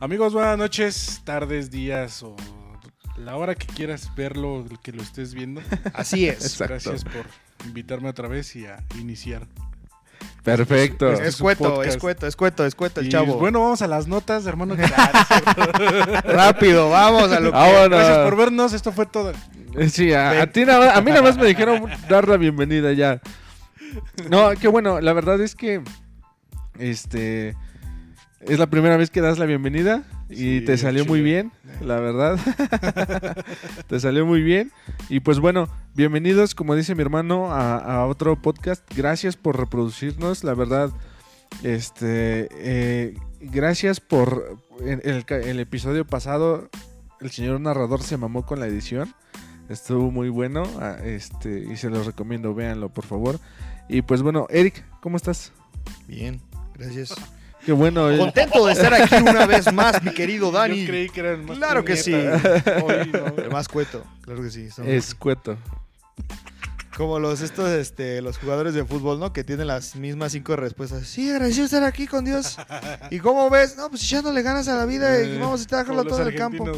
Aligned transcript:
Amigos, 0.00 0.32
buenas 0.32 0.56
noches, 0.56 1.20
tardes, 1.24 1.70
días 1.70 2.22
o 2.22 2.34
la 3.18 3.36
hora 3.36 3.54
que 3.54 3.66
quieras 3.66 4.10
verlo, 4.16 4.64
que 4.82 4.92
lo 4.92 5.02
estés 5.02 5.34
viendo. 5.34 5.60
Así 5.94 6.26
es. 6.26 6.42
Exacto. 6.42 6.74
Gracias 6.74 7.04
por 7.04 7.26
invitarme 7.66 8.08
otra 8.08 8.26
vez 8.28 8.56
y 8.56 8.66
a 8.66 8.82
iniciar. 8.98 9.46
Perfecto. 10.42 11.12
Este 11.12 11.28
Es 11.28 11.40
un 11.40 11.44
cueto, 11.44 11.64
podcast. 11.64 11.88
es 11.88 11.96
cueto, 11.98 12.26
es 12.26 12.36
cueto, 12.36 12.64
es 12.66 12.74
cueto 12.74 13.00
el 13.00 13.06
Y, 13.08 13.10
chavo. 13.10 13.36
Bueno, 13.36 13.60
vamos 13.60 13.82
a 13.82 13.86
las 13.86 14.06
notas, 14.06 14.46
hermano. 14.46 14.74
rápido, 16.24 16.88
vamos 16.88 17.30
a 17.30 17.40
lo 17.40 17.52
que... 17.52 17.88
Gracias 17.88 18.18
por 18.24 18.36
vernos, 18.36 18.72
esto 18.72 18.92
fue 18.92 19.04
todo. 19.04 19.32
Eh, 19.76 19.88
Sí, 19.90 20.14
a, 20.14 20.50
ti 20.50 20.64
nada 20.64 20.86
más- 20.86 20.96
a 20.96 21.00
mí 21.02 21.10
nada 21.10 21.22
más 21.22 21.36
me 21.36 21.46
dijeron 21.46 21.84
dar 22.08 22.26
la 22.26 22.38
bienvenida 22.38 22.92
ya. 22.94 23.20
No, 24.30 24.50
qué 24.58 24.68
bueno, 24.68 25.00
la 25.00 25.12
verdad 25.12 25.40
es 25.42 25.54
que 25.54 25.82
este 26.78 27.54
es 28.40 28.58
la 28.58 28.68
primera 28.68 28.96
vez 28.96 29.10
que 29.10 29.20
das 29.20 29.38
la 29.38 29.46
bienvenida 29.46 30.02
y 30.28 30.34
Sí, 30.36 30.60
te 30.64 30.78
salió 30.78 31.04
muy 31.04 31.20
bien, 31.20 31.52
la 31.80 32.00
verdad. 32.00 32.38
te 33.88 34.00
salió 34.00 34.24
muy 34.26 34.42
bien 34.42 34.72
y 35.08 35.20
pues 35.20 35.40
bueno, 35.40 35.68
bienvenidos, 35.94 36.54
como 36.54 36.74
dice 36.74 36.94
mi 36.94 37.02
hermano, 37.02 37.52
a, 37.52 37.76
a 37.76 38.06
otro 38.06 38.40
podcast. 38.40 38.82
Gracias 38.96 39.36
por 39.36 39.58
reproducirnos, 39.58 40.44
la 40.44 40.54
verdad. 40.54 40.90
Este, 41.62 42.48
eh, 42.52 43.14
gracias 43.40 44.00
por 44.00 44.58
el, 44.84 45.24
el 45.28 45.60
episodio 45.60 46.06
pasado. 46.06 46.70
El 47.20 47.30
señor 47.30 47.60
narrador 47.60 48.02
se 48.02 48.16
mamó 48.16 48.46
con 48.46 48.60
la 48.60 48.66
edición. 48.66 49.12
Estuvo 49.68 50.10
muy 50.10 50.30
bueno. 50.30 50.62
ah, 50.80 50.96
Este, 51.04 51.60
y 51.70 51.76
se 51.76 51.90
los 51.90 52.06
recomiendo, 52.06 52.54
véanlo, 52.54 52.88
por 52.88 53.04
favor. 53.04 53.38
Y 53.88 54.02
pues 54.02 54.22
bueno, 54.22 54.46
Eric, 54.50 54.84
¿cómo 55.00 55.16
estás? 55.16 55.52
Bien, 56.08 56.40
gracias. 56.74 57.14
Qué 57.70 57.74
bueno. 57.74 58.10
eh. 58.10 58.18
Contento 58.18 58.66
de 58.66 58.72
estar 58.72 58.92
aquí 58.92 59.14
una 59.14 59.46
vez 59.46 59.72
más, 59.72 60.02
mi 60.02 60.10
querido 60.10 60.50
Dani. 60.50 60.80
Yo 60.80 60.88
creí 60.88 61.08
que 61.08 61.20
eran 61.20 61.44
más 61.44 61.56
Claro 61.56 61.84
que 61.84 61.96
sí. 61.96 62.10
puñetas. 62.10 62.64
Hoy, 62.82 63.12
no. 63.12 63.44
El 63.44 63.50
más 63.52 63.68
cueto, 63.68 64.02
claro 64.22 64.42
que 64.42 64.50
sí. 64.50 64.68
son 64.72 64.88
Escueto. 64.88 65.56
Como 66.96 67.20
los 67.20 67.42
estos, 67.42 67.70
este, 67.70 68.22
los 68.22 68.38
jugadores 68.38 68.74
de 68.74 68.84
fútbol, 68.84 69.20
¿no? 69.20 69.32
Que 69.32 69.44
tienen 69.44 69.68
las 69.68 69.94
mismas 69.94 70.32
cinco 70.32 70.56
respuestas. 70.56 71.06
Sí, 71.06 71.30
agradecido 71.30 71.66
estar 71.66 71.84
aquí 71.84 72.08
con 72.08 72.24
Dios. 72.24 72.58
¿Y 73.12 73.20
cómo 73.20 73.48
ves? 73.50 73.76
No, 73.76 73.88
pues 73.88 74.02
echándole 74.02 74.42
ganas 74.42 74.66
a 74.66 74.74
la 74.74 74.84
vida 74.84 75.22
y 75.22 75.36
Eh, 75.36 75.38
vamos 75.40 75.64
a 75.72 75.84
los 75.84 76.06
todo 76.08 76.22
en 76.22 76.26
el 76.26 76.34
campo. 76.34 76.72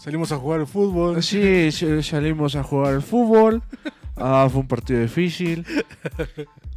Salimos 0.00 0.30
a 0.30 0.36
jugar 0.36 0.60
al 0.60 0.68
fútbol. 0.68 1.20
Sí, 1.20 1.72
sí, 1.72 2.00
salimos 2.04 2.54
a 2.54 2.62
jugar 2.62 2.94
al 2.94 3.02
fútbol. 3.02 3.60
Ah, 4.16 4.48
fue 4.50 4.60
un 4.60 4.68
partido 4.68 5.00
difícil. 5.00 5.64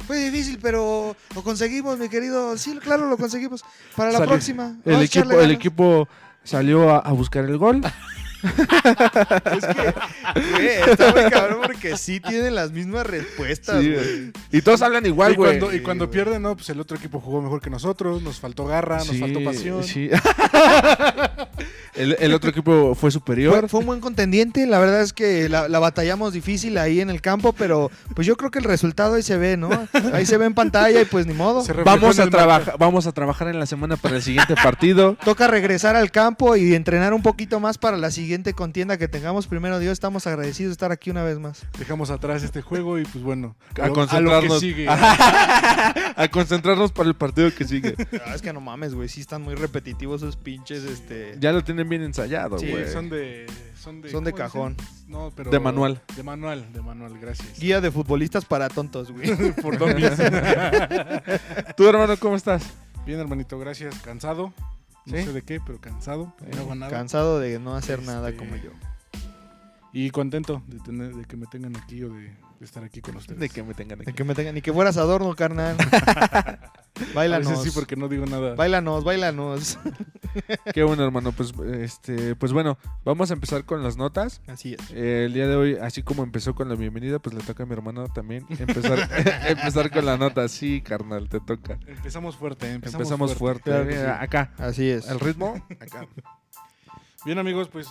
Fue 0.06 0.18
difícil, 0.30 0.58
pero 0.60 1.16
lo 1.34 1.42
conseguimos, 1.42 1.98
mi 1.98 2.10
querido. 2.10 2.58
Sí, 2.58 2.78
claro, 2.78 3.08
lo 3.08 3.16
conseguimos. 3.16 3.64
Para 3.96 4.10
la 4.12 4.18
Salió- 4.18 4.32
próxima. 4.32 4.76
El 4.84 4.92
vamos 4.92 5.00
a 5.00 5.04
equipo, 5.04 5.04
echarle 5.04 5.34
el 5.36 5.40
ganas. 5.40 5.56
equipo 5.56 6.08
salió 6.42 6.90
a, 6.90 6.98
a 6.98 7.12
buscar 7.12 7.44
el 7.46 7.56
gol. 7.56 7.80
Es 8.44 9.64
que, 9.64 9.94
güey, 10.50 10.66
está 10.66 11.12
muy 11.14 11.30
cabrón 11.30 11.60
porque 11.64 11.96
sí 11.96 12.20
tienen 12.20 12.54
las 12.54 12.72
mismas 12.72 13.06
respuestas, 13.06 13.80
Sí, 13.82 13.90
güey. 13.94 14.32
Y 14.52 14.60
todos 14.60 14.82
hablan 14.82 15.06
igual, 15.06 15.32
y 15.32 15.36
güey. 15.36 15.58
cuando, 15.58 15.74
y 15.74 15.80
cuando 15.80 16.10
pierden, 16.10 16.42
no, 16.42 16.54
pues 16.54 16.68
el 16.68 16.78
otro 16.78 16.98
equipo 16.98 17.20
jugó 17.20 17.40
mejor 17.40 17.62
que 17.62 17.70
nosotros, 17.70 18.20
nos 18.20 18.38
faltó 18.40 18.66
garra, 18.66 18.98
nos 18.98 19.06
Sí, 19.06 19.18
faltó 19.18 19.42
pasión. 19.42 19.82
sí. 19.82 20.10
el, 21.96 22.16
el 22.20 22.34
otro 22.34 22.50
equipo 22.50 22.94
fue 22.94 23.10
superior. 23.10 23.60
Fue, 23.60 23.68
fue 23.68 23.80
un 23.80 23.86
buen 23.86 24.00
contendiente, 24.00 24.66
la 24.66 24.78
verdad 24.78 25.00
es 25.02 25.12
que 25.12 25.48
la, 25.48 25.68
la 25.68 25.78
batallamos 25.78 26.32
difícil 26.32 26.76
ahí 26.78 27.00
en 27.00 27.10
el 27.10 27.20
campo, 27.20 27.52
pero 27.52 27.90
pues 28.14 28.26
yo 28.26 28.36
creo 28.36 28.50
que 28.50 28.58
el 28.58 28.64
resultado 28.64 29.14
ahí 29.14 29.22
se 29.22 29.36
ve, 29.36 29.56
¿no? 29.56 29.68
Ahí 30.12 30.26
se 30.26 30.36
ve 30.38 30.46
en 30.46 30.54
pantalla 30.54 31.00
y 31.00 31.04
pues 31.04 31.26
ni 31.26 31.34
modo. 31.34 31.64
Vamos 31.84 32.18
a 32.18 32.28
trabajar, 32.28 32.74
vamos 32.78 33.06
a 33.06 33.12
trabajar 33.12 33.48
en 33.48 33.58
la 33.58 33.66
semana 33.66 33.96
para 33.96 34.16
el 34.16 34.22
siguiente 34.22 34.54
partido. 34.54 35.16
Toca 35.24 35.46
regresar 35.46 35.96
al 35.96 36.10
campo 36.10 36.56
y 36.56 36.74
entrenar 36.74 37.12
un 37.14 37.22
poquito 37.22 37.60
más 37.60 37.78
para 37.78 37.96
la 37.96 38.10
siguiente 38.10 38.54
contienda 38.54 38.96
que 38.98 39.08
tengamos. 39.08 39.46
Primero 39.46 39.78
Dios, 39.78 39.92
estamos 39.92 40.26
agradecidos 40.26 40.70
de 40.70 40.72
estar 40.72 40.92
aquí 40.92 41.10
una 41.10 41.22
vez 41.22 41.38
más. 41.38 41.62
Dejamos 41.78 42.10
atrás 42.10 42.42
este 42.42 42.62
juego 42.62 42.98
y 42.98 43.04
pues 43.04 43.22
bueno, 43.24 43.56
A 43.76 43.80
lo- 43.82 43.86
lo 43.88 43.94
concentrarnos. 43.94 44.60
que 44.60 44.66
sigue. 44.66 44.86
a 44.88 46.28
concentrarnos 46.30 46.92
para 46.92 47.08
el 47.08 47.14
partido 47.14 47.52
que 47.54 47.64
sigue. 47.64 47.94
Ah, 48.26 48.34
es 48.34 48.42
que 48.42 48.52
no 48.52 48.60
mames, 48.60 48.94
güey, 48.94 49.08
sí 49.08 49.20
están 49.20 49.42
muy 49.42 49.54
repetitivos 49.54 50.22
esos 50.22 50.36
pinches, 50.36 50.84
este... 50.84 51.36
Ya 51.40 51.52
lo 51.52 51.62
tienen 51.84 51.88
bien 51.88 52.02
ensayado, 52.02 52.56
güey. 52.56 52.86
Sí, 52.86 52.92
son 52.92 53.08
de 53.10 53.46
son 53.76 54.00
de, 54.00 54.10
Son 54.10 54.24
de 54.24 54.32
¿cómo 54.32 54.44
cajón. 54.44 54.76
dicen? 54.78 54.94
No, 55.08 55.30
pero 55.36 55.50
De 55.50 55.60
manual. 55.60 56.00
De 56.16 56.22
manual, 56.22 56.72
de 56.72 56.80
manual, 56.80 57.18
gracias. 57.18 57.58
Guía 57.60 57.82
de 57.82 57.90
futbolistas 57.90 58.46
para 58.46 58.68
tontos, 58.70 59.12
güey. 59.12 59.30
Por 59.62 59.76
domis. 59.78 60.10
¿Tú, 61.76 61.86
hermano, 61.86 62.16
cómo 62.18 62.36
estás? 62.36 62.64
Bien, 63.04 63.20
hermanito, 63.20 63.58
gracias. 63.58 63.98
Cansado. 64.00 64.54
No 65.04 65.16
¿Sí? 65.18 65.24
sé 65.24 65.32
de 65.34 65.42
qué, 65.42 65.60
pero 65.60 65.78
cansado. 65.80 66.32
No 66.50 66.60
hago 66.60 66.74
nada. 66.74 66.90
Cansado 66.90 67.38
de 67.40 67.58
no 67.58 67.76
hacer 67.76 68.02
nada 68.02 68.30
Este, 68.30 68.38
como 68.42 68.56
yo. 68.56 68.70
Y 69.92 70.08
contento 70.10 70.62
de 70.66 70.80
tener, 70.80 71.14
de 71.14 71.24
que 71.26 71.36
me 71.36 71.46
tengan 71.46 71.76
aquí 71.76 72.02
o 72.02 72.08
de 72.08 72.32
estar 72.60 72.82
aquí 72.84 73.00
con 73.00 73.16
ustedes. 73.16 73.38
De 73.40 73.48
que 73.48 73.62
me 73.62 73.74
tengan 73.74 74.00
aquí. 74.00 74.06
De 74.06 74.14
que 74.14 74.24
me 74.24 74.34
tengan, 74.34 74.54
ni 74.54 74.62
que 74.62 74.72
fueras 74.72 74.96
adorno, 74.96 75.34
carnal. 75.34 75.76
A 76.94 77.14
báilanos. 77.14 77.48
veces 77.48 77.64
sí, 77.64 77.70
porque 77.72 77.96
no 77.96 78.08
digo 78.08 78.24
nada. 78.26 78.54
Báilanos, 78.54 79.02
báilanos. 79.02 79.78
Qué 80.74 80.84
bueno, 80.84 81.02
hermano. 81.04 81.32
Pues, 81.32 81.52
este, 81.80 82.36
pues 82.36 82.52
bueno, 82.52 82.78
vamos 83.04 83.30
a 83.30 83.34
empezar 83.34 83.64
con 83.64 83.82
las 83.82 83.96
notas. 83.96 84.40
Así 84.46 84.74
es. 84.74 84.90
Eh, 84.92 85.24
el 85.26 85.32
día 85.32 85.48
de 85.48 85.56
hoy, 85.56 85.76
así 85.80 86.02
como 86.04 86.22
empezó 86.22 86.54
con 86.54 86.68
la 86.68 86.76
bienvenida, 86.76 87.18
pues 87.18 87.34
le 87.34 87.42
toca 87.42 87.64
a 87.64 87.66
mi 87.66 87.72
hermano 87.72 88.06
también 88.08 88.46
empezar, 88.48 89.08
empezar 89.48 89.90
con 89.90 90.06
la 90.06 90.16
nota. 90.16 90.48
Sí, 90.48 90.82
carnal, 90.82 91.28
te 91.28 91.40
toca. 91.40 91.78
Empezamos 91.86 92.36
fuerte, 92.36 92.66
¿eh? 92.68 92.74
empezamos, 92.74 93.00
Empezamos 93.06 93.34
fuerte. 93.34 93.70
Claro 93.70 93.88
que 93.88 93.96
sí. 93.96 94.04
Acá, 94.04 94.52
Así 94.58 94.88
es. 94.88 95.08
al 95.08 95.18
ritmo, 95.18 95.54
acá. 95.80 96.06
Bien, 97.24 97.38
amigos, 97.38 97.68
pues 97.68 97.88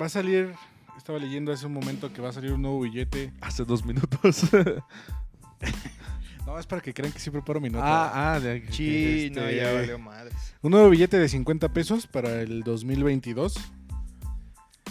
va 0.00 0.06
a 0.06 0.08
salir. 0.08 0.54
Estaba 1.02 1.18
leyendo 1.18 1.50
hace 1.52 1.66
un 1.66 1.72
momento 1.72 2.12
que 2.12 2.22
va 2.22 2.28
a 2.28 2.32
salir 2.32 2.52
un 2.52 2.62
nuevo 2.62 2.78
billete. 2.78 3.32
Hace 3.40 3.64
dos 3.64 3.84
minutos. 3.84 4.44
No, 6.46 6.58
es 6.58 6.66
para 6.66 6.82
que 6.82 6.92
crean 6.92 7.12
que 7.12 7.20
sí 7.20 7.30
preparo 7.30 7.60
mi 7.60 7.70
nota. 7.70 7.84
ah, 7.86 8.34
ah, 8.34 8.40
de 8.40 8.56
aquí. 8.56 8.72
Sí, 8.72 9.30
no, 9.32 9.42
Este- 9.42 9.56
ya 9.56 9.72
valió 9.72 9.96
madres. 9.98 10.34
Un 10.60 10.72
nuevo 10.72 10.90
billete 10.90 11.16
de 11.18 11.28
50 11.28 11.72
pesos 11.72 12.08
para 12.08 12.40
el 12.42 12.62
2022. 12.64 13.54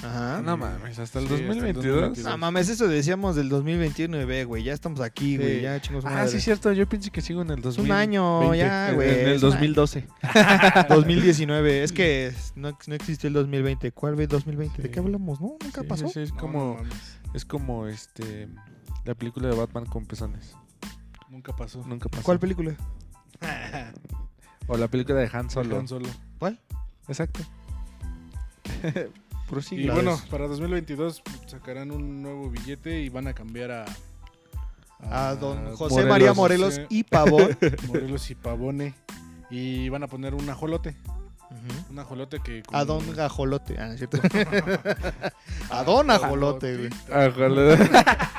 Ajá. 0.03 0.41
No 0.41 0.57
mames, 0.57 0.97
hasta 0.97 1.19
el 1.19 1.27
Sí, 1.27 1.33
hasta 1.33 1.35
el 1.43 1.47
2022. 1.47 1.85
2022. 1.85 2.31
No 2.31 2.37
mames, 2.37 2.69
eso 2.69 2.87
decíamos 2.87 3.35
del 3.35 3.49
2021 3.49 4.19
y 4.21 4.25
ve, 4.25 4.45
güey. 4.45 4.63
Ya 4.63 4.73
estamos 4.73 4.99
aquí, 5.01 5.37
güey. 5.37 5.57
Sí. 5.57 5.61
Ya 5.61 5.79
chingos 5.79 6.05
Ah, 6.05 6.09
madre. 6.09 6.29
sí, 6.29 6.41
cierto. 6.41 6.71
Yo 6.73 6.89
pienso 6.89 7.11
que 7.11 7.21
sigo 7.21 7.41
en 7.43 7.51
el 7.51 7.57
Es 7.59 7.63
2000. 7.63 7.85
un 7.85 7.91
año 7.97 8.39
20, 8.39 8.57
ya, 8.57 8.91
güey. 8.93 9.09
En 9.09 9.27
el 9.27 9.35
Es 9.35 9.43
un 9.43 9.49
2012. 9.51 10.07
año. 10.23 10.85
2019. 10.89 11.83
Es 11.83 11.91
que 11.91 12.33
no, 12.55 12.77
no 12.87 12.95
existió 12.95 13.27
el 13.27 13.33
2020. 13.33 13.91
¿Cuál 13.91 14.15
ve 14.15 14.27
2020? 14.27 14.81
¿De 14.81 14.87
Sí. 14.87 14.91
qué 14.93 14.99
hablamos? 14.99 15.39
No, 15.39 15.55
nunca 15.61 15.81
Sí, 15.81 15.87
pasó. 15.87 16.07
sí, 16.07 16.19
es 16.21 16.31
No, 16.33 16.37
como, 16.39 16.77
no 16.81 17.33
es 17.33 17.45
como 17.45 17.87
este 17.87 18.47
la 19.05 19.13
película 19.15 19.49
de 19.49 19.55
Batman 19.55 19.85
con 19.85 20.05
pezones. 20.05 20.55
nunca 21.29 21.55
pasó. 21.55 21.83
Nunca 21.85 22.09
pasó. 22.09 22.23
¿Cuál 22.23 22.39
película? 22.39 22.75
O 24.67 24.77
la 24.77 24.87
película 24.87 25.19
de 25.19 25.29
Han 25.33 25.49
Solo. 25.49 25.77
Han 25.79 25.87
Solo. 25.87 26.07
¿Cuál? 26.39 26.59
Exacto. 27.07 27.41
Prosigue. 29.51 29.81
Y 29.83 29.85
La 29.85 29.93
bueno, 29.93 30.19
para 30.31 30.47
2022 30.47 31.21
sacarán 31.45 31.91
un 31.91 32.23
nuevo 32.23 32.49
billete 32.49 33.01
y 33.01 33.09
van 33.09 33.27
a 33.27 33.33
cambiar 33.33 33.71
a... 33.71 33.85
A 35.11 35.35
don 35.35 35.75
José 35.75 35.93
Morelos. 35.95 36.09
María 36.09 36.33
Morelos 36.33 36.73
José- 36.75 36.87
y 36.89 37.03
Pavón. 37.03 37.57
Morelos 37.87 38.29
y 38.31 38.35
Pavone. 38.35 38.93
Y 39.49 39.89
van 39.89 40.03
a 40.03 40.07
poner 40.07 40.33
un 40.33 40.49
ajolote. 40.49 40.95
Un 41.89 41.99
ajolote 41.99 42.39
que... 42.41 42.63
con- 42.63 42.75
A 42.75 42.85
don 42.85 43.13
Gajolote. 43.13 43.75
Ah, 43.77 43.87
¿no 43.87 43.93
es 43.93 43.97
cierto? 43.99 44.19
a 45.69 45.83
don 45.83 46.09
Ajolote, 46.09 46.77
güey. 46.77 46.89
Ojalá. 47.09 48.29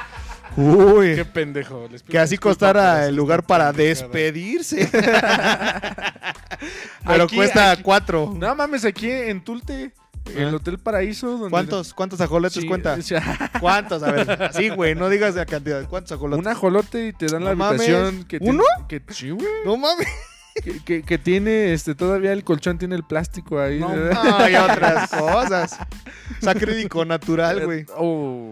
Uy. 0.57 1.15
Qué 1.17 1.25
pendejo. 1.27 1.89
Que 2.09 2.19
así 2.19 2.39
costara 2.39 3.07
el 3.07 3.15
lugar 3.17 3.45
para 3.45 3.73
despedirse. 3.73 4.89
Pero 7.07 7.25
Aquí- 7.25 7.37
cuesta 7.37 7.71
aquí- 7.73 7.83
cuatro. 7.83 8.33
No 8.37 8.55
mames, 8.55 8.85
aquí 8.85 9.11
en 9.11 9.43
Tulte, 9.43 9.93
el. 10.37 10.55
Hotel 10.55 10.79
Paraíso. 10.79 11.33
Donde 11.33 11.51
¿Cuántos, 11.51 11.95
cuántos 11.95 12.21
ajolotes 12.21 12.63
Sí, 12.63 12.69
cuenta? 12.69 12.95
o 12.95 13.03
sea, 13.03 13.51
¿Cuántos? 13.61 14.03
A 14.03 14.13
ver, 14.13 14.51
sí, 14.55 14.69
güey, 14.71 14.95
no 14.95 15.09
digas 15.09 15.35
la 15.35 15.47
cantidad. 15.47 15.87
¿Cuántos 15.89 16.13
ajolotes? 16.13 16.45
un 16.47 16.51
ajolote 16.53 17.09
y 17.09 17.13
te 17.13 17.27
dan 17.27 17.45
la 17.45 17.51
No 17.51 17.57
mames. 17.57 17.81
habitación. 17.81 18.25
Que 18.25 18.39
¿Uno? 18.41 18.65
Que, 18.89 19.03
sí, 19.11 19.31
güey. 19.31 19.47
No 19.65 19.77
mames. 19.77 20.07
Que, 20.63 20.81
que- 20.85 21.03
que 21.03 21.17
tiene, 21.17 21.73
este, 21.73 21.95
todavía 21.95 22.33
el 22.35 22.45
colchón 22.45 22.77
tiene 22.77 22.95
el 22.95 23.05
plástico 23.05 23.59
ahí. 23.59 23.81
No. 23.81 23.89
Hay 24.37 24.55
otras 24.71 25.11
cosas. 25.11 25.79
Sacrídico 26.43 27.05
natural, 27.07 27.65
güey. 27.65 27.87
Oh. 27.97 28.51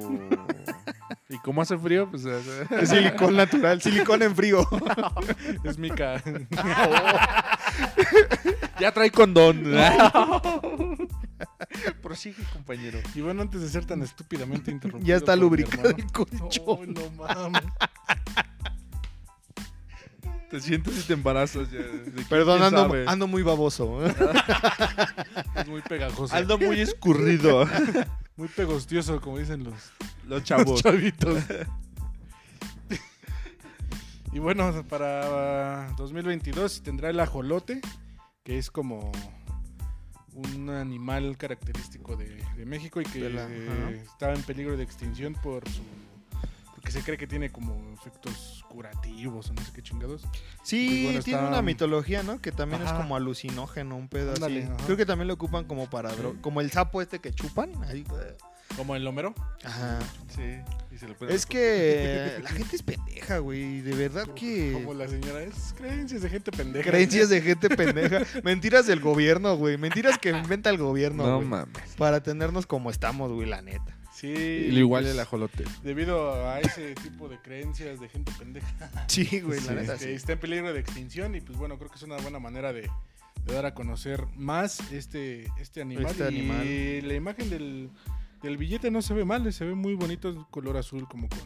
Y 1.28 1.36
como 1.40 1.60
hace 1.62 1.76
frío, 1.78 2.08
pues. 2.10 2.24
Es 2.24 2.88
silicón 2.88 3.36
natural, 3.36 3.82
silicón 3.82 4.22
en 4.22 4.34
frío. 4.34 4.66
Es 5.64 5.76
Mica. 5.78 6.22
ya 8.80 8.92
trae 8.92 9.10
condón. 9.10 9.62
Prosigue, 12.02 12.42
compañero. 12.52 12.98
y 13.14 13.20
bueno, 13.20 13.42
antes 13.42 13.60
de 13.60 13.68
ser 13.68 13.84
tan 13.84 14.02
estúpidamente 14.02 14.70
interrumpido. 14.72 15.06
Ya 15.06 15.16
está 15.16 15.36
lubricado 15.36 15.90
hermano- 15.90 15.96
el 16.04 16.12
colchón. 16.12 16.94
No, 16.94 17.00
no 17.10 17.50
mames. 17.50 17.62
Te 20.50 20.60
sientes 20.60 20.98
y 20.98 21.02
te 21.06 21.12
embarazas 21.12 21.70
ya. 21.70 21.78
¿De 21.78 22.10
quién 22.12 22.26
Perdón, 22.28 22.60
ando, 23.06 23.28
muy 23.28 23.42
baboso. 23.42 24.04
Es 24.04 25.68
muy 25.68 25.80
pegajoso. 25.82 26.34
Ando 26.34 26.58
muy 26.58 26.80
escurrido. 26.80 27.66
Muy 28.36 28.48
pegostioso, 28.48 29.20
como 29.20 29.36
dicen 29.36 29.64
los, 29.64 29.74
Los 30.22 30.28
los 30.40 30.44
chavos. 30.44 30.82
chavitos. 30.82 31.42
y 34.32 34.38
bueno, 34.38 34.72
para 34.88 35.92
2022 35.98 36.82
tendrá 36.82 37.10
el 37.10 37.20
ajolote, 37.20 37.82
que 38.42 38.56
es 38.56 38.70
como 38.70 39.12
un 40.40 40.70
animal 40.70 41.36
característico 41.36 42.16
de, 42.16 42.42
de 42.56 42.64
México 42.66 43.00
y 43.00 43.04
que 43.04 43.28
la- 43.30 43.46
eh, 43.50 44.02
está 44.04 44.32
en 44.32 44.42
peligro 44.42 44.76
de 44.76 44.82
extinción 44.84 45.34
por 45.34 45.68
su 45.68 45.82
porque 46.74 46.92
se 46.92 47.02
cree 47.02 47.18
que 47.18 47.26
tiene 47.26 47.50
como 47.52 47.92
efectos 47.92 48.64
curativos 48.70 49.50
o 49.50 49.52
no 49.52 49.60
sé 49.62 49.70
qué 49.74 49.82
chingados. 49.82 50.22
Sí, 50.62 50.88
Pues 50.88 51.02
bueno, 51.04 51.22
tiene 51.22 51.38
está- 51.40 51.48
una 51.50 51.60
mitología, 51.62 52.22
¿no? 52.22 52.40
Que 52.40 52.52
también 52.52 52.80
Ajá. 52.80 52.92
es 52.96 52.96
como 53.02 53.16
alucinógeno, 53.16 53.96
un 53.96 54.08
pedo 54.08 54.32
Ándale, 54.32 54.64
así. 54.64 54.84
Creo 54.86 54.96
que 54.96 55.04
también 55.04 55.28
lo 55.28 55.34
ocupan 55.34 55.64
como 55.66 55.90
para 55.90 56.10
dro- 56.16 56.40
Como 56.40 56.62
el 56.62 56.70
sapo 56.70 57.02
este 57.02 57.18
que 57.18 57.32
chupan. 57.34 57.70
ahí, 57.84 58.00
eh. 58.00 58.36
Como 58.76 58.96
el 58.96 59.06
Homero. 59.06 59.34
Ajá. 59.64 59.98
Sí. 60.34 60.58
y 60.94 60.98
se 60.98 61.06
le 61.08 61.14
puede- 61.14 61.34
Es 61.34 61.44
que 61.46 62.38
la 62.42 62.50
gente 62.50 62.76
es 62.76 62.82
pendeja, 62.82 63.38
güey. 63.38 63.80
De 63.80 63.94
verdad 63.94 64.26
que. 64.34 64.72
Como 64.72 64.94
la 64.94 65.06
señora 65.08 65.42
es 65.42 65.74
creencias 65.76 66.22
de 66.22 66.30
gente 66.30 66.50
pendeja. 66.52 66.88
Creencias 66.90 67.28
de 67.28 67.42
gente 67.42 67.68
pendeja. 67.76 68.22
Mentiras 68.42 68.86
del 68.86 69.00
gobierno, 69.00 69.56
güey. 69.56 69.76
Mentiras 69.76 70.18
que 70.18 70.30
inventa 70.36 70.70
el 70.70 70.78
gobierno, 70.78 71.26
No 71.26 71.36
güey. 71.36 71.48
mames. 71.48 71.94
Para 71.96 72.22
tenernos 72.22 72.66
como 72.66 72.90
estamos, 72.90 73.30
güey, 73.32 73.48
la 73.48 73.60
neta. 73.62 73.96
Sí. 74.14 74.28
Y 74.28 74.78
igual 74.78 75.04
pues, 75.04 75.14
el 75.14 75.20
ajolote. 75.20 75.64
Debido 75.82 76.46
a 76.48 76.60
ese 76.60 76.94
tipo 76.94 77.28
de 77.28 77.38
creencias 77.38 78.00
de 78.00 78.08
gente 78.08 78.30
pendeja 78.38 78.66
Sí, 79.08 79.40
güey, 79.40 79.60
la 79.62 79.72
neta 79.72 79.94
que 79.96 80.04
sí. 80.04 80.10
está 80.10 80.32
en 80.32 80.38
peligro 80.40 80.72
de 80.74 80.80
extinción 80.80 81.34
y 81.34 81.40
pues 81.40 81.56
bueno, 81.58 81.78
creo 81.78 81.90
que 81.90 81.96
es 81.96 82.02
una 82.02 82.18
buena 82.18 82.38
manera 82.38 82.72
de, 82.74 82.82
de 83.46 83.54
dar 83.54 83.64
a 83.64 83.72
conocer 83.74 84.26
más 84.36 84.80
este, 84.92 85.46
este 85.58 85.80
animal. 85.80 86.06
Este 86.06 86.24
y 86.24 86.26
animal. 86.26 87.08
la 87.08 87.14
imagen 87.14 87.48
del, 87.48 87.90
del 88.42 88.56
billete 88.56 88.90
no 88.90 89.02
se 89.02 89.14
ve 89.14 89.24
mal, 89.24 89.52
se 89.52 89.64
ve 89.64 89.74
muy 89.74 89.94
bonito, 89.94 90.46
color 90.50 90.76
azul 90.76 91.06
como 91.08 91.28
con 91.28 91.38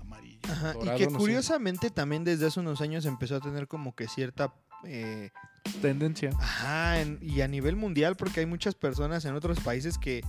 amarillo. 0.00 0.38
Ajá, 0.50 0.72
dorado, 0.74 0.94
y 0.94 0.98
que 0.98 1.04
no 1.06 1.10
sé. 1.12 1.16
curiosamente 1.18 1.90
también 1.90 2.24
desde 2.24 2.46
hace 2.46 2.60
unos 2.60 2.80
años 2.80 3.04
empezó 3.06 3.36
a 3.36 3.40
tener 3.40 3.66
como 3.68 3.94
que 3.94 4.08
cierta... 4.08 4.52
eh, 4.84 5.30
Tendencia. 5.80 6.30
ajá, 6.38 7.00
en- 7.00 7.18
y 7.22 7.40
a 7.40 7.48
nivel 7.48 7.76
mundial 7.76 8.16
porque 8.16 8.40
hay 8.40 8.46
muchas 8.46 8.74
personas 8.74 9.24
en 9.24 9.34
otros 9.34 9.60
países 9.60 9.96
que 9.98 10.22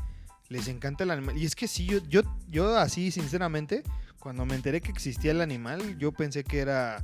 les 0.50 0.68
encanta 0.68 1.04
el 1.04 1.12
animal. 1.12 1.38
Y 1.38 1.45
es 1.45 1.56
que 1.56 1.68
sí, 1.68 1.86
yo, 1.88 1.98
yo, 2.07 2.22
yo 2.50 2.78
así 2.78 3.10
sinceramente, 3.12 3.81
cuando 4.19 4.46
me 4.46 4.54
enteré 4.56 4.81
que 4.81 4.92
existía 4.92 5.31
el 5.31 5.42
animal, 5.42 5.98
yo 5.98 6.12
pensé 6.12 6.44
que 6.44 6.60
era 6.60 7.04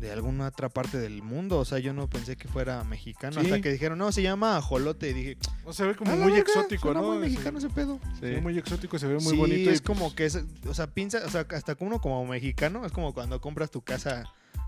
de 0.00 0.12
alguna 0.12 0.48
otra 0.48 0.68
parte 0.68 0.98
del 0.98 1.22
mundo. 1.22 1.58
O 1.58 1.64
sea, 1.64 1.78
yo 1.78 1.92
no 1.92 2.08
pensé 2.08 2.36
que 2.36 2.48
fuera 2.48 2.82
mexicano. 2.84 3.40
Sí. 3.40 3.46
Hasta 3.46 3.60
que 3.60 3.70
dijeron, 3.72 3.98
no, 3.98 4.12
se 4.12 4.22
llama 4.22 4.56
ajolote. 4.56 5.10
Y 5.10 5.12
dije, 5.14 5.36
No, 5.64 5.72
se 5.72 5.84
ve 5.84 5.94
como 5.96 6.12
"A 6.12 6.16
la 6.16 6.22
muy 6.24 6.32
verga, 6.32 6.48
exótico, 6.52 6.82
suena 6.88 7.00
¿no? 7.00 7.06
muy 7.08 7.16
Se- 7.16 7.30
mexicano 7.30 7.58
ese 7.58 7.68
pedo. 7.70 7.98
se 8.20 8.26
ve 8.26 8.40
muy 8.40 8.58
exótico, 8.58 8.98
se 8.98 9.06
ve 9.06 9.14
muy 9.14 9.32
sí, 9.32 9.36
bonito. 9.36 9.70
y, 9.70 9.72
es 9.72 9.80
como 9.80 10.12
pues, 10.12 10.14
que 10.14 10.26
es, 10.26 10.38
o 10.68 10.74
sea, 10.74 10.86
piensa, 10.88 11.22
o 11.24 11.30
sea, 11.30 11.46
hasta 11.50 11.76
uno 11.80 12.00
como 12.00 12.24
mexicano, 12.26 12.84
es 12.84 12.92
como 12.92 13.14
cuando 13.14 13.40
compras 13.40 13.70
tu 13.70 13.80
casa 13.82 14.24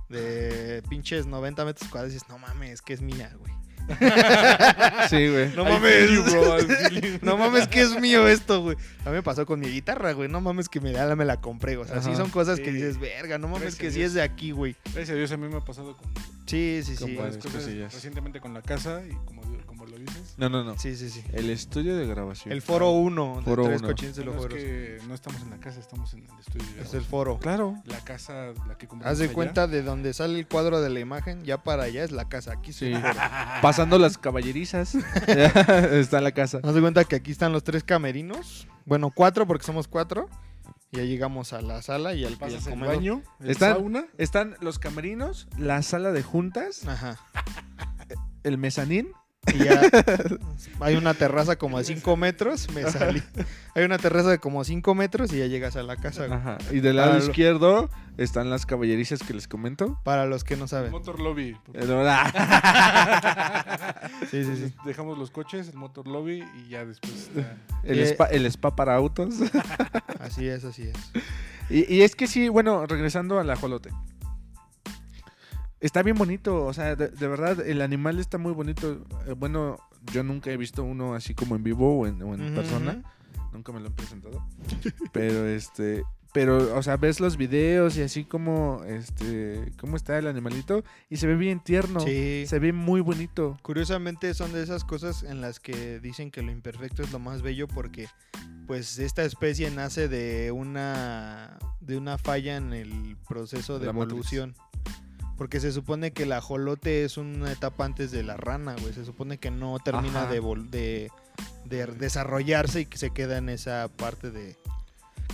de 0.09 0.83
pinches 0.89 1.27
90 1.27 1.65
metros 1.65 1.89
cuadrados 1.91 2.13
y 2.13 2.15
dices, 2.15 2.29
no 2.29 2.39
mames, 2.39 2.81
que 2.83 2.95
es 2.95 3.01
mía, 3.03 3.35
güey. 3.39 3.53
Sí, 5.11 5.29
güey. 5.29 5.49
No 5.57 5.65
mames. 5.65 6.11
you, 6.11 6.23
bro. 6.25 6.57
No 7.23 7.37
mames, 7.37 7.67
que 7.69 7.81
es 7.81 7.99
mío 8.01 8.29
esto, 8.29 8.63
güey. 8.63 8.77
A 9.05 9.11
mí 9.11 9.17
me 9.17 9.23
pasó 9.23 9.47
con 9.47 9.61
mi 9.61 9.69
guitarra, 9.69 10.13
güey. 10.13 10.29
No 10.29 10.41
mames 10.41 10.69
que 10.69 10.81
me, 10.81 10.93
la- 10.93 11.17
me 11.17 11.25
la 11.25 11.41
compré. 11.41 11.77
O 11.77 11.85
sea, 11.87 12.03
sí 12.03 12.11
Ajá. 12.11 12.19
son 12.19 12.31
cosas 12.31 12.59
que 12.59 12.67
Sí. 12.67 12.73
dices, 12.73 12.99
verga, 12.99 13.39
no 13.39 13.49
mames 13.49 13.63
Gracias 13.63 13.81
que 13.81 13.87
a 13.89 13.91
sí 13.91 13.99
Dios. 13.99 14.09
es 14.09 14.15
de 14.15 14.23
aquí, 14.23 14.51
güey. 14.51 14.77
Gracias 14.85 15.11
a 15.11 15.15
Dios 15.15 15.33
a 15.33 15.37
mí 15.37 15.49
me 15.49 15.57
ha 15.57 15.65
pasado 15.65 15.97
con 15.97 16.07
Sí, 16.47 16.81
sí, 16.85 16.97
sí. 16.97 17.05
Con 17.05 17.17
varias 17.17 17.37
cosas 17.39 17.67
recientemente 17.93 18.41
con 18.41 18.55
la 18.55 18.63
casa 18.63 19.03
y 19.07 19.13
como, 19.27 19.43
como 19.43 19.58
lo 19.89 19.99
dices. 19.99 20.35
No, 20.37 20.49
no, 20.49 20.63
no. 20.65 20.79
Sí, 20.79 20.95
sí, 20.97 21.11
sí. 21.11 21.23
El 21.33 21.51
estudio 21.51 21.97
de 21.97 22.07
grabación. 22.07 22.53
El 22.53 22.63
foro 22.63 22.91
1 22.91 23.37
de 23.39 23.43
Foro 23.43 23.65
Tres 23.65 23.81
uno. 23.81 23.89
Cochines 23.89 24.17
de 24.17 24.25
los 24.25 24.37
Bueno, 24.37 24.55
es 24.57 24.63
Juegos. 24.63 25.01
que 25.03 25.09
no 25.09 25.15
estamos 25.15 25.43
en 25.43 25.51
la 25.51 25.57
casa, 25.59 25.81
estamos 25.81 26.13
en 26.15 26.21
el 26.25 26.39
estudio. 26.39 26.67
de 26.77 26.83
Es 26.83 26.95
el 26.95 27.03
foro. 27.03 27.39
Claro. 27.39 27.75
La 27.87 27.99
casa, 28.05 28.53
la 28.69 28.77
que 28.79 28.87
compramos 28.87 29.13
Haz 29.13 29.19
de 29.19 29.25
allá. 29.25 29.35
cuenta 29.35 29.67
de 29.67 29.83
donde 29.83 30.13
sale 30.15 30.39
el 30.39 30.47
cuadro 30.47 30.81
de 30.81 30.91
la 30.91 31.01
imagen, 31.01 31.45
ya 31.45 31.63
para 31.63 31.85
allá 31.85 32.05
es 32.05 32.13
la 32.13 32.29
casa. 32.29 32.53
Aquí 32.53 32.73
Sí. 32.73 32.93
Pasando 33.63 33.99
las 33.99 34.19
caballerizas. 34.19 34.95
Está 35.27 36.21
la 36.21 36.33
casa. 36.33 36.61
Haz 36.63 36.75
de 36.75 36.81
cuenta 36.81 37.05
que 37.05 37.17
aquí 37.17 37.31
están 37.33 37.53
los 37.53 37.65
tres 37.65 37.85
camerinos. 37.85 38.67
Bueno, 38.85 39.11
cuatro 39.15 39.47
porque 39.47 39.65
somos 39.67 39.89
cuatro. 39.89 40.29
Y 40.91 40.97
ya 40.97 41.03
llegamos 41.03 41.53
a 41.53 41.61
la 41.61 41.83
sala 41.83 42.15
y 42.15 42.25
al, 42.25 42.33
el 42.33 42.39
comedor. 42.39 42.79
baño, 42.97 43.23
el 43.41 43.51
Están- 43.51 43.75
sauna. 43.75 44.07
Están 44.17 44.57
los 44.63 44.79
camerinos, 44.79 45.47
la 45.59 45.83
sala 45.83 46.13
de 46.13 46.23
juntas, 46.23 46.87
Ajá. 46.87 47.19
el 48.43 48.57
mezanín. 48.57 49.13
Y 49.47 49.65
ya 49.65 49.81
hay 50.81 50.97
una 50.97 51.15
terraza 51.15 51.57
como 51.57 51.79
de 51.79 51.85
5 51.85 52.17
metros. 52.17 52.69
Me 52.75 52.83
salí. 52.91 53.23
Hay 53.75 53.85
una 53.85 53.97
terraza 53.99 54.29
de 54.31 54.39
como 54.39 54.63
5 54.65 54.95
metros 54.95 55.33
y 55.33 55.39
ya 55.39 55.47
llegas 55.47 55.77
a 55.77 55.83
la 55.83 55.97
casa. 55.97 56.27
güey. 56.27 56.39
Ajá. 56.39 56.59
Y 56.71 56.81
del 56.81 56.97
lado 56.97 57.11
Para 57.13 57.21
lo- 57.21 57.27
izquierdo 57.31 57.91
están 58.19 58.51
las 58.51 58.67
caballerizas 58.67 59.21
que 59.23 59.33
les 59.33 59.49
comento. 59.49 59.99
Para 60.05 60.27
los 60.27 60.45
que 60.45 60.57
no 60.57 60.65
El 60.65 60.69
saben. 60.69 60.91
motor 60.91 61.19
lobby. 61.21 61.57
Ah, 61.81 62.31
Sí, 64.23 64.27
sí, 64.27 64.45
sí. 64.45 64.51
Entonces, 64.51 64.73
Dejamos 64.85 65.17
los 65.19 65.31
coches, 65.31 65.69
el 65.69 65.77
motor 65.77 66.07
lobby 66.09 66.45
y 66.57 66.69
ya 66.69 66.85
después 66.85 67.15
está- 67.35 67.57
El, 67.85 68.01
Eh, 68.01 68.05
spa, 68.05 68.27
el 68.27 68.45
spa 68.47 68.75
para 68.77 68.95
autos. 68.97 69.35
Así 70.21 70.47
es, 70.49 70.65
así 70.65 70.83
es. 70.83 70.97
Y, 71.71 71.97
y 71.97 72.01
es 72.01 72.17
que 72.17 72.27
sí, 72.27 72.49
bueno, 72.49 72.87
regresando 72.87 73.39
al 73.39 73.51
ajolote. 73.51 73.91
Está 75.81 76.03
bien 76.03 76.17
bonito, 76.17 76.65
o 76.65 76.73
sea, 76.73 76.97
de, 76.97 77.09
de 77.09 77.29
verdad, 77.29 77.61
el 77.67 77.83
animal 77.83 78.19
está 78.19 78.39
muy 78.39 78.53
bonito. 78.53 79.05
Eh, 79.27 79.35
bueno, 79.37 79.79
yo 80.13 80.23
nunca 80.23 80.51
he 80.51 80.57
visto 80.57 80.83
uno 80.83 81.15
así 81.15 81.35
como 81.35 81.57
en 81.57 81.63
vivo 81.63 82.01
o 82.01 82.07
en, 82.07 82.21
o 82.23 82.35
en 82.35 82.47
Ujú, 82.47 82.55
persona. 82.55 83.03
Nunca 83.53 83.73
me 83.73 83.81
lo 83.81 83.87
han 83.87 83.95
presentado. 83.95 84.45
pero 85.13 85.47
este, 85.47 86.03
pero, 86.33 86.77
o 86.77 86.83
sea, 86.83 86.97
ves 86.97 87.21
los 87.21 87.37
videos 87.37 87.97
y 87.97 88.03
así 88.03 88.25
como, 88.25 88.83
este, 88.87 89.73
cómo 89.81 89.97
está 89.97 90.19
el 90.19 90.27
animalito 90.27 90.85
y 91.09 91.17
se 91.17 91.27
ve 91.27 91.37
bien 91.37 91.61
tierno. 91.61 92.01
Sí. 92.01 92.45
Se 92.47 92.59
ve 92.59 92.73
muy 92.73 93.01
bonito. 93.01 93.57
Curiosamente 93.63 94.35
son 94.35 94.53
de 94.53 94.63
esas 94.63 94.85
cosas 94.85 95.23
en 95.23 95.41
las 95.41 95.59
que 95.59 96.01
dicen 96.01 96.31
que 96.31 96.43
lo 96.43 96.53
imperfecto 96.53 97.03
es 97.03 97.13
lo 97.13 97.19
más 97.19 97.41
bello 97.41 97.67
porque 97.67 98.09
pues 98.67 98.99
esta 98.99 99.25
especie 99.25 99.71
nace 99.71 100.09
de 100.09 100.53
una 100.53 101.59
de 101.81 101.97
una 101.97 102.19
falla 102.19 102.57
en 102.57 102.75
el 102.75 103.17
proceso 103.27 103.79
de 103.79 103.87
La 103.87 103.93
motriz. 103.93 104.27
Porque 105.39 105.61
se 105.61 105.71
supone 105.73 106.11
que 106.11 106.25
el 106.25 106.33
ajolote 106.33 107.05
es 107.05 107.17
una 107.17 107.51
etapa 107.53 107.85
antes 107.85 108.11
de 108.11 108.25
la 108.25 108.37
rana, 108.37 108.75
güey. 108.81 108.93
Se 108.93 109.05
supone 109.05 109.39
que 109.39 109.51
no 109.53 109.79
termina 109.79 110.27
de, 110.27 110.41
de, 110.69 111.11
de 111.65 111.87
desarrollarse 111.87 112.81
y 112.81 112.87
que 112.87 112.99
se 112.99 113.11
queda 113.11 113.39
en 113.39 113.49
esa 113.49 113.89
parte 113.97 114.31
de... 114.33 114.57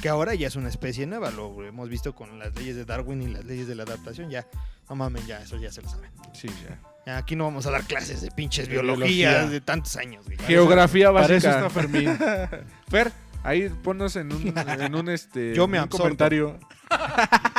Que 0.03 0.11
ahora 0.11 0.35
ya 0.35 0.47
es 0.49 0.57
una 0.57 0.69
especie 0.69 1.07
nueva, 1.07 1.31
lo 1.31 1.65
hemos 1.65 1.89
visto 1.89 2.15
con 2.15 2.39
las 2.39 2.55
leyes 2.55 2.77
de 2.77 2.85
Darwin 2.85 3.23
y 3.23 3.29
las 3.29 3.45
leyes 3.47 3.67
de 3.67 3.75
la 3.77 3.85
adaptación. 3.85 4.29
Ya, 4.29 4.47
no 4.91 4.97
mamen, 4.97 5.25
ya, 5.27 5.41
eso 5.41 5.57
ya 5.57 5.73
se 5.73 5.81
lo 5.81 5.89
saben. 5.89 6.11
Sí, 6.35 6.49
ya. 6.69 6.79
Ya, 7.07 7.17
Aquí 7.17 7.37
no 7.37 7.45
vamos 7.45 7.67
a 7.67 7.71
dar 7.71 7.85
clases 7.85 8.21
de 8.21 8.31
pinches 8.31 8.67
De 8.67 8.73
biología, 8.73 9.31
biología. 9.31 9.47
de 9.51 9.61
tantos 9.61 9.97
años, 9.97 10.25
güey. 10.27 10.37
Geografía 10.39 11.13
Para 11.13 11.35
eso 11.35 11.49
básica. 11.49 11.67
está 11.67 11.71
Fermín. 11.71 12.19
Fer, 12.89 13.13
ahí 13.43 13.69
ponnos 13.83 14.17
en 14.17 14.33
un, 14.33 14.53
en 14.57 14.95
un 14.95 15.09
este. 15.09 15.55
Yo 15.55 15.67
me 15.69 15.81
Un 15.81 15.89
comentario. 15.89 16.59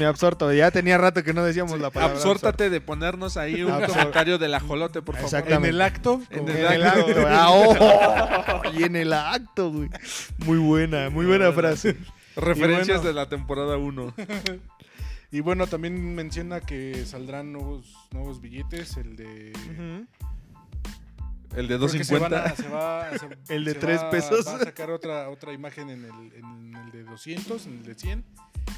Me 0.00 0.06
absorto. 0.06 0.52
Ya 0.52 0.70
tenía 0.70 0.98
rato 0.98 1.22
que 1.22 1.32
no 1.32 1.44
decíamos 1.44 1.78
la 1.78 1.90
palabra. 1.90 2.16
Absórtate 2.16 2.70
de 2.70 2.80
ponernos 2.80 3.36
ahí 3.36 3.62
un 3.62 3.70
Absor- 3.72 3.88
comentario 3.88 4.38
del 4.38 4.54
ajolote, 4.54 5.02
por 5.02 5.16
favor. 5.16 5.52
En 5.52 5.64
el 5.66 5.80
acto. 5.80 6.20
En 6.30 6.48
el 6.48 6.66
acto. 6.84 7.14
Ah, 7.28 7.50
oh, 7.50 8.62
y 8.78 8.82
en 8.84 8.96
el 8.96 9.12
acto, 9.12 9.70
güey. 9.70 9.88
Muy 10.38 10.58
buena, 10.58 11.10
muy 11.10 11.26
buena 11.26 11.52
frase. 11.52 11.96
Referencias 12.36 12.98
bueno. 12.98 13.08
de 13.08 13.12
la 13.14 13.28
temporada 13.28 13.76
1. 13.76 14.14
Y 15.32 15.38
bueno, 15.42 15.68
también 15.68 16.16
menciona 16.16 16.60
que 16.60 17.06
saldrán 17.06 17.52
nuevos, 17.52 17.94
nuevos 18.10 18.40
billetes, 18.40 18.96
el 18.96 19.14
de... 19.14 19.52
El 21.54 21.68
de 21.68 21.76
creo 21.76 21.88
que 21.88 22.02
se 22.04 22.18
van 22.18 22.30
250. 22.32 22.44
a- 22.44 22.56
se 22.56 22.68
va- 22.68 23.10
se- 23.16 23.38
El 23.54 23.64
de 23.64 23.72
se 23.74 23.78
tres 23.78 24.00
va- 24.02 24.10
pesos. 24.10 24.44
Va 24.44 24.56
a 24.56 24.58
sacar 24.58 24.90
otra, 24.90 25.28
otra 25.30 25.52
imagen 25.52 25.88
en 25.90 26.04
el, 26.04 26.32
en 26.34 26.74
el 26.74 26.90
de 26.90 27.04
200, 27.04 27.64
en 27.66 27.72
el 27.78 27.82
de 27.84 27.94
100. 27.94 28.24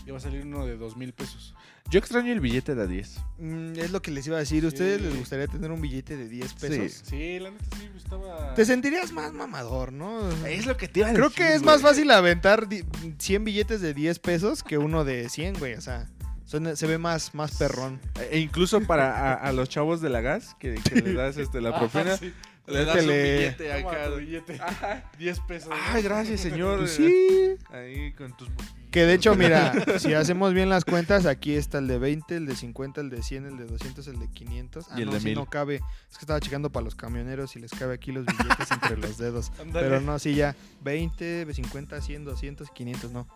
Y 0.06 0.10
va 0.10 0.16
a 0.18 0.20
salir 0.20 0.42
uno 0.44 0.66
de 0.66 0.76
2 0.76 0.96
mil 0.96 1.12
pesos. 1.12 1.54
Yo 1.90 1.98
extraño 1.98 2.32
el 2.32 2.40
billete 2.40 2.74
de 2.74 2.82
a 2.82 2.86
10. 2.86 3.20
Mm, 3.38 3.72
es 3.78 3.90
lo 3.90 4.02
que 4.02 4.10
les 4.10 4.26
iba 4.26 4.36
a 4.36 4.40
decir. 4.40 4.64
¿A 4.64 4.68
ustedes 4.68 4.98
Sí. 5.00 5.04
les 5.06 5.16
gustaría 5.16 5.46
tener 5.46 5.70
un 5.70 5.80
billete 5.80 6.16
de 6.16 6.28
10 6.28 6.54
pesos? 6.54 7.02
Sí, 7.04 7.38
la 7.38 7.50
neta 7.50 7.64
sí, 7.78 7.88
estaba... 7.96 8.54
Te 8.54 8.64
sentirías 8.64 9.12
más 9.12 9.32
mamador, 9.32 9.92
¿no? 9.92 10.28
Es 10.46 10.66
lo 10.66 10.76
que 10.76 10.88
te 10.88 11.00
iba 11.00 11.08
a 11.10 11.12
Creo 11.12 11.28
decir, 11.28 11.44
que 11.44 11.54
es 11.54 11.62
güey. 11.62 11.74
más 11.74 11.82
fácil 11.82 12.10
aventar 12.10 12.68
di- 12.68 12.84
100 13.18 13.44
billetes 13.44 13.80
de 13.80 13.94
10 13.94 14.18
pesos 14.20 14.62
que 14.62 14.78
uno 14.78 15.04
de 15.04 15.28
100, 15.28 15.58
güey. 15.58 15.74
O 15.74 15.80
sea, 15.80 16.08
se 16.46 16.86
ve 16.86 16.98
más, 16.98 17.34
más 17.34 17.56
perrón. 17.58 18.00
E 18.30 18.38
incluso 18.38 18.80
para 18.82 19.32
a, 19.32 19.34
a 19.34 19.52
los 19.52 19.68
chavos 19.68 20.00
de 20.00 20.10
la 20.10 20.20
gas, 20.20 20.56
que, 20.58 20.74
que 20.74 20.96
le 21.02 21.12
das 21.14 21.36
este, 21.36 21.60
la 21.60 21.70
Ah, 21.76 21.78
propina, 21.78 22.16
sí. 22.16 22.32
le 22.66 22.84
das 22.84 22.96
un 23.02 23.06
Métele. 23.06 23.32
billete 23.38 23.68
Toma 23.82 23.90
acá. 23.90 24.08
tu 24.10 24.16
billete. 24.16 24.54
Ajá. 24.60 25.10
10 25.18 25.40
pesos. 25.40 25.70
Ay, 25.72 26.02
gracias, 26.02 26.40
señor. 26.40 26.78
Pues 26.78 26.92
sí. 26.92 27.54
Ahí 27.70 28.12
con 28.12 28.36
tus 28.36 28.48
moquillos. 28.50 28.81
Que 28.92 29.06
de 29.06 29.14
hecho, 29.14 29.34
mira, 29.34 29.72
si 29.98 30.12
hacemos 30.14 30.52
bien 30.54 30.68
las 30.68 30.84
cuentas, 30.84 31.24
aquí 31.26 31.54
está 31.54 31.78
el 31.78 31.88
de 31.88 31.98
20, 31.98 32.36
el 32.36 32.46
de 32.46 32.54
50, 32.54 33.00
el 33.00 33.08
de 33.10 33.22
100, 33.22 33.46
el 33.46 33.56
de 33.56 33.64
200, 33.64 34.06
el 34.06 34.18
de 34.20 34.28
500. 34.28 34.86
Ah, 34.90 34.94
Y 34.98 35.00
el 35.00 35.06
no, 35.06 35.12
de 35.14 35.18
sí 35.20 35.24
1000. 35.26 35.34
no 35.34 35.46
cabe. 35.46 35.76
Es 36.10 36.18
que 36.18 36.20
estaba 36.20 36.38
checando 36.40 36.70
para 36.70 36.84
los 36.84 36.94
camioneros 36.94 37.56
y 37.56 37.58
les 37.60 37.70
cabe 37.72 37.94
aquí 37.94 38.12
los 38.12 38.26
billetes 38.26 38.70
entre 38.70 38.98
los 38.98 39.16
dedos. 39.16 39.50
Ándale. 39.60 39.88
Pero 39.88 40.00
no, 40.02 40.18
sí, 40.18 40.34
ya 40.34 40.54
20, 40.82 41.46
50, 41.52 42.00
100, 42.00 42.24
200, 42.24 42.70
500, 42.70 43.10
no. 43.10 43.26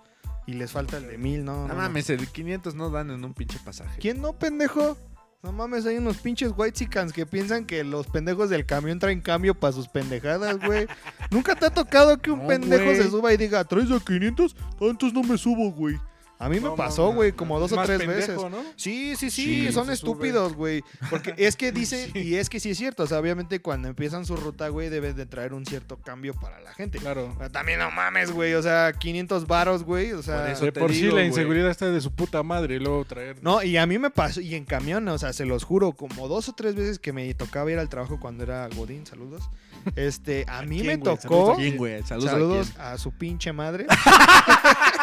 Y 0.46 0.52
les 0.52 0.70
falta 0.70 0.98
el 0.98 1.08
de 1.08 1.18
1000, 1.18 1.44
no. 1.44 1.52
No 1.52 1.62
no, 1.62 1.68
no. 1.68 1.74
mames, 1.74 2.08
el 2.10 2.28
500 2.28 2.74
no 2.74 2.90
dan 2.90 3.10
en 3.10 3.24
un 3.24 3.32
pinche 3.34 3.58
pasaje. 3.64 3.98
¿Quién 3.98 4.20
no, 4.20 4.34
pendejo? 4.34 4.96
No 5.42 5.52
mames, 5.52 5.86
hay 5.86 5.96
unos 5.98 6.16
pinches 6.16 6.52
whitexicans 6.56 7.12
que 7.12 7.24
piensan 7.24 7.66
que 7.66 7.84
los 7.84 8.06
pendejos 8.08 8.50
del 8.50 8.66
camión 8.66 8.98
traen 8.98 9.20
cambio 9.20 9.54
para 9.54 9.72
sus 9.72 9.86
pendejadas, 9.86 10.58
güey. 10.58 10.86
¿Nunca 11.30 11.54
te 11.54 11.66
ha 11.66 11.70
tocado 11.70 12.18
que 12.18 12.32
un 12.32 12.40
No, 12.42 12.48
pendejo 12.48 12.94
se 12.94 13.08
suba 13.10 13.32
y 13.32 13.36
diga, 13.36 13.62
¿traes 13.64 13.90
a 13.90 14.00
500? 14.00 14.56
Tantos 14.78 15.12
no 15.12 15.22
me 15.22 15.38
subo, 15.38 15.70
güey. 15.70 15.96
A 16.38 16.48
mí 16.48 16.60
me 16.60 16.70
pasó, 16.70 17.12
güey, 17.12 17.32
como 17.32 17.58
dos 17.58 17.72
o 17.72 17.82
tres 17.82 17.98
pendejo, 17.98 18.18
veces. 18.18 18.36
¿no? 18.50 18.62
Sí, 18.76 19.16
sí, 19.16 19.30
sí, 19.30 19.66
Sí, 19.66 19.72
son 19.72 19.90
estúpidos, 19.90 20.54
güey. 20.54 20.82
Porque 21.08 21.34
es 21.38 21.56
que 21.56 21.72
dice, 21.72 22.10
y 22.14 22.34
es 22.34 22.50
que 22.50 22.60
sí 22.60 22.70
es 22.70 22.78
cierto, 22.78 23.04
o 23.04 23.06
sea, 23.06 23.18
obviamente 23.18 23.60
cuando 23.60 23.88
empiezan 23.88 24.26
su 24.26 24.36
ruta, 24.36 24.68
güey, 24.68 24.90
deben 24.90 25.16
de 25.16 25.24
traer 25.24 25.54
un 25.54 25.64
cierto 25.64 25.96
cambio 25.96 26.34
para 26.34 26.60
la 26.60 26.74
gente. 26.74 26.98
Claro. 26.98 27.34
Pero 27.38 27.50
también 27.50 27.78
no 27.78 27.90
mames, 27.90 28.32
güey, 28.32 28.54
o 28.54 28.62
sea, 28.62 28.92
500 28.92 29.46
varos, 29.46 29.84
güey, 29.84 30.12
o 30.12 30.22
sea... 30.22 30.42
Por 30.42 30.50
eso 30.50 30.64
De 30.66 30.72
por 30.72 30.92
sí 30.92 31.10
la 31.10 31.24
inseguridad 31.24 31.70
está 31.70 31.90
de 31.90 32.00
su 32.00 32.12
puta 32.12 32.42
madre 32.42 32.76
y 32.76 32.78
luego 32.80 33.04
traer. 33.04 33.36
No, 33.42 33.62
y 33.62 33.76
a 33.78 33.86
mí 33.86 33.98
me 33.98 34.10
pasó, 34.10 34.40
y 34.40 34.54
en 34.54 34.64
camión, 34.64 35.08
o 35.08 35.18
sea, 35.18 35.32
se 35.32 35.46
los 35.46 35.64
juro, 35.64 35.92
como 35.92 36.28
dos 36.28 36.48
o 36.48 36.52
tres 36.52 36.74
veces 36.74 36.98
que 36.98 37.12
me 37.12 37.32
tocaba 37.34 37.70
ir 37.70 37.78
al 37.78 37.88
trabajo 37.88 38.20
cuando 38.20 38.44
era 38.44 38.68
Godín, 38.68 39.06
saludos. 39.06 39.48
Este, 39.94 40.44
a 40.48 40.62
mí 40.62 40.80
quién, 40.80 40.86
me 40.86 40.98
tocó. 40.98 41.18
Saludos 41.20 41.50
a 41.50 41.56
¿Quién, 41.56 41.76
güey? 41.76 42.02
Saludos, 42.02 42.30
Saludos, 42.30 42.70
a 42.70 42.72
quién. 42.72 42.86
a, 42.86 42.98
su 42.98 43.12
pinche 43.12 43.52
madre. 43.52 43.86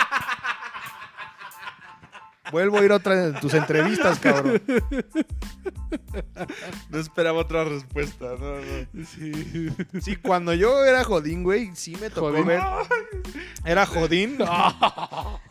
Vuelvo 2.51 2.77
a 2.77 2.83
ir 2.83 2.91
a 2.91 2.95
otra 2.95 3.15
de 3.15 3.39
tus 3.39 3.53
entrevistas, 3.53 4.19
cabrón. 4.19 4.62
No 6.89 7.00
esperaba 7.00 7.39
otra 7.39 7.63
respuesta. 7.63 8.25
No, 8.39 8.57
no. 8.57 9.05
Sí. 9.05 9.69
Sí, 10.01 10.15
cuando 10.17 10.53
yo 10.53 10.83
era 10.83 11.03
Jodín, 11.03 11.43
güey, 11.43 11.71
sí 11.75 11.95
me 12.01 12.09
tocó 12.09 12.31
Jodín. 12.31 12.45
ver. 12.47 12.62
Era 13.65 13.85
Jodín. 13.85 14.38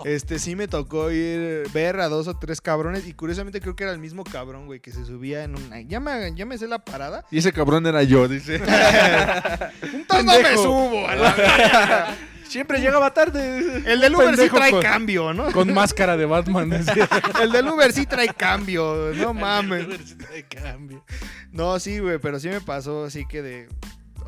Este, 0.04 0.40
sí 0.40 0.56
me 0.56 0.66
tocó 0.66 1.12
ir 1.12 1.68
ver 1.72 2.00
a 2.00 2.08
dos 2.08 2.26
o 2.26 2.36
tres 2.36 2.60
cabrones. 2.60 3.06
Y 3.06 3.14
curiosamente 3.14 3.60
creo 3.60 3.76
que 3.76 3.84
era 3.84 3.92
el 3.92 4.00
mismo 4.00 4.24
cabrón, 4.24 4.66
güey, 4.66 4.80
que 4.80 4.90
se 4.90 5.04
subía 5.04 5.44
en 5.44 5.56
una. 5.56 5.80
Ya 5.82 6.00
me, 6.00 6.34
ya 6.34 6.44
me 6.44 6.58
sé 6.58 6.66
la 6.66 6.84
parada. 6.84 7.24
Y 7.30 7.38
ese 7.38 7.52
cabrón 7.52 7.86
era 7.86 8.02
yo, 8.02 8.26
dice. 8.26 8.56
Entonces 9.82 10.24
no 10.24 10.42
me 10.42 10.56
subo 10.56 11.08
a 11.08 11.14
la. 11.14 12.16
Siempre 12.52 12.80
llegaba 12.80 13.14
tarde. 13.14 13.82
El 13.90 14.00
del 14.00 14.14
Uber 14.14 14.36
sí 14.36 14.48
trae 14.50 14.70
con- 14.70 14.82
cambio, 14.82 15.32
¿no? 15.32 15.50
Con 15.52 15.72
máscara 15.72 16.16
de 16.18 16.26
Batman. 16.26 16.70
El 17.42 17.50
del 17.50 17.66
Uber 17.68 17.90
sí 17.92 18.04
trae 18.06 18.28
cambio, 18.28 19.12
no 19.14 19.32
mames. 19.32 20.18
De 20.18 20.44
cambio. 20.44 21.02
No, 21.50 21.78
sí, 21.80 21.98
güey, 21.98 22.18
pero 22.18 22.38
sí 22.38 22.48
me 22.48 22.60
pasó 22.60 23.04
así 23.06 23.24
que 23.26 23.40
de... 23.42 23.68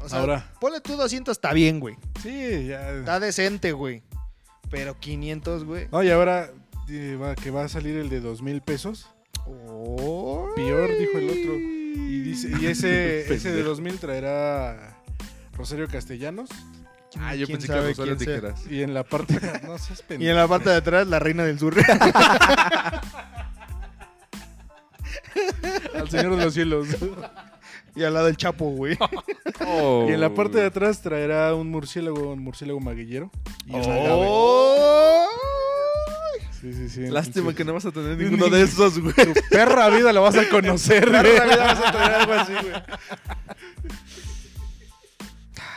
O 0.03 0.09
sea, 0.09 0.21
Ahora. 0.21 0.51
ponle 0.61 0.81
tú 0.81 0.97
200, 0.97 1.33
está 1.37 1.53
bien, 1.53 1.81
güey. 1.81 1.97
Sí, 2.23 2.67
ya. 2.67 2.91
Está 2.93 3.21
decente, 3.21 3.73
güey. 3.73 4.03
Pero 4.71 4.99
500, 4.99 5.65
güey. 5.65 5.89
No, 5.93 6.03
y 6.03 6.11
ahora 6.11 6.51
eh, 6.89 7.19
va- 7.21 7.35
que 7.35 7.51
va 7.51 7.65
a 7.65 7.69
salir 7.69 7.97
el 7.97 8.09
de 8.09 8.21
dos 8.21 8.41
mil 8.43 8.61
pesos. 8.63 9.07
Peor, 10.57 10.91
dijo 10.99 11.19
el 11.19 11.29
otro. 11.31 11.55
Y 11.55 12.21
dice, 12.21 12.51
y 12.61 12.67
ese, 12.67 13.33
ese 13.35 13.53
de 13.53 13.63
dos 13.63 13.81
mil 13.81 13.99
traerá 13.99 14.97
Rosario 15.57 15.87
Castellanos. 15.89 16.49
Ah, 17.21 17.35
yo 17.35 17.47
¿Quién 17.47 17.59
pensé 17.59 17.73
que 17.73 17.95
sea? 17.95 18.17
Tijeras. 18.17 18.67
Y 18.71 18.83
en 18.83 18.93
la 18.95 19.05
parte. 19.05 19.41
No 19.65 19.79
seas 19.79 20.03
Y 20.19 20.29
en 20.29 20.37
la 20.37 20.49
parte 20.49 20.71
de 20.71 20.77
atrás, 20.77 21.07
la 21.07 21.19
reina 21.19 21.45
del 21.45 21.59
sur. 21.59 21.75
Al 25.95 26.09
Señor 26.11 26.37
de 26.37 26.45
los 26.45 26.55
Cielos. 26.55 26.89
y 27.95 28.03
al 28.05 28.15
lado 28.15 28.29
el 28.29 28.37
Chapo, 28.37 28.67
güey. 28.71 28.97
Oh. 29.67 30.07
Y 30.09 30.13
en 30.13 30.21
la 30.21 30.35
parte 30.35 30.59
de 30.59 30.67
atrás 30.67 31.01
traerá 31.01 31.55
un 31.55 31.71
murciélago, 31.71 32.33
un 32.33 32.41
murciélago 32.41 32.81
maguillero. 32.81 33.31
Y. 33.67 33.73
¡Oh! 33.75 35.27
Sí, 36.61 36.73
sí, 36.73 36.89
sí. 36.89 37.01
Lástima 37.09 37.51
entonces- 37.51 37.57
que 37.57 37.65
no 37.65 37.75
vas 37.75 37.85
a 37.85 37.91
tener 37.93 38.17
ninguno 38.17 38.49
de 38.49 38.63
esos, 38.63 38.99
güey. 38.99 39.13
Tu 39.15 39.35
perra 39.51 39.91
vida 39.91 40.13
la 40.13 40.21
vas 40.21 40.37
a 40.37 40.49
conocer, 40.49 41.11
güey. 41.11 41.23
la 41.37 41.45
vida 41.45 41.57
vas 41.57 41.79
a 41.79 41.93
tener 41.93 42.11
algo 42.13 42.33
así, 42.33 42.53
güey. 42.53 42.73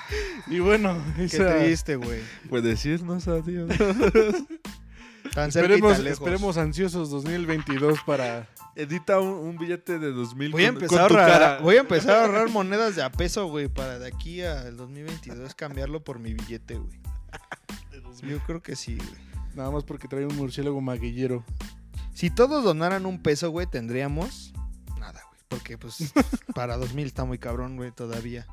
Y 0.48 0.60
bueno, 0.60 0.98
Qué 1.16 1.28
triste, 1.28 1.96
güey. 1.96 2.22
Pues 2.50 2.64
decirnos 2.64 3.28
adiós. 3.28 3.70
Tan 5.34 5.50
esperemos, 5.50 5.94
tan 5.94 6.04
lejos. 6.06 6.20
esperemos 6.20 6.58
ansiosos 6.58 7.10
2022 7.10 8.00
para... 8.06 8.48
Edita 8.76 9.20
un, 9.20 9.34
un 9.34 9.58
billete 9.58 10.00
de 10.00 10.12
2000 10.12 10.52
Voy 10.52 10.64
a, 10.64 10.68
empezar 10.68 11.00
a 11.00 11.02
con 11.02 11.08
tu 11.10 11.14
ahorrar, 11.16 11.32
cara. 11.32 11.60
voy 11.60 11.76
a 11.76 11.80
empezar 11.80 12.16
a 12.16 12.26
ahorrar 12.26 12.50
monedas 12.50 12.96
de 12.96 13.04
a 13.04 13.12
peso, 13.12 13.48
güey, 13.48 13.68
para 13.68 14.00
de 14.00 14.08
aquí 14.08 14.42
al 14.42 14.78
2022 14.78 15.54
cambiarlo 15.56 16.04
por 16.04 16.20
mi 16.20 16.34
billete, 16.34 16.76
güey. 16.76 17.00
Yo 18.24 18.40
creo 18.46 18.62
que 18.62 18.76
sí, 18.76 18.96
güey. 18.96 19.28
Nada 19.56 19.72
más 19.72 19.84
porque 19.84 20.08
trae 20.08 20.26
un 20.26 20.36
murciélago 20.36 20.80
maguillero. 20.80 21.44
Si 22.14 22.30
todos 22.30 22.64
donaran 22.64 23.06
un 23.06 23.22
peso, 23.22 23.50
güey, 23.50 23.68
tendríamos 23.68 24.54
nada, 25.00 25.22
güey. 25.28 25.42
Porque, 25.48 25.78
pues, 25.78 26.14
para 26.56 26.78
2000 26.78 27.08
está 27.08 27.26
muy 27.26 27.40
cabrón, 27.40 27.76
güey, 27.76 27.92
todavía. 27.92 28.46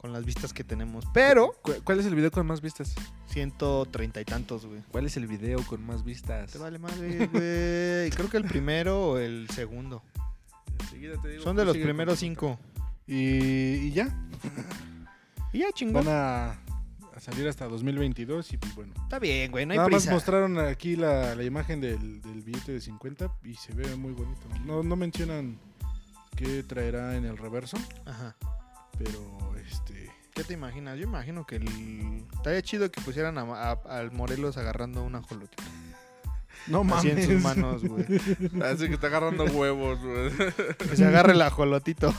Con 0.00 0.12
las 0.14 0.24
vistas 0.24 0.52
que 0.54 0.64
tenemos. 0.64 1.04
Pero, 1.12 1.52
¿Cu- 1.62 1.74
¿Cuál 1.84 2.00
es 2.00 2.06
el 2.06 2.14
video 2.14 2.30
con 2.30 2.46
más 2.46 2.60
vistas? 2.62 2.94
130 3.28 4.20
y 4.20 4.24
tantos, 4.24 4.64
güey. 4.64 4.80
¿Cuál 4.90 5.04
es 5.06 5.16
el 5.18 5.26
video 5.26 5.62
con 5.66 5.84
más 5.84 6.04
vistas? 6.04 6.50
Te 6.50 6.58
vale 6.58 6.78
madre, 6.78 7.26
güey. 7.26 8.10
Creo 8.10 8.30
que 8.30 8.38
el 8.38 8.44
primero 8.44 9.10
o 9.10 9.18
el 9.18 9.46
segundo. 9.50 10.02
Enseguida 10.80 11.20
te 11.20 11.28
digo, 11.28 11.42
Son 11.42 11.54
de 11.56 11.64
los 11.66 11.76
primeros 11.76 12.18
cinco. 12.18 12.58
Y, 13.06 13.14
y 13.88 13.92
ya, 13.92 14.08
Y 15.52 15.58
ya, 15.58 15.66
chingón. 15.72 16.06
van 16.06 16.14
a, 16.14 16.50
a 17.14 17.20
salir 17.20 17.46
hasta 17.48 17.66
2022 17.68 18.52
y 18.52 18.56
pues 18.56 18.74
bueno. 18.74 18.94
Está 19.02 19.18
bien, 19.18 19.50
güey, 19.50 19.66
no 19.66 19.72
hay 19.72 19.78
Nada 19.78 19.90
más 19.90 20.06
mostraron 20.08 20.58
aquí 20.58 20.96
la, 20.96 21.34
la 21.34 21.42
imagen 21.44 21.80
del, 21.80 22.22
del 22.22 22.40
billete 22.42 22.72
de 22.72 22.80
50 22.80 23.30
y 23.44 23.54
se 23.54 23.74
ve 23.74 23.96
muy 23.96 24.12
bonito. 24.12 24.46
No, 24.64 24.82
no 24.82 24.96
mencionan 24.96 25.58
qué 26.36 26.62
traerá 26.62 27.16
en 27.16 27.24
el 27.26 27.36
reverso, 27.36 27.76
Ajá. 28.06 28.36
pero 28.96 29.49
este... 29.68 30.10
¿Qué 30.34 30.44
te 30.44 30.54
imaginas? 30.54 30.96
Yo 30.96 31.04
imagino 31.04 31.44
que 31.46 31.56
el... 31.56 32.24
estaría 32.34 32.62
chido 32.62 32.90
que 32.90 33.00
pusieran 33.00 33.36
a, 33.38 33.42
a- 33.42 33.72
al 33.98 34.12
Morelos 34.12 34.56
agarrando 34.56 35.02
una 35.02 35.22
jolotita. 35.22 35.62
No 36.66 36.80
Así 36.94 37.08
mames. 37.08 37.28
en 37.28 37.32
sus 37.34 37.42
manos, 37.42 37.82
güey. 37.84 38.04
Así 38.62 38.86
que 38.88 38.94
está 38.94 39.06
agarrando 39.08 39.44
huevos, 39.44 39.98
güey. 40.00 40.30
Que 40.76 40.96
se 40.96 41.06
agarre 41.06 41.32
el 41.32 41.42
ajolotito. 41.42 42.14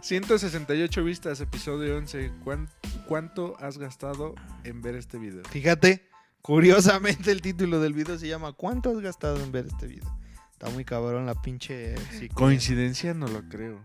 168 0.00 1.04
vistas, 1.04 1.40
episodio 1.40 1.96
11. 1.98 2.32
¿Cuán- 2.44 2.68
¿Cuánto 3.06 3.56
has 3.60 3.78
gastado 3.78 4.34
en 4.64 4.80
ver 4.80 4.94
este 4.94 5.18
video? 5.18 5.42
Fíjate, 5.50 6.08
curiosamente 6.40 7.30
el 7.32 7.42
título 7.42 7.80
del 7.80 7.92
video 7.94 8.18
se 8.18 8.28
llama 8.28 8.52
¿Cuánto 8.52 8.90
has 8.90 9.00
gastado 9.00 9.42
en 9.42 9.52
ver 9.52 9.66
este 9.66 9.86
video? 9.86 10.16
Está 10.52 10.70
muy 10.70 10.84
cabrón 10.84 11.26
la 11.26 11.34
pinche... 11.34 11.94
Coincidencia, 12.34 13.12
no 13.14 13.26
lo 13.26 13.42
creo. 13.48 13.80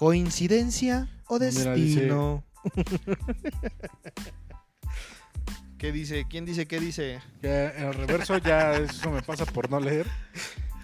¿Coincidencia 0.00 1.08
o 1.28 1.38
Mira, 1.38 1.50
destino? 1.50 2.42
¿Qué 5.78 5.92
dice? 5.92 6.24
¿Quién 6.26 6.46
dice 6.46 6.66
qué 6.66 6.80
dice? 6.80 7.20
Ya, 7.42 7.68
en 7.72 7.88
el 7.88 7.92
reverso 7.92 8.38
ya 8.38 8.78
eso 8.78 9.10
me 9.10 9.20
pasa 9.20 9.44
por 9.44 9.68
no 9.68 9.78
leer. 9.78 10.06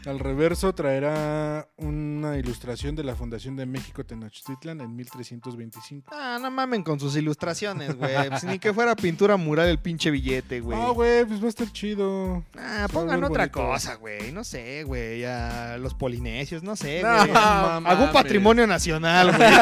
Al 0.06 0.20
reverso 0.20 0.72
traerá 0.72 1.66
una 1.78 2.36
ilustración 2.38 2.94
de 2.94 3.02
la 3.02 3.16
Fundación 3.16 3.56
de 3.56 3.66
México 3.66 4.04
Tenochtitlan 4.04 4.80
en 4.80 4.94
1325. 4.94 6.12
Ah, 6.14 6.38
no 6.40 6.48
mamen 6.48 6.84
con 6.84 7.00
sus 7.00 7.16
ilustraciones, 7.16 7.96
güey. 7.96 8.28
Pues 8.30 8.44
ni 8.44 8.60
que 8.60 8.72
fuera 8.72 8.94
pintura 8.94 9.36
mural 9.36 9.66
el 9.68 9.78
pinche 9.78 10.12
billete, 10.12 10.60
güey. 10.60 10.78
Ah, 10.80 10.90
güey, 10.90 11.24
pues 11.24 11.42
va 11.42 11.46
a 11.46 11.48
estar 11.48 11.72
chido. 11.72 12.44
Ah, 12.56 12.86
pongan 12.92 13.24
otra 13.24 13.46
bonito. 13.46 13.58
cosa, 13.60 13.96
güey. 13.96 14.30
No 14.30 14.44
sé, 14.44 14.84
güey. 14.84 15.24
A 15.24 15.76
los 15.78 15.92
polinesios, 15.94 16.62
no 16.62 16.76
sé, 16.76 17.02
No, 17.02 17.16
güey. 17.18 17.32
mames. 17.32 17.90
Algún 17.92 18.12
patrimonio 18.12 18.64
nacional, 18.66 19.32
güey. 19.36 19.48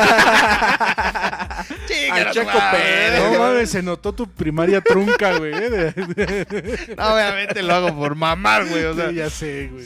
Al. 2.11 2.33
Pérez. 2.73 3.33
No 3.33 3.39
mames, 3.39 3.71
se 3.71 3.83
notó 3.83 4.13
tu 4.13 4.29
primaria 4.29 4.81
trunca, 4.83 5.39
güey. 5.39 5.55
No, 6.97 7.15
obviamente 7.15 7.63
lo 7.63 7.75
hago 7.75 7.97
por 7.97 8.15
mamar, 8.15 8.67
güey. 8.69 8.85
O 8.85 8.95
sea, 8.95 9.09
Sí, 9.09 9.15
ya 9.15 9.31
sé, 9.31 9.69
güey. 9.73 9.85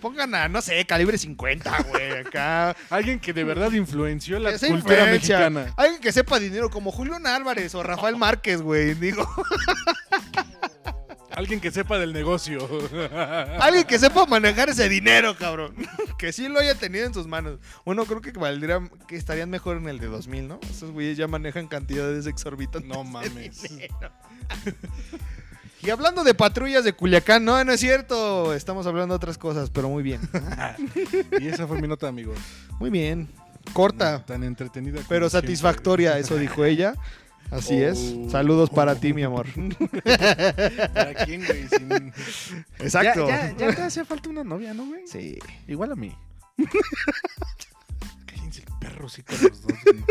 Pongan 0.00 0.34
a, 0.34 0.48
no 0.48 0.60
sé, 0.62 0.84
calibre 0.86 1.18
50, 1.18 1.82
güey. 1.90 2.12
Acá. 2.18 2.76
Alguien 2.90 3.18
que 3.18 3.32
de 3.32 3.44
verdad 3.44 3.72
influenció 3.72 4.38
la 4.38 4.50
Esa 4.50 4.68
cultura 4.68 5.00
influencia. 5.00 5.38
mexicana. 5.50 5.74
Alguien 5.76 6.00
que 6.00 6.12
sepa 6.12 6.38
dinero, 6.38 6.70
como 6.70 6.92
Julián 6.92 7.26
Álvarez 7.26 7.74
o 7.74 7.82
Rafael 7.82 8.16
Márquez, 8.18 8.62
güey. 8.62 8.94
Digo, 8.94 9.28
Alguien 11.30 11.60
que 11.60 11.70
sepa 11.70 11.98
del 11.98 12.14
negocio. 12.14 12.66
alguien 13.60 13.84
que 13.84 13.98
sepa 13.98 14.24
manejar 14.24 14.70
ese 14.70 14.88
dinero, 14.88 15.36
cabrón. 15.36 15.74
Que 16.16 16.32
sí 16.32 16.48
lo 16.48 16.58
haya 16.58 16.74
tenido 16.76 17.04
en 17.04 17.12
sus 17.12 17.26
manos. 17.26 17.58
Bueno, 17.84 18.06
creo 18.06 18.22
que 18.22 18.30
valdría, 18.32 18.80
que 19.06 19.16
estarían 19.16 19.50
mejor 19.50 19.76
en 19.76 19.86
el 19.86 19.98
de 19.98 20.06
2000, 20.06 20.48
¿no? 20.48 20.58
Esos 20.70 20.92
güeyes 20.92 21.18
ya 21.18 21.28
manejan 21.28 21.68
cantidades 21.68 22.26
exorbitantes. 22.26 22.88
No 22.88 23.04
de 23.04 23.10
mames. 23.10 23.62
dinero. 23.62 24.12
Y 25.82 25.90
hablando 25.90 26.24
de 26.24 26.34
patrullas 26.34 26.84
de 26.84 26.92
Culiacán, 26.94 27.44
no, 27.44 27.62
no 27.62 27.72
es 27.72 27.80
cierto. 27.80 28.54
Estamos 28.54 28.86
hablando 28.86 29.14
de 29.14 29.16
otras 29.16 29.38
cosas, 29.38 29.70
pero 29.70 29.88
muy 29.88 30.02
bien. 30.02 30.20
Y 31.40 31.48
esa 31.48 31.66
fue 31.66 31.80
mi 31.80 31.86
nota, 31.88 32.08
amigos. 32.08 32.38
Muy 32.80 32.90
bien. 32.90 33.28
Corta, 33.72 34.24
Tan 34.24 34.42
entretenida. 34.44 34.96
como 34.96 35.08
pero 35.08 35.28
siempre. 35.28 35.48
satisfactoria, 35.48 36.18
eso 36.18 36.36
dijo 36.36 36.64
ella. 36.64 36.94
Así 37.50 37.80
es. 37.80 38.14
Oh. 38.16 38.30
Saludos 38.30 38.70
para 38.70 38.96
ti, 38.96 39.12
mi 39.12 39.22
amor. 39.22 39.46
¿Para 40.94 41.14
quién, 41.24 41.44
güey? 41.46 41.68
Sin- 41.68 42.12
Exacto. 42.80 43.28
Ya, 43.28 43.52
ya, 43.52 43.56
ya 43.68 43.74
te 43.76 43.82
hace 43.82 44.04
falta 44.04 44.28
una 44.28 44.42
novia, 44.42 44.74
¿no, 44.74 44.86
güey? 44.86 45.06
Sí. 45.06 45.38
Igual 45.68 45.92
a 45.92 45.96
mí. 45.96 46.12
Cállense 48.26 48.62
el 48.62 48.78
perro, 48.80 49.08
sí, 49.08 49.22
con 49.22 49.36
los 49.42 49.62
dos, 49.62 49.72
güey. 49.84 50.04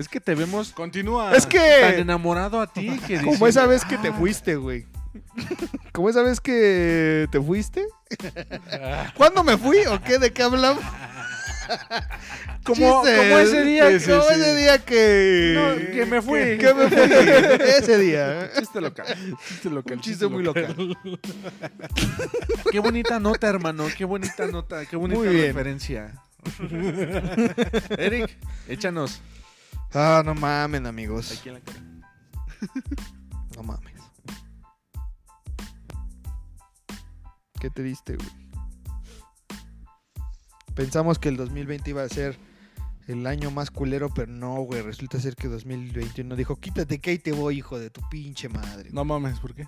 Es 0.00 0.08
que 0.08 0.18
te 0.18 0.34
vemos 0.34 0.72
Continúa. 0.72 1.36
Es 1.36 1.42
tan 1.42 1.50
que, 1.50 1.98
enamorado 1.98 2.60
a 2.62 2.66
ti 2.72 2.88
que 3.06 3.18
como 3.18 3.32
dices, 3.32 3.48
esa 3.50 3.66
vez 3.66 3.84
que 3.84 3.98
te 3.98 4.08
"Ah". 4.08 4.14
fuiste, 4.18 4.56
güey. 4.56 4.86
Como 5.92 6.08
esa 6.08 6.22
vez 6.22 6.40
que 6.40 7.28
te 7.30 7.38
fuiste. 7.40 7.84
¿Cuándo 9.16 9.44
me 9.44 9.58
fui 9.58 9.78
o 9.86 10.00
qué? 10.02 10.18
¿De 10.18 10.32
qué 10.32 10.42
hablamos? 10.42 10.82
Como, 12.64 13.06
ese 13.06 13.62
día. 13.64 13.90
Sí, 13.90 14.00
sí, 14.00 14.10
Como 14.10 14.22
sí. 14.22 14.34
ese 14.34 14.56
día 14.56 14.78
que... 14.78 15.52
No, 15.54 15.92
que 15.92 16.06
me 16.06 16.22
fui. 16.22 16.38
Que 16.58 16.74
me 16.74 16.88
fui. 16.88 16.98
Ese 17.78 17.98
día. 17.98 18.50
Chiste 18.58 18.80
local. 18.80 19.06
Chiste 19.48 19.70
local, 19.70 19.96
Un 19.96 20.00
chiste 20.02 20.26
muy 20.28 20.42
local. 20.42 20.96
Qué 22.72 22.78
bonita 22.80 23.20
nota, 23.20 23.48
hermano. 23.48 23.86
Qué 23.96 24.04
bonita 24.04 24.46
nota. 24.46 24.84
Qué 24.86 24.96
bonita 24.96 25.20
Muy 25.20 25.28
bien. 25.28 25.46
referencia. 25.48 26.12
Eric, 27.98 28.36
échanos. 28.68 29.20
Ah, 29.92 30.22
no 30.24 30.34
mamen, 30.34 30.86
amigos. 30.86 31.32
Aquí 31.32 31.48
en 31.48 31.54
la 31.56 31.60
cara. 31.60 31.80
No 33.56 33.64
mames. 33.64 33.92
Qué 37.60 37.68
triste, 37.68 38.16
güey. 38.16 38.28
Pensamos 40.74 41.18
que 41.18 41.28
el 41.28 41.36
2020 41.36 41.90
iba 41.90 42.02
a 42.02 42.08
ser 42.08 42.38
el 43.06 43.26
año 43.26 43.50
más 43.50 43.70
culero, 43.70 44.08
pero 44.14 44.32
no, 44.32 44.62
güey. 44.62 44.82
Resulta 44.82 45.20
ser 45.20 45.34
que 45.34 45.48
2021 45.48 46.36
dijo, 46.36 46.56
quítate 46.56 47.00
que 47.00 47.10
ahí 47.10 47.18
te 47.18 47.32
voy, 47.32 47.58
hijo 47.58 47.78
de 47.78 47.90
tu 47.90 48.00
pinche 48.08 48.48
madre. 48.48 48.90
No 48.92 49.04
mames, 49.04 49.38
¿por 49.40 49.54
qué? 49.54 49.66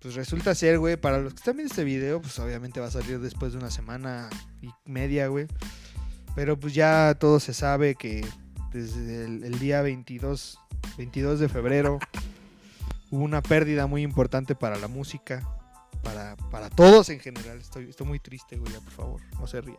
Pues 0.00 0.14
resulta 0.14 0.54
ser, 0.54 0.78
güey, 0.78 0.96
para 0.96 1.18
los 1.18 1.32
que 1.32 1.38
están 1.38 1.56
viendo 1.56 1.72
este 1.72 1.84
video, 1.84 2.20
pues 2.20 2.38
obviamente 2.38 2.80
va 2.80 2.88
a 2.88 2.90
salir 2.90 3.20
después 3.20 3.52
de 3.52 3.58
una 3.58 3.70
semana 3.70 4.28
y 4.60 4.70
media, 4.84 5.28
güey. 5.28 5.46
Pero 6.34 6.58
pues 6.60 6.74
ya 6.74 7.16
todo 7.18 7.40
se 7.40 7.54
sabe 7.54 7.94
que 7.94 8.26
desde 8.72 9.24
el, 9.24 9.44
el 9.44 9.58
día 9.58 9.82
22, 9.82 10.58
22 10.98 11.40
de 11.40 11.48
febrero 11.48 11.98
hubo 13.10 13.24
una 13.24 13.42
pérdida 13.42 13.86
muy 13.86 14.02
importante 14.02 14.54
para 14.54 14.76
la 14.76 14.88
música, 14.88 15.46
para, 16.02 16.36
para 16.50 16.70
todos 16.70 17.08
en 17.08 17.20
general. 17.20 17.58
Estoy, 17.58 17.88
estoy 17.88 18.06
muy 18.06 18.18
triste, 18.18 18.56
güey, 18.56 18.72
ya, 18.72 18.80
por 18.80 18.92
favor, 18.92 19.20
no 19.38 19.46
se 19.46 19.60
rían. 19.60 19.78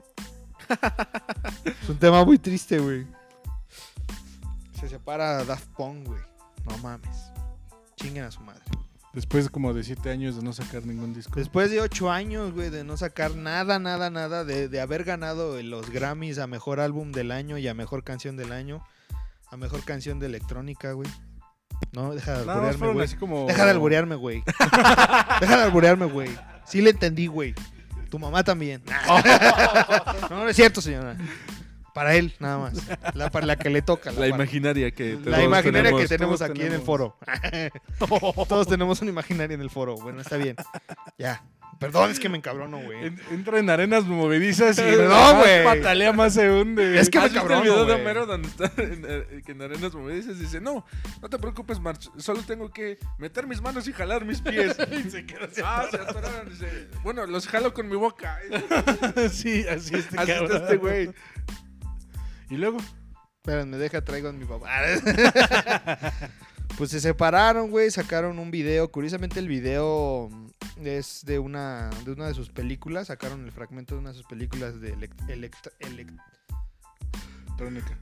es 1.83 1.89
un 1.89 1.97
tema 1.97 2.23
muy 2.25 2.39
triste, 2.39 2.79
güey. 2.79 3.05
Se 4.79 4.89
separa 4.89 5.43
Daft 5.43 5.67
Punk, 5.75 6.07
güey. 6.07 6.21
No 6.65 6.77
mames. 6.79 7.31
Chinguen 7.95 8.25
a 8.25 8.31
su 8.31 8.41
madre. 8.41 8.61
Después 9.17 9.49
como 9.49 9.73
de 9.73 9.83
siete 9.83 10.11
años 10.11 10.35
de 10.35 10.43
no 10.43 10.53
sacar 10.53 10.85
ningún 10.85 11.11
disco. 11.11 11.39
Después 11.39 11.71
de 11.71 11.81
ocho 11.81 12.11
años, 12.11 12.53
güey, 12.53 12.69
de 12.69 12.83
no 12.83 12.97
sacar 12.97 13.35
nada, 13.35 13.79
nada, 13.79 14.11
nada, 14.11 14.45
de, 14.45 14.69
de 14.69 14.79
haber 14.79 15.05
ganado 15.05 15.59
los 15.63 15.89
Grammys 15.89 16.37
a 16.37 16.45
mejor 16.45 16.79
álbum 16.79 17.11
del 17.11 17.31
año 17.31 17.57
y 17.57 17.67
a 17.67 17.73
mejor 17.73 18.03
canción 18.03 18.37
del 18.37 18.51
año, 18.51 18.85
a 19.49 19.57
mejor 19.57 19.83
canción 19.83 20.19
de 20.19 20.27
electrónica, 20.27 20.91
güey. 20.91 21.09
No, 21.93 22.13
deja 22.13 22.33
de 22.33 22.51
alburearme, 22.51 22.93
güey. 22.93 23.15
como... 23.15 23.47
Deja 23.47 23.65
de 23.65 23.71
alburearme, 23.71 24.15
güey. 24.17 24.43
deja 25.41 25.57
de 25.57 25.63
alburearme, 25.63 26.05
güey. 26.05 26.29
Sí 26.67 26.81
le 26.81 26.91
entendí, 26.91 27.25
güey. 27.25 27.55
Tu 28.11 28.19
mamá 28.19 28.43
también. 28.43 28.83
no, 30.29 30.43
no 30.43 30.47
es 30.47 30.55
cierto, 30.55 30.79
señora. 30.79 31.17
Para 31.97 32.13
él, 32.13 32.31
nada 32.37 32.59
más. 32.59 32.73
La, 33.15 33.31
para 33.31 33.47
la 33.47 33.55
que 33.55 33.71
le 33.71 33.81
toca. 33.81 34.11
La 34.11 34.27
imaginaria 34.27 34.91
que 34.91 35.17
la 35.25 35.41
imaginaria 35.41 35.89
que 35.89 36.07
tenemos. 36.07 36.09
tenemos 36.09 36.37
todos 36.39 36.51
aquí 36.51 36.59
en 36.61 36.65
el 36.67 36.71
tenemos. 36.73 36.85
foro. 36.85 37.17
todos 38.47 38.67
tenemos 38.67 39.01
una 39.01 39.09
imaginaria 39.09 39.55
en 39.55 39.61
el 39.61 39.71
foro. 39.71 39.95
Bueno, 39.95 40.21
está 40.21 40.37
bien. 40.37 40.55
Ya. 41.17 41.43
Perdón, 41.79 42.09
es 42.09 42.19
que 42.19 42.27
me 42.27 42.37
encabrono, 42.37 42.79
güey. 42.79 43.05
En- 43.05 43.21
entra 43.31 43.59
en 43.59 43.69
arenas 43.69 44.03
movedizas 44.05 44.79
y 44.79 44.81
No, 44.81 45.09
más 45.09 45.35
güey. 45.37 45.63
patalea 45.63 46.11
más 46.11 46.33
se 46.33 46.49
hunde. 46.51 46.99
Es 46.99 47.07
que 47.09 47.19
me 47.19 47.25
¿Has 47.25 47.31
visto 47.31 47.47
cabrono, 47.47 47.61
el 47.61 47.69
video 47.69 47.85
de. 47.85 47.93
Homero 48.01 48.25
donde 48.25 48.47
está 48.47 48.71
en, 48.77 49.41
que 49.43 49.51
en 49.51 49.61
Arenas 49.61 49.93
Movedizas 49.93 50.39
dice, 50.39 50.59
no, 50.59 50.85
no 51.21 51.29
te 51.29 51.37
preocupes, 51.37 51.79
March, 51.79 52.09
solo 52.17 52.41
tengo 52.41 52.71
que 52.71 52.97
meter 53.19 53.45
mis 53.45 53.61
manos 53.61 53.87
y 53.87 53.93
jalar 53.93 54.25
mis 54.25 54.41
pies. 54.41 54.75
Y 54.91 55.09
se 55.09 55.25
queda 55.25 55.45
así 55.45 55.61
ah, 55.63 55.85
se 55.91 55.97
atoraron. 55.97 56.49
Dice, 56.49 56.87
bueno, 57.03 57.27
los 57.27 57.47
jalo 57.47 57.71
con 57.73 57.87
mi 57.87 57.95
boca. 57.95 58.39
Sí, 59.31 59.63
así 59.67 59.95
este 59.95 60.17
Así 60.17 60.31
está 60.31 60.57
este 60.57 60.77
güey. 60.77 61.11
Y 62.49 62.57
luego, 62.57 62.77
Espérenme, 63.43 63.77
deja, 63.77 64.03
traigo 64.03 64.29
a 64.29 64.33
mi 64.33 64.43
papá. 64.45 64.69
pues 66.77 66.89
se 66.91 66.99
separaron, 66.99 67.69
güey, 67.69 67.89
sacaron 67.91 68.39
un 68.39 68.51
video. 68.51 68.91
Curiosamente 68.91 69.39
el 69.39 69.47
video 69.47 70.29
es 70.83 71.23
de 71.25 71.39
una, 71.39 71.89
de 72.03 72.11
una 72.11 72.27
de 72.27 72.33
sus 72.33 72.49
películas. 72.49 73.07
Sacaron 73.07 73.45
el 73.45 73.51
fragmento 73.51 73.95
de 73.95 74.01
una 74.01 74.09
de 74.11 74.15
sus 74.17 74.25
películas 74.27 74.81
de 74.81 74.95
elect- 74.95 75.27
elect- 75.27 75.71
elect- 75.79 76.19
Trónica. 77.57 77.97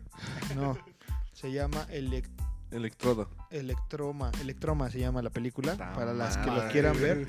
no, 0.55 0.77
se 1.33 1.51
llama 1.51 1.85
elect- 1.91 2.31
Electrodo. 2.71 3.29
Electroma. 3.51 4.31
Electroma 4.41 4.89
se 4.89 4.99
llama 4.99 5.21
la 5.21 5.29
película. 5.29 5.77
Para 5.93 6.13
las 6.13 6.35
que 6.37 6.47
lo 6.51 6.67
quieran 6.71 6.99
ver. 6.99 7.27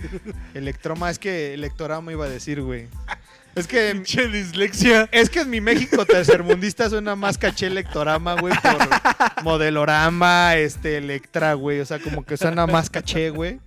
Electroma 0.55 1.11
es 1.11 1.19
que 1.19 1.53
electorama 1.55 2.11
iba 2.11 2.25
a 2.25 2.29
decir, 2.29 2.63
güey. 2.63 2.89
Es 3.57 3.67
que 3.67 3.91
Pinche 3.93 4.29
dislexia. 4.29 5.09
Es 5.13 5.31
que 5.31 5.41
en 5.41 5.51
mi 5.51 5.61
México 5.61 6.05
tercermundista 6.07 6.89
suena 6.91 7.17
más 7.17 7.39
caché 7.39 7.67
Electorama, 7.67 8.35
güey, 8.41 8.55
por 8.63 9.45
Modelorama, 9.45 10.55
este, 10.57 10.99
Electra, 10.99 11.55
güey. 11.55 11.81
O 11.81 11.87
sea, 11.87 11.99
como 11.99 12.25
que 12.25 12.37
suena 12.37 12.67
más 12.67 12.91
caché, 12.91 13.31
güey. 13.31 13.59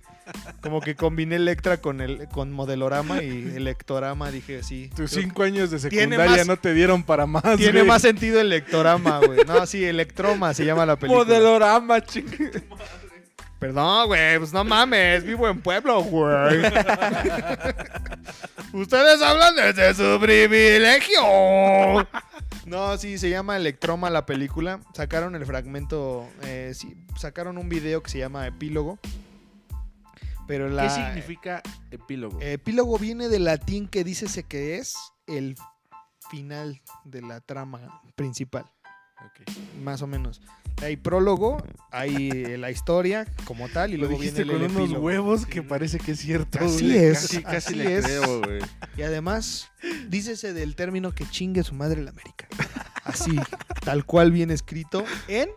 Como 0.62 0.80
que 0.80 0.94
combiné 0.94 1.34
Electra 1.36 1.78
con 1.78 2.00
el 2.00 2.28
con 2.28 2.52
Modelorama 2.52 3.20
y 3.20 3.52
Electorama, 3.56 4.30
dije 4.30 4.62
sí. 4.62 4.88
Tus 4.94 5.10
cinco 5.10 5.42
años 5.42 5.72
de 5.72 5.80
secundaria 5.80 6.36
más- 6.36 6.46
no 6.46 6.56
te 6.56 6.72
dieron 6.72 7.02
para 7.02 7.26
más, 7.26 7.56
Tiene 7.56 7.80
güey. 7.80 7.86
más 7.86 8.02
sentido 8.02 8.40
Electorama, 8.40 9.18
güey. 9.26 9.40
No, 9.44 9.66
sí, 9.66 9.84
Electroma 9.84 10.54
se 10.54 10.64
llama 10.64 10.86
la 10.86 10.94
película. 10.94 11.24
Modelorama, 11.24 12.00
chingue. 12.00 12.62
Perdón, 13.58 14.06
güey, 14.06 14.38
pues 14.38 14.52
no 14.52 14.62
mames, 14.62 15.24
vivo 15.24 15.48
en 15.48 15.60
pueblo, 15.60 16.00
güey. 16.04 16.62
Ustedes 18.72 19.20
hablan 19.22 19.56
desde 19.56 19.94
su 19.94 20.20
privilegio. 20.20 21.20
No, 22.66 22.96
sí, 22.98 23.18
se 23.18 23.30
llama 23.30 23.56
Electroma 23.56 24.10
la 24.10 24.26
película. 24.26 24.80
Sacaron 24.94 25.34
el 25.34 25.44
fragmento, 25.44 26.28
eh, 26.42 26.72
sí, 26.74 26.94
sacaron 27.18 27.58
un 27.58 27.68
video 27.68 28.02
que 28.02 28.10
se 28.10 28.18
llama 28.18 28.46
Epílogo. 28.46 28.98
Pero 30.46 30.68
la 30.68 30.84
¿Qué 30.84 30.90
significa 30.90 31.62
epílogo? 31.90 32.38
epílogo 32.40 32.98
viene 32.98 33.28
del 33.28 33.44
latín 33.44 33.88
que 33.88 34.02
dícese 34.02 34.42
que 34.42 34.78
es 34.78 34.96
el 35.28 35.56
final 36.28 36.82
de 37.04 37.22
la 37.22 37.40
trama 37.40 38.02
principal 38.16 38.64
más 39.82 40.02
o 40.02 40.06
menos. 40.06 40.40
Hay 40.82 40.96
prólogo, 40.96 41.62
hay 41.90 42.30
eh, 42.30 42.58
la 42.58 42.70
historia 42.70 43.26
como 43.44 43.68
tal 43.68 43.90
y 43.92 43.96
Lo 43.96 44.06
luego 44.06 44.18
viene 44.18 44.38
dijiste 44.38 44.42
el, 44.42 44.48
con 44.48 44.62
unos 44.70 44.82
epílogo. 44.84 45.04
huevos 45.06 45.46
que 45.46 45.62
parece 45.62 45.98
que 45.98 46.12
es 46.12 46.20
cierto. 46.20 46.58
Así 46.64 46.86
güey. 46.86 46.98
es. 47.04 47.20
Casi, 47.22 47.42
casi 47.42 47.56
así 47.56 47.74
le 47.74 47.96
es. 47.98 48.04
creo, 48.06 48.40
güey. 48.40 48.60
Y 48.96 49.02
además, 49.02 49.70
dícese 50.08 50.52
del 50.52 50.74
término 50.76 51.12
que 51.12 51.28
chingue 51.28 51.62
su 51.62 51.74
madre 51.74 52.02
la 52.02 52.10
América. 52.10 52.48
Así, 53.04 53.36
tal 53.84 54.04
cual 54.04 54.30
viene 54.32 54.54
escrito 54.54 55.04
en 55.28 55.50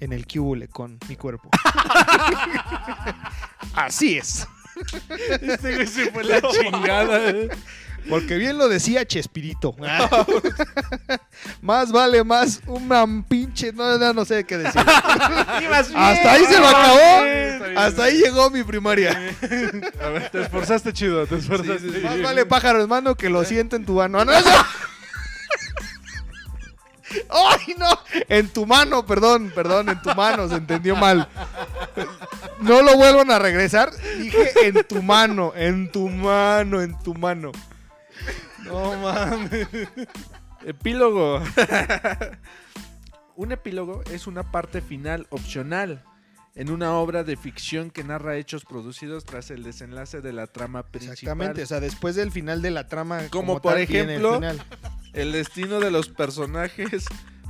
en 0.00 0.12
el 0.12 0.26
cúbule 0.26 0.68
con 0.68 0.98
mi 1.08 1.16
cuerpo. 1.16 1.50
Así 3.74 4.18
es. 4.18 4.46
Este 5.40 5.74
güey 5.74 5.86
se 5.86 6.10
fue 6.12 6.24
la 6.24 6.40
chingada. 6.40 7.20
Porque 8.08 8.36
bien 8.36 8.56
lo 8.58 8.68
decía 8.68 9.06
Chespirito. 9.06 9.74
más 11.60 11.92
vale 11.92 12.24
más 12.24 12.60
una 12.66 13.04
pinche. 13.28 13.72
No, 13.72 13.98
no, 13.98 14.12
no 14.12 14.24
sé 14.24 14.44
qué 14.44 14.58
decir. 14.58 14.80
Hasta 15.94 16.32
ahí 16.32 16.44
se 16.46 16.58
lo 16.58 16.68
acabó. 16.68 17.78
Hasta 17.80 18.04
ahí 18.04 18.18
llegó 18.18 18.50
mi 18.50 18.62
primaria. 18.64 19.10
A 20.02 20.08
ver, 20.08 20.30
te 20.30 20.42
esforzaste 20.42 20.92
chido, 20.92 21.26
te 21.26 21.36
esforzaste. 21.36 22.00
Más 22.02 22.22
vale 22.22 22.46
pájaro 22.46 22.80
hermano 22.80 23.14
que 23.14 23.28
lo 23.28 23.44
siente 23.44 23.76
en 23.76 23.84
tu 23.84 23.94
mano. 23.94 24.24
No, 24.24 24.32
eso- 24.32 24.48
¡Ay, 27.30 27.74
no! 27.78 27.86
En 28.28 28.48
tu 28.50 28.66
mano, 28.66 29.06
perdón, 29.06 29.50
perdón, 29.54 29.88
en 29.88 30.02
tu 30.02 30.10
mano, 30.14 30.46
se 30.46 30.56
entendió 30.56 30.94
mal. 30.94 31.26
No 32.60 32.82
lo 32.82 32.96
vuelvan 32.96 33.30
a 33.30 33.38
regresar. 33.38 33.90
Dije 34.18 34.50
en 34.66 34.84
tu 34.84 35.02
mano, 35.02 35.52
en 35.56 35.90
tu 35.90 36.06
mano, 36.08 36.82
en 36.82 36.98
tu 36.98 37.14
mano. 37.14 37.52
No 38.68 38.96
mames. 39.00 39.68
Epílogo. 40.64 41.40
Un 43.36 43.52
epílogo 43.52 44.02
es 44.10 44.26
una 44.26 44.50
parte 44.50 44.80
final 44.80 45.26
opcional 45.30 46.02
en 46.56 46.70
una 46.70 46.94
obra 46.94 47.22
de 47.22 47.36
ficción 47.36 47.90
que 47.90 48.02
narra 48.02 48.36
hechos 48.36 48.64
producidos 48.64 49.24
tras 49.24 49.50
el 49.52 49.62
desenlace 49.62 50.20
de 50.20 50.32
la 50.32 50.48
trama 50.48 50.82
principal. 50.82 51.12
Exactamente, 51.12 51.62
o 51.62 51.66
sea, 51.66 51.78
después 51.78 52.16
del 52.16 52.32
final 52.32 52.62
de 52.62 52.72
la 52.72 52.88
trama. 52.88 53.20
Como 53.30 53.60
por 53.60 53.74
tal, 53.74 53.86
viene 53.86 54.16
el 54.16 54.20
ejemplo- 54.22 54.34
final. 54.34 54.60
El 55.12 55.32
destino 55.32 55.78
de 55.78 55.90
los 55.92 56.08
personajes 56.08 57.04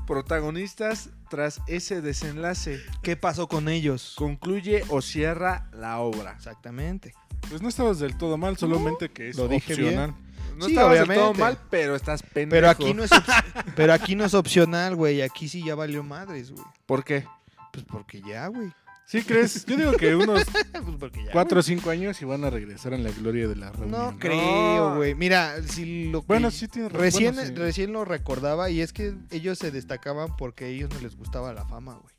protagonistas 0.07 1.11
tras 1.29 1.61
ese 1.67 2.01
desenlace 2.01 2.81
¿Qué 3.03 3.17
pasó 3.17 3.47
con 3.49 3.69
ellos? 3.69 4.15
concluye 4.17 4.83
o 4.89 5.01
cierra 5.03 5.69
la 5.73 5.99
obra. 6.01 6.33
Exactamente. 6.33 7.15
Pues 7.49 7.63
no 7.63 7.69
estabas 7.69 7.99
del 7.99 8.17
todo 8.19 8.37
mal, 8.37 8.57
solamente 8.59 9.11
que 9.11 9.29
es 9.31 9.37
lo 9.37 9.49
dije 9.49 9.73
opcional. 9.75 10.15
No 10.59 10.67
Sí, 10.67 10.73
estabas 10.73 10.97
todo 10.97 11.05
obviamente. 11.09 11.41
mal, 11.41 11.59
pero 11.71 11.95
estás 11.97 12.23
pendejo. 12.23 12.51
Pero 12.51 12.69
aquí 12.71 12.93
no 12.95 13.05
es 13.05 13.13
op- 13.13 13.25
pero 13.77 13.93
aquí 13.93 14.15
no 14.17 14.25
es 14.25 14.35
opcional, 14.35 14.95
güey. 14.97 15.23
Aquí 15.23 15.49
sí 15.49 15.65
ya 15.65 15.75
valió 15.75 16.03
madres, 16.03 16.51
güey. 16.51 16.65
¿Por 16.87 17.05
qué? 17.05 17.25
Pues 17.73 17.85
porque 17.89 18.21
ya, 18.23 18.47
güey. 18.49 18.73
¿Sí 19.07 19.23
crees? 19.23 19.65
Yo 19.65 19.77
digo 19.79 19.93
que 19.93 20.15
unos 20.15 20.45
pues 20.73 20.97
porque 21.01 21.25
ya. 21.25 21.33
cuatro 21.33 21.61
o 21.61 21.63
cinco 21.63 21.89
años 21.89 22.21
y 22.21 22.27
van 22.27 22.45
a 22.45 22.51
regresar 22.51 22.93
en 22.93 23.03
la 23.05 23.11
gloria 23.11 23.49
de 23.49 23.57
la 23.57 23.71
reunión. 23.73 23.91
No 23.91 24.19
creo, 24.19 24.97
güey. 24.97 25.15
Mira, 25.15 25.63
si 25.63 26.11
lo 26.11 26.21
que 26.21 26.27
Bueno, 26.27 26.51
sí 26.51 26.67
razón. 26.67 26.91
recién 26.91 27.35
bueno, 27.35 27.49
sí. 27.49 27.55
recién 27.55 27.93
lo 27.95 28.05
recordaba 28.05 28.69
y 28.69 28.83
es 28.83 28.93
que 28.93 29.15
ellos 29.31 29.59
se 29.59 29.71
destacaban 29.71 30.37
porque 30.37 30.67
a 30.67 30.69
ellos 30.69 30.91
no 30.93 31.01
les 31.01 31.17
gustaba 31.17 31.55
la 31.55 31.65
fama, 31.65 31.95
güey. 31.95 32.15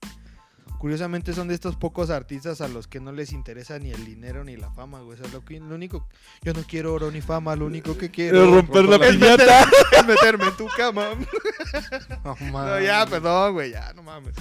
Curiosamente 0.79 1.33
son 1.33 1.49
de 1.49 1.53
estos 1.55 1.75
pocos 1.75 2.09
artistas 2.09 2.61
a 2.61 2.67
los 2.69 2.87
que 2.87 2.99
no 3.01 3.11
les 3.11 3.33
interesa 3.33 3.77
ni 3.79 3.91
el 3.91 4.05
dinero 4.05 4.43
ni 4.45 4.55
la 4.55 4.71
fama, 4.71 5.01
güey. 5.01 5.19
O 5.19 5.21
sea, 5.21 5.31
lo, 5.33 5.43
que- 5.43 5.59
lo 5.59 5.75
único, 5.75 6.07
yo 6.41 6.53
no 6.53 6.63
quiero 6.63 6.93
oro 6.93 7.11
ni 7.11 7.19
fama, 7.21 7.53
lo 7.57 7.65
único 7.65 7.97
que 7.97 8.09
quiero 8.09 8.43
Es 8.45 8.49
romper 8.49 8.85
la 8.85 8.97
piñata. 8.97 9.63
es 9.91 10.05
meterme 10.07 10.45
en 10.45 10.55
tu 10.57 10.67
cama. 10.75 11.09
No, 12.23 12.35
No, 12.51 12.79
ya, 12.79 13.05
perdón, 13.05 13.53
güey, 13.53 13.71
ya, 13.71 13.93
no 13.93 14.03
mames. 14.03 14.33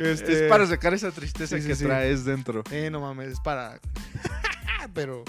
Este, 0.00 0.32
Es 0.44 0.50
para 0.50 0.66
sacar 0.66 0.92
esa 0.94 1.10
tristeza 1.10 1.56
Sí, 1.56 1.62
sí, 1.62 1.68
que 1.68 1.74
sí. 1.76 1.84
traes 1.84 2.24
dentro. 2.24 2.62
Eh, 2.70 2.90
no 2.90 3.00
mames, 3.00 3.32
es 3.32 3.40
para. 3.40 3.80
Pero. 4.94 5.24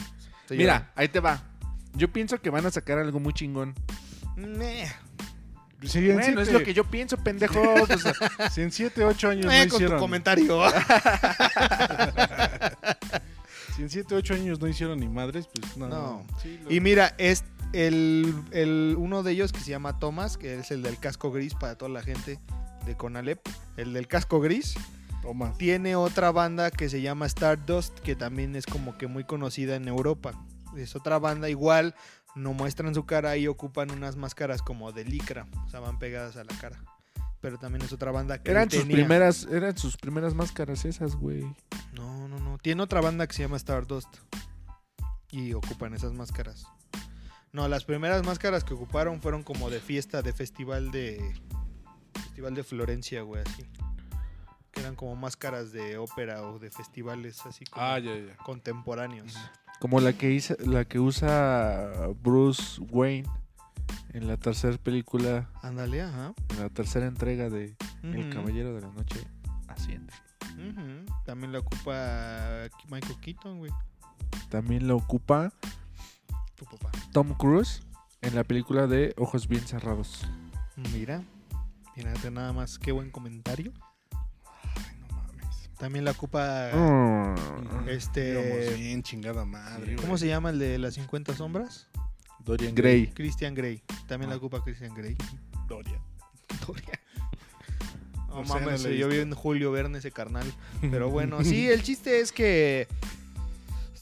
Mira, 0.50 0.91
ahí 0.95 1.08
te 1.08 1.19
va. 1.19 1.41
Yo 1.93 2.12
pienso 2.12 2.39
que 2.41 2.50
van 2.50 2.65
a 2.65 2.71
sacar 2.71 3.00
algo 3.00 3.19
muy 3.19 3.34
chingón. 3.34 3.73
Meh. 4.36 4.88
Sí, 5.84 6.00
en 6.10 6.16
Bueno, 6.16 6.42
es 6.42 6.48
siete- 6.48 6.54
lo 6.54 6.63
que 6.66 6.74
yo 6.74 6.84
pienso, 6.86 7.18
pendejo. 7.18 7.62
Pues, 7.86 8.02
Si 8.54 8.62
en 8.62 8.72
7, 8.72 9.04
8 9.04 9.30
años 9.30 9.46
Eh, 9.54 9.58
no 9.66 9.70
con 9.70 9.70
tu 9.70 9.76
hicieron. 9.76 10.00
comentario. 10.00 10.62
Si 13.76 13.84
en 13.84 13.90
7, 13.92 14.16
8 14.16 14.34
años 14.34 14.60
no 14.60 14.68
hicieron 14.68 15.00
ni 15.00 15.08
madres, 15.08 15.48
pues 15.54 15.78
no. 15.78 15.88
No. 15.88 16.26
Sí, 16.42 16.60
lo- 16.63 16.72
y 16.72 16.80
mira, 16.82 17.13
es 17.20 17.44
el, 17.74 18.34
el- 18.52 18.96
uno 18.98 19.22
de 19.22 19.34
ellos 19.34 19.52
que 19.52 19.60
se 19.60 19.70
llama 19.70 20.00
Thomas, 20.00 20.38
que 20.38 20.56
es 20.58 20.72
el 20.72 20.82
del 20.82 20.98
casco 20.98 21.32
gris 21.32 21.54
para 21.54 21.76
toda 21.78 21.90
la 21.90 22.02
gente 22.02 22.40
de 22.88 22.96
Conalep. 22.98 23.40
El 23.78 23.94
del 23.94 24.08
casco 24.08 24.40
gris. 24.40 24.74
Toma. 25.22 25.54
Tiene 25.58 25.96
otra 25.96 26.32
banda 26.32 26.72
que 26.72 26.90
se 26.90 27.02
llama 27.02 27.26
Stardust, 27.28 28.00
que 28.00 28.16
también 28.16 28.56
es 28.56 28.66
como 28.66 28.98
que 28.98 29.06
muy 29.08 29.24
conocida 29.26 29.76
en 29.76 29.88
Europa. 29.88 30.34
Es 30.76 30.96
otra 30.96 31.20
banda 31.20 31.50
igual, 31.50 31.94
no 32.38 32.54
muestran 32.54 32.93
su 32.93 33.06
cara 33.06 33.36
y 33.38 33.47
ocupan 33.47 33.91
unas 33.91 34.15
máscaras 34.15 34.62
como 34.62 34.91
de 34.91 35.04
licra, 35.04 35.47
o 35.65 35.69
sea, 35.69 35.80
van 35.80 36.00
pegadas 36.00 36.38
a 36.38 36.43
la 36.43 36.58
cara. 36.60 36.82
Pero 37.41 37.58
también 37.58 37.84
es 37.84 37.93
otra 37.93 38.12
banda 38.12 38.41
que 38.41 38.52
eran 38.52 38.69
sus 38.69 38.86
primeras, 38.86 39.47
eran 39.52 39.78
sus 39.78 39.97
primeras 39.97 40.34
máscaras 40.34 40.86
esas, 40.86 41.15
güey. 41.15 41.43
No, 41.93 42.28
no, 42.28 42.39
no. 42.39 42.58
Tiene 42.58 42.82
otra 42.82 43.02
banda 43.02 43.28
que 43.28 43.34
se 43.34 43.43
llama 43.43 43.58
Stardust. 43.58 44.10
Y 45.30 45.54
ocupan 45.54 45.93
esas 45.93 46.13
máscaras. 46.13 46.65
No, 47.52 47.67
las 47.67 47.84
primeras 47.84 48.26
máscaras 48.26 48.63
que 48.63 48.73
ocuparon 48.73 49.21
fueron 49.21 49.43
como 49.43 49.69
de 49.69 49.80
fiesta, 49.80 50.21
de 50.21 50.34
festival 50.34 50.89
de. 50.91 51.36
Festival 52.13 52.56
de 52.56 52.63
Florencia, 52.63 53.21
güey, 53.21 53.43
así. 53.45 53.63
Que 54.78 54.84
eran 54.84 54.96
como 54.96 55.16
máscaras 55.16 55.72
de 55.72 55.98
ópera 55.98 56.44
o 56.44 56.60
de 56.60 56.70
festivales 56.70 57.44
así 57.48 57.66
como 57.66 57.84
Ah, 57.84 57.98
ya, 57.98 58.16
ya. 58.16 58.38
contemporáneos. 58.38 59.36
Como 59.80 60.00
la 60.00 60.13
que 60.13 60.32
hizo, 60.32 60.56
la 60.66 60.86
que 60.86 61.00
usa 61.00 61.92
Bruce 62.22 62.80
Wayne 62.92 63.28
en 64.13 64.28
la 64.28 64.38
tercera 64.38 64.78
película, 64.78 65.50
Ándale, 65.63 66.02
ajá. 66.04 66.34
en 66.50 66.60
la 66.60 66.70
tercera 66.70 67.08
entrega 67.08 67.50
de 67.50 67.76
El 68.04 68.30
Caballero 68.32 68.76
de 68.76 68.82
la 68.82 68.90
Noche 68.92 69.20
Asciende. 69.68 70.13
ujú. 70.44 71.06
También 71.26 71.52
la 71.54 71.60
ocupa 71.60 72.68
Michael 72.90 73.20
Keaton, 73.20 73.58
güey. 73.60 73.72
También 74.50 74.88
lo 74.88 74.96
ocupa 74.98 75.52
Tu 76.56 76.66
papá. 76.66 76.92
Tom 77.13 77.34
Cruise 77.36 77.82
en 78.22 78.36
la 78.36 78.44
película 78.44 78.86
de 78.88 79.13
Ojos 79.18 79.48
Bien 79.48 79.66
Cerrados. 79.66 80.24
Mira. 80.94 81.24
Mírate 81.96 82.30
nada 82.30 82.54
más, 82.54 82.78
qué 82.78 82.92
buen 82.92 83.10
comentario. 83.10 83.74
También 85.78 86.06
la 86.06 86.12
ocupa. 86.12 86.70
Mm. 86.74 87.90
Este. 87.90 88.76
Bien 88.76 89.04
chingada 89.04 89.46
madre. 89.46 89.96
¿Cómo 89.96 90.10
güey. 90.10 90.20
se 90.20 90.28
llama 90.28 90.50
el 90.50 90.60
de 90.60 90.78
las 90.80 90.96
50 90.96 91.36
sombras? 91.36 91.88
Dorian 92.40 92.74
Grey. 92.74 93.08
Christian 93.08 93.54
Grey. 93.54 93.84
También 94.08 94.30
la 94.30 94.36
Ah. 94.36 94.38
ocupa 94.38 94.63
Christian 94.63 94.94
Grey. 94.96 95.16
Dorian. 95.68 96.02
Doria. 96.66 97.00
No 98.30 98.38
No 98.38 98.44
mames, 98.44 98.84
yo 98.84 99.08
vi 99.10 99.18
en 99.18 99.34
Julio 99.34 99.72
Verne 99.72 99.98
ese 99.98 100.12
carnal. 100.12 100.52
Pero 100.82 101.10
bueno, 101.10 101.44
sí, 101.44 101.68
el 101.70 101.84
chiste 101.84 102.20
es 102.22 102.32
que 102.32 102.88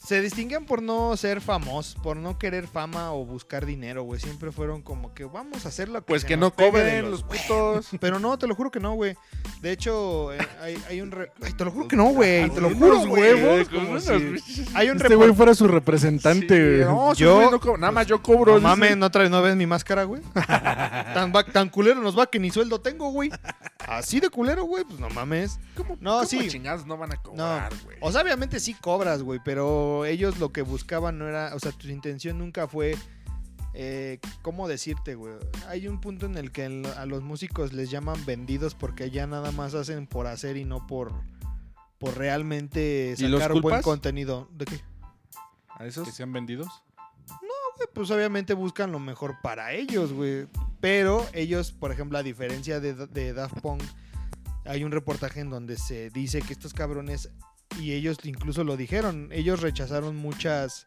se 0.06 0.20
distinguen 0.20 0.66
por 0.66 0.82
no 0.82 1.16
ser 1.16 1.40
famosos, 1.40 1.96
por 2.00 2.16
no 2.16 2.38
querer 2.38 2.68
fama 2.68 3.12
o 3.12 3.24
buscar 3.24 3.66
dinero, 3.66 4.04
güey. 4.04 4.20
Siempre 4.20 4.52
fueron 4.52 4.82
como 4.82 5.12
que 5.14 5.24
vamos 5.24 5.64
a 5.64 5.68
hacer 5.68 5.88
lo 5.88 6.00
que 6.00 6.06
Pues 6.06 6.24
que 6.24 6.36
no 6.36 6.52
cobren 6.54 7.10
los 7.10 7.22
putos. 7.24 7.88
Pero 8.00 8.20
no, 8.20 8.38
te 8.38 8.46
lo 8.46 8.54
juro 8.54 8.70
que 8.70 8.78
no, 8.78 8.94
güey. 8.94 9.16
De 9.60 9.72
hecho, 9.72 10.32
eh, 10.32 10.38
hay, 10.62 10.80
hay 10.88 11.00
un... 11.00 11.10
re- 11.10 11.32
Ay, 11.42 11.52
te 11.54 11.64
lo 11.64 11.72
juro 11.72 11.88
que 11.88 11.96
no, 11.96 12.04
güey. 12.10 12.48
Te 12.50 12.60
lo 12.60 12.70
juro, 12.74 13.00
güey. 13.06 13.64
si 14.40 14.64
Hay 14.74 14.90
un 14.90 14.96
Este 14.98 15.14
güey 15.16 15.34
fuera 15.34 15.54
su 15.54 15.66
representante. 15.66 16.56
Sí, 16.56 16.76
güey. 16.84 16.94
no, 16.94 17.12
Yo- 17.14 17.50
no 17.50 17.58
cobran. 17.60 17.80
nada 17.80 17.92
más 17.92 18.06
yo 18.06 18.22
cobro. 18.22 18.54
No 18.54 18.60
mames, 18.60 18.96
¿no, 18.96 19.10
traes, 19.10 19.28
¿no 19.30 19.42
ves 19.42 19.56
mi 19.56 19.66
máscara, 19.66 20.04
güey? 20.04 20.22
tan, 20.34 21.32
va- 21.34 21.44
tan 21.44 21.68
culero 21.68 22.00
nos 22.00 22.16
va 22.18 22.26
que 22.26 22.38
ni 22.38 22.50
sueldo 22.50 22.80
tengo, 22.80 23.10
güey. 23.10 23.30
Así 23.88 24.18
de 24.20 24.30
culero, 24.30 24.64
güey, 24.64 24.84
pues 24.84 24.98
no 24.98 25.08
mames. 25.10 25.58
¿Cómo, 25.76 25.96
No, 26.00 26.12
cómo 26.16 26.24
sí. 26.26 26.48
chingados 26.48 26.86
no 26.86 26.96
van 26.96 27.12
a 27.12 27.16
cobrar, 27.22 27.72
güey? 27.84 27.96
O 28.00 28.10
sea, 28.12 28.22
obviamente 28.22 28.58
sí 28.60 28.74
cobras, 28.74 29.22
güey, 29.22 29.40
pero 29.44 29.95
ellos 30.04 30.38
lo 30.38 30.52
que 30.52 30.62
buscaban 30.62 31.18
no 31.18 31.28
era, 31.28 31.54
o 31.54 31.58
sea, 31.58 31.72
tu 31.72 31.88
intención 31.88 32.38
nunca 32.38 32.68
fue, 32.68 32.96
eh, 33.74 34.18
¿cómo 34.42 34.68
decirte, 34.68 35.14
güey? 35.14 35.34
Hay 35.68 35.88
un 35.88 36.00
punto 36.00 36.26
en 36.26 36.36
el 36.36 36.52
que 36.52 36.64
a 36.96 37.06
los 37.06 37.22
músicos 37.22 37.72
les 37.72 37.90
llaman 37.90 38.24
vendidos 38.26 38.74
porque 38.74 39.10
ya 39.10 39.26
nada 39.26 39.52
más 39.52 39.74
hacen 39.74 40.06
por 40.06 40.26
hacer 40.26 40.56
y 40.56 40.64
no 40.64 40.86
por, 40.86 41.12
por 41.98 42.16
realmente 42.16 43.14
¿Y 43.16 43.22
los 43.28 43.40
sacar 43.40 43.52
buen 43.52 43.62
culpas? 43.62 43.82
contenido. 43.82 44.48
¿De 44.52 44.64
qué? 44.66 44.80
¿A 45.68 45.86
esos? 45.86 46.06
Que 46.06 46.12
sean 46.12 46.32
vendidos. 46.32 46.68
Pues 47.92 48.10
obviamente 48.10 48.54
buscan 48.54 48.92
lo 48.92 48.98
mejor 48.98 49.36
para 49.42 49.72
ellos, 49.72 50.12
güey. 50.12 50.46
Pero 50.80 51.26
ellos, 51.32 51.72
por 51.72 51.92
ejemplo, 51.92 52.18
a 52.18 52.22
diferencia 52.22 52.80
de, 52.80 52.94
de 52.94 53.32
Daft 53.32 53.60
Punk, 53.60 53.82
hay 54.64 54.84
un 54.84 54.92
reportaje 54.92 55.40
en 55.40 55.50
donde 55.50 55.76
se 55.76 56.10
dice 56.10 56.40
que 56.40 56.52
estos 56.52 56.74
cabrones, 56.74 57.30
y 57.80 57.92
ellos 57.92 58.18
incluso 58.24 58.64
lo 58.64 58.76
dijeron, 58.76 59.28
ellos 59.32 59.60
rechazaron 59.60 60.16
muchas 60.16 60.86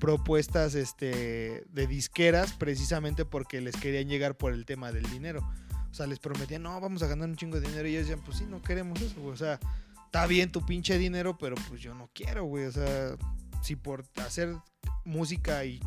propuestas 0.00 0.74
este, 0.74 1.64
de 1.70 1.86
disqueras 1.86 2.52
precisamente 2.52 3.24
porque 3.24 3.60
les 3.60 3.76
querían 3.76 4.08
llegar 4.08 4.36
por 4.36 4.52
el 4.52 4.64
tema 4.64 4.92
del 4.92 5.08
dinero. 5.10 5.40
O 5.90 5.94
sea, 5.94 6.06
les 6.06 6.18
prometían, 6.18 6.62
no, 6.62 6.78
vamos 6.80 7.02
a 7.02 7.06
ganar 7.06 7.28
un 7.28 7.36
chingo 7.36 7.58
de 7.58 7.68
dinero. 7.68 7.88
Y 7.88 7.92
ellos 7.92 8.08
decían, 8.08 8.22
pues 8.24 8.38
sí, 8.38 8.44
no 8.44 8.60
queremos 8.60 9.00
eso, 9.00 9.20
güey. 9.20 9.32
O 9.32 9.36
sea, 9.36 9.58
está 10.04 10.26
bien 10.26 10.52
tu 10.52 10.64
pinche 10.64 10.98
dinero, 10.98 11.38
pero 11.38 11.56
pues 11.68 11.80
yo 11.80 11.94
no 11.94 12.10
quiero, 12.12 12.44
güey. 12.44 12.66
O 12.66 12.72
sea, 12.72 13.16
si 13.62 13.76
por 13.76 14.04
hacer 14.16 14.54
música 15.04 15.64
y 15.64 15.80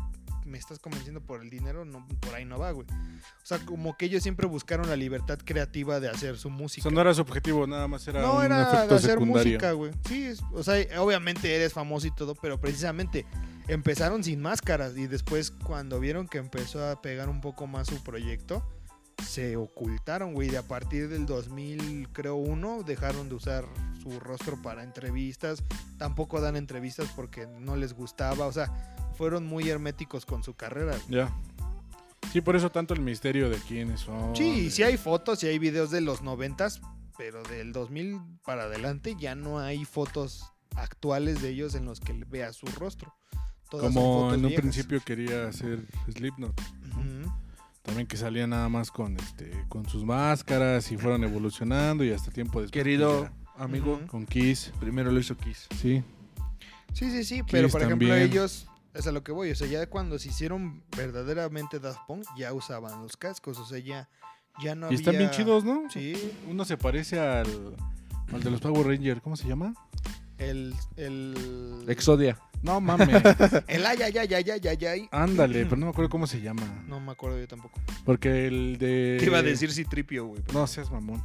me 0.50 0.58
estás 0.58 0.78
convenciendo 0.78 1.20
por 1.20 1.40
el 1.42 1.48
dinero, 1.48 1.84
no, 1.84 2.06
por 2.20 2.34
ahí 2.34 2.44
no 2.44 2.58
va, 2.58 2.72
güey. 2.72 2.86
O 2.90 3.46
sea, 3.46 3.58
como 3.60 3.96
que 3.96 4.06
ellos 4.06 4.22
siempre 4.22 4.46
buscaron 4.46 4.88
la 4.88 4.96
libertad 4.96 5.38
creativa 5.44 6.00
de 6.00 6.08
hacer 6.08 6.36
su 6.36 6.48
O 6.48 6.50
música. 6.50 6.82
sea, 6.82 6.90
no 6.90 7.00
era 7.00 7.14
su 7.14 7.22
objetivo, 7.22 7.66
nada 7.66 7.86
más 7.88 8.06
era 8.08 8.20
No, 8.20 8.36
un 8.38 8.44
era 8.44 8.62
efecto 8.62 8.88
de 8.88 8.94
hacer 8.96 9.10
secundario. 9.12 9.52
música, 9.52 9.72
güey. 9.72 9.92
Sí, 10.08 10.24
es- 10.24 10.42
o 10.52 10.62
sea, 10.62 10.74
obviamente 11.00 11.54
eres 11.54 11.72
famoso 11.72 12.06
y 12.06 12.10
todo, 12.14 12.34
pero 12.34 12.60
precisamente 12.60 13.24
empezaron 13.68 14.24
sin 14.24 14.40
máscaras 14.42 14.96
y 14.96 15.06
después 15.06 15.50
cuando 15.52 16.00
vieron 16.00 16.26
que 16.28 16.38
empezó 16.38 16.84
a 16.88 17.00
pegar 17.00 17.28
un 17.28 17.40
poco 17.40 17.66
más 17.66 17.86
su 17.88 18.02
proyecto, 18.02 18.66
se 19.26 19.56
ocultaron, 19.56 20.32
güey. 20.32 20.48
De 20.48 20.56
a 20.58 20.62
partir 20.62 21.08
del 21.08 21.26
2000, 21.26 22.08
creo, 22.12 22.36
uno, 22.36 22.82
dejaron 22.82 23.28
de 23.28 23.34
usar 23.34 23.66
su 24.02 24.18
rostro 24.18 24.60
para 24.62 24.82
entrevistas. 24.82 25.62
Tampoco 25.98 26.40
dan 26.40 26.56
entrevistas 26.56 27.06
porque 27.14 27.46
no 27.46 27.76
les 27.76 27.92
gustaba. 27.92 28.46
O 28.46 28.52
sea, 28.52 28.72
fueron 29.20 29.44
muy 29.46 29.68
herméticos 29.68 30.24
con 30.24 30.42
su 30.42 30.54
carrera. 30.54 30.96
Ya. 31.10 31.30
Sí, 32.32 32.40
por 32.40 32.56
eso 32.56 32.70
tanto 32.70 32.94
el 32.94 33.00
misterio 33.00 33.50
de 33.50 33.58
quiénes 33.58 34.00
son. 34.00 34.34
Sí, 34.34 34.62
de- 34.64 34.70
sí 34.70 34.82
hay 34.82 34.96
fotos 34.96 35.42
y 35.44 35.46
hay 35.48 35.58
videos 35.58 35.90
de 35.90 36.00
los 36.00 36.22
noventas, 36.22 36.80
pero 37.18 37.42
del 37.42 37.72
2000 37.74 38.18
para 38.46 38.62
adelante 38.62 39.14
ya 39.20 39.34
no 39.34 39.58
hay 39.58 39.84
fotos 39.84 40.50
actuales 40.74 41.42
de 41.42 41.50
ellos 41.50 41.74
en 41.74 41.84
los 41.84 42.00
que 42.00 42.14
vea 42.28 42.54
su 42.54 42.64
rostro. 42.78 43.14
Todas 43.68 43.92
son 43.92 44.02
Como 44.02 44.20
fotos 44.22 44.38
en 44.38 44.40
un 44.44 44.48
viejas. 44.48 44.62
principio 44.62 45.00
quería 45.04 45.48
hacer 45.48 45.84
Slipknot. 46.10 46.58
También 47.82 48.06
que 48.06 48.16
salía 48.16 48.46
nada 48.46 48.70
más 48.70 48.90
con 48.90 49.16
este 49.18 49.52
con 49.68 49.86
sus 49.86 50.02
máscaras 50.04 50.90
y 50.92 50.96
fueron 50.96 51.24
evolucionando 51.24 52.04
y 52.04 52.10
hasta 52.12 52.30
tiempo 52.30 52.62
después. 52.62 52.72
Querido 52.82 53.28
amigo. 53.58 54.00
Con 54.06 54.24
Kiss. 54.24 54.72
Primero 54.80 55.10
lo 55.12 55.20
hizo 55.20 55.36
Kiss. 55.36 55.66
Sí. 55.78 56.02
Sí, 56.94 57.10
sí, 57.10 57.22
sí, 57.22 57.42
pero 57.50 57.68
por 57.68 57.82
ejemplo 57.82 58.14
ellos, 58.14 58.66
es 58.94 59.06
a 59.06 59.12
lo 59.12 59.22
que 59.22 59.32
voy, 59.32 59.50
o 59.50 59.54
sea, 59.54 59.66
ya 59.66 59.86
cuando 59.88 60.18
se 60.18 60.28
hicieron 60.28 60.82
verdaderamente 60.96 61.78
Daft 61.78 62.00
Punk, 62.06 62.24
ya 62.36 62.52
usaban 62.52 63.02
los 63.02 63.16
cascos, 63.16 63.58
o 63.58 63.64
sea, 63.64 63.78
ya, 63.78 64.08
ya 64.62 64.74
no 64.74 64.90
Y 64.90 64.96
están 64.96 65.16
bien 65.16 65.30
chidos, 65.30 65.64
¿no? 65.64 65.88
Sí, 65.90 66.32
Uno 66.48 66.64
se 66.64 66.76
parece 66.76 67.18
al, 67.18 67.76
al 68.32 68.42
de 68.42 68.50
los 68.50 68.60
Power 68.60 68.86
Rangers. 68.86 69.20
¿Cómo 69.20 69.36
se 69.36 69.48
llama? 69.48 69.74
el, 70.40 70.74
el, 70.96 71.84
Exodia. 71.88 72.38
No 72.62 72.80
mames. 72.80 73.08
el 73.68 73.86
ay, 73.86 73.98
ay, 74.02 74.18
ay, 74.18 74.34
ay, 74.34 74.50
ay, 74.50 74.60
ay, 74.68 74.86
ay. 74.86 75.08
Ándale, 75.12 75.64
pero 75.64 75.76
no 75.76 75.86
me 75.86 75.90
acuerdo 75.92 76.10
cómo 76.10 76.26
se 76.26 76.40
llama. 76.40 76.84
No 76.86 77.00
me 77.00 77.12
acuerdo 77.12 77.38
yo 77.38 77.46
tampoco. 77.46 77.80
Porque 78.04 78.46
el 78.46 78.76
de. 78.78 79.16
Te 79.18 79.26
iba 79.26 79.38
a 79.38 79.42
decir 79.42 79.72
Citripio, 79.72 80.26
güey. 80.26 80.42
No 80.52 80.66
seas 80.66 80.90
mamón. 80.90 81.22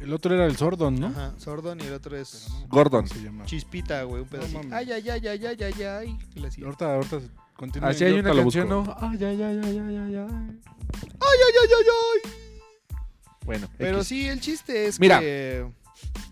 El 0.00 0.12
otro 0.12 0.34
era 0.34 0.46
el 0.46 0.56
Sordon, 0.56 0.98
¿no? 0.98 1.08
Ajá, 1.08 1.34
Sordon 1.38 1.78
y 1.80 1.84
el 1.84 1.92
otro 1.92 2.16
es 2.16 2.46
Pero 2.48 2.60
no 2.60 2.68
Gordon. 2.68 3.06
¿Cómo 3.06 3.20
se 3.20 3.24
llama? 3.24 3.44
Chispita, 3.44 4.02
güey, 4.04 4.22
un 4.22 4.28
pedacito. 4.28 4.58
mames. 4.58 4.72
ay, 4.72 4.92
ay, 4.92 5.08
ay, 5.10 5.26
ay, 5.28 5.46
ay, 5.46 5.62
ay, 5.62 5.82
ay. 5.82 6.18
Ahorita, 6.64 6.94
ahorita 6.94 7.20
continúa. 7.56 7.88
Así 7.90 8.04
hay 8.04 8.12
una 8.18 8.32
canción, 8.34 8.68
¿no? 8.68 8.96
Ay, 8.98 9.18
ay, 9.24 9.42
ay, 9.42 9.60
ay, 9.62 9.78
ay, 9.78 9.96
ay, 9.96 10.16
ay. 10.16 10.16
Ay, 10.16 11.38
ay, 11.46 11.54
ay, 11.62 11.70
ay, 11.78 11.86
ay. 12.24 12.32
Bueno, 13.44 13.68
Pero 13.76 13.98
X. 13.98 14.08
sí, 14.08 14.28
el 14.28 14.40
chiste 14.40 14.86
es 14.86 15.00
Mira. 15.00 15.20
que... 15.20 15.66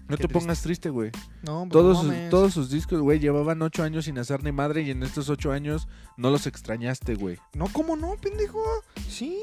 no 0.08 0.16
qué 0.16 0.22
te 0.22 0.28
pongas 0.28 0.62
triste, 0.62 0.88
güey. 0.88 1.10
No, 1.42 1.60
pues, 1.62 1.72
Todos, 1.72 2.04
no 2.04 2.12
sus, 2.12 2.30
todos 2.30 2.54
sus 2.54 2.70
discos, 2.70 3.00
güey, 3.00 3.18
llevaban 3.18 3.60
ocho 3.62 3.82
años 3.82 4.04
sin 4.06 4.18
hacer 4.18 4.42
ni 4.44 4.52
madre 4.52 4.82
y 4.82 4.90
en 4.90 5.02
estos 5.02 5.28
ocho 5.28 5.52
años 5.52 5.88
no 6.16 6.30
los 6.30 6.46
extrañaste, 6.46 7.14
güey. 7.16 7.38
No, 7.54 7.66
¿cómo 7.72 7.96
no, 7.96 8.14
pendejo? 8.16 8.62
Sí. 9.08 9.38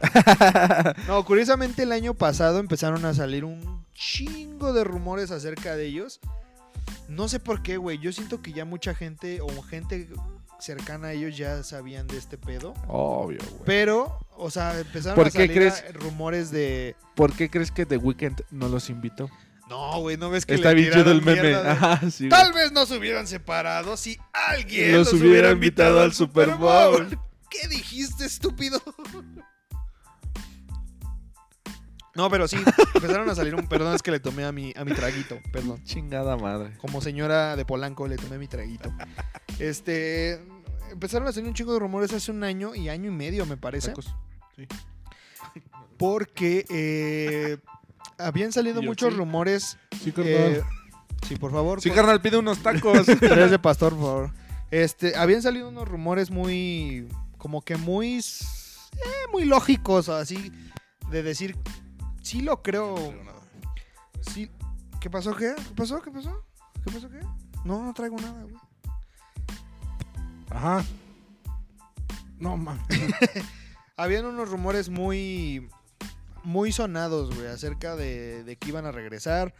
No, 1.06 1.24
curiosamente 1.24 1.82
el 1.84 1.92
año 1.92 2.14
pasado 2.14 2.58
empezaron 2.58 3.04
a 3.04 3.14
salir 3.14 3.44
un 3.44 3.84
chingo 3.94 4.72
de 4.72 4.84
rumores 4.84 5.30
acerca 5.30 5.76
de 5.76 5.86
ellos. 5.86 6.20
No 7.08 7.28
sé 7.28 7.40
por 7.40 7.62
qué, 7.62 7.76
güey. 7.76 7.98
Yo 7.98 8.12
siento 8.12 8.42
que 8.42 8.52
ya 8.52 8.64
mucha 8.64 8.94
gente 8.94 9.40
o 9.40 9.62
gente 9.62 10.08
cercana 10.58 11.08
a 11.08 11.12
ellos 11.12 11.36
ya 11.36 11.62
sabían 11.62 12.06
de 12.06 12.16
este 12.16 12.38
pedo. 12.38 12.74
Obvio, 12.88 13.38
güey. 13.50 13.62
Pero, 13.64 14.18
o 14.36 14.50
sea, 14.50 14.78
empezaron 14.78 15.16
¿Por 15.16 15.26
a 15.26 15.30
qué 15.30 15.38
salir 15.46 15.52
crees? 15.54 15.84
a- 15.88 15.92
rumores 15.92 16.50
de... 16.50 16.96
¿Por 17.14 17.32
qué 17.34 17.50
crees 17.50 17.70
que 17.70 17.86
The 17.86 17.96
Weeknd 17.96 18.40
no 18.50 18.68
los 18.68 18.88
invitó? 18.90 19.28
No, 19.68 20.00
güey, 20.00 20.16
¿no 20.16 20.30
ves 20.30 20.46
que 20.46 20.54
Está 20.54 20.68
le 20.70 20.76
bien 20.82 20.92
chido 20.92 21.10
el 21.10 21.22
meme. 21.22 21.42
mierda 21.42 21.62
de- 21.62 21.68
Ajá, 21.70 22.10
sí, 22.10 22.28
güey. 22.28 22.30
Tal 22.40 22.52
vez 22.52 22.70
no 22.72 22.86
se 22.86 22.96
hubieran 22.96 23.26
separado 23.26 23.96
si 23.96 24.16
alguien 24.32 24.92
Los 24.92 25.12
hubiera 25.12 25.50
invitado 25.50 26.00
al 26.00 26.12
Super 26.12 26.50
Bowl. 26.54 27.18
¿Qué 27.50 27.66
dijiste, 27.68 28.24
estúpido? 28.24 28.80
No, 32.16 32.30
pero 32.30 32.48
sí, 32.48 32.56
empezaron 32.94 33.28
a 33.28 33.34
salir 33.34 33.54
un... 33.54 33.66
Perdón, 33.66 33.94
es 33.94 34.02
que 34.02 34.10
le 34.10 34.20
tomé 34.20 34.44
a 34.44 34.52
mi, 34.52 34.72
a 34.76 34.84
mi 34.84 34.92
traguito, 34.92 35.38
perdón. 35.52 35.82
Chingada 35.84 36.36
madre. 36.36 36.72
Como 36.78 37.00
señora 37.00 37.56
de 37.56 37.64
Polanco 37.64 38.08
le 38.08 38.16
tomé 38.16 38.38
mi 38.38 38.48
traguito. 38.48 38.92
Este... 39.58 40.40
Empezaron 40.90 41.28
a 41.28 41.32
salir 41.32 41.48
un 41.48 41.54
chingo 41.54 41.72
de 41.74 41.78
rumores 41.80 42.12
hace 42.12 42.30
un 42.30 42.42
año 42.44 42.74
y 42.74 42.88
año 42.88 43.10
y 43.10 43.14
medio, 43.14 43.44
me 43.44 43.56
parece. 43.56 43.88
Tacos. 43.88 44.14
Porque 45.98 46.64
eh, 46.68 47.58
habían 48.18 48.52
salido 48.52 48.80
yo, 48.80 48.88
muchos 48.88 49.08
sí. 49.08 49.14
Sí, 49.14 49.18
rumores... 49.18 49.78
carnal. 50.14 50.26
eh, 50.26 50.62
sí, 51.26 51.36
por 51.36 51.52
favor. 51.52 51.80
Sí, 51.80 51.88
por- 51.88 51.96
carnal, 51.96 52.20
pide 52.20 52.36
unos 52.36 52.58
tacos. 52.62 53.06
Tres 53.20 53.50
de 53.50 53.58
pastor, 53.58 53.94
por 53.94 54.00
favor. 54.04 54.30
Este, 54.70 55.16
habían 55.16 55.42
salido 55.42 55.68
unos 55.68 55.88
rumores 55.88 56.30
muy, 56.30 57.08
como 57.38 57.62
que 57.62 57.76
muy, 57.76 58.18
eh, 58.18 59.26
muy 59.32 59.44
lógicos, 59.44 60.08
así, 60.08 60.52
de 61.10 61.22
decir, 61.22 61.56
sí 62.26 62.40
lo 62.40 62.60
creo, 62.62 63.14
sí. 64.32 64.50
¿Qué 65.00 65.08
pasó? 65.08 65.34
¿Qué? 65.36 65.54
¿Qué 65.56 65.74
pasó? 65.76 66.02
¿Qué 66.02 66.10
pasó? 66.10 66.44
¿Qué 66.84 66.90
pasó? 66.90 67.08
¿Qué? 67.08 67.20
No, 67.64 67.82
no 67.84 67.94
traigo 67.94 68.16
nada, 68.16 68.42
güey. 68.42 68.56
Ajá. 70.50 70.84
No 72.38 72.56
mames. 72.56 72.82
Habían 73.96 74.26
unos 74.26 74.50
rumores 74.50 74.88
muy, 74.88 75.68
muy 76.44 76.72
sonados, 76.72 77.34
güey, 77.34 77.46
acerca 77.46 77.96
de, 77.96 78.42
de 78.44 78.56
que 78.56 78.68
iban 78.68 78.86
a 78.86 78.92
regresar. 78.92 79.54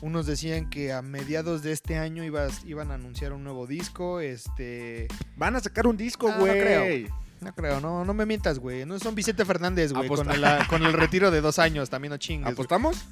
Unos 0.00 0.26
decían 0.26 0.70
que 0.70 0.92
a 0.92 1.02
mediados 1.02 1.62
de 1.62 1.72
este 1.72 1.98
año 1.98 2.22
ibas- 2.24 2.64
iban 2.64 2.90
a 2.90 2.94
anunciar 2.94 3.32
un 3.32 3.42
nuevo 3.44 3.66
disco, 3.66 4.20
este... 4.20 5.08
Van 5.36 5.56
a 5.56 5.60
sacar 5.60 5.86
un 5.86 5.96
disco, 5.96 6.28
Ah, 6.28 6.34
no 6.36 6.40
güey. 6.40 6.60
creo. 6.60 7.16
No 7.42 7.52
creo, 7.54 7.80
no, 7.80 8.04
no 8.04 8.14
me 8.14 8.24
mientas, 8.24 8.58
güey. 8.60 8.86
No 8.86 8.98
son 9.00 9.14
Vicente 9.16 9.44
Fernández, 9.44 9.92
güey, 9.92 10.08
con 10.08 10.30
el, 10.30 10.44
con 10.68 10.82
el 10.84 10.92
retiro 10.92 11.30
de 11.32 11.40
dos 11.40 11.58
años, 11.58 11.90
también 11.90 12.10
no 12.12 12.16
chingues. 12.16 12.52
¿Apostamos? 12.52 13.04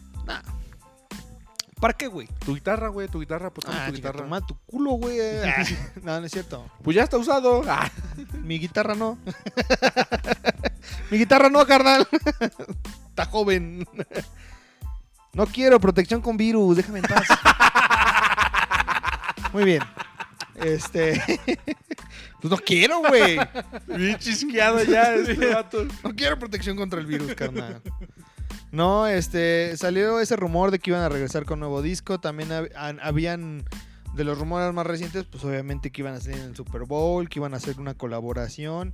¿Para 1.81 1.95
qué, 1.95 2.07
güey? 2.07 2.29
Tu 2.45 2.55
guitarra, 2.55 2.89
güey, 2.89 3.09
tu 3.09 3.19
guitarra, 3.21 3.49
apostamos 3.49 3.81
Ah, 3.81 3.87
tu 3.89 3.97
chica, 3.97 4.11
guitarra. 4.11 4.25
toma 4.25 4.47
tu 4.47 4.55
culo, 4.67 4.91
güey. 4.93 5.19
Ah, 5.45 5.65
no, 6.03 6.21
no 6.21 6.27
es 6.27 6.33
cierto. 6.33 6.71
Pues 6.83 6.95
ya 6.95 7.03
está 7.05 7.17
usado. 7.17 7.63
Ah. 7.69 7.91
Mi 8.43 8.59
guitarra 8.59 8.95
no. 8.95 9.19
Mi 11.11 11.19
guitarra 11.19 11.49
no, 11.49 11.67
carnal. 11.67 12.07
Está 13.09 13.25
joven. 13.27 13.87
No 15.33 15.47
quiero 15.47 15.81
protección 15.81 16.21
con 16.21 16.37
virus, 16.37 16.77
déjame 16.77 16.99
en 17.01 17.05
paz. 17.07 17.27
Muy 19.53 19.65
bien. 19.65 19.83
Este. 20.57 21.21
Pues 22.41 22.51
no 22.51 22.57
quiero, 22.59 23.01
güey. 23.01 23.39
Bien 23.87 24.17
chisqueado 24.19 24.83
ya 24.85 25.15
este 25.15 25.47
vato. 25.55 25.85
No 26.05 26.15
quiero 26.15 26.39
protección 26.39 26.77
contra 26.77 27.01
el 27.01 27.07
virus, 27.07 27.35
carnal. 27.35 27.83
No, 28.73 29.07
este, 29.07 29.77
salió 29.77 30.21
ese 30.21 30.37
rumor 30.37 30.71
de 30.71 30.79
que 30.79 30.91
iban 30.91 31.03
a 31.03 31.09
regresar 31.09 31.45
con 31.45 31.59
nuevo 31.61 31.83
disco. 31.83 32.21
También 32.21 32.51
hab- 32.51 32.99
habían, 33.03 33.65
de 34.15 34.25
los 34.25 34.39
rumores 34.39 34.73
más 34.73 34.87
recientes, 34.87 35.25
pues 35.25 35.45
obviamente 35.45 35.91
que 35.91 36.03
iban 36.03 36.15
a 36.15 36.21
salir 36.21 36.39
en 36.39 36.45
el 36.51 36.57
Super 36.57 36.83
Bowl, 36.85 37.29
que 37.29 37.39
iban 37.41 37.53
a 37.55 37.57
hacer 37.59 37.79
una 37.81 37.95
colaboración. 37.95 38.93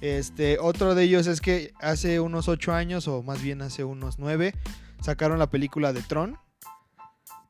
Este, 0.00 0.58
otro 0.58 0.94
de 0.94 1.02
ellos 1.04 1.26
es 1.26 1.40
que 1.42 1.72
hace 1.80 2.20
unos 2.20 2.48
ocho 2.48 2.72
años, 2.72 3.06
o 3.08 3.22
más 3.22 3.42
bien 3.42 3.60
hace 3.60 3.84
unos 3.84 4.18
nueve, 4.18 4.54
sacaron 5.02 5.38
la 5.38 5.50
película 5.50 5.92
de 5.92 6.00
Tron, 6.02 6.38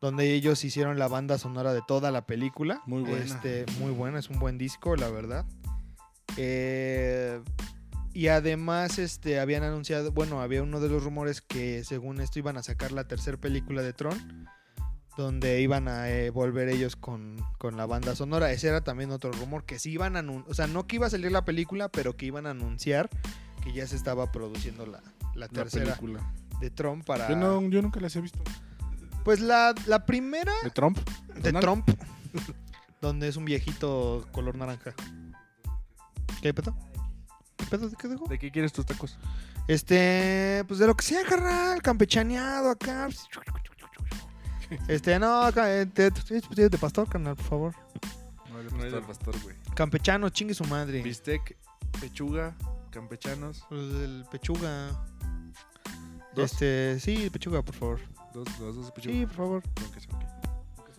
donde 0.00 0.32
ellos 0.32 0.64
hicieron 0.64 0.98
la 0.98 1.08
banda 1.08 1.38
sonora 1.38 1.72
de 1.72 1.82
toda 1.86 2.10
la 2.10 2.26
película. 2.26 2.82
Muy 2.86 3.02
buena. 3.02 3.24
Este, 3.24 3.66
muy 3.78 3.92
buena, 3.92 4.18
es 4.18 4.30
un 4.30 4.38
buen 4.38 4.56
disco, 4.58 4.96
la 4.96 5.10
verdad. 5.10 5.44
Eh, 6.36 7.40
y 8.12 8.28
además, 8.28 8.98
este, 8.98 9.40
habían 9.40 9.62
anunciado, 9.62 10.10
bueno, 10.12 10.40
había 10.40 10.62
uno 10.62 10.80
de 10.80 10.88
los 10.88 11.04
rumores 11.04 11.40
que 11.40 11.84
según 11.84 12.20
esto 12.20 12.38
iban 12.38 12.56
a 12.56 12.62
sacar 12.62 12.92
la 12.92 13.04
tercera 13.04 13.36
película 13.36 13.82
de 13.82 13.92
Tron, 13.92 14.48
donde 15.16 15.60
iban 15.60 15.86
a 15.86 16.08
eh, 16.08 16.30
volver 16.30 16.68
ellos 16.68 16.96
con, 16.96 17.36
con 17.58 17.76
la 17.76 17.84
banda 17.86 18.16
sonora. 18.16 18.50
Ese 18.52 18.68
era 18.68 18.82
también 18.82 19.10
otro 19.10 19.30
rumor, 19.32 19.64
que 19.64 19.78
sí 19.78 19.90
iban 19.90 20.16
a 20.16 20.20
anunciar, 20.20 20.50
o 20.50 20.54
sea, 20.54 20.66
no 20.66 20.86
que 20.86 20.96
iba 20.96 21.06
a 21.06 21.10
salir 21.10 21.30
la 21.30 21.44
película, 21.44 21.88
pero 21.90 22.16
que 22.16 22.26
iban 22.26 22.46
a 22.46 22.50
anunciar 22.50 23.10
que 23.62 23.72
ya 23.72 23.86
se 23.86 23.96
estaba 23.96 24.32
produciendo 24.32 24.86
la, 24.86 25.02
la 25.34 25.46
La 25.46 25.48
tercera 25.48 25.94
película. 25.96 26.32
de 26.60 26.70
Tron 26.70 27.02
para... 27.02 27.28
Yo, 27.28 27.36
no, 27.36 27.60
yo 27.68 27.82
nunca 27.82 28.00
las 28.00 28.16
he 28.16 28.20
visto. 28.22 28.40
Pues 29.24 29.40
la, 29.40 29.74
la 29.86 30.06
primera 30.06 30.52
¿De 30.62 30.70
Trump? 30.70 30.98
de 31.34 31.52
Donald. 31.52 31.60
Trump, 31.64 31.90
donde 33.00 33.28
es 33.28 33.36
un 33.36 33.44
viejito 33.44 34.26
color 34.32 34.56
naranja. 34.56 34.94
¿Qué 36.42 36.54
pedo? 36.54 36.74
¿Qué 37.56 37.66
pedo? 37.66 37.90
¿Qué 37.90 38.08
dijo? 38.08 38.26
¿De 38.26 38.38
qué 38.38 38.50
quieres 38.50 38.72
tus 38.72 38.86
tacos? 38.86 39.18
Este, 39.68 40.64
pues 40.66 40.80
de 40.80 40.86
lo 40.86 40.96
que 40.96 41.04
sea, 41.04 41.22
carnal, 41.24 41.82
campechaneado 41.82 42.70
acá. 42.70 43.08
Este, 44.88 45.18
no, 45.18 45.42
acá, 45.42 45.72
eh, 45.72 45.84
de 45.86 46.78
pastor, 46.80 47.08
carnal, 47.08 47.36
por 47.36 47.44
favor. 47.44 47.74
No 48.50 48.84
es 48.84 48.92
del 48.92 49.02
pastor, 49.02 49.34
güey. 49.42 49.56
Campechano, 49.74 50.28
chingue 50.30 50.54
su 50.54 50.64
madre. 50.64 51.02
Bistec, 51.02 51.56
pechuga, 52.00 52.54
campechanos. 52.90 53.64
Pues 53.68 53.80
el 53.80 54.24
pechuga. 54.30 54.90
¿Dos? 56.34 56.52
Este, 56.52 56.98
sí, 57.00 57.28
pechuga, 57.30 57.62
por 57.62 57.74
favor. 57.74 58.00
Dos, 58.32 58.46
dos, 58.58 58.76
dos. 58.76 58.92
Sí, 59.02 59.26
por 59.26 59.34
favor. 59.36 59.62
Aunque 59.82 60.00
sea, 60.00 60.14
ok. 60.76 60.90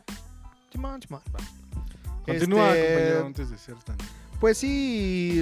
Simón, 0.71 1.01
Simón. 1.01 1.21
Continúa, 2.25 2.75
Este, 2.75 2.93
compañero, 2.93 3.25
antes 3.25 3.49
de 3.49 3.57
ser 3.57 3.75
tan... 3.83 3.97
Pues 4.39 4.57
sí, 4.57 5.39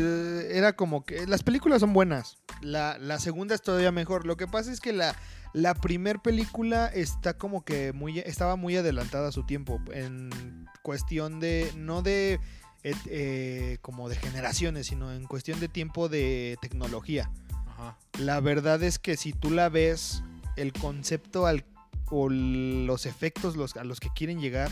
era 0.51 0.73
como 0.73 1.05
que 1.05 1.25
las 1.25 1.41
películas 1.41 1.79
son 1.79 1.93
buenas. 1.93 2.37
La, 2.61 2.97
la 2.97 3.17
segunda 3.19 3.55
es 3.55 3.61
todavía 3.61 3.91
mejor. 3.93 4.25
Lo 4.25 4.35
que 4.35 4.45
pasa 4.45 4.73
es 4.73 4.81
que 4.81 4.91
la, 4.91 5.15
la 5.53 5.73
primer 5.73 6.19
película 6.19 6.87
está 6.87 7.37
como 7.37 7.63
que 7.63 7.93
muy 7.93 8.19
estaba 8.19 8.57
muy 8.57 8.75
adelantada 8.75 9.29
a 9.29 9.31
su 9.31 9.45
tiempo 9.45 9.79
en 9.93 10.67
cuestión 10.83 11.39
de 11.39 11.71
no 11.77 12.01
de 12.01 12.41
eh, 12.83 12.93
eh, 13.07 13.77
como 13.81 14.09
de 14.09 14.15
generaciones, 14.17 14.87
sino 14.87 15.13
en 15.13 15.25
cuestión 15.27 15.61
de 15.61 15.69
tiempo 15.69 16.09
de 16.09 16.57
tecnología. 16.61 17.31
Ajá. 17.67 17.97
La 18.19 18.41
verdad 18.41 18.83
es 18.83 18.99
que 18.99 19.15
si 19.15 19.31
tú 19.31 19.49
la 19.49 19.69
ves, 19.69 20.23
el 20.57 20.73
concepto 20.73 21.45
al, 21.45 21.63
o 22.11 22.29
los 22.29 23.05
efectos 23.05 23.55
los, 23.55 23.75
a 23.77 23.83
los 23.83 23.99
que 23.99 24.09
quieren 24.15 24.39
llegar 24.39 24.69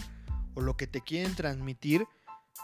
o 0.55 0.61
lo 0.61 0.75
que 0.77 0.87
te 0.87 1.01
quieren 1.01 1.35
transmitir, 1.35 2.05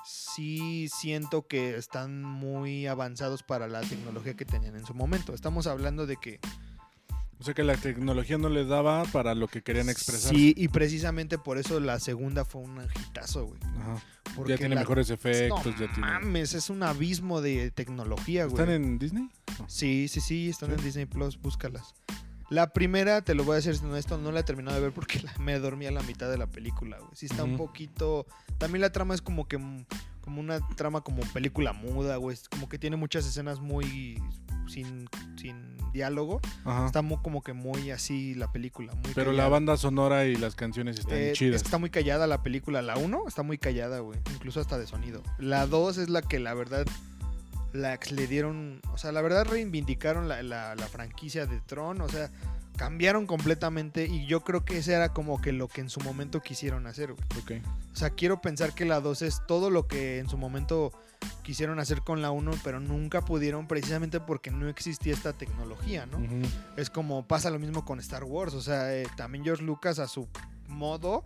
sí 0.05 0.89
siento 0.93 1.47
que 1.47 1.77
están 1.77 2.23
muy 2.23 2.87
avanzados 2.87 3.43
para 3.43 3.67
la 3.67 3.81
tecnología 3.81 4.33
que 4.35 4.45
tenían 4.45 4.75
en 4.75 4.85
su 4.85 4.93
momento. 4.93 5.33
Estamos 5.33 5.67
hablando 5.67 6.05
de 6.07 6.17
que 6.17 6.39
O 7.39 7.43
sea 7.43 7.53
que 7.53 7.63
la 7.63 7.75
tecnología 7.75 8.37
no 8.37 8.49
les 8.49 8.67
daba 8.67 9.03
para 9.05 9.35
lo 9.35 9.47
que 9.47 9.61
querían 9.61 9.89
expresar. 9.89 10.33
Sí, 10.33 10.53
y 10.57 10.69
precisamente 10.69 11.37
por 11.37 11.57
eso 11.57 11.79
la 11.79 11.99
segunda 11.99 12.45
fue 12.45 12.61
un 12.61 12.79
hitazo, 13.07 13.45
güey. 13.47 13.59
Ajá. 13.79 14.01
Porque 14.35 14.53
Ya 14.53 14.57
tiene 14.57 14.75
la- 14.75 14.81
mejores 14.81 15.09
efectos, 15.09 15.65
No 15.65 15.71
ya 15.71 15.77
tiene. 15.93 15.99
mames, 15.99 16.53
es 16.53 16.69
un 16.69 16.81
abismo 16.83 17.41
de 17.41 17.69
tecnología, 17.71 18.45
güey. 18.45 18.59
¿Están 18.61 18.73
en 18.73 18.97
Disney? 18.97 19.29
No. 19.59 19.69
Sí, 19.69 20.07
sí, 20.07 20.21
sí, 20.21 20.49
están 20.49 20.69
Sí. 20.69 20.75
en 20.79 20.83
Disney 20.83 21.05
Plus, 21.05 21.39
búscalas. 21.39 21.93
La 22.53 22.71
primera, 22.71 23.21
te 23.23 23.33
lo 23.33 23.43
voy 23.43 23.53
a 23.53 23.55
decir 23.61 23.75
honesto, 23.83 24.17
no 24.19 24.31
la 24.31 24.41
he 24.41 24.43
terminado 24.43 24.75
de 24.77 24.83
ver 24.83 24.93
porque 24.93 25.19
la- 25.21 25.33
me 25.39 25.57
dormí 25.57 25.87
a 25.87 25.91
la 25.91 26.03
mitad 26.03 26.29
de 26.29 26.37
la 26.37 26.45
película, 26.47 26.97
güey. 26.99 27.11
Sí 27.15 27.25
está 27.25 27.43
un 27.43 27.57
poquito... 27.57 28.27
También 28.59 28.81
la 28.81 28.91
trama 28.91 29.15
es 29.15 29.21
como 29.21 29.47
que... 29.47 29.57
Como 30.21 30.39
una 30.39 30.59
trama 30.77 31.01
como 31.01 31.21
película 31.33 31.73
muda, 31.73 32.15
güey. 32.17 32.37
Como 32.51 32.69
que 32.69 32.77
tiene 32.77 32.95
muchas 32.95 33.25
escenas 33.25 33.59
muy... 33.59 34.21
Sin, 34.67 35.09
sin 35.35 35.75
diálogo. 35.91 36.39
Ajá. 36.63 36.85
Está 36.85 37.01
mu- 37.01 37.21
como 37.21 37.41
que 37.41 37.53
muy 37.53 37.91
así 37.91 38.33
la 38.35 38.51
película. 38.51 38.93
Muy 38.95 39.13
Pero 39.15 39.31
la 39.33 39.47
banda 39.49 39.75
sonora 39.75 40.25
y 40.25 40.35
las 40.35 40.55
canciones 40.55 40.99
están 40.99 41.17
Eh, 41.17 41.31
chidas. 41.33 41.61
Está 41.61 41.77
muy 41.79 41.89
callada 41.89 42.27
la 42.27 42.43
película. 42.43 42.81
La 42.81 42.95
1 42.97 43.23
está 43.27 43.43
muy 43.43 43.57
callada, 43.57 43.99
güey. 43.99 44.19
Incluso 44.33 44.61
hasta 44.61 44.77
de 44.77 44.87
sonido. 44.87 45.21
La 45.39 45.65
2 45.67 45.97
es 45.97 46.09
la 46.09 46.21
que 46.21 46.39
la 46.39 46.53
verdad 46.53 46.85
la 47.73 47.99
le 48.11 48.27
dieron. 48.27 48.81
O 48.93 48.97
sea, 48.97 49.11
la 49.11 49.21
verdad 49.21 49.45
reivindicaron 49.45 50.27
la, 50.27 50.41
la- 50.43 50.75
la 50.75 50.87
franquicia 50.87 51.45
de 51.45 51.59
Tron. 51.61 52.01
O 52.01 52.07
sea, 52.09 52.29
cambiaron 52.77 53.25
completamente. 53.27 54.05
Y 54.05 54.25
yo 54.27 54.41
creo 54.43 54.63
que 54.63 54.77
ese 54.77 54.93
era 54.93 55.09
como 55.09 55.41
que 55.41 55.51
lo 55.51 55.67
que 55.67 55.81
en 55.81 55.89
su 55.89 55.99
momento 56.01 56.39
quisieron 56.41 56.87
hacer, 56.87 57.13
güey. 57.13 57.59
Ok. 57.59 57.65
O 57.91 57.95
sea, 57.95 58.11
quiero 58.11 58.41
pensar 58.41 58.73
que 58.73 58.85
la 58.85 58.99
2 59.01 59.21
es 59.23 59.41
todo 59.47 59.69
lo 59.69 59.87
que 59.87 60.19
en 60.19 60.29
su 60.29 60.37
momento 60.37 60.91
quisieron 61.41 61.79
hacer 61.79 62.01
con 62.01 62.21
la 62.21 62.31
1, 62.31 62.51
pero 62.63 62.79
nunca 62.79 63.21
pudieron 63.21 63.67
precisamente 63.67 64.19
porque 64.19 64.51
no 64.51 64.67
existía 64.67 65.13
esta 65.13 65.31
tecnología, 65.33 66.05
¿no? 66.05 66.19
Es 66.75 66.89
como 66.89 67.25
pasa 67.27 67.49
lo 67.49 67.59
mismo 67.59 67.85
con 67.85 67.99
Star 67.99 68.23
Wars. 68.23 68.53
O 68.55 68.61
sea, 68.61 68.93
eh, 68.95 69.07
también 69.15 69.43
George 69.43 69.63
Lucas 69.63 69.99
a 69.99 70.07
su 70.07 70.27
modo 70.67 71.23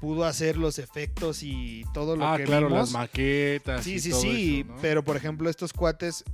pudo 0.00 0.24
hacer 0.24 0.56
los 0.56 0.78
efectos 0.78 1.42
y 1.42 1.84
todo 1.92 2.16
lo 2.16 2.26
Ah, 2.26 2.36
que 2.36 2.44
claro, 2.44 2.66
vimos. 2.68 2.92
las 2.92 2.92
maquetas. 2.92 3.84
sí, 3.84 3.94
y 3.94 4.00
sí, 4.00 4.10
todo 4.10 4.20
sí. 4.20 4.60
eso, 4.60 4.72
¿no? 4.74 4.78
Pero 4.82 5.04
por 5.04 5.16
ejemplo, 5.16 5.48
estos 5.50 5.72
cuates 5.72 6.24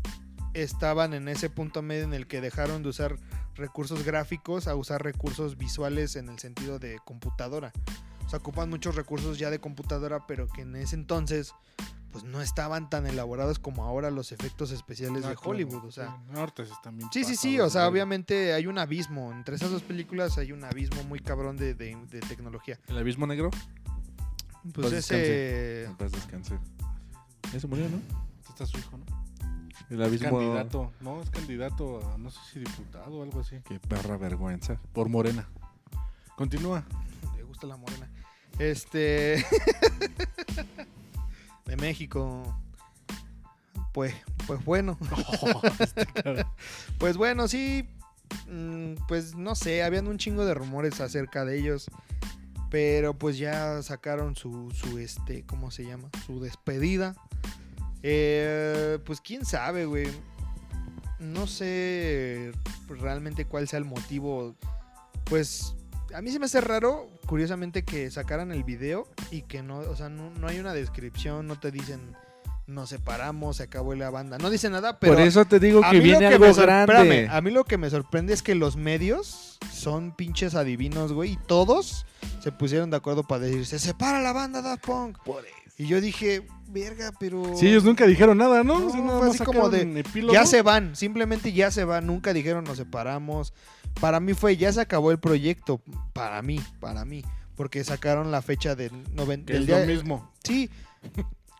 estaban 0.54 1.14
en 1.14 1.28
ese 1.28 1.50
punto 1.50 1.82
medio 1.82 2.04
en 2.04 2.14
el 2.14 2.26
que 2.26 2.40
dejaron 2.40 2.82
de 2.82 2.88
usar 2.88 3.16
recursos 3.54 4.04
gráficos 4.04 4.66
a 4.66 4.74
usar 4.74 5.02
recursos 5.02 5.56
visuales 5.58 6.16
en 6.16 6.28
el 6.28 6.38
sentido 6.38 6.78
de 6.78 6.98
computadora. 7.04 7.72
O 8.24 8.28
sea, 8.28 8.38
ocupan 8.38 8.70
muchos 8.70 8.94
recursos 8.94 9.38
ya 9.38 9.50
de 9.50 9.58
computadora, 9.60 10.26
pero 10.26 10.48
que 10.48 10.62
en 10.62 10.76
ese 10.76 10.94
entonces 10.94 11.52
pues 12.12 12.25
no 12.25 12.40
estaban 12.42 12.90
tan 12.90 13.07
elaborados 13.07 13.59
como 13.59 13.85
ahora 13.85 14.11
los 14.11 14.33
efectos 14.33 14.70
especiales 14.73 15.25
Ah, 15.25 15.29
de 15.31 15.35
claro, 15.37 15.51
Hollywood. 15.51 15.85
O 15.85 15.92
sea, 15.92 16.16
se 16.57 16.62
están 16.64 16.96
bien 16.99 17.09
Sí, 17.12 17.25
sí, 17.25 17.37
sí, 17.37 17.61
o 17.61 17.70
sea, 17.70 17.87
obviamente 17.88 18.53
hay 18.53 18.66
un 18.66 18.79
abismo. 18.79 19.33
Entre 19.33 19.55
esas 19.57 19.70
dos 19.70 19.83
películas 19.83 20.37
hay 20.38 20.53
un 20.53 20.64
abismo 20.64 21.03
muy 21.05 21.20
cabrón 21.20 21.57
de, 21.57 21.75
de- 21.75 21.96
de 22.11 22.20
tecnología. 22.20 22.79
¿El 22.88 22.99
abismo 22.99 23.27
negro? 23.27 23.51
Pues 24.75 24.87
Paz 24.88 24.92
ese... 24.92 25.88
Paz 25.99 26.12
descanse. 26.12 26.59
Eso 27.55 27.66
murió, 27.68 27.88
¿no? 27.88 27.96
Este 28.40 28.51
está 28.51 28.66
su 28.66 28.79
hijo, 28.79 28.99
¿no? 28.99 29.05
El 29.88 30.01
Es 30.03 30.07
abismo. 30.07 30.38
candidato. 30.38 30.92
No, 31.01 31.20
es 31.23 31.31
candidato 31.31 32.12
a 32.12 32.18
no 32.18 32.31
sé 32.31 32.38
si 32.53 32.59
diputado 32.61 33.18
o 33.18 33.23
algo 33.23 33.40
así. 33.40 33.57
Qué 33.66 33.81
perra 33.81 34.16
vergüenza. 34.16 34.79
Por 34.92 35.09
Morena. 35.09 35.49
Continúa. 36.37 36.85
Le 37.37 37.42
gusta 37.42 37.66
la 37.66 37.77
morena. 37.77 38.09
Este... 38.59 39.44
de 41.70 41.76
México. 41.76 42.42
Pues, 43.92 44.14
pues 44.46 44.64
bueno. 44.64 44.98
Pues 46.98 47.16
bueno, 47.16 47.48
sí. 47.48 47.88
mm, 48.48 48.94
Pues 49.09 49.35
no 49.35 49.54
sé, 49.54 49.83
habían 49.83 50.06
un 50.06 50.18
chingo 50.18 50.44
de 50.44 50.54
rumores 50.54 51.00
acerca 51.00 51.44
de 51.44 51.59
ellos. 51.59 51.90
Pero 52.70 53.14
pues 53.14 53.37
ya 53.38 53.83
sacaron 53.83 54.37
su, 54.37 54.70
su 54.72 54.98
este, 54.98 55.44
¿cómo 55.44 55.70
se 55.70 55.85
llama? 55.85 56.09
Su 56.26 56.40
despedida. 56.40 57.16
Eh, 58.02 58.98
pues 59.04 59.20
quién 59.20 59.44
sabe, 59.44 59.87
güey. 59.87 60.09
No 61.18 61.46
sé 61.46 62.52
realmente 62.88 63.44
cuál 63.44 63.66
sea 63.66 63.78
el 63.78 63.85
motivo. 63.85 64.54
Pues 65.24 65.74
a 66.14 66.23
mí 66.23 66.31
se 66.31 66.38
me 66.38 66.46
hace 66.46 66.61
raro, 66.61 67.09
curiosamente, 67.27 67.85
que 67.85 68.11
sacaran 68.11 68.53
el 68.53 68.64
video 68.64 69.09
y 69.31 69.42
que 69.42 69.62
no, 69.62 69.79
o 69.79 69.96
sea, 69.96 70.09
no, 70.09 70.31
no 70.31 70.49
hay 70.49 70.59
una 70.59 70.73
descripción, 70.73 71.46
no 71.46 71.59
te 71.59 71.70
dicen 71.70 72.16
nos 72.70 72.88
separamos, 72.88 73.57
se 73.57 73.64
acabó 73.64 73.94
la 73.94 74.11
banda. 74.11 74.38
No 74.38 74.49
dice 74.49 74.70
nada, 74.70 74.99
pero 74.99 75.14
Por 75.14 75.23
eso 75.23 75.44
te 75.44 75.59
digo 75.59 75.83
que 75.90 76.01
viene 76.01 76.20
que 76.20 76.27
algo 76.35 76.55
grande. 76.55 76.92
espérame, 76.92 77.31
a 77.31 77.40
mí 77.40 77.51
lo 77.51 77.64
que 77.64 77.77
me 77.77 77.90
sorprende 77.90 78.33
es 78.33 78.42
que 78.42 78.55
los 78.55 78.77
medios 78.77 79.59
son 79.73 80.14
pinches 80.14 80.55
adivinos, 80.55 81.12
güey, 81.12 81.33
y 81.33 81.37
todos 81.37 82.07
se 82.40 82.53
pusieron 82.53 82.90
de 82.90 82.96
acuerdo 82.96 83.25
para 83.25 83.44
decir, 83.44 83.66
se 83.66 83.79
separa 83.79 84.20
la 84.20 84.33
banda 84.33 84.62
Daft 84.62 84.85
Punk. 84.85 85.18
Y 85.77 85.87
yo 85.87 86.01
dije, 86.01 86.46
verga, 86.72 87.12
pero... 87.18 87.56
Sí, 87.56 87.68
ellos 87.68 87.85
nunca 87.85 88.06
dijeron 88.06 88.38
nada, 88.38 88.62
¿no? 88.64 88.78
No, 88.78 88.87
O 88.87 88.90
sea, 88.90 89.00
nada 89.00 89.18
fue 89.18 89.28
así 89.30 89.44
como 89.44 89.68
de, 89.68 90.00
epílogo. 90.00 90.33
Ya 90.33 90.46
se 90.46 90.62
van, 90.62 90.96
simplemente 90.96 91.52
ya 91.52 91.70
se 91.70 91.85
van, 91.85 92.06
nunca 92.06 92.33
dijeron 92.33 92.64
nos 92.64 92.76
separamos. 92.78 93.52
Para 94.00 94.20
mí 94.20 94.35
fue, 94.35 94.56
ya 94.56 94.72
se 94.72 94.80
acabó 94.80 95.11
el 95.11 95.18
proyecto, 95.18 95.80
para 96.12 96.40
mí, 96.42 96.61
para 96.80 97.04
mí, 97.04 97.24
porque 97.56 97.83
sacaron 97.85 98.30
la 98.30 98.40
fecha 98.42 98.74
del, 98.74 98.92
noven- 99.14 99.44
Que 99.44 99.54
del 99.54 99.62
es 99.62 99.66
día... 99.66 99.80
lo 99.80 99.87
mismo. 99.87 100.30
Sí, 100.44 100.70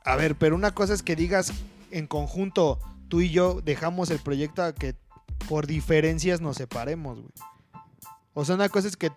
a 0.05 0.16
ver, 0.16 0.37
pero 0.37 0.55
una 0.55 0.73
cosa 0.73 0.94
es 0.94 1.03
que 1.03 1.16
digas 1.16 1.53
en 1.90 2.07
conjunto, 2.07 2.79
tú 3.09 3.20
y 3.20 3.31
yo 3.31 3.61
dejamos 3.64 4.11
el 4.11 4.18
proyecto 4.20 4.62
a 4.62 4.75
que 4.75 4.94
por 5.49 5.66
diferencias 5.66 6.40
nos 6.40 6.57
separemos, 6.57 7.18
güey. 7.18 7.33
O 8.35 8.44
sea, 8.44 8.55
una 8.55 8.68
cosa 8.68 8.87
es 8.87 8.96
que, 8.96 9.11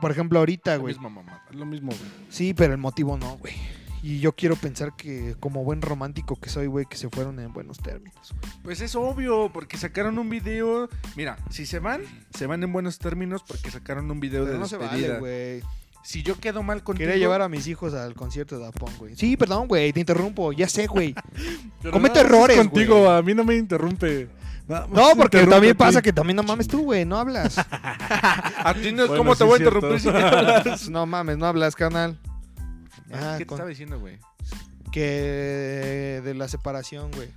por 0.00 0.10
ejemplo, 0.10 0.38
ahorita, 0.38 0.76
güey. 0.76 0.92
misma 0.94 1.08
mamá. 1.08 1.42
Es 1.50 1.56
lo 1.56 1.64
mismo, 1.64 1.88
güey. 1.90 2.10
Sí, 2.28 2.52
pero 2.54 2.72
el 2.74 2.78
motivo 2.78 3.16
no, 3.16 3.38
güey. 3.38 3.54
Y 4.02 4.20
yo 4.20 4.32
quiero 4.32 4.54
pensar 4.56 4.94
que, 4.96 5.34
como 5.40 5.64
buen 5.64 5.82
romántico 5.82 6.36
que 6.36 6.48
soy, 6.50 6.66
güey, 6.66 6.86
que 6.86 6.96
se 6.96 7.08
fueron 7.10 7.40
en 7.40 7.52
buenos 7.52 7.78
términos. 7.78 8.32
güey. 8.40 8.52
Pues 8.62 8.80
es 8.80 8.94
obvio, 8.94 9.50
porque 9.52 9.76
sacaron 9.76 10.18
un 10.18 10.30
video. 10.30 10.88
Mira, 11.16 11.36
si 11.50 11.66
se 11.66 11.78
van, 11.80 12.02
se 12.32 12.46
van 12.46 12.62
en 12.62 12.72
buenos 12.72 12.98
términos 12.98 13.42
porque 13.46 13.70
sacaron 13.70 14.10
un 14.10 14.20
video 14.20 14.42
Pero 14.44 14.52
de 14.54 14.58
no 14.60 14.68
se 14.68 14.78
despedida. 14.78 15.08
vale, 15.14 15.20
güey. 15.20 15.62
si 16.04 16.22
yo 16.22 16.38
quedo 16.38 16.62
mal 16.62 16.84
contigo. 16.84 17.06
Quería 17.08 17.18
llevar 17.20 17.42
a 17.42 17.48
mis 17.48 17.66
hijos 17.66 17.92
al 17.94 18.14
concierto 18.14 18.58
de 18.58 18.70
Punk, 18.70 18.96
güey. 18.98 19.16
Sí, 19.16 19.36
perdón, 19.36 19.66
güey, 19.66 19.92
te 19.92 20.00
interrumpo. 20.00 20.52
Ya 20.52 20.68
sé, 20.68 20.86
güey. 20.86 21.14
Comete 21.90 22.20
es 22.20 22.24
errores, 22.24 22.56
contigo, 22.56 23.00
güey. 23.00 23.10
a 23.18 23.22
mí 23.22 23.34
no 23.34 23.42
me 23.44 23.56
interrumpe. 23.56 24.28
No, 24.68 25.12
porque 25.16 25.46
también 25.46 25.74
pasa 25.76 26.02
que 26.02 26.12
también 26.12 26.36
no 26.36 26.42
mames 26.42 26.68
tú, 26.68 26.82
güey. 26.84 27.04
No 27.06 27.16
hablas. 27.16 27.56
A 27.78 28.74
ti 28.80 28.92
no, 28.92 29.06
Bueno, 29.06 29.16
¿Cómo 29.16 29.34
sí 29.34 29.38
te 29.38 29.44
voy 29.44 29.52
a 29.54 29.56
es 29.56 29.60
interrumpir 29.62 30.00
si 30.00 30.08
te 30.12 30.22
hablas? 30.22 30.88
no 30.90 31.06
mames, 31.06 31.38
no 31.38 31.46
hablas, 31.46 31.74
canal. 31.74 32.18
Ah, 33.12 33.34
¿Qué 33.38 33.44
te 33.44 33.46
con- 33.46 33.56
estaba 33.56 33.68
diciendo, 33.68 33.98
güey? 34.00 34.18
que 34.92 36.20
de 36.24 36.34
la 36.34 36.48
separación, 36.48 37.10
güey. 37.12 37.28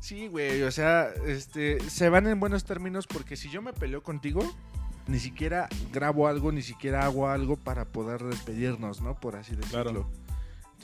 Sí, 0.00 0.28
güey, 0.28 0.62
o 0.62 0.70
sea, 0.70 1.08
este, 1.26 1.80
se 1.88 2.08
van 2.08 2.26
en 2.26 2.38
buenos 2.38 2.64
términos 2.64 3.06
porque 3.06 3.36
si 3.36 3.48
yo 3.50 3.62
me 3.62 3.72
peleo 3.72 4.02
contigo, 4.02 4.40
ni 5.06 5.18
siquiera 5.18 5.68
grabo 5.92 6.28
algo, 6.28 6.52
ni 6.52 6.62
siquiera 6.62 7.04
hago 7.04 7.28
algo 7.28 7.56
para 7.56 7.86
poder 7.86 8.22
despedirnos, 8.22 9.00
¿no? 9.00 9.18
Por 9.18 9.36
así 9.36 9.56
decirlo. 9.56 9.82
Claro. 9.82 10.10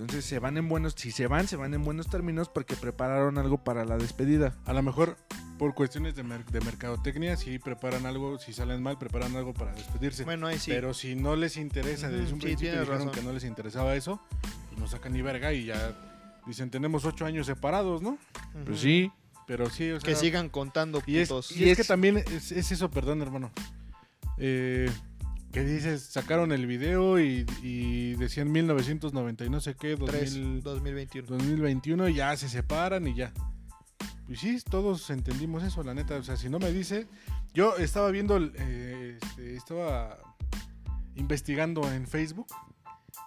Entonces 0.00 0.24
se 0.24 0.38
van 0.38 0.56
en 0.56 0.66
buenos, 0.68 0.94
si 0.96 1.10
se 1.10 1.26
van, 1.26 1.46
se 1.46 1.56
van 1.56 1.74
en 1.74 1.84
buenos 1.84 2.08
términos 2.08 2.48
porque 2.48 2.74
prepararon 2.74 3.36
algo 3.36 3.62
para 3.62 3.84
la 3.84 3.98
despedida. 3.98 4.56
A 4.64 4.72
lo 4.72 4.82
mejor 4.82 5.16
por 5.58 5.74
cuestiones 5.74 6.14
de, 6.14 6.22
mer- 6.22 6.46
de 6.46 6.60
mercadotecnia, 6.62 7.36
si 7.36 7.58
preparan 7.58 8.06
algo, 8.06 8.38
si 8.38 8.54
salen 8.54 8.82
mal, 8.82 8.96
preparan 8.96 9.36
algo 9.36 9.52
para 9.52 9.74
despedirse. 9.74 10.24
Bueno, 10.24 10.46
ahí 10.46 10.58
sí. 10.58 10.70
Pero 10.70 10.94
si 10.94 11.14
no 11.14 11.36
les 11.36 11.58
interesa, 11.58 12.08
desde 12.08 12.32
un 12.32 12.40
sí, 12.40 12.46
principio 12.46 12.80
dijeron 12.80 12.98
razón. 12.98 13.10
que 13.12 13.20
no 13.22 13.32
les 13.32 13.44
interesaba 13.44 13.94
eso, 13.94 14.22
pues 14.68 14.80
no 14.80 14.86
sacan 14.86 15.12
ni 15.12 15.20
verga 15.20 15.52
y 15.52 15.66
ya 15.66 15.94
dicen, 16.46 16.70
tenemos 16.70 17.04
ocho 17.04 17.26
años 17.26 17.46
separados, 17.46 18.00
¿no? 18.00 18.16
Pues 18.64 18.80
sí. 18.80 19.12
Pero 19.46 19.68
sí, 19.68 19.90
o 19.90 20.00
sea... 20.00 20.08
Que 20.08 20.16
sigan 20.16 20.48
contando 20.48 21.02
Y 21.06 21.18
es, 21.18 21.30
y 21.54 21.68
es 21.68 21.76
que 21.76 21.84
también 21.84 22.16
es, 22.18 22.52
es 22.52 22.72
eso, 22.72 22.90
perdón, 22.90 23.20
hermano. 23.20 23.50
Eh, 24.38 24.90
que 25.52 25.64
dices, 25.64 26.02
sacaron 26.02 26.52
el 26.52 26.66
video 26.66 27.18
y, 27.18 27.44
y 27.62 28.14
decían 28.14 28.52
1990 28.52 29.44
y 29.44 29.50
no 29.50 29.60
sé 29.60 29.74
qué, 29.74 29.96
3, 29.96 30.34
2000, 30.34 30.62
2021. 30.62 31.28
2021 31.28 32.08
y 32.08 32.14
ya 32.14 32.36
se 32.36 32.48
separan 32.48 33.06
y 33.08 33.14
ya. 33.14 33.32
Pues 34.26 34.38
sí, 34.38 34.60
todos 34.68 35.10
entendimos 35.10 35.64
eso, 35.64 35.82
la 35.82 35.92
neta. 35.92 36.14
O 36.14 36.22
sea, 36.22 36.36
si 36.36 36.48
no 36.48 36.60
me 36.60 36.70
dice, 36.70 37.08
yo 37.52 37.76
estaba 37.78 38.12
viendo, 38.12 38.38
eh, 38.38 39.18
este, 39.20 39.56
estaba 39.56 40.18
investigando 41.16 41.90
en 41.90 42.06
Facebook 42.06 42.46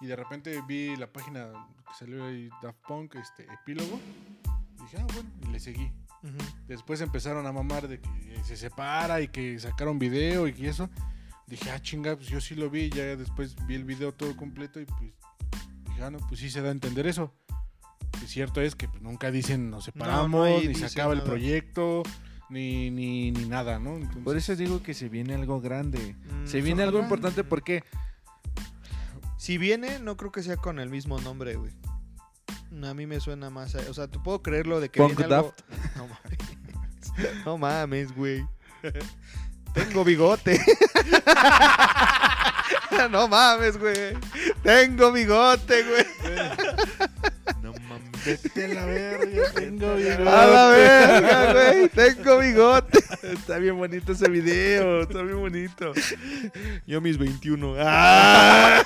y 0.00 0.06
de 0.06 0.16
repente 0.16 0.62
vi 0.66 0.96
la 0.96 1.12
página 1.12 1.52
que 1.86 1.94
salió 1.98 2.24
ahí, 2.24 2.48
Daft 2.62 2.78
Punk, 2.88 3.16
este 3.16 3.44
epílogo. 3.52 4.00
Dije, 4.80 4.96
ah, 4.98 5.06
bueno, 5.12 5.28
y 5.46 5.52
le 5.52 5.60
seguí. 5.60 5.92
Después 6.66 7.02
empezaron 7.02 7.46
a 7.46 7.52
mamar 7.52 7.86
de 7.86 8.00
que 8.00 8.40
se 8.44 8.56
separa 8.56 9.20
y 9.20 9.28
que 9.28 9.58
sacaron 9.58 9.98
video 9.98 10.48
y 10.48 10.54
que 10.54 10.70
eso. 10.70 10.88
Dije, 11.46 11.70
ah, 11.70 11.80
chinga, 11.80 12.16
pues 12.16 12.28
yo 12.28 12.40
sí 12.40 12.54
lo 12.54 12.70
vi. 12.70 12.90
Ya 12.90 13.16
después 13.16 13.54
vi 13.66 13.74
el 13.74 13.84
video 13.84 14.12
todo 14.12 14.34
completo 14.36 14.80
y 14.80 14.86
pues 14.86 15.00
dije, 15.88 16.02
ah, 16.02 16.10
no, 16.10 16.18
pues 16.28 16.40
sí 16.40 16.50
se 16.50 16.62
da 16.62 16.68
a 16.68 16.72
entender 16.72 17.06
eso. 17.06 17.32
Y 18.22 18.26
cierto 18.26 18.60
es 18.60 18.74
que 18.74 18.88
pues, 18.88 19.02
nunca 19.02 19.30
dicen 19.30 19.70
nos 19.70 19.84
separamos, 19.84 20.30
no 20.30 20.44
hay 20.44 20.68
ni 20.68 20.74
se 20.74 20.86
acaba 20.86 21.12
el 21.12 21.18
nada. 21.18 21.30
proyecto. 21.30 22.02
ni, 22.50 22.90
ni, 22.90 23.30
ni 23.32 23.46
nada, 23.46 23.78
¿no? 23.78 23.96
Entonces, 23.96 24.22
Por 24.22 24.36
eso 24.36 24.54
digo 24.56 24.82
que 24.82 24.94
se 24.94 25.08
viene 25.08 25.34
algo 25.34 25.60
grande. 25.60 26.14
Mm, 26.30 26.46
Se 26.46 26.60
viene 26.60 26.82
algo 26.82 27.00
importante 27.00 27.42
porque 27.44 27.82
Si 29.36 29.58
viene, 29.58 29.98
no 29.98 30.16
creo 30.16 30.30
que 30.32 30.42
sea 30.42 30.56
con 30.56 30.78
el 30.78 30.88
mismo 30.88 31.20
nombre, 31.20 31.56
güey. 31.56 31.72
A 32.82 32.94
mí 32.94 33.06
me 33.06 33.20
suena 33.20 33.50
más. 33.50 33.74
a- 33.74 33.90
o 33.90 33.94
sea, 33.94 34.08
te 34.08 34.18
puedo 34.18 34.42
creer 34.42 34.66
lo 34.66 34.80
de 34.80 34.88
que 34.88 35.00
Punk 35.00 35.16
viene 35.18 35.34
algo-. 35.34 35.54
No 35.96 36.06
mames. 36.08 36.38
No 37.44 37.58
mames, 37.58 38.14
güey. 38.14 38.44
Tengo 39.74 40.04
bigote. 40.04 40.60
no 43.10 43.28
mames, 43.28 43.76
güey. 43.76 44.16
Tengo 44.62 45.12
bigote, 45.12 45.82
güey. 45.82 46.06
no 47.60 47.74
mames. 47.88 48.24
Vete 48.24 48.64
a 48.64 48.68
la 48.68 48.86
verga, 48.86 49.50
tengo 49.52 49.96
bigote. 49.96 50.28
A 50.28 50.46
la 50.46 50.68
verga, 50.68 51.52
güey. 51.52 51.88
Tengo 51.88 52.38
bigote. 52.38 53.00
Está 53.22 53.58
bien 53.58 53.76
bonito 53.76 54.12
ese 54.12 54.30
video, 54.30 55.02
está 55.02 55.22
bien 55.22 55.40
bonito. 55.40 55.92
Yo 56.86 57.00
mis 57.00 57.18
21. 57.18 57.74
¡Ah! 57.80 58.84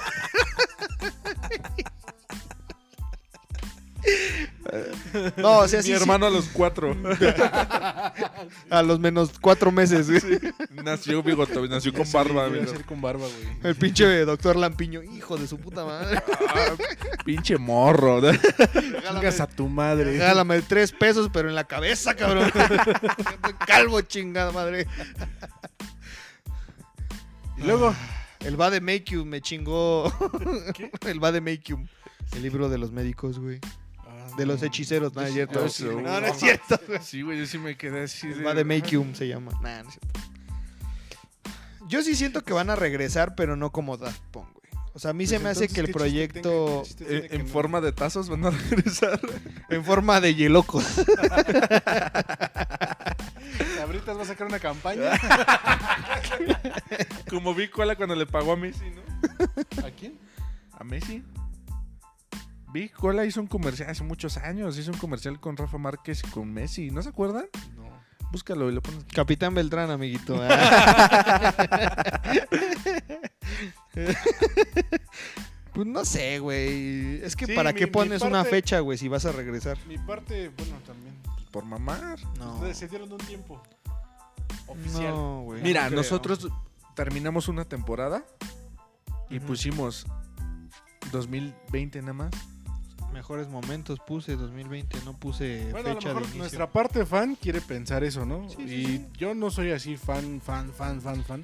No, 5.37 5.59
o 5.59 5.69
sea, 5.69 5.83
sí, 5.83 5.91
Mi 5.91 5.97
sí, 5.97 6.03
hermano 6.03 6.27
a 6.27 6.31
los 6.31 6.47
cuatro. 6.49 6.97
a 8.71 8.83
los 8.83 8.99
menos 9.01 9.31
cuatro 9.41 9.71
meses, 9.71 10.11
güey. 10.11 10.53
nació 10.85 11.23
bigote, 11.23 11.61
nació 11.69 11.93
con 11.93 12.11
barba. 12.11 12.47
amigo. 12.47 12.67
ser 12.67 12.85
con 12.85 13.01
barba, 13.01 13.27
güey. 13.27 13.59
El 13.63 13.77
pinche 13.77 14.25
doctor 14.25 14.57
Lampiño, 14.57 15.03
hijo 15.03 15.37
de 15.37 15.47
su 15.47 15.59
puta 15.59 15.85
madre. 15.85 16.23
Ah, 16.49 16.75
pinche 17.25 17.57
morro. 17.57 18.21
Chingas 18.21 19.41
a 19.41 19.47
tu 19.47 19.69
madre. 19.69 20.05
Regálame 20.05 20.61
tres 20.63 20.93
pesos, 20.93 21.31
pero 21.33 21.49
en 21.49 21.55
la 21.55 21.65
cabeza, 21.65 22.15
cabrón. 22.15 22.51
Calvo, 23.67 24.01
chingada 24.03 24.53
madre. 24.53 24.87
Y 27.57 27.63
luego, 27.63 27.95
El 28.41 28.61
va 28.61 28.71
de 28.71 28.81
Makeum 28.81 29.29
me 29.29 29.41
chingó. 29.41 30.13
El 31.07 31.23
va 31.23 31.33
de 31.33 31.41
Makeum. 31.41 31.87
El 32.35 32.43
libro 32.43 32.69
de 32.69 32.79
los 32.79 32.93
médicos, 32.93 33.39
güey. 33.39 33.61
De 34.37 34.47
los 34.47 34.63
hechiceros, 34.63 35.15
no 35.15 35.23
es 35.23 35.33
cierto. 35.33 35.63
Ah, 35.65 35.69
sí, 35.69 35.85
no, 35.85 36.01
no 36.21 36.27
es 36.27 36.37
cierto. 36.39 36.79
güey. 36.87 37.01
Sí, 37.03 37.23
güey, 37.23 37.39
yo 37.39 37.47
sí 37.47 37.59
me 37.59 37.77
quedé 37.77 38.03
así. 38.05 38.29
Va 38.45 38.55
de 38.55 38.65
Makeum 38.65 39.15
se 39.15 39.27
llama. 39.29 39.53
Nah, 39.63 39.83
no 39.83 39.89
es 39.89 39.95
cierto. 39.95 40.21
Yo 41.89 42.03
sí 42.03 42.15
siento 42.15 42.45
que 42.45 42.53
van 42.53 42.69
a 42.71 42.77
regresar, 42.77 43.35
pero 43.35 43.57
no 43.57 43.73
como 43.73 43.97
Daft 43.97 44.21
Punk, 44.31 44.49
güey. 44.53 44.59
O 44.95 44.99
sea, 44.99 45.13
a 45.13 45.15
mí 45.15 45.27
se 45.27 45.39
me 45.39 45.49
hace 45.49 45.69
que 45.69 45.81
el 45.81 45.91
proyecto 45.93 46.83
Eh, 47.01 47.29
en 47.31 47.47
forma 47.49 47.81
de 47.81 47.93
tazos 47.93 48.29
van 48.29 48.45
a 48.47 48.51
regresar. 48.71 49.21
en 49.71 49.85
forma 49.85 50.21
de 50.21 50.35
yelocos. 50.35 50.85
Ahorita 53.81 54.13
va 54.13 54.23
a 54.23 54.27
sacar 54.27 54.47
una 54.47 54.59
campaña. 54.59 55.13
Como 57.31 57.55
vi 57.55 57.69
Cola 57.69 57.97
cuando 57.97 58.15
le 58.15 58.27
pagó 58.27 58.53
a 58.53 58.57
Messi, 58.57 58.85
¿no? 58.91 59.01
¿A 59.87 59.91
quién? 59.91 60.19
¿A 60.79 60.85
Messi? 60.85 61.23
Big 62.73 62.93
Cola 62.93 63.25
hizo 63.25 63.41
un 63.41 63.47
comercial 63.47 63.91
hace 63.91 64.05
muchos 64.05 64.37
años. 64.37 64.79
Hizo 64.79 64.93
un 64.93 64.99
comercial 64.99 65.41
con 65.41 65.57
Rafa 65.57 65.79
Márquez 65.79 66.23
y 66.27 66.31
con 66.31 66.53
Messi. 66.53 66.91
¿No 66.91 67.03
se 67.03 67.09
acuerdan? 67.09 67.47
No. 67.77 67.89
Búscalo 68.31 68.69
y 68.71 68.75
lo 68.75 68.83
pones. 68.83 69.05
Capitán 69.13 69.55
Beltrán, 69.55 69.91
amiguito. 69.91 70.39
pues 75.73 75.87
no 75.87 76.05
sé, 76.05 76.39
güey. 76.39 77.23
Es 77.23 77.37
que 77.37 77.47
Sí, 77.47 77.55
¿para 77.55 77.73
mi- 77.73 77.79
qué 77.79 77.87
pones 77.87 78.23
una 78.23 78.45
fecha, 78.45 78.81
güey, 78.81 78.99
si 78.99 79.09
vas 79.09 79.25
a 79.25 79.33
regresar? 79.33 79.77
Mi 79.87 79.99
parte, 79.99 80.49
bueno, 80.51 80.77
también. 80.87 81.15
Por 81.51 81.65
mamar. 81.65 82.19
No. 82.39 82.55
Ustedes 82.57 82.79
se 82.79 82.89
dieron 82.89 83.11
un 83.13 83.19
tiempo 83.19 83.63
oficial. 84.67 85.15
No, 85.15 85.43
güey. 85.43 85.63
Mira, 85.63 85.87
creo. 85.87 85.99
nosotros 85.99 86.49
terminamos 86.95 87.49
una 87.49 87.65
temporada 87.65 88.25
y 89.31 89.39
Ujú. 89.39 89.47
pusimos 89.49 90.07
2020 91.13 92.01
nada 92.03 92.13
más. 92.13 92.31
Mejores 93.13 93.49
momentos 93.49 93.99
puse 94.07 94.37
2020, 94.37 94.99
no 95.05 95.19
puse 95.19 95.71
Bueno, 95.73 95.91
a 95.91 95.95
lo 95.95 96.01
fecha 96.01 96.15
mejor 96.15 96.31
de 96.31 96.39
nuestra 96.39 96.71
parte 96.71 97.05
fan 97.07 97.35
quiere 97.37 97.61
pensar 97.61 98.05
eso, 98.05 98.25
¿no? 98.27 98.49
Sí, 98.51 98.63
y 98.63 98.85
sí. 98.87 99.07
yo 99.17 99.35
no 99.35 99.51
soy 99.51 99.73
así 99.73 99.97
fan, 99.97 100.41
fan, 100.41 100.73
fan, 100.73 101.01
fan, 101.01 101.25
fan. 101.25 101.43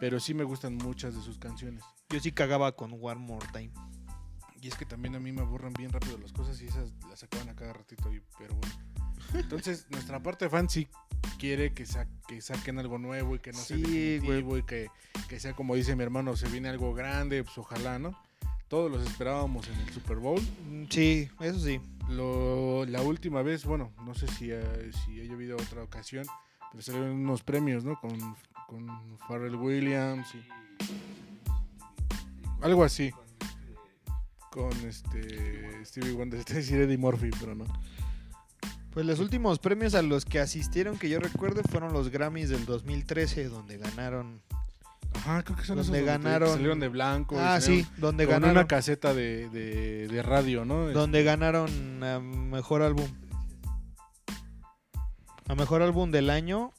Pero 0.00 0.18
sí 0.18 0.34
me 0.34 0.42
gustan 0.42 0.76
muchas 0.76 1.14
de 1.14 1.20
sus 1.22 1.38
canciones. 1.38 1.84
Yo 2.08 2.18
sí 2.18 2.32
cagaba 2.32 2.72
con 2.74 2.92
One 3.00 3.20
More 3.20 3.46
Time. 3.52 3.70
Y 4.60 4.68
es 4.68 4.74
que 4.74 4.84
también 4.84 5.14
a 5.14 5.20
mí 5.20 5.32
me 5.32 5.42
aburren 5.42 5.72
bien 5.74 5.92
rápido 5.92 6.18
las 6.18 6.32
cosas 6.32 6.60
y 6.60 6.66
esas 6.66 6.90
las 7.08 7.20
sacaban 7.20 7.48
a 7.50 7.54
cada 7.54 7.72
ratito. 7.72 8.12
Y, 8.12 8.20
pero 8.38 8.54
bueno. 8.56 8.74
Entonces, 9.34 9.86
nuestra 9.90 10.20
parte 10.20 10.48
fan 10.48 10.68
sí 10.68 10.88
quiere 11.38 11.72
que, 11.72 11.86
sa- 11.86 12.08
que 12.26 12.40
saquen 12.40 12.78
algo 12.78 12.98
nuevo 12.98 13.36
y 13.36 13.38
que 13.38 13.52
no 13.52 13.58
sea 13.58 13.76
definitivo 13.76 14.58
y 14.58 14.62
que, 14.64 14.88
que 15.28 15.38
sea 15.38 15.52
como 15.54 15.74
dice 15.76 15.94
mi 15.94 16.02
hermano, 16.02 16.36
se 16.36 16.48
viene 16.48 16.68
algo 16.68 16.94
grande, 16.94 17.44
pues 17.44 17.56
ojalá, 17.58 17.98
¿no? 17.98 18.18
Todos 18.72 18.90
los 18.90 19.06
esperábamos 19.06 19.68
en 19.68 19.78
el 19.80 19.92
Super 19.92 20.16
Bowl. 20.16 20.40
Sí, 20.88 21.28
eso 21.40 21.60
sí. 21.60 21.78
Lo, 22.08 22.86
la 22.86 23.02
última 23.02 23.42
vez, 23.42 23.66
bueno, 23.66 23.92
no 24.06 24.14
sé 24.14 24.26
si, 24.28 24.50
eh, 24.50 24.90
si 25.04 25.20
haya 25.20 25.34
habido 25.34 25.58
otra 25.58 25.82
ocasión, 25.82 26.24
pero 26.70 26.82
salieron 26.82 27.10
unos 27.10 27.42
premios, 27.42 27.84
¿no? 27.84 28.00
Con, 28.00 28.18
con 28.66 29.18
Pharrell 29.28 29.56
Williams 29.56 30.26
y 30.34 30.42
algo 32.62 32.82
así. 32.82 33.12
Con 34.50 34.72
este 34.88 35.84
Stevie 35.84 36.12
Wonder, 36.12 36.42
te 36.46 36.54
decir 36.54 36.80
Eddie 36.80 36.96
Murphy, 36.96 37.28
pero 37.38 37.54
no. 37.54 37.66
Pues 38.94 39.04
los 39.04 39.20
últimos 39.20 39.58
premios 39.58 39.94
a 39.94 40.00
los 40.00 40.24
que 40.24 40.40
asistieron 40.40 40.96
que 40.96 41.10
yo 41.10 41.20
recuerdo 41.20 41.60
fueron 41.64 41.92
los 41.92 42.08
Grammys 42.08 42.48
del 42.48 42.64
2013, 42.64 43.50
donde 43.50 43.76
ganaron. 43.76 44.40
Ajá, 45.14 45.42
creo 45.44 45.56
que 45.56 45.64
son 45.64 45.76
Donde 45.76 45.98
esos 45.98 46.08
ganaron- 46.08 46.52
salieron 46.52 46.80
de 46.80 46.88
blanco. 46.88 47.36
Ah, 47.38 47.60
sí, 47.60 47.86
donde 47.98 48.24
Con 48.24 48.32
ganaron. 48.34 48.56
una 48.56 48.66
caseta 48.66 49.14
de, 49.14 49.48
de, 49.50 50.08
de 50.08 50.22
radio, 50.22 50.64
¿no? 50.64 50.88
Donde 50.90 51.22
ganaron 51.22 52.02
a 52.02 52.18
mejor 52.18 52.82
álbum. 52.82 53.06
A 55.48 55.54
mejor 55.54 55.82
álbum 55.82 56.10
del 56.10 56.30
año. 56.30 56.72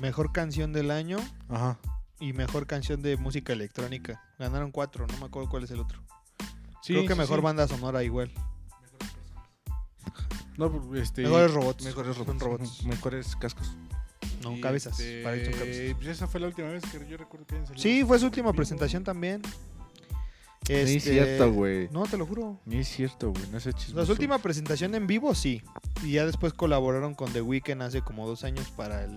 Mejor 0.00 0.32
canción 0.32 0.72
del 0.72 0.90
año. 0.90 1.18
Ajá. 1.48 1.78
Y 2.18 2.32
mejor 2.32 2.66
canción 2.66 3.02
de 3.02 3.16
música 3.16 3.52
electrónica. 3.52 4.22
Ganaron 4.38 4.70
cuatro, 4.72 5.06
no 5.06 5.16
me 5.18 5.26
acuerdo 5.26 5.48
cuál 5.48 5.64
es 5.64 5.70
el 5.70 5.80
otro. 5.80 6.00
Sí, 6.82 6.94
Creo 6.94 7.02
que 7.06 7.12
sí, 7.14 7.18
mejor 7.18 7.38
sí. 7.38 7.44
banda 7.44 7.68
sonora 7.68 8.02
igual. 8.02 8.30
No, 10.56 10.94
este, 10.96 11.22
Mejores 11.22 11.52
robots. 11.54 11.84
Mejores 11.84 12.16
robots. 12.18 12.84
Mejores 12.84 13.36
cascos. 13.36 13.76
No, 14.42 14.56
y, 14.56 14.60
cabezas. 14.60 14.98
este, 14.98 15.22
para 15.22 15.36
ellos 15.36 15.48
son 15.50 15.58
cabezas. 15.58 15.94
Pues 15.96 16.08
esa 16.08 16.26
fue 16.26 16.40
la 16.40 16.46
última 16.48 16.68
vez 16.68 16.82
que 16.84 17.06
yo 17.08 17.16
recuerdo 17.16 17.46
que 17.46 17.54
hayan 17.56 17.66
salido. 17.66 17.82
Sí, 17.82 18.04
fue 18.04 18.18
su 18.18 18.26
última 18.26 18.52
presentación 18.52 19.04
también. 19.04 19.42
Ni 20.68 20.74
es 20.76 20.90
Este, 20.90 21.10
cierto, 21.12 21.52
güey. 21.52 21.88
No, 21.90 22.04
te 22.04 22.16
lo 22.16 22.26
juro. 22.26 22.60
Ni 22.64 22.76
es 22.78 22.88
cierto, 22.88 23.32
güey. 23.32 23.42
No 23.50 23.58
es 23.58 23.64
chismoso. 23.64 23.96
La 24.06 24.12
última 24.12 24.38
presentación 24.38 24.94
en 24.94 25.06
vivo, 25.06 25.34
sí. 25.34 25.62
Y 26.04 26.12
ya 26.12 26.26
después 26.26 26.52
colaboraron 26.52 27.14
con 27.14 27.32
The 27.32 27.42
Weeknd 27.42 27.82
hace 27.82 28.02
como 28.02 28.26
dos 28.26 28.44
años 28.44 28.70
para 28.76 29.04
el, 29.04 29.10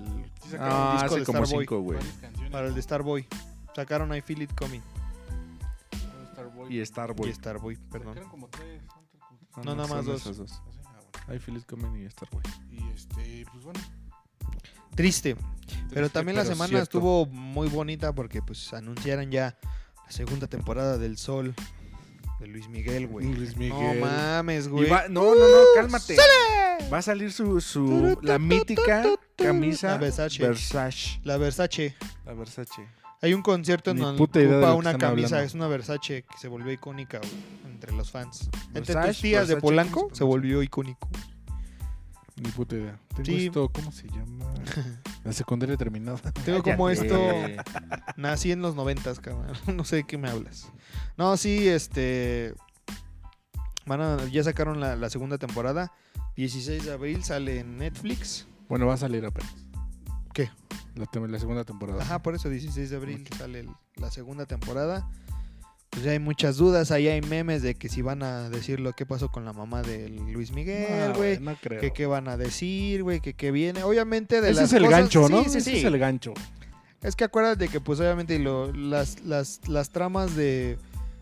Sí 0.50 0.56
Ah, 0.60 0.94
disco 0.94 1.06
hace 1.06 1.20
de 1.20 1.26
como 1.26 1.46
Starboy. 1.46 1.66
cinco, 2.00 2.50
para 2.52 2.68
el 2.68 2.74
de 2.76 2.82
Starboy. 2.82 3.28
Sacaron 3.76 4.16
I 4.16 4.22
Feel 4.22 4.42
It 4.44 4.54
Coming. 4.56 4.80
¿no? 4.82 6.32
Starboy. 6.34 6.76
Y 6.80 6.86
Starboy. 6.86 7.30
Y 7.30 7.34
Starboy, 7.34 7.76
perdón. 7.92 8.20
Como 8.32 8.48
tres. 8.48 8.82
Ah, 9.54 9.62
No, 9.64 9.76
nada 9.76 9.88
más 9.88 10.06
dos. 10.06 10.24
dos. 10.38 10.52
Ah, 10.86 11.00
bueno. 11.28 11.36
I 11.36 11.40
feel 11.40 11.58
it 11.58 11.66
coming 11.66 12.04
y 12.04 12.10
Starboy. 12.10 12.42
Y 12.72 12.90
este, 12.96 13.46
pues 13.52 13.64
bueno. 13.64 13.80
Triste. 14.96 15.36
Pero 15.94 16.10
también 16.10 16.36
la 16.36 16.44
pero 16.44 16.54
semana 16.56 16.70
cierto. 16.70 16.84
estuvo 16.84 17.26
muy 17.28 17.68
bonita 17.68 18.14
porque 18.14 18.42
pues 18.42 18.74
anunciaron 18.74 19.32
ya 19.32 19.58
la 20.06 20.12
segunda 20.12 20.48
temporada 20.48 20.98
del 20.98 21.18
Sol 21.18 21.54
de 22.40 22.48
Luis 22.48 22.68
Miguel, 22.68 23.08
güey. 23.08 23.32
Luis 23.34 23.56
No 23.58 23.94
mames, 23.96 24.68
güey. 24.68 24.90
va- 24.90 25.08
no, 25.08 25.36
no, 25.36 25.48
no, 25.48 25.58
cálmate. 25.76 26.18
Va 26.92 26.98
a 26.98 27.02
salir 27.02 27.32
su, 27.32 27.62
su 27.62 28.18
la 28.22 28.38
mítica 28.40 29.04
camisa 29.38 29.92
La 29.92 29.98
Versace. 29.98 30.44
Versace. 30.44 31.20
La 31.24 31.38
Versace. 31.38 31.96
La 32.26 32.34
Versace. 32.34 32.88
Hay 33.22 33.34
un 33.34 33.42
concierto 33.42 33.92
en 33.92 33.98
donde 34.00 34.22
ocupa 34.22 34.74
una 34.74 34.98
camisa, 34.98 35.28
hablando. 35.38 35.48
es 35.48 35.54
una 35.54 35.68
Versace 35.68 36.24
que 36.24 36.38
se 36.38 36.50
volvió 36.50 36.74
icónica 36.74 37.20
güey, 37.20 37.32
entre 37.72 37.94
los 37.94 38.12
fans. 38.12 38.50
entre 38.74 38.96
tus 38.96 39.22
tías 39.22 39.48
de 39.48 39.56
Polanco 39.58 40.02
¿cómo 40.02 40.10
se 40.10 40.18
se 40.18 40.24
volvió 40.26 40.62
icónico. 40.62 41.08
Ni 42.36 42.50
puta 42.52 42.76
idea. 42.76 43.00
Tengo 43.10 43.26
Sí. 43.26 43.46
esto, 43.46 43.70
¿cómo 43.70 43.92
se 43.92 44.08
llama? 44.08 44.46
La 45.24 45.34
secundaria 45.34 45.78
terminada. 45.78 46.18
Tengo 46.46 46.64
como 46.64 46.90
esto, 46.90 47.16
nací 48.18 48.52
en 48.52 48.62
los 48.62 48.76
noventas, 48.76 49.20
cabrón. 49.20 49.56
No 49.76 49.84
sé 49.86 49.98
de 49.98 50.04
qué 50.06 50.18
me 50.18 50.30
hablas. 50.30 50.72
No, 51.18 51.38
sí, 51.38 51.68
este... 51.68 52.54
Van 53.86 54.02
a- 54.02 54.26
ya 54.32 54.44
sacaron 54.44 54.80
la, 54.80 54.96
la 54.96 55.10
segunda 55.10 55.38
temporada. 55.38 55.92
16 56.36 56.86
de 56.86 56.94
abril 56.94 57.24
sale 57.24 57.60
en 57.60 57.78
Netflix. 57.78 58.48
Bueno, 58.68 58.88
va 58.88 58.96
a 58.96 58.98
salir 58.98 59.26
apenas. 59.26 59.54
¿Qué? 60.34 60.50
La, 60.96 61.06
segunda 61.40 61.64
temporada. 61.64 62.02
Ajá, 62.02 62.24
por 62.24 62.34
eso 62.34 62.50
16 62.50 62.90
de 62.90 62.96
abril 62.96 63.28
sale 63.38 63.60
el- 63.62 63.70
la 63.98 64.10
segunda 64.10 64.46
temporada. 64.46 65.08
Pues 65.94 66.04
ya 66.06 66.12
hay 66.12 66.20
muchas 66.20 66.58
dudas, 66.58 66.90
ahí 66.92 67.08
hay 67.08 67.22
memes 67.22 67.62
de 67.62 67.76
que 67.76 67.88
si 67.88 68.02
van 68.02 68.24
a 68.24 68.50
decir 68.50 68.80
lo 68.80 68.94
que 68.94 69.06
pasó 69.06 69.30
con 69.32 69.46
la 69.46 69.54
mamá 69.54 69.82
de 69.84 70.10
Luis 70.10 70.52
Miguel, 70.52 71.10
No, 71.10 71.16
güey. 71.16 71.40
no 71.40 71.56
creo. 71.62 71.80
que 71.80 71.92
qué 71.92 72.06
van 72.08 72.28
a 72.28 72.36
decir, 72.36 73.04
güey, 73.04 73.20
que 73.20 73.34
qué 73.36 73.52
viene. 73.52 73.84
Obviamente 73.84 74.42
de 74.42 74.50
Ese 74.52 74.62
las 74.62 74.70
es 74.70 74.74
el 74.74 74.86
cosas- 74.86 75.00
gancho, 75.00 75.30
¿no? 75.30 75.44
Sí, 75.44 75.50
sí, 75.52 75.58
Ese 75.60 75.72
sí. 75.72 75.78
es 75.78 75.84
el 75.86 75.98
gancho. 76.00 76.34
Es 77.04 77.16
que 77.16 77.26
acuérdate 77.26 77.68
que 77.68 77.80
pues 77.80 78.00
obviamente 78.00 78.40
lo- 78.40 78.72
las, 78.74 79.22
las, 79.24 79.62
las 79.68 79.90
tramas 79.92 80.36
de 80.36 80.78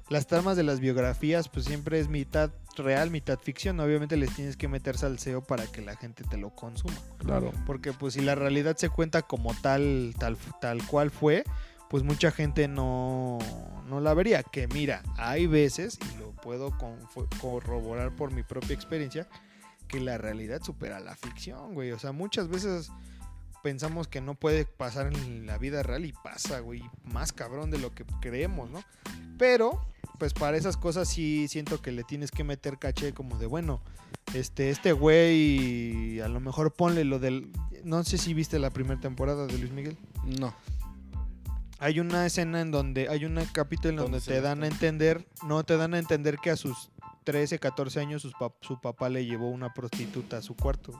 las 0.09 0.27
tramas 0.27 0.57
de 0.57 0.63
las 0.63 0.79
biografías 0.81 1.47
pues 1.47 1.65
siempre 1.65 1.97
es 1.99 2.07
mitad 2.09 2.51
real, 2.77 3.09
mitad 3.11 3.39
ficción. 3.39 3.79
Obviamente 3.79 4.15
les 4.17 4.33
tienes 4.35 4.57
que 4.57 4.67
meter 4.67 4.97
salseo 4.97 5.41
para 5.41 5.65
que 5.67 5.81
la 5.81 5.95
gente 5.95 6.23
te 6.29 6.37
lo 6.37 6.49
consuma. 6.49 6.93
Claro. 7.17 7.51
Porque 7.65 7.93
pues 7.93 8.13
si 8.15 8.21
la 8.21 8.35
realidad 8.35 8.75
se 8.77 8.89
cuenta 8.89 9.21
como 9.21 9.53
tal, 9.61 10.13
tal, 10.19 10.37
tal 10.59 10.85
cual 10.85 11.11
fue, 11.11 11.43
pues 11.91 12.03
mucha 12.03 12.31
gente 12.31 12.69
no, 12.69 13.37
no 13.89 13.99
la 13.99 14.13
vería. 14.13 14.43
Que 14.43 14.65
mira, 14.69 15.03
hay 15.17 15.45
veces, 15.45 15.99
y 16.13 16.19
lo 16.19 16.31
puedo 16.31 16.73
corroborar 17.41 18.15
por 18.15 18.31
mi 18.31 18.43
propia 18.43 18.73
experiencia, 18.73 19.27
que 19.89 19.99
la 19.99 20.17
realidad 20.17 20.63
supera 20.63 21.01
la 21.01 21.17
ficción, 21.17 21.73
güey. 21.73 21.91
O 21.91 21.99
sea, 21.99 22.13
muchas 22.13 22.47
veces 22.47 22.93
pensamos 23.61 24.07
que 24.07 24.21
no 24.21 24.35
puede 24.35 24.63
pasar 24.63 25.13
en 25.13 25.45
la 25.45 25.57
vida 25.57 25.83
real 25.83 26.05
y 26.05 26.13
pasa, 26.13 26.61
güey. 26.61 26.81
Más 27.03 27.33
cabrón 27.33 27.71
de 27.71 27.79
lo 27.79 27.93
que 27.93 28.05
creemos, 28.21 28.69
¿no? 28.69 28.81
Pero, 29.37 29.85
pues 30.17 30.33
para 30.33 30.55
esas 30.55 30.77
cosas 30.77 31.09
sí 31.09 31.49
siento 31.49 31.81
que 31.81 31.91
le 31.91 32.05
tienes 32.05 32.31
que 32.31 32.45
meter 32.45 32.79
caché 32.79 33.13
como 33.13 33.37
de, 33.37 33.47
bueno, 33.47 33.81
este, 34.33 34.69
este 34.69 34.93
güey, 34.93 36.21
a 36.21 36.29
lo 36.29 36.39
mejor 36.39 36.73
ponle 36.73 37.03
lo 37.03 37.19
del... 37.19 37.51
No 37.83 38.01
sé 38.05 38.17
si 38.17 38.33
viste 38.33 38.59
la 38.59 38.69
primera 38.69 39.01
temporada 39.01 39.45
de 39.45 39.57
Luis 39.57 39.73
Miguel. 39.73 39.97
No. 40.23 40.55
Hay 41.81 41.99
una 41.99 42.25
escena 42.25 42.61
en 42.61 42.69
donde, 42.71 43.09
hay 43.09 43.25
un 43.25 43.35
capítulo 43.51 43.89
en 43.89 43.95
¿Dónde 43.97 44.19
donde 44.19 44.33
te 44.33 44.39
dan 44.39 44.63
a 44.63 44.67
entender, 44.67 45.27
no, 45.47 45.63
te 45.63 45.75
dan 45.77 45.93
a 45.95 45.99
entender 45.99 46.37
que 46.37 46.51
a 46.51 46.55
sus 46.55 46.91
13, 47.23 47.57
14 47.59 47.99
años 47.99 48.25
pap- 48.39 48.53
su 48.61 48.79
papá 48.79 49.09
le 49.09 49.25
llevó 49.25 49.49
una 49.49 49.73
prostituta 49.73 50.37
a 50.37 50.41
su 50.41 50.55
cuarto. 50.55 50.93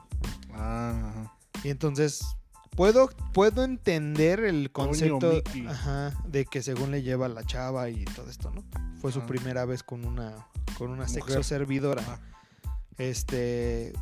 Ah, 0.52 1.10
ajá. 1.10 1.36
Y 1.64 1.70
entonces 1.70 2.20
puedo, 2.76 3.08
puedo 3.32 3.62
entender 3.62 4.40
el 4.40 4.72
concepto 4.72 5.40
ajá, 5.68 6.12
de 6.26 6.44
que 6.46 6.62
según 6.62 6.90
le 6.90 7.02
lleva 7.02 7.28
la 7.28 7.44
chava 7.44 7.88
y 7.88 8.04
todo 8.04 8.28
esto, 8.28 8.50
¿no? 8.50 8.64
Fue 9.00 9.12
su 9.12 9.20
Ajá. 9.20 9.28
primera 9.28 9.64
vez 9.64 9.82
con 9.84 10.04
una, 10.04 10.48
con 10.78 10.90
una 10.90 11.04
Mujer. 11.06 11.22
sexo 11.22 11.42
servidora. 11.44 12.02
Este, 12.98 13.92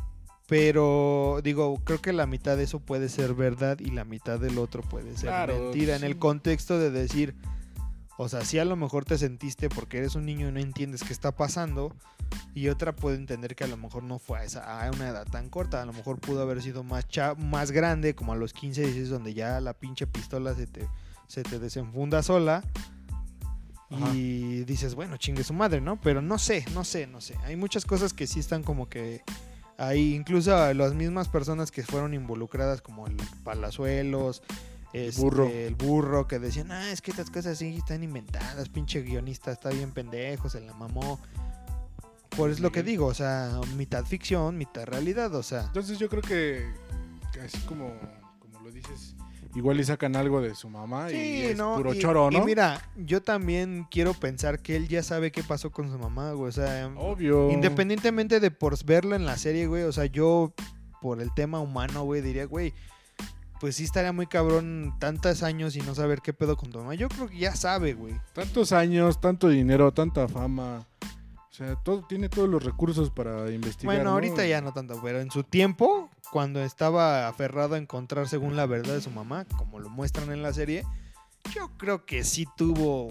pero 0.51 1.39
digo, 1.41 1.79
creo 1.85 2.01
que 2.01 2.11
la 2.11 2.25
mitad 2.27 2.57
de 2.57 2.63
eso 2.63 2.81
puede 2.81 3.07
ser 3.07 3.33
verdad 3.35 3.79
y 3.79 3.89
la 3.91 4.03
mitad 4.03 4.37
del 4.37 4.57
otro 4.57 4.81
puede 4.83 5.15
ser 5.15 5.29
Claro, 5.29 5.57
mentira. 5.57 5.93
En 5.95 6.01
sí. 6.01 6.07
el 6.07 6.17
contexto 6.19 6.77
de 6.77 6.91
decir, 6.91 7.35
o 8.17 8.27
sea, 8.27 8.43
si 8.43 8.59
a 8.59 8.65
lo 8.65 8.75
mejor 8.75 9.05
te 9.05 9.17
sentiste 9.17 9.69
porque 9.69 9.99
eres 9.99 10.15
un 10.15 10.25
niño 10.25 10.49
y 10.49 10.51
no 10.51 10.59
entiendes 10.59 11.03
qué 11.05 11.13
está 11.13 11.31
pasando, 11.31 11.95
y 12.53 12.67
otra 12.67 12.93
puede 12.93 13.15
entender 13.15 13.55
que 13.55 13.63
a 13.63 13.67
lo 13.67 13.77
mejor 13.77 14.03
no 14.03 14.19
fue 14.19 14.39
a, 14.39 14.43
esa, 14.43 14.85
a 14.85 14.91
una 14.91 15.07
edad 15.07 15.25
tan 15.25 15.47
corta, 15.49 15.81
a 15.81 15.85
lo 15.85 15.93
mejor 15.93 16.19
pudo 16.19 16.41
haber 16.41 16.61
sido 16.61 16.83
más, 16.83 17.07
cha- 17.07 17.33
más 17.35 17.71
grande, 17.71 18.13
como 18.13 18.33
a 18.33 18.35
los 18.35 18.51
15, 18.51 18.81
16, 18.81 19.07
donde 19.09 19.33
ya 19.33 19.61
la 19.61 19.71
pinche 19.73 20.05
pistola 20.05 20.53
se 20.53 20.67
te, 20.67 20.85
se 21.27 21.43
te 21.43 21.59
desenfunda 21.59 22.21
sola. 22.23 22.61
Ajá. 23.89 24.13
Y 24.13 24.65
dices, 24.65 24.95
bueno, 24.95 25.15
chingue 25.15 25.45
su 25.45 25.53
madre, 25.53 25.79
¿no? 25.79 25.95
Pero 26.01 26.21
no 26.21 26.37
sé, 26.37 26.65
no 26.73 26.83
sé, 26.83 27.07
no 27.07 27.21
sé. 27.21 27.37
Hay 27.45 27.55
muchas 27.55 27.85
cosas 27.85 28.11
que 28.11 28.27
sí 28.27 28.41
están 28.41 28.63
como 28.63 28.89
que 28.89 29.21
ahí, 29.81 30.13
incluso 30.13 30.55
a 30.55 30.73
las 30.73 30.93
mismas 30.93 31.27
personas 31.27 31.71
que 31.71 31.83
fueron 31.83 32.13
involucradas, 32.13 32.81
como 32.81 33.07
el 33.07 33.17
Palazuelos, 33.43 34.43
este, 34.93 35.21
burro. 35.21 35.47
el 35.47 35.75
burro, 35.75 36.27
que 36.27 36.39
decían, 36.39 36.71
ah, 36.71 36.91
es 36.91 37.01
que 37.01 37.11
estas 37.11 37.29
cosas 37.29 37.57
sí 37.57 37.77
están 37.77 38.03
inventadas, 38.03 38.69
pinche 38.69 39.01
guionista 39.01 39.51
está 39.51 39.69
bien 39.69 39.91
pendejo, 39.91 40.49
se 40.49 40.61
la 40.61 40.73
mamó. 40.73 41.19
Por 42.29 42.49
eso 42.49 42.57
es 42.57 42.59
lo 42.61 42.71
que 42.71 42.83
digo, 42.83 43.07
o 43.07 43.13
sea, 43.13 43.59
mitad 43.75 44.05
ficción, 44.05 44.57
mitad 44.57 44.85
realidad, 44.85 45.33
o 45.35 45.43
sea. 45.43 45.63
Entonces 45.63 45.99
yo 45.99 46.07
creo 46.09 46.21
que, 46.21 46.65
que 47.33 47.41
así 47.41 47.59
como, 47.61 47.91
como 48.39 48.61
lo 48.61 48.71
dices, 48.71 49.15
igual 49.55 49.79
y 49.79 49.83
sacan 49.83 50.15
algo 50.15 50.41
de 50.41 50.55
su 50.55 50.69
mamá 50.69 51.11
y 51.11 51.43
es 51.43 51.55
puro 51.59 51.93
y, 51.93 51.99
choro, 51.99 52.29
y 52.31 52.37
¿no? 52.37 52.45
mira, 52.45 52.81
yo 52.95 53.21
también 53.21 53.87
quiero 53.89 54.13
pensar 54.13 54.59
que 54.59 54.75
él 54.75 54.87
ya 54.87 55.03
sabe 55.03 55.31
qué 55.31 55.43
pasó 55.43 55.71
con 55.71 55.89
su 55.89 55.97
mamá, 55.97 56.31
güey, 56.31 56.49
o 56.49 56.51
sea, 56.51 56.91
Obvio. 56.97 57.51
Independientemente 57.51 58.39
de 58.39 58.51
por 58.51 58.81
verlo 58.85 59.15
en 59.15 59.25
la 59.25 59.37
serie, 59.37 59.67
güey, 59.67 59.83
o 59.83 59.91
sea, 59.91 60.05
yo 60.05 60.53
por 61.01 61.21
el 61.21 61.33
tema 61.33 61.59
humano, 61.59 62.03
güey, 62.03 62.21
diría, 62.21 62.45
güey, 62.45 62.73
pues 63.59 63.75
sí 63.75 63.83
estaría 63.83 64.11
muy 64.11 64.25
cabrón 64.25 64.95
tantos 64.99 65.43
años 65.43 65.75
y 65.75 65.81
no 65.81 65.93
saber 65.93 66.21
qué 66.21 66.33
pedo 66.33 66.57
con 66.57 66.71
tu 66.71 66.79
mamá. 66.79 66.95
Yo 66.95 67.09
creo 67.09 67.27
que 67.29 67.37
ya 67.37 67.55
sabe, 67.55 67.93
güey. 67.93 68.19
Tantos 68.33 68.71
años, 68.71 69.21
tanto 69.21 69.49
dinero, 69.49 69.91
tanta 69.93 70.27
fama. 70.27 70.87
O 71.51 71.53
sea, 71.53 71.75
todo, 71.75 72.03
tiene 72.07 72.27
todos 72.27 72.49
los 72.49 72.63
recursos 72.63 73.11
para 73.11 73.51
investigar. 73.51 73.93
Bueno, 73.93 74.05
¿no? 74.05 74.11
ahorita 74.11 74.45
ya 74.47 74.61
no 74.61 74.73
tanto, 74.73 74.99
pero 75.03 75.19
en 75.19 75.29
su 75.29 75.43
tiempo, 75.43 76.09
cuando 76.31 76.61
estaba 76.63 77.27
aferrado 77.27 77.75
a 77.75 77.77
encontrar 77.77 78.27
según 78.27 78.55
la 78.55 78.65
verdad 78.65 78.93
de 78.95 79.01
su 79.01 79.11
mamá, 79.11 79.45
como 79.57 79.79
lo 79.79 79.89
muestran 79.89 80.31
en 80.31 80.41
la 80.41 80.53
serie, 80.53 80.83
yo 81.53 81.69
creo 81.77 82.05
que 82.05 82.23
sí 82.23 82.45
tuvo, 82.57 83.09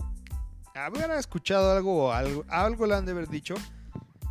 haber 0.75 1.11
escuchado 1.13 1.73
algo, 1.77 2.13
algo, 2.13 2.45
algo 2.49 2.87
le 2.87 2.95
han 2.95 3.05
de 3.05 3.13
haber 3.13 3.29
dicho. 3.29 3.55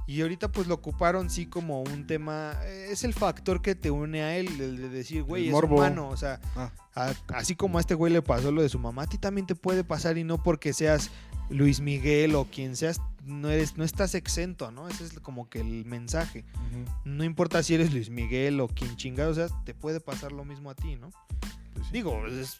Y 0.07 0.21
ahorita 0.23 0.51
pues 0.51 0.65
lo 0.65 0.73
ocuparon 0.73 1.29
sí 1.29 1.45
como 1.45 1.83
un 1.83 2.07
tema, 2.07 2.53
es 2.65 3.03
el 3.03 3.13
factor 3.13 3.61
que 3.61 3.75
te 3.75 3.91
une 3.91 4.23
a 4.23 4.37
él, 4.37 4.47
el 4.59 4.77
de 4.77 4.89
decir, 4.89 5.21
güey, 5.21 5.49
es 5.49 5.53
humano, 5.53 6.09
o 6.09 6.17
sea, 6.17 6.39
Ah. 6.55 6.71
a- 6.95 7.13
así 7.35 7.55
como 7.55 7.77
a 7.77 7.81
este 7.81 7.93
güey 7.93 8.11
le 8.11 8.23
pasó 8.23 8.51
lo 8.51 8.63
de 8.63 8.69
su 8.69 8.79
mamá, 8.79 9.03
a 9.03 9.07
ti 9.07 9.19
también 9.19 9.45
te 9.45 9.53
puede 9.53 9.83
pasar 9.83 10.17
y 10.17 10.23
no 10.23 10.41
porque 10.41 10.73
seas 10.73 11.11
Luis 11.51 11.79
Miguel 11.79 12.33
o 12.33 12.45
quien 12.45 12.75
seas, 12.75 12.99
no 13.25 13.49
eres, 13.49 13.77
no 13.77 13.83
estás 13.83 14.15
exento, 14.15 14.71
¿no? 14.71 14.87
Ese 14.87 15.03
es 15.05 15.13
como 15.19 15.49
que 15.49 15.59
el 15.61 15.85
mensaje. 15.85 16.45
No 17.05 17.23
importa 17.23 17.61
si 17.63 17.75
eres 17.75 17.93
Luis 17.93 18.09
Miguel 18.09 18.59
o 18.59 18.67
quien 18.67 18.95
chingado 18.95 19.33
seas, 19.33 19.51
te 19.65 19.73
puede 19.73 19.99
pasar 19.99 20.31
lo 20.31 20.45
mismo 20.45 20.69
a 20.69 20.75
ti, 20.75 20.95
¿no? 20.95 21.09
pues 21.73 21.85
sí. 21.87 21.93
Digo, 21.93 22.25
es, 22.27 22.59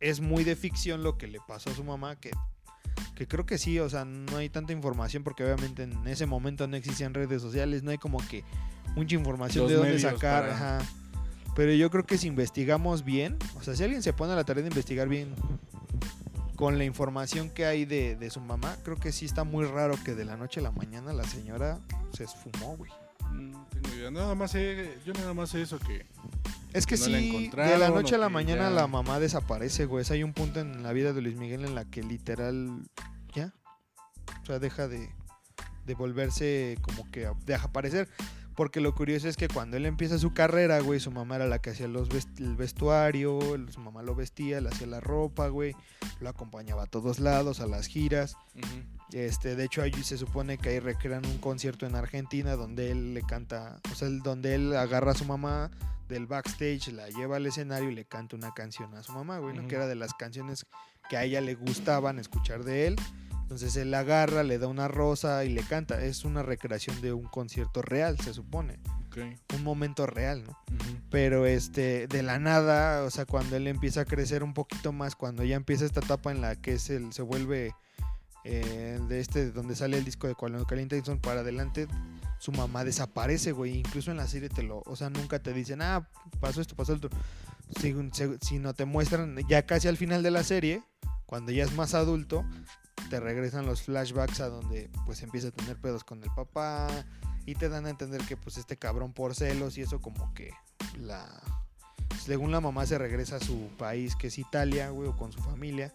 es 0.00 0.20
muy 0.20 0.44
de 0.44 0.56
ficción 0.56 1.02
lo 1.02 1.16
que 1.18 1.26
le 1.28 1.38
pasó 1.46 1.70
a 1.70 1.74
su 1.74 1.84
mamá, 1.84 2.16
que, 2.16 2.30
que 3.14 3.26
creo 3.28 3.46
que 3.46 3.58
sí, 3.58 3.78
o 3.78 3.88
sea, 3.88 4.04
no 4.04 4.36
hay 4.36 4.48
tanta 4.48 4.72
información 4.72 5.22
porque 5.22 5.44
obviamente 5.44 5.84
en 5.84 6.06
ese 6.08 6.26
momento 6.26 6.66
no 6.66 6.76
existían 6.76 7.14
redes 7.14 7.40
sociales, 7.42 7.82
no 7.82 7.90
hay 7.90 7.98
como 7.98 8.18
que 8.28 8.44
mucha 8.96 9.14
información 9.14 9.64
Los 9.64 9.70
de 9.72 9.76
dónde 9.76 9.98
sacar, 9.98 10.42
para- 10.48 10.54
ajá. 10.78 10.78
Pero 11.54 11.72
yo 11.74 11.90
creo 11.90 12.04
que 12.06 12.16
si 12.16 12.28
investigamos 12.28 13.04
bien, 13.04 13.36
o 13.56 13.62
sea, 13.62 13.76
si 13.76 13.84
alguien 13.84 14.02
se 14.02 14.12
pone 14.14 14.32
a 14.32 14.36
la 14.36 14.44
tarea 14.44 14.62
de 14.62 14.68
investigar 14.70 15.06
bien 15.08 15.34
con 16.62 16.78
la 16.78 16.84
información 16.84 17.50
que 17.50 17.66
hay 17.66 17.84
de, 17.86 18.14
de 18.14 18.30
su 18.30 18.38
mamá, 18.40 18.76
creo 18.84 18.96
que 18.96 19.10
sí 19.10 19.24
está 19.24 19.42
muy 19.42 19.64
raro 19.66 19.96
que 20.04 20.14
de 20.14 20.24
la 20.24 20.36
noche 20.36 20.60
a 20.60 20.62
la 20.62 20.70
mañana 20.70 21.12
la 21.12 21.24
señora 21.24 21.80
se 22.12 22.22
esfumó, 22.22 22.76
güey. 22.76 22.88
No 23.32 23.66
tengo 23.68 23.88
idea. 23.96 24.12
Nada 24.12 24.36
más 24.36 24.52
sé, 24.52 24.96
yo 25.04 25.12
nada 25.12 25.34
más 25.34 25.50
sé 25.50 25.62
eso 25.62 25.80
que... 25.80 26.06
Es 26.72 26.86
que 26.86 26.96
no 26.98 27.08
la 27.08 27.18
sí, 27.18 27.50
de 27.52 27.78
la 27.78 27.88
noche 27.90 28.14
a 28.14 28.18
la 28.18 28.28
mañana 28.28 28.68
ya- 28.68 28.70
la 28.70 28.86
mamá 28.86 29.18
desaparece, 29.18 29.86
güey. 29.86 30.04
Hay 30.08 30.22
un 30.22 30.32
punto 30.32 30.60
en 30.60 30.84
la 30.84 30.92
vida 30.92 31.12
de 31.12 31.20
Luis 31.20 31.34
Miguel 31.34 31.64
en 31.64 31.74
la 31.74 31.84
que 31.84 32.04
literal 32.04 32.70
ya. 33.34 33.52
O 34.42 34.46
sea, 34.46 34.60
deja 34.60 34.86
de, 34.86 35.10
de 35.84 35.94
volverse 35.94 36.78
como 36.82 37.10
que 37.10 37.28
deja 37.44 37.64
aparecer. 37.66 38.08
Porque 38.54 38.80
lo 38.80 38.94
curioso 38.94 39.28
es 39.28 39.36
que 39.36 39.48
cuando 39.48 39.76
él 39.76 39.86
empieza 39.86 40.18
su 40.18 40.34
carrera, 40.34 40.80
güey, 40.80 41.00
su 41.00 41.10
mamá 41.10 41.36
era 41.36 41.46
la 41.46 41.60
que 41.60 41.70
hacía 41.70 41.88
los 41.88 42.08
vest- 42.10 42.38
el 42.38 42.54
vestuario, 42.56 43.38
su 43.70 43.80
mamá 43.80 44.02
lo 44.02 44.14
vestía, 44.14 44.60
le 44.60 44.68
hacía 44.68 44.86
la 44.86 45.00
ropa, 45.00 45.48
güey, 45.48 45.74
lo 46.20 46.28
acompañaba 46.28 46.82
a 46.82 46.86
todos 46.86 47.18
lados, 47.18 47.60
a 47.60 47.66
las 47.66 47.86
giras. 47.86 48.36
Este, 49.12 49.56
de 49.56 49.64
hecho, 49.64 49.82
ahí 49.82 49.92
se 50.02 50.16
supone 50.18 50.58
que 50.58 50.70
ahí 50.70 50.78
recrean 50.80 51.24
un 51.26 51.38
concierto 51.38 51.86
en 51.86 51.94
Argentina 51.96 52.56
donde 52.56 52.90
él 52.90 53.14
le 53.14 53.22
canta, 53.22 53.80
o 53.90 53.94
sea, 53.94 54.08
donde 54.08 54.54
él 54.54 54.74
agarra 54.76 55.12
a 55.12 55.14
su 55.14 55.24
mamá 55.24 55.70
del 56.08 56.26
backstage, 56.26 56.88
la 56.92 57.08
lleva 57.08 57.36
al 57.36 57.46
escenario 57.46 57.90
y 57.90 57.94
le 57.94 58.04
canta 58.04 58.36
una 58.36 58.52
canción 58.52 58.94
a 58.94 59.02
su 59.02 59.12
mamá, 59.12 59.38
güey, 59.38 59.54
¿no? 59.54 59.62
Que 59.68 59.74
era 59.76 59.86
de 59.86 59.94
las 59.94 60.12
canciones 60.14 60.66
que 61.08 61.16
a 61.16 61.24
ella 61.24 61.40
le 61.40 61.54
gustaban 61.54 62.18
escuchar 62.18 62.64
de 62.64 62.86
él. 62.86 62.96
Entonces 63.52 63.76
él 63.76 63.90
la 63.90 63.98
agarra, 63.98 64.42
le 64.42 64.58
da 64.58 64.66
una 64.66 64.88
rosa 64.88 65.44
y 65.44 65.50
le 65.50 65.62
canta. 65.62 66.02
Es 66.02 66.24
una 66.24 66.42
recreación 66.42 67.02
de 67.02 67.12
un 67.12 67.24
concierto 67.24 67.82
real, 67.82 68.18
se 68.18 68.32
supone. 68.32 68.78
Un 69.54 69.62
momento 69.62 70.06
real, 70.06 70.42
¿no? 70.42 70.58
Pero 71.10 71.44
este, 71.44 72.06
de 72.06 72.22
la 72.22 72.38
nada, 72.38 73.02
o 73.04 73.10
sea, 73.10 73.26
cuando 73.26 73.56
él 73.56 73.66
empieza 73.66 74.00
a 74.00 74.04
crecer 74.06 74.42
un 74.42 74.54
poquito 74.54 74.90
más, 74.92 75.16
cuando 75.16 75.44
ya 75.44 75.56
empieza 75.56 75.84
esta 75.84 76.00
etapa 76.00 76.30
en 76.32 76.40
la 76.40 76.56
que 76.56 76.72
es 76.72 76.88
el, 76.88 77.12
se 77.12 77.20
vuelve 77.20 77.74
eh, 78.44 78.98
de 79.06 79.20
este, 79.20 79.50
donde 79.52 79.76
sale 79.76 79.98
el 79.98 80.04
disco 80.06 80.28
de 80.28 80.34
Dixon 80.86 81.18
para 81.18 81.40
adelante, 81.40 81.88
su 82.38 82.52
mamá 82.52 82.84
desaparece, 82.84 83.52
güey. 83.52 83.76
Incluso 83.76 84.10
en 84.10 84.16
la 84.16 84.28
serie 84.28 84.48
te 84.48 84.62
lo, 84.62 84.82
o 84.86 84.96
sea, 84.96 85.10
nunca 85.10 85.40
te 85.40 85.52
dicen, 85.52 85.82
ah, 85.82 86.08
pasó 86.40 86.62
esto, 86.62 86.74
pasó 86.74 86.94
esto. 86.94 87.10
Si, 87.78 87.94
se- 88.14 88.38
sino 88.40 88.72
te 88.72 88.86
muestran 88.86 89.36
ya 89.46 89.66
casi 89.66 89.88
al 89.88 89.98
final 89.98 90.22
de 90.22 90.30
la 90.30 90.42
serie, 90.42 90.82
cuando 91.26 91.52
ya 91.52 91.64
es 91.64 91.72
más 91.74 91.92
adulto, 91.92 92.44
te 93.10 93.20
regresan 93.20 93.66
los 93.66 93.82
flashbacks 93.82 94.40
a 94.40 94.48
donde 94.48 94.90
pues 95.06 95.22
empieza 95.22 95.48
a 95.48 95.50
tener 95.50 95.76
pedos 95.76 96.04
con 96.04 96.22
el 96.22 96.30
papá 96.34 96.88
y 97.46 97.54
te 97.54 97.68
dan 97.68 97.86
a 97.86 97.90
entender 97.90 98.22
que 98.22 98.36
pues 98.36 98.56
este 98.56 98.76
cabrón 98.76 99.12
por 99.12 99.34
celos 99.34 99.76
y 99.78 99.82
eso 99.82 100.00
como 100.00 100.32
que 100.34 100.52
la 100.98 101.28
según 102.24 102.52
la 102.52 102.60
mamá 102.60 102.86
se 102.86 102.98
regresa 102.98 103.36
a 103.36 103.40
su 103.40 103.68
país 103.78 104.16
que 104.16 104.28
es 104.28 104.38
Italia, 104.38 104.90
güey, 104.90 105.08
o 105.08 105.16
con 105.16 105.32
su 105.32 105.40
familia 105.40 105.92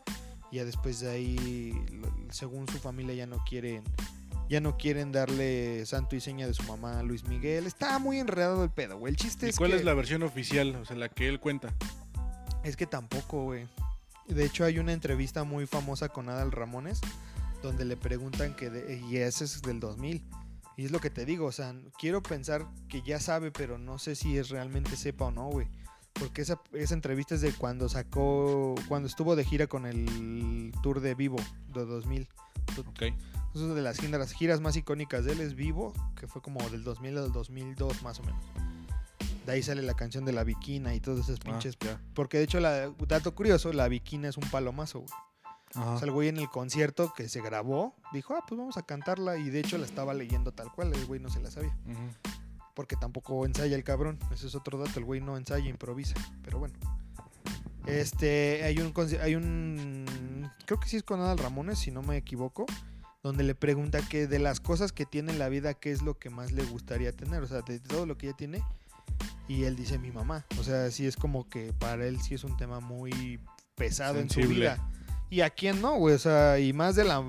Y 0.52 0.58
ya 0.58 0.66
después 0.66 1.00
de 1.00 1.10
ahí, 1.10 1.86
según 2.30 2.68
su 2.68 2.80
familia, 2.80 3.14
ya 3.16 3.28
no 3.28 3.38
quieren. 3.46 3.84
Ya 4.50 4.62
no 4.62 4.78
quieren 4.78 5.12
darle 5.12 5.86
santo 5.86 6.16
y 6.16 6.22
seña 6.22 6.48
de 6.48 6.54
su 6.54 6.64
mamá 6.64 7.00
a 7.00 7.04
Luis 7.04 7.26
Miguel. 7.26 7.68
Está 7.68 8.00
muy 8.00 8.18
enredado 8.18 8.64
el 8.64 8.70
pedo, 8.70 8.98
güey. 8.98 9.12
El 9.12 9.18
chiste 9.18 9.46
¿Y 9.46 9.50
es 9.50 9.58
cuál 9.58 9.72
que 9.72 9.78
es 9.78 9.84
la 9.84 9.94
versión 9.94 10.24
oficial? 10.24 10.74
O 10.78 10.86
sea, 10.86 10.96
la 10.96 11.10
que 11.10 11.28
él 11.28 11.42
cuenta. 11.42 11.74
es 12.64 12.78
que 12.78 12.86
tampoco, 12.86 13.44
güey. 13.44 13.68
De 14.28 14.46
hecho, 14.46 14.66
hay 14.66 14.80
una 14.80 14.94
entrevista 14.94 15.44
muy 15.44 15.66
famosa 15.68 16.10
con 16.10 16.30
Adal 16.30 16.52
Ramones 16.52 17.00
donde 17.64 17.86
le 17.86 17.98
preguntan 17.98 18.56
que 18.56 18.70
de- 18.70 19.00
y 19.10 19.18
ese 19.18 19.46
es 19.46 19.62
del 19.62 19.80
2000. 19.80 20.24
Y 20.76 20.86
es 20.86 20.92
lo 20.92 21.00
que 21.00 21.10
te 21.10 21.26
digo, 21.26 21.48
o 21.48 21.52
sea, 21.52 21.74
quiero 21.98 22.22
pensar 22.22 22.68
que 22.88 23.02
ya 23.02 23.20
sabe, 23.20 23.52
pero 23.52 23.78
no 23.80 23.98
sé 23.98 24.16
si 24.16 24.38
es 24.38 24.50
realmente 24.50 24.96
sepa 24.96 25.26
o 25.26 25.32
no, 25.32 25.48
güey. 25.50 25.68
Porque 26.14 26.42
esa, 26.44 26.62
esa 26.74 26.94
entrevista 26.94 27.36
es 27.36 27.42
de 27.42 27.52
cuando 27.52 27.90
sacó, 27.90 28.76
cuando 28.88 29.08
estuvo 29.08 29.36
de 29.36 29.44
gira 29.44 29.68
con 29.68 29.86
el 29.86 30.72
tour 30.84 31.00
de 31.00 31.16
Vivo 31.16 31.38
de 31.74 31.86
2000. 31.86 32.28
Ok. 32.88 33.02
Es 33.56 33.62
una 33.62 33.74
de 33.74 33.82
las 33.82 33.98
giras, 33.98 34.20
las 34.20 34.34
giras 34.34 34.62
más 34.62 34.76
icónicas 34.76 35.26
de 35.26 35.32
él 35.32 35.42
es 35.42 35.56
Vivo, 35.56 35.94
que 36.16 36.28
fue 36.28 36.42
como 36.44 36.60
del 36.70 36.84
2000 36.84 37.18
al 37.18 37.32
2002 37.32 38.04
más 38.04 38.20
o 38.20 38.24
menos. 38.24 38.44
De 39.48 39.54
ahí 39.54 39.64
sale 39.64 39.82
la 39.82 39.94
canción 39.96 40.26
de 40.26 40.34
la 40.34 40.44
Viquina 40.44 40.94
y 40.94 41.00
todos 41.00 41.22
esos 41.22 41.40
Ah, 41.40 41.44
pinches. 41.46 41.78
ya. 41.80 42.00
Porque 42.14 42.38
de 42.38 42.44
hecho, 42.44 42.60
la, 42.60 42.90
dato 43.08 43.34
curioso, 43.34 43.72
la 43.74 43.88
Viquina 43.88 44.28
es 44.28 44.38
un 44.38 44.44
palomazo, 44.50 45.00
güey. 45.00 45.12
Ajá. 45.74 45.94
O 45.94 45.98
sea, 46.00 46.06
el 46.06 46.12
güey 46.12 46.28
en 46.28 46.38
el 46.38 46.50
concierto 46.50 47.14
que 47.16 47.30
se 47.30 47.42
grabó, 47.42 47.96
dijo, 48.14 48.36
ah, 48.36 48.44
pues 48.48 48.60
vamos 48.60 48.78
a 48.78 48.84
cantarla. 48.84 49.38
Y 49.38 49.50
de 49.50 49.60
hecho 49.62 49.78
la 49.78 49.86
estaba 49.86 50.14
leyendo 50.14 50.52
tal 50.52 50.72
cual, 50.72 50.94
el 50.94 51.06
güey 51.06 51.20
no 51.22 51.30
se 51.30 51.40
la 51.40 51.50
sabía. 51.50 51.76
Porque 52.76 52.96
tampoco 52.98 53.46
ensaya 53.46 53.76
el 53.76 53.84
cabrón. 53.84 54.20
Ese 54.32 54.48
es 54.48 54.54
otro 54.56 54.78
dato, 54.78 55.00
el 55.00 55.06
güey 55.06 55.22
no 55.22 55.38
ensaya, 55.38 55.68
improvisa. 55.70 56.16
Pero 56.44 56.60
bueno. 56.60 56.76
Este, 57.86 58.64
hay 58.66 58.80
un, 58.80 58.94
hay 59.22 59.36
un, 59.36 60.50
creo 60.66 60.78
que 60.80 60.90
sí 60.90 60.98
es 60.98 61.04
con 61.04 61.22
Adal 61.22 61.38
Ramones, 61.38 61.80
si 61.80 61.90
no 61.90 62.02
me 62.02 62.18
equivoco, 62.18 62.66
donde 63.24 63.44
le 63.46 63.56
pregunta 63.56 64.02
que 64.10 64.28
de 64.28 64.40
las 64.40 64.60
cosas 64.60 64.92
que 64.92 65.06
tiene 65.06 65.32
en 65.32 65.40
la 65.40 65.48
vida, 65.48 65.74
qué 65.74 65.94
es 65.94 66.02
lo 66.02 66.20
que 66.20 66.30
más 66.30 66.52
le 66.52 66.66
gustaría 66.66 67.14
tener. 67.14 67.42
O 67.44 67.48
sea, 67.48 67.62
de 67.62 67.80
todo 67.80 68.06
lo 68.06 68.18
que 68.18 68.28
ella 68.28 68.36
tiene. 68.36 68.62
Y 69.48 69.64
él 69.64 69.76
dice 69.76 69.98
mi 69.98 70.12
mamá. 70.12 70.46
O 70.60 70.64
sea, 70.64 70.92
sí 70.92 71.08
es 71.08 71.16
como 71.16 71.50
que 71.50 71.74
para 71.74 72.06
él 72.06 72.20
sí 72.22 72.36
es 72.36 72.44
un 72.44 72.58
tema 72.58 72.80
muy 72.80 73.40
pesado 73.76 74.20
en 74.20 74.30
su 74.30 74.42
vida. 74.42 74.78
Y 75.30 75.42
a 75.42 75.50
quién 75.50 75.82
no, 75.82 75.96
güey. 75.96 76.16
O 76.16 76.20
sea, 76.20 76.60
y 76.60 76.74
más 76.74 76.96
de 76.96 77.06
la, 77.06 77.24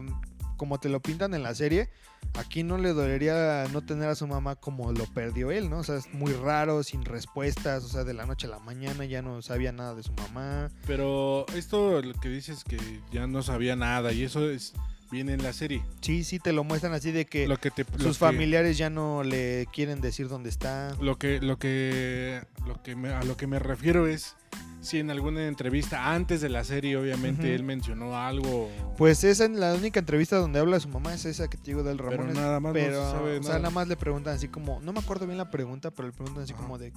como 0.57 0.79
te 0.79 0.89
lo 0.89 1.01
pintan 1.01 1.35
en 1.35 1.43
la 1.43 1.55
serie, 1.55 1.91
aquí 2.35 2.63
no 2.63 2.79
le 2.79 2.93
dolería 2.93 3.67
no 3.73 3.83
tener 3.83 4.09
a 4.09 4.15
su 4.15 4.27
mamá 4.27 4.57
como 4.57 4.93
lo 4.93 5.05
perdió 5.07 5.51
él, 5.51 5.71
¿no? 5.71 5.79
O 5.79 5.85
sea, 5.85 5.97
es 5.97 6.13
muy 6.13 6.33
raro, 6.33 6.83
sin 6.83 7.05
respuestas, 7.05 7.85
o 7.85 7.89
sea, 7.89 8.05
de 8.05 8.15
la 8.15 8.27
noche 8.27 8.47
a 8.47 8.51
la 8.51 8.59
mañana 8.59 9.05
ya 9.05 9.23
no 9.23 9.43
sabía 9.43 9.73
nada 9.73 9.95
de 9.95 10.03
su 10.03 10.13
mamá. 10.13 10.71
Pero 10.87 11.47
esto 11.55 12.03
lo 12.03 12.15
que 12.15 12.29
dices 12.29 12.65
que 12.65 12.79
ya 13.11 13.27
no 13.27 13.43
sabía 13.43 13.77
nada 13.77 14.13
y 14.13 14.25
eso 14.25 14.49
es 14.49 14.75
viene 15.11 15.33
en 15.35 15.43
la 15.43 15.53
serie. 15.53 15.83
Sí, 16.01 16.25
sí, 16.25 16.39
te 16.39 16.53
lo 16.53 16.65
muestran 16.65 16.93
así 16.93 17.11
de 17.13 17.25
que 17.27 17.47
Lo 17.49 17.57
que 17.59 17.71
te, 17.71 17.85
lo 17.85 17.99
sus 17.99 18.19
que- 18.19 18.25
familiares 18.27 18.77
ya 18.79 18.91
no 18.91 19.23
le 19.23 19.67
quieren 19.73 20.01
decir 20.01 20.29
dónde 20.29 20.49
está. 20.51 20.95
Lo 21.01 21.19
que, 21.19 21.41
lo 21.41 21.59
que, 21.59 22.43
lo 22.67 22.83
que 22.83 22.97
me- 22.97 23.11
a 23.11 23.23
lo 23.23 23.37
que 23.37 23.47
me 23.47 23.59
refiero 23.59 24.07
es 24.07 24.37
si 24.81 24.99
en 24.99 25.11
alguna 25.11 25.47
entrevista 25.49 26.13
antes 26.15 26.41
de 26.41 26.49
la 26.49 26.63
serie, 26.63 26.97
obviamente, 26.97 27.55
él 27.55 27.65
mencionó 27.65 28.17
algo. 28.17 28.71
Pues 28.97 29.25
esa 29.25 29.45
es 29.45 29.51
la 29.51 29.75
única 29.75 29.99
entrevista 30.01 30.37
donde 30.37 30.61
habla 30.61 30.77
de 30.77 30.81
su 30.81 30.89
mamá, 30.89 31.13
es 31.15 31.25
esa 31.25 31.49
que 31.49 31.57
te 31.57 31.65
digo 31.73 31.83
del 31.83 31.97
pero 31.97 32.11
Ramones. 32.11 32.35
nada 32.37 32.61
más 32.61 32.73
Pero, 32.73 33.01
no 33.01 33.05
se 33.07 33.11
sabe 33.17 33.39
o 33.39 33.43
sea, 33.43 33.57
nada. 33.59 33.71
más 33.71 33.89
le 33.89 33.97
preguntan 33.97 34.35
así 34.37 34.49
como, 34.49 34.81
no 34.81 34.93
me 34.93 35.01
acuerdo 35.01 35.27
bien 35.27 35.37
la 35.39 35.51
pregunta, 35.51 35.91
pero 35.91 36.09
le 36.09 36.15
preguntan 36.15 36.45
así 36.45 36.53
como 36.53 36.79
de, 36.79 36.93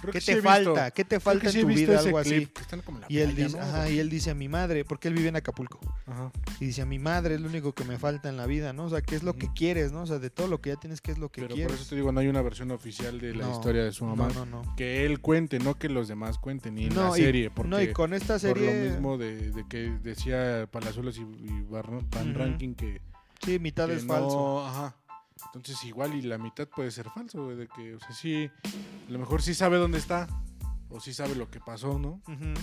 Creo 0.00 0.12
¿qué 0.12 0.18
que 0.20 0.24
te 0.26 0.34
sí 0.36 0.40
falta? 0.40 0.90
¿Qué 0.90 1.04
te 1.04 1.20
falta 1.20 1.48
en 1.50 1.60
tu 1.60 1.66
vida? 1.68 1.98
Algo 1.98 2.20
clip, 2.22 2.34
así. 2.42 2.46
que 2.46 2.60
están 2.62 2.80
como 2.82 2.98
en 2.98 3.02
la 3.02 3.06
Y 3.10 3.18
él, 3.18 3.30
playa, 3.32 3.44
dice, 3.46 3.56
¿no? 3.58 3.62
ajá, 3.64 3.90
y 3.90 3.98
él 3.98 4.10
dice 4.10 4.30
a 4.30 4.34
mi 4.34 4.48
madre, 4.48 4.84
porque 4.84 5.08
él 5.08 5.14
vive 5.14 5.28
en 5.28 5.36
Acapulco. 5.36 5.80
Ajá. 6.06 6.30
Y 6.60 6.66
dice 6.66 6.82
a 6.82 6.86
mi 6.86 6.98
madre 6.98 7.34
es 7.36 7.40
lo 7.40 7.48
único 7.48 7.72
que 7.74 7.84
me 7.84 7.98
falta 7.98 8.28
en 8.28 8.36
la 8.36 8.46
vida, 8.46 8.72
¿no? 8.72 8.84
O 8.84 8.90
sea, 8.90 9.00
¿qué 9.02 9.16
es 9.16 9.22
lo 9.22 9.34
que 9.34 9.48
quieres, 9.54 9.92
no? 9.92 10.02
O 10.02 10.06
sea, 10.06 10.18
de 10.18 10.30
todo 10.30 10.46
lo 10.48 10.60
que 10.60 10.70
ya 10.70 10.76
tienes, 10.76 11.00
¿qué 11.00 11.12
es 11.12 11.18
lo 11.18 11.28
que 11.30 11.42
Pero 11.42 11.54
quieres? 11.54 11.72
por 11.72 11.80
eso 11.80 11.88
te 11.90 11.96
digo, 11.96 12.12
no 12.12 12.20
hay 12.20 12.28
una 12.28 12.42
versión 12.42 12.70
oficial 12.70 13.18
de 13.20 13.34
la 13.34 13.46
No, 13.46 13.52
historia 13.52 13.84
de 13.84 13.92
su 13.92 14.04
mamá. 14.04 14.28
No, 14.34 14.44
no, 14.46 14.62
no. 14.62 14.76
Que 14.76 15.04
él 15.06 15.20
cuente, 15.20 15.58
no 15.58 15.78
que 15.78 15.88
los 15.88 16.08
demás 16.08 16.38
cuenten, 16.38 16.74
ni 16.74 16.84
en 16.86 16.94
la 16.94 17.10
y- 17.18 17.22
serie. 17.22 17.50
Porque 17.50 17.68
No, 17.70 17.80
y 17.82 17.92
con 17.92 18.12
esta 18.14 18.34
por 18.34 18.40
serie. 18.40 18.84
lo 18.84 18.90
mismo 18.90 19.18
de, 19.18 19.50
de 19.50 19.66
que 19.68 19.90
decía 20.02 20.68
Palazuelos 20.70 21.18
y, 21.18 21.22
y 21.22 21.62
Van 21.70 21.84
Ujú. 22.30 22.38
Ranking 22.38 22.74
que, 22.74 23.00
Sí, 23.44 23.58
mitad 23.58 23.86
que 23.88 23.96
es 23.96 24.04
falso. 24.06 24.66
Ajá. 24.66 24.96
Entonces 25.56 25.84
igual 25.84 26.14
y 26.14 26.22
la 26.22 26.38
mitad 26.38 26.68
puede 26.68 26.90
ser 26.90 27.08
falso, 27.10 27.44
güey, 27.44 27.56
de 27.56 27.68
que, 27.68 27.94
o 27.94 28.00
sea, 28.00 28.12
sí, 28.12 28.50
a 29.08 29.10
lo 29.10 29.18
mejor 29.18 29.42
sí 29.42 29.54
sabe 29.54 29.78
dónde 29.78 29.98
está, 29.98 30.28
o 30.96 31.00
sí 31.00 31.12
sabe 31.14 31.34
lo 31.34 31.50
que 31.50 31.60
pasó, 31.60 31.98
¿no? 31.98 32.20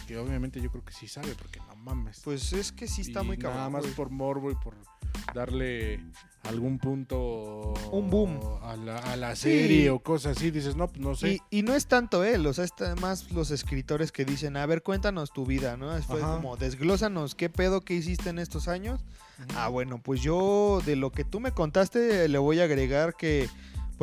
Que 0.08 0.18
obviamente 0.18 0.60
yo 0.62 0.70
creo 0.72 0.84
que 0.84 0.94
sí 0.94 1.08
sabe, 1.08 1.34
porque 1.38 1.60
no 1.60 1.76
mames. 1.76 2.22
Pues 2.24 2.52
es 2.54 2.72
que 2.72 2.88
sí 2.88 3.02
está 3.02 3.22
Y 3.24 3.26
muy 3.28 3.38
cabrón. 3.38 3.58
Nada 3.60 3.70
más 3.70 3.84
güey. 3.84 3.94
por 3.94 4.10
morbo 4.10 4.52
y 4.52 4.56
por 4.56 4.76
darle 5.34 6.04
algún 6.44 6.80
punto 6.80 7.74
Un 7.92 8.10
boom. 8.10 8.40
a 8.64 8.76
la, 8.76 8.98
a 8.98 9.16
la 9.16 9.36
Sí. 9.36 9.44
serie 9.44 9.90
o 9.92 10.00
cosas 10.00 10.38
así, 10.38 10.52
dices, 10.52 10.76
no, 10.76 10.88
pues 10.88 11.00
no 11.00 11.16
sé. 11.16 11.40
Y, 11.52 11.60
y 11.60 11.64
no 11.64 11.74
es 11.76 11.88
tanto 11.88 12.24
él, 12.24 12.46
o 12.46 12.54
sea, 12.54 12.66
es 12.66 12.74
más 13.00 13.32
los 13.32 13.52
escritores 13.52 14.12
que 14.12 14.26
dicen, 14.26 14.58
a 14.58 14.66
ver, 14.66 14.82
cuéntanos 14.84 15.32
tu 15.32 15.46
vida, 15.46 15.78
¿no? 15.78 15.96
Fue 16.04 16.20
como, 16.22 16.58
desglósanos 16.58 17.36
qué 17.36 17.50
pedo 17.50 17.82
que 17.82 17.94
hiciste 17.94 18.30
en 18.30 18.40
estos 18.40 18.68
años. 18.68 19.02
Ah, 19.56 19.68
bueno, 19.70 20.02
pues 20.02 20.22
yo 20.22 20.82
de 20.86 20.96
lo 20.96 21.12
que 21.12 21.24
tú 21.24 21.40
me 21.40 21.52
contaste 21.52 22.28
le 22.28 22.38
voy 22.38 22.60
a 22.60 22.64
agregar 22.66 23.16
que, 23.16 23.50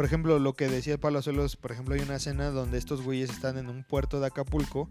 por 0.01 0.07
ejemplo, 0.07 0.39
lo 0.39 0.55
que 0.55 0.67
decía 0.67 0.97
Palazuelos, 0.97 1.57
por 1.57 1.73
ejemplo, 1.73 1.95
hay 1.95 2.01
una 2.01 2.17
escena 2.17 2.49
donde 2.49 2.79
estos 2.79 3.03
güeyes 3.03 3.29
están 3.29 3.59
en 3.59 3.69
un 3.69 3.85
puerto 3.85 4.19
de 4.19 4.29
Acapulco 4.29 4.89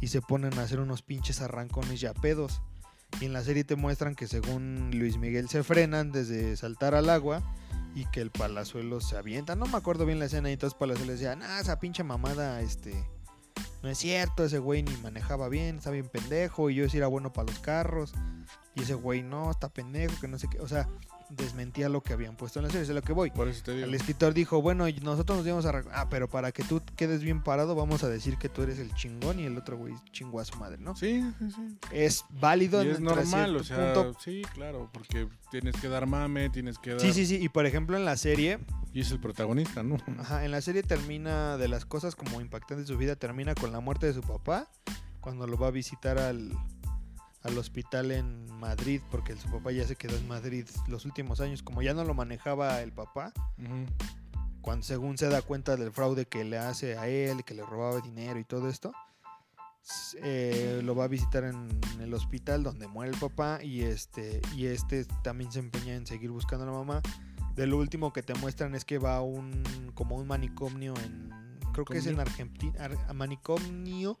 y 0.00 0.06
se 0.06 0.22
ponen 0.22 0.56
a 0.56 0.62
hacer 0.62 0.78
unos 0.78 1.02
pinches 1.02 1.40
arrancones 1.40 2.00
ya 2.00 2.14
pedos. 2.14 2.62
Y 3.20 3.24
en 3.24 3.32
la 3.32 3.42
serie 3.42 3.64
te 3.64 3.74
muestran 3.74 4.14
que 4.14 4.28
según 4.28 4.92
Luis 4.94 5.16
Miguel 5.16 5.48
se 5.48 5.64
frenan 5.64 6.12
desde 6.12 6.56
saltar 6.56 6.94
al 6.94 7.10
agua 7.10 7.42
y 7.96 8.04
que 8.12 8.20
el 8.20 8.30
Palazuelos 8.30 9.08
se 9.08 9.16
avienta. 9.16 9.56
No 9.56 9.66
me 9.66 9.76
acuerdo 9.76 10.06
bien 10.06 10.20
la 10.20 10.26
escena 10.26 10.48
y 10.48 10.52
entonces 10.52 10.78
Palazuelos 10.78 11.18
decía, 11.18 11.36
ah, 11.42 11.58
esa 11.60 11.80
pinche 11.80 12.04
mamada, 12.04 12.60
este... 12.60 12.94
No 13.82 13.88
es 13.88 13.98
cierto, 13.98 14.44
ese 14.44 14.60
güey 14.60 14.84
ni 14.84 14.96
manejaba 14.98 15.48
bien, 15.48 15.78
está 15.78 15.90
bien 15.90 16.06
pendejo 16.06 16.70
y 16.70 16.76
yo 16.76 16.88
sí 16.88 16.98
era 16.98 17.08
bueno 17.08 17.32
para 17.32 17.48
los 17.48 17.58
carros. 17.58 18.14
Y 18.76 18.82
ese 18.82 18.94
güey 18.94 19.24
no, 19.24 19.50
está 19.50 19.70
pendejo, 19.70 20.20
que 20.20 20.28
no 20.28 20.38
sé 20.38 20.46
qué. 20.48 20.60
O 20.60 20.68
sea, 20.68 20.88
desmentía 21.36 21.88
lo 21.88 22.02
que 22.02 22.12
habían 22.12 22.36
puesto 22.36 22.58
en 22.58 22.64
la 22.64 22.70
serie, 22.70 22.84
es 22.84 22.90
a 22.90 22.94
lo 22.94 23.02
que 23.02 23.12
voy. 23.12 23.30
Por 23.30 23.48
eso 23.48 23.62
te 23.64 23.72
digo. 23.72 23.86
El 23.86 23.94
escritor 23.94 24.34
dijo, 24.34 24.60
bueno, 24.62 24.86
nosotros 25.02 25.38
nos 25.38 25.46
íbamos 25.46 25.66
a... 25.66 25.82
Ah, 25.92 26.08
pero 26.10 26.28
para 26.28 26.52
que 26.52 26.62
tú 26.64 26.82
quedes 26.96 27.22
bien 27.22 27.42
parado, 27.42 27.74
vamos 27.74 28.04
a 28.04 28.08
decir 28.08 28.36
que 28.36 28.48
tú 28.48 28.62
eres 28.62 28.78
el 28.78 28.94
chingón 28.94 29.40
y 29.40 29.44
el 29.44 29.56
otro 29.56 29.76
güey 29.76 29.94
chingó 30.12 30.40
a 30.40 30.44
su 30.44 30.56
madre, 30.56 30.78
¿no? 30.78 30.96
Sí, 30.96 31.22
sí, 31.38 31.50
sí. 31.50 31.78
Es 31.90 32.24
válido 32.30 32.84
Y 32.84 32.88
es 32.88 33.00
normal, 33.00 33.56
o 33.56 33.64
sea, 33.64 33.94
punto. 33.94 34.18
sí, 34.20 34.42
claro, 34.54 34.90
porque 34.92 35.28
tienes 35.50 35.76
que 35.76 35.88
dar 35.88 36.06
mame, 36.06 36.50
tienes 36.50 36.78
que 36.78 36.90
dar... 36.92 37.00
Sí, 37.00 37.12
sí, 37.12 37.26
sí. 37.26 37.38
Y 37.40 37.48
por 37.48 37.66
ejemplo, 37.66 37.96
en 37.96 38.04
la 38.04 38.16
serie, 38.16 38.58
Y 38.92 39.00
es 39.00 39.10
el 39.10 39.20
protagonista, 39.20 39.82
¿no? 39.82 39.96
ajá, 40.20 40.44
en 40.44 40.50
la 40.50 40.60
serie 40.60 40.82
termina 40.82 41.56
de 41.56 41.68
las 41.68 41.84
cosas 41.84 42.14
como 42.16 42.40
impactantes 42.40 42.86
de 42.86 42.92
su 42.92 42.98
vida, 42.98 43.16
termina 43.16 43.54
con 43.54 43.72
la 43.72 43.80
muerte 43.80 44.06
de 44.06 44.14
su 44.14 44.22
papá, 44.22 44.68
cuando 45.20 45.46
lo 45.46 45.56
va 45.56 45.68
a 45.68 45.70
visitar 45.70 46.18
al, 46.18 46.52
al 47.42 47.58
hospital 47.58 48.10
en 48.12 48.46
Madrid, 48.58 49.00
porque 49.10 49.36
su 49.36 49.50
papá 49.50 49.72
ya 49.72 49.86
se 49.86 49.96
quedó 49.96 50.16
en 50.16 50.28
Madrid 50.28 50.66
los 50.88 51.04
últimos 51.04 51.40
años, 51.40 51.62
como 51.62 51.82
ya 51.82 51.94
no 51.94 52.04
lo 52.04 52.14
manejaba 52.14 52.80
el 52.82 52.92
papá, 52.92 53.32
cuando 54.60 54.84
según 54.84 55.18
se 55.18 55.28
da 55.28 55.42
cuenta 55.42 55.76
del 55.76 55.90
fraude 55.92 56.26
que 56.26 56.44
le 56.44 56.58
hace 56.58 56.96
a 56.96 57.08
él, 57.08 57.44
que 57.44 57.54
le 57.54 57.64
robaba 57.64 58.00
dinero 58.00 58.38
y 58.38 58.44
todo 58.44 58.68
esto, 58.68 58.92
eh, 60.22 60.80
lo 60.84 60.94
va 60.94 61.04
a 61.04 61.08
visitar 61.08 61.42
en, 61.42 61.68
en 61.94 62.00
el 62.00 62.14
hospital 62.14 62.62
donde 62.62 62.86
muere 62.86 63.10
el 63.12 63.18
papá 63.18 63.58
y 63.62 63.82
este 63.82 64.40
y 64.54 64.66
este 64.66 65.04
también 65.24 65.50
se 65.50 65.58
empeña 65.58 65.94
en 65.94 66.06
seguir 66.06 66.30
buscando 66.30 66.64
a 66.64 66.66
la 66.68 66.72
mamá. 66.72 67.02
De 67.56 67.66
lo 67.66 67.76
último 67.78 68.12
que 68.12 68.22
te 68.22 68.32
muestran 68.34 68.74
es 68.76 68.84
que 68.84 68.98
va 68.98 69.16
a 69.16 69.22
un 69.22 69.64
como 69.94 70.16
un 70.16 70.28
manicomio 70.28 70.94
en 71.04 71.30
creo 71.72 71.84
que 71.84 71.98
es 71.98 72.06
en 72.06 72.20
Argentina, 72.20 72.72
Ar- 72.78 73.14
manicomio 73.14 74.18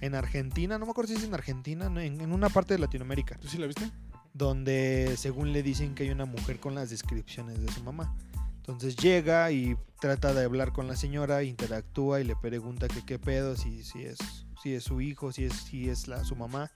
en 0.00 0.14
Argentina, 0.14 0.78
no 0.78 0.86
me 0.86 0.90
acuerdo 0.92 1.12
si 1.12 1.18
es 1.18 1.24
en 1.24 1.34
Argentina, 1.34 1.86
en- 1.86 2.20
en 2.20 2.32
una 2.32 2.48
parte 2.48 2.74
de 2.74 2.78
Latinoamérica 2.80 3.36
¿Tú 3.38 3.48
sí 3.48 3.58
la 3.58 3.66
viste? 3.66 3.90
donde 4.32 5.14
según 5.16 5.52
le 5.52 5.62
dicen 5.62 5.94
que 5.94 6.04
hay 6.04 6.10
una 6.10 6.24
mujer 6.24 6.60
con 6.60 6.74
las 6.74 6.88
descripciones 6.90 7.60
de 7.60 7.70
su 7.72 7.82
mamá. 7.82 8.14
Entonces 8.56 8.94
llega 8.96 9.50
y 9.50 9.76
trata 10.00 10.32
de 10.32 10.44
hablar 10.44 10.72
con 10.72 10.86
la 10.86 10.94
señora, 10.94 11.42
interactúa 11.42 12.20
y 12.20 12.24
le 12.24 12.36
pregunta 12.36 12.86
que 12.86 13.04
qué 13.04 13.18
pedo, 13.18 13.56
si, 13.56 13.82
si 13.82 14.04
es 14.04 14.18
si 14.62 14.74
es 14.74 14.84
su 14.84 15.00
hijo, 15.00 15.32
si 15.32 15.44
es 15.44 15.54
si 15.54 15.88
es 15.88 16.06
la 16.06 16.22
su 16.24 16.36
mamá, 16.36 16.70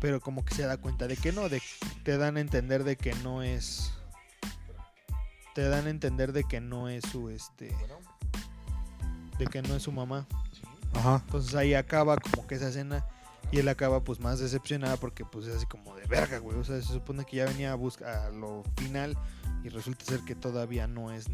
pero 0.00 0.20
como 0.20 0.44
que 0.44 0.54
se 0.54 0.62
da 0.62 0.76
cuenta 0.76 1.08
de 1.08 1.16
que 1.16 1.32
no, 1.32 1.48
de 1.48 1.60
te 2.04 2.16
dan 2.18 2.36
a 2.36 2.40
entender 2.40 2.84
de 2.84 2.96
que 2.96 3.14
no 3.16 3.42
es 3.42 3.92
te 5.54 5.62
dan 5.68 5.86
a 5.86 5.90
entender 5.90 6.32
de 6.32 6.44
que 6.44 6.60
no 6.60 6.88
es 6.88 7.02
su 7.10 7.28
este 7.30 7.74
de 9.38 9.46
que 9.46 9.62
no 9.62 9.74
es 9.74 9.82
su 9.82 9.90
mamá. 9.92 10.26
Ajá. 10.94 11.22
Entonces 11.24 11.54
ahí 11.54 11.74
acaba 11.74 12.16
como 12.16 12.46
que 12.46 12.56
esa 12.56 12.68
escena 12.68 13.06
y 13.52 13.58
él 13.58 13.68
acaba 13.68 14.02
pues 14.02 14.20
más 14.20 14.38
decepcionada 14.38 14.96
porque 14.96 15.24
pues 15.24 15.46
es 15.46 15.56
así 15.56 15.66
como 15.66 15.94
de 15.96 16.06
verga, 16.06 16.38
güey. 16.38 16.56
O 16.58 16.64
sea, 16.64 16.76
se 16.76 16.92
supone 16.92 17.24
que 17.24 17.36
ya 17.36 17.46
venía 17.46 17.72
a 17.72 17.74
buscar 17.74 18.08
a 18.08 18.30
lo 18.30 18.62
final 18.76 19.16
y 19.64 19.68
resulta 19.68 20.04
ser 20.04 20.20
que 20.20 20.34
todavía 20.34 20.86
no 20.86 21.10
es 21.10 21.26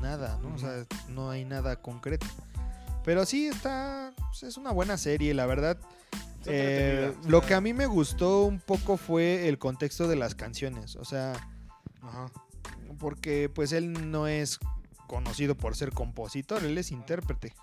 nada, 0.00 0.38
¿no? 0.42 0.54
O 0.54 0.58
sea, 0.58 0.86
no 1.08 1.30
hay 1.30 1.44
nada 1.44 1.76
concreto. 1.76 2.26
Pero 3.04 3.24
sí 3.26 3.48
está, 3.48 4.12
pues, 4.16 4.42
es 4.42 4.56
una 4.56 4.70
buena 4.70 4.96
serie, 4.96 5.34
la 5.34 5.46
verdad. 5.46 5.78
Eh, 6.44 7.14
lo 7.26 7.40
que 7.40 7.54
a 7.54 7.60
mí 7.60 7.72
me 7.72 7.86
gustó 7.86 8.44
un 8.44 8.58
poco 8.58 8.96
fue 8.96 9.48
el 9.48 9.58
contexto 9.58 10.08
de 10.08 10.16
las 10.16 10.34
canciones. 10.34 10.96
O 10.96 11.04
sea, 11.04 11.32
Ajá. 12.00 12.30
porque 12.98 13.48
pues 13.48 13.72
él 13.72 14.10
no 14.10 14.26
es 14.26 14.58
conocido 15.06 15.56
por 15.56 15.76
ser 15.76 15.92
compositor, 15.92 16.64
él 16.64 16.78
es 16.78 16.90
intérprete. 16.90 17.54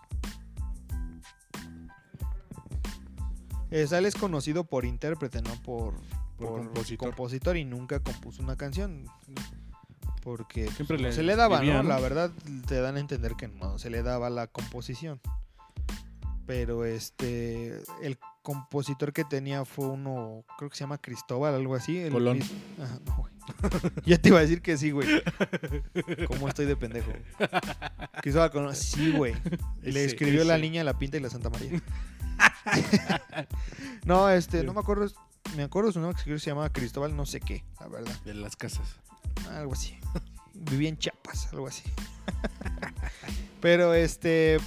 Sea, 3.69 3.99
él 3.99 4.05
es 4.05 4.15
conocido 4.15 4.63
por 4.63 4.85
intérprete, 4.85 5.41
no 5.41 5.51
por, 5.63 5.93
Por 6.37 6.47
por 6.47 6.57
compositor. 6.65 7.09
compositor 7.09 7.57
y 7.57 7.65
nunca 7.65 7.99
compuso 7.99 8.41
una 8.41 8.55
canción. 8.55 9.05
Porque 10.23 10.65
pues, 10.65 10.75
Siempre 10.75 10.97
no 10.97 11.03
le 11.03 11.13
se 11.13 11.23
le 11.23 11.35
daba, 11.35 11.61
¿no? 11.63 11.83
La 11.83 11.99
verdad 11.99 12.31
te 12.67 12.79
dan 12.81 12.97
a 12.97 12.99
entender 12.99 13.35
que 13.35 13.47
no 13.47 13.77
se 13.79 13.89
le 13.89 14.03
daba 14.03 14.29
la 14.29 14.47
composición. 14.47 15.19
Pero 16.45 16.83
este 16.85 17.81
el 18.01 18.17
compositor 18.41 19.13
que 19.13 19.23
tenía 19.23 19.65
fue 19.65 19.85
uno, 19.87 20.43
creo 20.57 20.69
que 20.71 20.75
se 20.75 20.83
llama 20.83 20.97
Cristóbal, 20.97 21.53
algo 21.53 21.75
así. 21.75 21.99
el 21.99 22.11
Colón. 22.11 22.39
mis- 22.39 22.51
Ajá, 22.81 22.99
no, 23.05 23.17
güey. 23.17 23.33
ya 24.05 24.17
te 24.17 24.29
iba 24.29 24.39
a 24.39 24.41
decir 24.41 24.61
que 24.61 24.77
sí, 24.77 24.91
güey. 24.91 25.07
¿Cómo 26.27 26.47
estoy 26.49 26.65
de 26.65 26.75
pendejo? 26.75 27.11
Cristóbal 28.21 28.51
Colón, 28.51 28.75
sí, 28.75 29.11
güey. 29.11 29.35
Le 29.81 29.89
Ese, 29.91 30.05
escribió 30.05 30.43
La. 30.43 30.57
Niña, 30.57 30.83
la 30.83 30.97
Pinta 30.97 31.17
y 31.17 31.19
la 31.19 31.29
Santa 31.29 31.49
María. 31.49 31.81
no, 34.05 34.29
este, 34.29 34.63
no 34.63 34.73
me 34.73 34.79
acuerdo. 34.79 35.07
Me 35.55 35.63
acuerdo 35.63 35.91
su 35.91 35.99
nombre 35.99 36.21
que 36.23 36.37
se 36.37 36.49
llamaba 36.51 36.69
Cristóbal, 36.71 37.15
no 37.15 37.25
sé 37.25 37.39
qué, 37.39 37.63
la 37.79 37.87
verdad. 37.87 38.13
De 38.23 38.33
las 38.33 38.55
casas. 38.55 38.99
Algo 39.49 39.73
así. 39.73 39.97
Vivía 40.53 40.89
en 40.89 40.97
Chiapas, 40.97 41.47
algo 41.51 41.67
así. 41.67 41.83
Pero 43.61 43.93
este, 43.93 44.57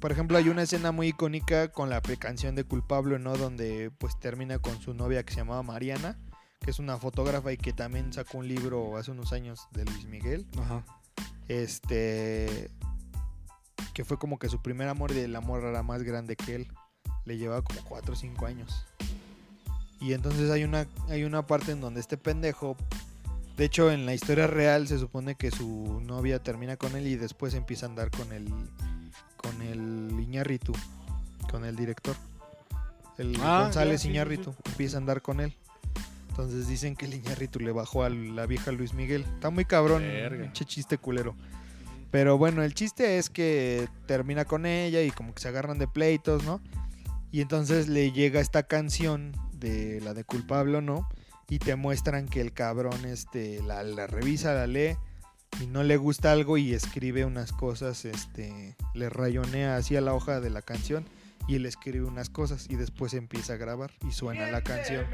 por 0.00 0.12
ejemplo, 0.12 0.36
hay 0.36 0.48
una 0.48 0.62
escena 0.62 0.92
muy 0.92 1.08
icónica 1.08 1.68
con 1.68 1.88
la 1.88 2.00
canción 2.00 2.54
de 2.54 2.64
Culpable, 2.64 3.18
¿no? 3.18 3.36
Donde 3.36 3.90
pues 3.98 4.18
termina 4.18 4.58
con 4.58 4.80
su 4.80 4.92
novia 4.92 5.22
que 5.22 5.32
se 5.32 5.40
llamaba 5.40 5.62
Mariana, 5.62 6.18
que 6.60 6.70
es 6.70 6.78
una 6.78 6.98
fotógrafa 6.98 7.52
y 7.52 7.56
que 7.56 7.72
también 7.72 8.12
sacó 8.12 8.38
un 8.38 8.48
libro 8.48 8.96
hace 8.96 9.12
unos 9.12 9.32
años 9.32 9.68
de 9.72 9.84
Luis 9.84 10.06
Miguel. 10.06 10.46
Ajá. 10.58 10.84
Este, 11.48 12.70
que 13.94 14.04
fue 14.04 14.18
como 14.18 14.38
que 14.38 14.48
su 14.48 14.60
primer 14.60 14.88
amor 14.88 15.12
y 15.12 15.20
el 15.20 15.36
amor 15.36 15.64
era 15.64 15.82
más 15.82 16.02
grande 16.02 16.36
que 16.36 16.56
él. 16.56 16.68
Le 17.24 17.38
llevaba 17.38 17.62
como 17.62 17.80
4 17.84 18.12
o 18.12 18.16
5 18.16 18.46
años. 18.46 18.84
Y 20.00 20.12
entonces 20.12 20.50
hay 20.50 20.64
una, 20.64 20.86
hay 21.08 21.24
una 21.24 21.46
parte 21.46 21.72
en 21.72 21.80
donde 21.80 22.00
este 22.00 22.16
pendejo, 22.18 22.76
de 23.56 23.64
hecho 23.64 23.90
en 23.90 24.04
la 24.04 24.12
historia 24.14 24.46
real 24.46 24.86
se 24.86 24.98
supone 24.98 25.34
que 25.34 25.50
su 25.50 26.00
novia 26.04 26.42
termina 26.42 26.76
con 26.76 26.94
él 26.96 27.06
y 27.06 27.16
después 27.16 27.54
empieza 27.54 27.86
a 27.86 27.88
andar 27.88 28.10
con 28.10 28.30
el, 28.32 28.46
con 29.36 29.62
el 29.62 30.10
Iñárritu, 30.20 30.72
con 31.50 31.64
el 31.64 31.76
director. 31.76 32.14
El 33.16 33.36
Ah, 33.40 33.62
González 33.62 34.02
sí, 34.02 34.08
sí. 34.08 34.12
empieza 34.66 34.96
a 34.96 35.00
andar 35.00 35.22
con 35.22 35.40
él. 35.40 35.54
Entonces 36.30 36.66
dicen 36.66 36.96
que 36.96 37.06
el 37.06 37.14
Iñárritu 37.14 37.60
le 37.60 37.70
bajó 37.70 38.02
a 38.02 38.10
la 38.10 38.44
vieja 38.46 38.72
Luis 38.72 38.92
Miguel. 38.92 39.22
Está 39.36 39.50
muy 39.50 39.64
cabrón, 39.64 40.02
che 40.52 40.64
chiste 40.64 40.98
culero. 40.98 41.34
Pero 42.10 42.36
bueno, 42.38 42.62
el 42.62 42.74
chiste 42.74 43.18
es 43.18 43.30
que 43.30 43.88
termina 44.06 44.44
con 44.44 44.66
ella 44.66 45.00
y 45.02 45.10
como 45.12 45.32
que 45.32 45.40
se 45.40 45.48
agarran 45.48 45.78
de 45.78 45.86
pleitos, 45.88 46.44
¿no? 46.44 46.60
Y 47.34 47.40
entonces 47.40 47.88
le 47.88 48.12
llega 48.12 48.40
esta 48.40 48.62
canción 48.62 49.32
de 49.54 50.00
la 50.02 50.14
de 50.14 50.22
culpable 50.22 50.78
o 50.78 50.80
no. 50.80 51.08
Y 51.48 51.58
te 51.58 51.74
muestran 51.74 52.28
que 52.28 52.40
el 52.40 52.52
cabrón 52.52 53.04
este, 53.06 53.60
la, 53.60 53.82
la 53.82 54.06
revisa, 54.06 54.54
la 54.54 54.68
lee 54.68 54.96
y 55.60 55.66
no 55.66 55.82
le 55.82 55.96
gusta 55.96 56.30
algo 56.30 56.58
y 56.58 56.74
escribe 56.74 57.24
unas 57.24 57.50
cosas, 57.50 58.04
este, 58.04 58.76
le 58.94 59.10
rayonea 59.10 59.74
así 59.74 59.96
a 59.96 60.00
la 60.00 60.14
hoja 60.14 60.38
de 60.38 60.50
la 60.50 60.62
canción 60.62 61.06
y 61.48 61.56
él 61.56 61.66
escribe 61.66 62.04
unas 62.04 62.30
cosas 62.30 62.70
y 62.70 62.76
después 62.76 63.14
empieza 63.14 63.54
a 63.54 63.56
grabar 63.56 63.90
y 64.08 64.12
suena 64.12 64.48
la 64.52 64.62
canción. 64.62 65.04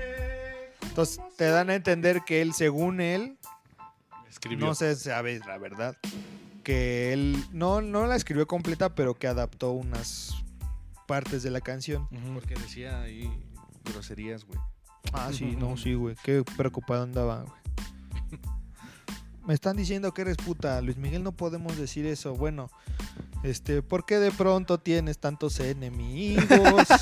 Entonces 0.82 1.20
te 1.38 1.46
dan 1.46 1.70
a 1.70 1.74
entender 1.74 2.20
que 2.26 2.42
él, 2.42 2.52
según 2.52 3.00
él, 3.00 3.38
Escribió. 4.28 4.66
no 4.66 4.74
se 4.74 4.94
sabe 4.94 5.40
la 5.46 5.56
verdad. 5.56 5.96
Que 6.64 7.14
él 7.14 7.42
no, 7.50 7.80
no 7.80 8.06
la 8.06 8.14
escribió 8.14 8.46
completa, 8.46 8.94
pero 8.94 9.14
que 9.14 9.26
adaptó 9.26 9.70
unas 9.70 10.39
partes 11.10 11.42
de 11.42 11.50
la 11.50 11.60
canción. 11.60 12.06
Porque 12.34 12.54
decía 12.54 13.00
ahí 13.02 13.28
groserías, 13.84 14.44
güey. 14.44 14.60
Ah, 15.12 15.30
sí, 15.32 15.56
no, 15.58 15.76
sí, 15.76 15.94
güey. 15.94 16.14
Qué 16.22 16.44
preocupado 16.56 17.02
andaba, 17.02 17.42
güey. 17.42 17.59
Me 19.46 19.54
están 19.54 19.76
diciendo 19.76 20.12
que 20.12 20.22
eres 20.22 20.36
puta. 20.36 20.80
Luis 20.80 20.96
Miguel, 20.96 21.22
no 21.22 21.32
podemos 21.32 21.76
decir 21.78 22.06
eso. 22.06 22.34
Bueno, 22.34 22.70
este, 23.42 23.82
¿por 23.82 24.04
qué 24.04 24.18
de 24.18 24.30
pronto 24.30 24.78
tienes 24.78 25.18
tantos 25.18 25.58
enemigos? 25.60 26.86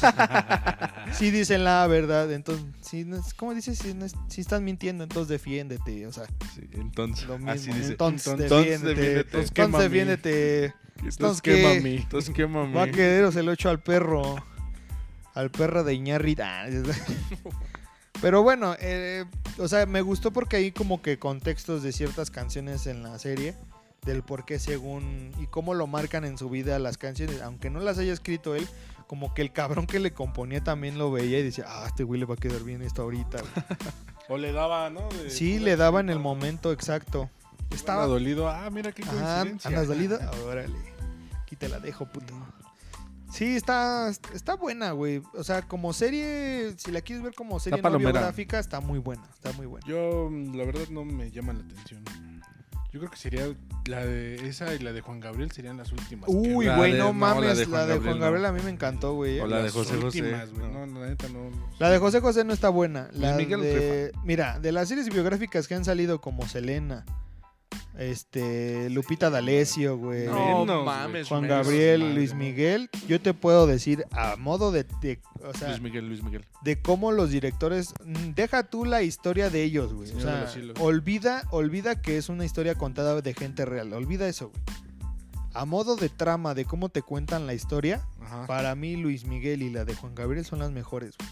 Si 1.14 1.30
dicen 1.30 1.64
la 1.64 1.86
verdad, 1.86 2.30
entonces, 2.30 2.66
si 2.82 3.06
¿cómo 3.36 3.54
dices? 3.54 3.78
Si, 3.78 3.94
si 4.28 4.42
están 4.42 4.62
mintiendo, 4.62 5.04
entonces 5.04 5.28
defiéndete. 5.28 6.06
O 6.06 6.12
sea, 6.12 6.26
Sí, 6.54 6.68
entonces. 6.72 7.26
lo 7.26 7.38
mismo. 7.38 7.50
Así 7.50 7.72
dice. 7.72 7.92
Entonces, 7.92 8.26
Entonces, 8.38 8.82
defiéndete. 8.82 9.20
Entonces, 9.20 9.50
Quémame. 9.50 9.84
defiéndete. 9.84 10.64
Entonces, 10.66 11.16
Entonces, 11.16 11.42
¿qué, 11.42 11.54
¿qué? 11.54 11.74
mami? 11.76 11.96
Entonces, 11.96 12.34
¿qué 12.34 12.46
mami? 12.46 12.74
Va 12.74 12.82
a 13.28 13.32
se 13.32 13.42
lo 13.42 13.52
echo 13.52 13.70
al 13.70 13.80
perro. 13.80 14.36
Al 15.34 15.50
perro 15.50 15.82
de 15.82 15.94
Iñárritu. 15.94 16.42
Pero 18.20 18.42
bueno, 18.42 18.74
eh, 18.80 19.24
o 19.58 19.68
sea, 19.68 19.86
me 19.86 20.00
gustó 20.02 20.32
porque 20.32 20.56
hay 20.56 20.72
como 20.72 21.00
que 21.02 21.18
contextos 21.18 21.82
de 21.82 21.92
ciertas 21.92 22.30
canciones 22.30 22.86
en 22.86 23.02
la 23.02 23.18
serie. 23.18 23.54
Del 24.04 24.22
por 24.22 24.44
qué 24.44 24.58
según... 24.58 25.32
Y 25.40 25.46
cómo 25.46 25.74
lo 25.74 25.86
marcan 25.86 26.24
en 26.24 26.38
su 26.38 26.48
vida 26.48 26.78
las 26.78 26.98
canciones. 26.98 27.42
Aunque 27.42 27.68
no 27.70 27.80
las 27.80 27.98
haya 27.98 28.12
escrito 28.12 28.54
él. 28.54 28.66
Como 29.06 29.34
que 29.34 29.42
el 29.42 29.52
cabrón 29.52 29.86
que 29.86 29.98
le 30.00 30.12
componía 30.12 30.62
también 30.62 30.98
lo 30.98 31.10
veía 31.10 31.38
y 31.38 31.42
decía, 31.42 31.64
ah, 31.68 31.84
este 31.86 32.04
güey 32.04 32.20
le 32.20 32.26
va 32.26 32.34
a 32.34 32.38
quedar 32.38 32.62
bien 32.62 32.82
esto 32.82 33.02
ahorita. 33.02 33.38
güey". 33.40 33.52
O 34.30 34.36
le 34.36 34.52
daba, 34.52 34.90
¿no? 34.90 35.08
De- 35.08 35.30
Sí, 35.30 35.58
le 35.58 35.76
daba 35.76 36.00
en 36.00 36.10
el 36.10 36.18
momento 36.18 36.70
exacto. 36.70 37.30
Estaba 37.70 38.04
dolido. 38.06 38.48
Ah, 38.48 38.68
mira 38.70 38.92
qué 38.92 39.02
coincidencia. 39.02 39.68
¿andas 39.68 39.88
dolido? 39.88 40.18
Órale. 40.46 40.76
Aquí 41.42 41.56
te 41.56 41.66
la 41.68 41.80
dejo, 41.80 42.04
puto. 42.04 42.34
Sí, 43.30 43.56
está, 43.56 44.08
está 44.08 44.56
buena, 44.56 44.92
güey. 44.92 45.22
O 45.34 45.44
sea, 45.44 45.62
como 45.62 45.92
serie, 45.92 46.74
si 46.76 46.90
la 46.90 47.00
quieres 47.00 47.22
ver 47.22 47.34
como 47.34 47.60
serie 47.60 47.82
no 47.82 47.98
biográfica, 47.98 48.58
está 48.58 48.80
muy 48.80 48.98
buena. 48.98 49.22
Está 49.34 49.52
muy 49.52 49.66
buena. 49.66 49.86
Yo, 49.86 50.28
mm, 50.30 50.56
la 50.56 50.64
verdad, 50.64 50.88
no 50.90 51.04
me 51.04 51.30
llama 51.30 51.52
la 51.52 51.60
atención. 51.60 52.02
Yo 52.90 53.00
creo 53.00 53.10
que 53.10 53.18
sería 53.18 53.54
la 53.84 54.04
de 54.04 54.48
esa 54.48 54.74
y 54.74 54.78
la 54.78 54.92
de 54.92 55.02
Juan 55.02 55.20
Gabriel 55.20 55.50
serían 55.52 55.76
las 55.76 55.92
últimas. 55.92 56.28
Uy, 56.32 56.68
güey, 56.68 56.92
no 56.92 57.04
no, 57.08 57.12
mames. 57.12 57.68
la 57.68 57.80
La 57.80 57.86
de 57.86 57.98
Juan 57.98 58.18
Gabriel, 58.18 58.18
Gabriel 58.18 58.42
no. 58.42 58.48
a 58.48 58.52
mí 58.52 58.60
me 58.64 58.70
encantó, 58.70 59.12
güey. 59.12 59.40
O 59.40 59.46
la 59.46 59.58
de 59.58 59.64
las 59.64 59.72
José 59.72 59.96
José, 59.96 60.22
últimas, 60.22 60.52
no. 60.52 60.86
No, 60.86 61.00
la 61.00 61.08
neta 61.08 61.28
no. 61.28 61.50
La 61.78 61.90
de 61.90 61.98
José 61.98 62.20
José 62.20 62.44
no 62.44 62.54
está 62.54 62.70
buena. 62.70 63.10
La 63.12 63.34
Luis 63.34 63.46
Miguel 63.46 63.60
de, 63.60 64.12
mira, 64.24 64.58
de 64.58 64.72
las 64.72 64.88
series 64.88 65.10
biográficas 65.10 65.68
que 65.68 65.74
han 65.74 65.84
salido 65.84 66.22
como 66.22 66.48
Selena, 66.48 67.04
este, 67.98 68.88
Lupita 68.90 69.28
D'Alessio, 69.28 69.98
güey. 69.98 70.26
No, 70.26 70.60
Menos, 70.64 70.86
mames. 70.86 71.28
Juan 71.28 71.42
menos, 71.42 71.56
Gabriel, 71.66 72.00
madre, 72.00 72.14
Luis 72.14 72.30
no. 72.32 72.38
Miguel, 72.38 72.90
yo 73.08 73.20
te 73.20 73.34
puedo 73.34 73.66
decir 73.66 74.04
a 74.12 74.36
modo 74.36 74.70
de, 74.72 74.84
de- 75.02 75.20
o 75.44 75.52
sea, 75.52 75.68
Luis 75.70 75.80
Miguel, 75.80 76.06
Luis 76.08 76.22
Miguel. 76.22 76.44
de 76.62 76.80
cómo 76.80 77.10
los 77.12 77.30
directores 77.30 77.92
mm, 78.04 78.30
deja 78.34 78.62
tú 78.62 78.84
la 78.84 79.02
historia 79.02 79.50
de 79.50 79.64
ellos, 79.64 79.92
güey. 79.92 80.10
O 80.12 80.20
sea, 80.20 80.46
olvida, 80.80 81.42
olvida 81.50 82.00
que 82.00 82.16
es 82.18 82.28
una 82.28 82.44
historia 82.44 82.76
contada 82.76 83.20
de 83.20 83.34
gente 83.34 83.64
real. 83.64 83.92
Olvida 83.92 84.28
eso, 84.28 84.50
güey. 84.50 84.62
A 85.54 85.64
modo 85.64 85.96
de 85.96 86.08
trama 86.08 86.54
de 86.54 86.64
cómo 86.64 86.88
te 86.90 87.02
cuentan 87.02 87.46
la 87.48 87.54
historia, 87.54 88.06
Ajá. 88.20 88.46
para 88.46 88.74
mí 88.76 88.96
Luis 88.96 89.24
Miguel 89.24 89.62
y 89.62 89.70
la 89.70 89.84
de 89.84 89.94
Juan 89.94 90.14
Gabriel 90.14 90.44
son 90.44 90.60
las 90.60 90.70
mejores, 90.70 91.14
güey. 91.18 91.30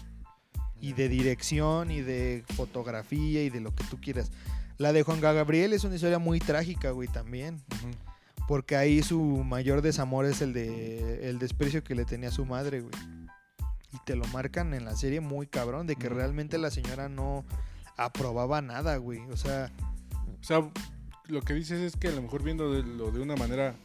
Y 0.81 0.93
de 0.93 1.07
dirección 1.09 1.89
y 1.91 2.01
de 2.01 2.43
fotografía 2.55 3.41
y 3.43 3.49
de 3.49 3.61
lo 3.61 3.73
que 3.73 3.83
tú 3.85 3.97
quieras. 4.01 4.31
La 4.77 4.93
de 4.93 5.03
Juan 5.03 5.19
Gabriel 5.21 5.73
es 5.73 5.83
una 5.83 5.95
historia 5.95 6.19
muy 6.19 6.39
trágica, 6.39 6.91
güey, 6.91 7.07
también. 7.07 7.61
Porque 8.47 8.75
ahí 8.75 9.01
su 9.03 9.19
mayor 9.43 9.81
desamor 9.81 10.25
es 10.25 10.41
el 10.41 10.53
de 10.53 11.29
el 11.29 11.39
desprecio 11.39 11.83
que 11.83 11.95
le 11.95 12.05
tenía 12.05 12.29
a 12.29 12.31
su 12.31 12.45
madre, 12.45 12.81
güey. 12.81 12.93
Y 13.93 13.97
te 14.05 14.15
lo 14.15 14.25
marcan 14.27 14.73
en 14.73 14.85
la 14.85 14.95
serie 14.95 15.19
muy 15.21 15.47
cabrón, 15.47 15.87
de 15.87 15.95
que 15.95 16.09
realmente 16.09 16.57
la 16.57 16.69
señora 16.71 17.09
no 17.09 17.43
aprobaba 17.97 18.61
nada, 18.61 18.97
güey. 18.97 19.19
O 19.31 19.37
sea, 19.37 19.71
O 20.39 20.43
sea, 20.43 20.61
lo 21.25 21.41
que 21.41 21.53
dices 21.55 21.79
es 21.81 21.97
que 21.97 22.07
a 22.09 22.11
lo 22.11 22.21
mejor 22.21 22.43
viendo 22.43 22.71
de- 22.71 22.83
lo 22.83 23.11
de 23.11 23.19
una 23.19 23.35
manera 23.35 23.75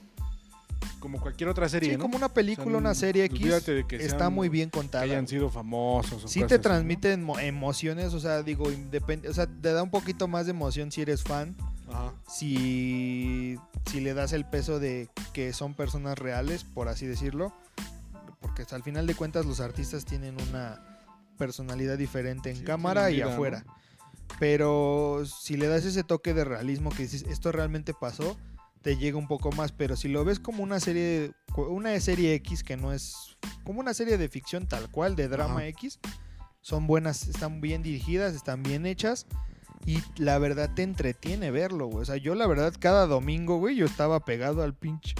como 1.00 1.20
cualquier 1.20 1.48
otra 1.48 1.68
serie, 1.68 1.90
sí, 1.90 1.96
¿no? 1.96 2.02
como 2.02 2.16
una 2.16 2.28
película, 2.28 2.66
O 2.66 2.70
sea, 2.70 2.78
una 2.78 2.94
serie 2.94 3.24
X, 3.24 3.40
olvídate 3.40 3.72
de 3.72 3.86
que 3.86 3.96
está 3.96 4.18
sean- 4.18 4.32
muy 4.34 4.48
bien 4.48 4.70
Que 4.70 4.78
contada. 4.78 5.04
hayan 5.04 5.24
güey. 5.24 5.28
sido 5.28 5.50
famosos. 5.50 6.24
o 6.24 6.28
Sí 6.28 6.44
te 6.44 6.58
transmiten 6.58 7.22
mo- 7.22 7.38
emociones, 7.38 8.14
o 8.14 8.20
sea, 8.20 8.42
digo, 8.42 8.66
independ- 8.70 9.28
o 9.28 9.34
sea, 9.34 9.46
te 9.46 9.72
da 9.72 9.82
un 9.82 9.90
poquito 9.90 10.28
más 10.28 10.46
de 10.46 10.50
emoción 10.50 10.92
si 10.92 11.02
eres 11.02 11.22
fan, 11.22 11.56
Ajá. 11.88 12.12
si, 12.28 13.56
si 13.90 14.00
le 14.00 14.14
das 14.14 14.32
el 14.32 14.44
peso 14.44 14.78
de 14.78 15.08
que 15.32 15.52
son 15.52 15.74
personas 15.74 16.18
reales, 16.18 16.64
por 16.64 16.88
así 16.88 17.06
decirlo, 17.06 17.52
porque 18.40 18.62
hasta 18.62 18.76
al 18.76 18.82
final 18.82 19.06
de 19.06 19.14
cuentas 19.14 19.46
los 19.46 19.60
artistas 19.60 20.04
tienen 20.04 20.36
una 20.48 20.80
personalidad 21.38 21.98
diferente 21.98 22.50
en 22.50 22.56
Sí, 22.58 22.64
cámara 22.64 23.10
y 23.10 23.16
vida, 23.16 23.32
afuera. 23.32 23.64
Pero 24.38 25.22
si 25.26 25.56
le 25.56 25.66
das 25.68 25.84
ese 25.84 26.04
toque 26.04 26.34
de 26.34 26.44
realismo 26.44 26.90
que 26.90 27.02
dices, 27.02 27.24
esto 27.28 27.52
realmente 27.52 27.94
pasó, 27.94 28.36
te 28.82 28.96
llega 28.96 29.16
un 29.16 29.28
poco 29.28 29.50
más. 29.52 29.72
Pero 29.72 29.96
si 29.96 30.08
lo 30.08 30.24
ves 30.24 30.40
como 30.40 30.62
una 30.62 30.80
serie, 30.80 31.32
una 31.56 31.98
serie 32.00 32.34
X 32.34 32.62
que 32.62 32.76
no 32.76 32.92
es 32.92 33.36
como 33.64 33.80
una 33.80 33.94
serie 33.94 34.18
de 34.18 34.28
ficción 34.28 34.66
tal 34.66 34.90
cual, 34.90 35.16
de 35.16 35.28
drama 35.28 35.60
Ajá. 35.60 35.66
X. 35.68 36.00
Son 36.60 36.86
buenas, 36.86 37.26
están 37.26 37.60
bien 37.60 37.82
dirigidas, 37.82 38.34
están 38.34 38.62
bien 38.62 38.86
hechas. 38.86 39.26
Y 39.84 40.00
la 40.16 40.38
verdad 40.38 40.70
te 40.74 40.82
entretiene 40.82 41.50
verlo, 41.50 41.86
güey. 41.86 42.02
O 42.02 42.04
sea, 42.04 42.16
yo 42.16 42.34
la 42.34 42.46
verdad 42.46 42.72
cada 42.78 43.06
domingo, 43.06 43.58
güey, 43.58 43.74
yo 43.74 43.86
estaba 43.86 44.24
pegado 44.24 44.62
al 44.62 44.74
pinche 44.74 45.14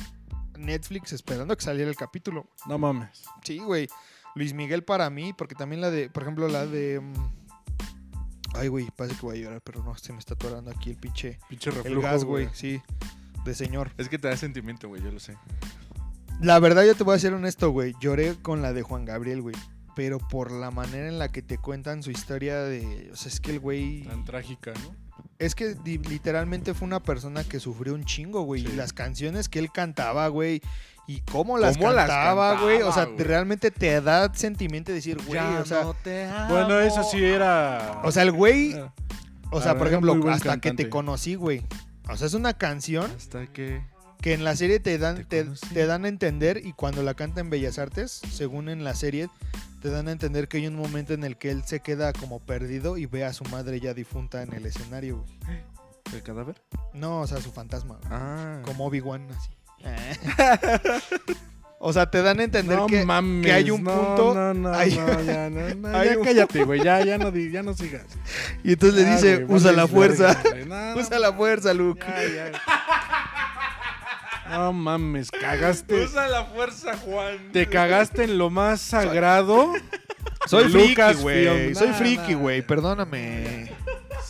Netflix 0.57 1.13
esperando 1.13 1.57
que 1.57 1.65
saliera 1.65 1.91
el 1.91 1.97
capítulo. 1.97 2.49
No 2.67 2.79
mames. 2.79 3.25
Sí, 3.43 3.59
güey. 3.59 3.89
Luis 4.35 4.55
Miguel 4.55 4.85
para 4.85 5.11
mí, 5.11 5.33
porque 5.33 5.55
también 5.55 5.81
la 5.81 5.91
de, 5.91 6.09
por 6.09 6.23
ejemplo, 6.23 6.49
la 6.49 6.67
de... 6.67 7.01
mm, 7.01 7.13
Ay, 8.55 8.69
güey, 8.69 8.89
parece 8.95 9.17
que 9.17 9.23
voy 9.23 9.39
a 9.39 9.43
llorar, 9.43 9.63
pero 9.63 9.83
no, 9.83 9.97
se 9.97 10.13
me 10.13 10.19
está 10.19 10.35
atorando 10.35 10.71
aquí 10.71 10.91
el 10.91 10.97
pinche... 10.97 11.39
Pinche 11.49 11.71
El 11.71 11.77
reflujo, 11.77 12.03
gas, 12.03 12.25
güey, 12.25 12.49
sí. 12.53 12.81
De 13.45 13.55
señor. 13.55 13.91
Es 13.99 14.09
que 14.09 14.19
te 14.19 14.29
da 14.29 14.37
sentimiento, 14.37 14.89
güey, 14.89 15.03
yo 15.03 15.11
lo 15.11 15.21
sé. 15.21 15.37
La 16.41 16.59
verdad, 16.59 16.85
yo 16.85 16.95
te 16.95 17.05
voy 17.05 17.17
a 17.17 17.19
ser 17.19 17.35
honesto, 17.35 17.71
güey. 17.71 17.95
Lloré 18.01 18.35
con 18.41 18.63
la 18.63 18.73
de 18.73 18.83
Juan 18.83 19.05
Gabriel, 19.05 19.43
güey. 19.43 19.55
Pero 19.95 20.19
por 20.19 20.51
la 20.51 20.71
manera 20.71 21.09
en 21.09 21.19
la 21.19 21.29
que 21.29 21.43
te 21.43 21.59
cuentan 21.59 22.03
su 22.03 22.11
historia 22.11 22.61
de... 22.63 23.11
O 23.13 23.17
sea, 23.17 23.31
es 23.31 23.41
que 23.41 23.51
el 23.53 23.61
güey... 23.61 24.05
Tan 24.05 24.25
trágica, 24.25 24.73
¿no? 24.73 24.97
Es 25.39 25.55
que 25.55 25.77
literalmente 25.85 26.73
fue 26.73 26.87
una 26.87 27.01
persona 27.03 27.45
que 27.45 27.61
sufrió 27.61 27.95
un 27.95 28.05
chingo, 28.05 28.43
güey. 28.43 28.63
Sí. 28.63 28.71
Y 28.73 28.77
las 28.77 28.93
canciones 28.93 29.49
que 29.49 29.59
él 29.59 29.71
cantaba, 29.71 30.29
güey. 30.29 30.63
Y 31.07 31.21
cómo 31.31 31.59
las 31.59 31.77
¿Cómo 31.77 31.93
las 31.93 32.09
cantaba, 32.09 32.61
güey. 32.63 32.83
O 32.83 32.93
sea, 32.93 33.09
realmente 33.19 33.71
te 33.71 34.01
da 34.01 34.33
sentimiento 34.35 34.93
de 34.93 34.97
decir, 34.97 35.19
güey, 35.27 35.39
o 35.39 35.65
sea... 35.67 35.93
te 36.03 36.29
Bueno, 36.49 36.81
eso 36.81 37.03
sí 37.05 37.23
era. 37.23 38.01
O 38.05 38.13
sea, 38.13 38.23
el 38.23 38.33
güey... 38.33 38.75
Ah, 38.75 38.93
O 39.51 39.61
sea, 39.61 39.73
por 39.73 39.91
verdad, 39.91 40.09
ejemplo, 40.09 40.31
hasta 40.31 40.59
que 40.59 40.73
te 40.73 40.89
conocí, 40.89 41.35
güey. 41.35 41.63
O 42.09 42.17
sea, 42.17 42.27
es 42.27 42.35
una 42.35 42.53
canción 42.55 43.11
Hasta 43.17 43.47
que... 43.47 43.83
que 44.21 44.35
en 44.35 44.45
la 44.45 44.57
serie 44.57 44.81
te 44.81 44.99
dan, 44.99 45.17
Te 45.17 45.25
te, 45.25 45.45
conocí. 45.45 45.67
te 45.75 45.87
dan 45.87 46.05
a 46.05 46.09
entender 46.09 46.61
y 46.65 46.73
cuando 46.73 47.03
la 47.03 47.15
canta 47.15 47.41
en 47.41 47.51
Bellas 47.51 47.79
Artes, 47.79 48.21
según 48.31 48.69
en 48.69 48.85
la 48.85 48.95
serie, 48.95 49.29
te 49.81 49.91
dan 49.91 50.09
a 50.09 50.13
entender 50.13 50.49
que 50.49 50.59
hay 50.59 50.67
un 50.67 50.77
momento 50.77 51.13
en 51.15 51.25
el 51.25 51.37
que 51.37 51.51
él 51.51 51.63
se 51.65 51.81
queda 51.81 52.13
como 52.13 52.41
perdido 52.41 52.97
y 52.99 53.07
ve 53.07 53.25
a 53.25 53.33
su 53.33 53.45
madre 53.45 53.81
ya 53.81 53.95
difunta 53.95 54.43
en 54.43 54.53
el 54.53 54.67
escenario. 54.67 55.25
güey. 55.47 55.61
¿El 56.13 56.23
cadáver? 56.23 56.61
No, 56.93 57.21
o 57.21 57.27
sea, 57.27 57.41
su 57.41 57.51
fantasma. 57.53 57.99
Ah. 58.11 58.61
Como 58.65 58.85
Obi-Wan, 58.87 59.29
así. 59.31 59.51
o 61.85 61.93
sea, 61.93 62.09
te 62.11 62.23
dan 62.23 62.39
a 62.39 62.45
entender 62.45 62.79
no 62.79 62.87
que... 62.87 63.05
mames. 63.05 63.45
que 63.45 63.53
hay 63.53 63.71
un 63.73 63.83
no, 63.83 63.91
punto- 63.93 64.35
No, 64.35 64.55
no, 64.55 64.73
hay- 64.73 64.97
no, 64.97 65.21
ya, 65.23 65.51
no, 65.51 65.75
no, 65.75 65.99
hay 65.99 66.11
ya 66.11 66.19
un- 66.19 66.25
cállate, 66.25 66.63
güey. 66.65 66.81
Ya, 66.83 67.05
ya 67.05 67.19
no, 67.19 67.31
ya 67.37 67.63
no 67.65 67.75
sigas. 67.75 68.05
Y 68.63 68.75
entonces 68.75 69.03
le 69.05 69.11
dice, 69.11 69.45
usa 69.49 69.73
la 69.73 69.89
fuerza. 69.89 70.41
usa 70.97 71.19
la 71.19 71.33
fuerza, 71.33 71.75
Luke. 71.75 72.07
Ya, 72.07 72.51
ya. 72.53 72.61
No 74.51 74.73
mames, 74.73 75.31
cagaste. 75.31 76.05
Usa 76.05 76.29
la 76.29 76.45
fuerza, 76.45 76.97
Juan. 76.99 77.51
Te 77.53 77.67
cagaste 77.67 78.25
en 78.25 78.39
lo 78.39 78.49
más 78.51 78.81
sagrado. 78.81 79.73
Soy 80.47 80.69
friki, 80.69 81.15
güey. 81.21 81.75
Soy 81.75 81.93
friki, 81.95 82.35
güey. 82.35 82.63
Perdóname. 82.63 83.73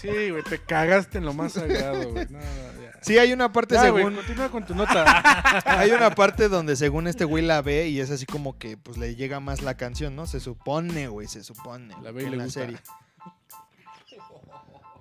Sí, 0.01 0.31
güey, 0.31 0.43
te 0.43 0.59
cagaste 0.59 1.19
en 1.19 1.25
lo 1.27 1.33
más 1.35 1.53
sagrado, 1.53 2.11
güey. 2.13 2.27
No, 2.31 2.39
no, 2.39 2.81
ya. 2.81 2.82
Sí, 3.03 3.19
hay 3.19 3.33
una 3.33 3.53
parte 3.53 3.75
Ya, 3.75 3.91
güey, 3.91 4.05
según... 4.05 4.17
continúa 4.17 4.49
con 4.51 4.65
tu 4.65 4.75
nota. 4.75 5.61
Hay 5.79 5.91
una 5.91 6.15
parte 6.15 6.49
donde 6.49 6.77
según 6.77 7.09
este 7.09 7.25
güey 7.25 7.45
la 7.45 7.61
ve 7.61 7.89
y 7.89 7.99
es 8.01 8.11
así 8.11 8.27
como 8.27 8.59
que 8.59 8.77
pues 8.77 8.97
le 8.97 9.17
llega 9.17 9.41
más 9.41 9.61
la 9.61 9.77
canción, 9.77 10.15
¿no? 10.15 10.27
Se 10.27 10.39
supone, 10.39 11.09
güey, 11.09 11.27
se 11.27 11.43
supone. 11.43 11.95
La 12.03 12.13
ve 12.13 12.23
y 12.23 12.27
en 12.27 12.31
le 12.33 12.37
la 12.39 12.45
gusta. 12.45 12.61
serie. 12.61 12.79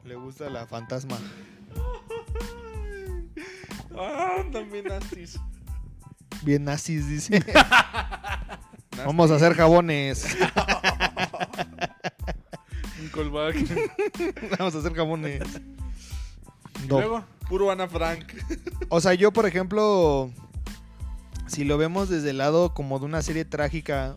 Le 0.03 0.15
gusta 0.15 0.49
la 0.49 0.65
fantasma. 0.65 1.17
Ah, 3.97 4.43
también 4.51 4.85
nastis. 4.85 5.39
Bien 6.41 6.63
nazis, 6.63 7.07
dice. 7.07 7.43
Vamos 9.05 9.29
a 9.31 9.35
hacer 9.35 9.53
jabones. 9.53 10.35
Un 12.99 13.09
callback. 13.09 13.55
Vamos 14.57 14.75
a 14.75 14.79
hacer 14.79 14.93
jabones. 14.93 15.41
Y 16.83 16.87
luego, 16.87 17.23
Puro 17.51 17.69
Ana 17.69 17.85
Frank. 17.89 18.31
O 18.87 19.01
sea, 19.01 19.13
yo, 19.13 19.33
por 19.33 19.45
ejemplo, 19.45 20.31
si 21.47 21.65
lo 21.65 21.77
vemos 21.77 22.07
desde 22.07 22.29
el 22.29 22.37
lado 22.37 22.73
como 22.73 22.97
de 22.97 23.03
una 23.05 23.21
serie 23.21 23.43
trágica, 23.43 24.15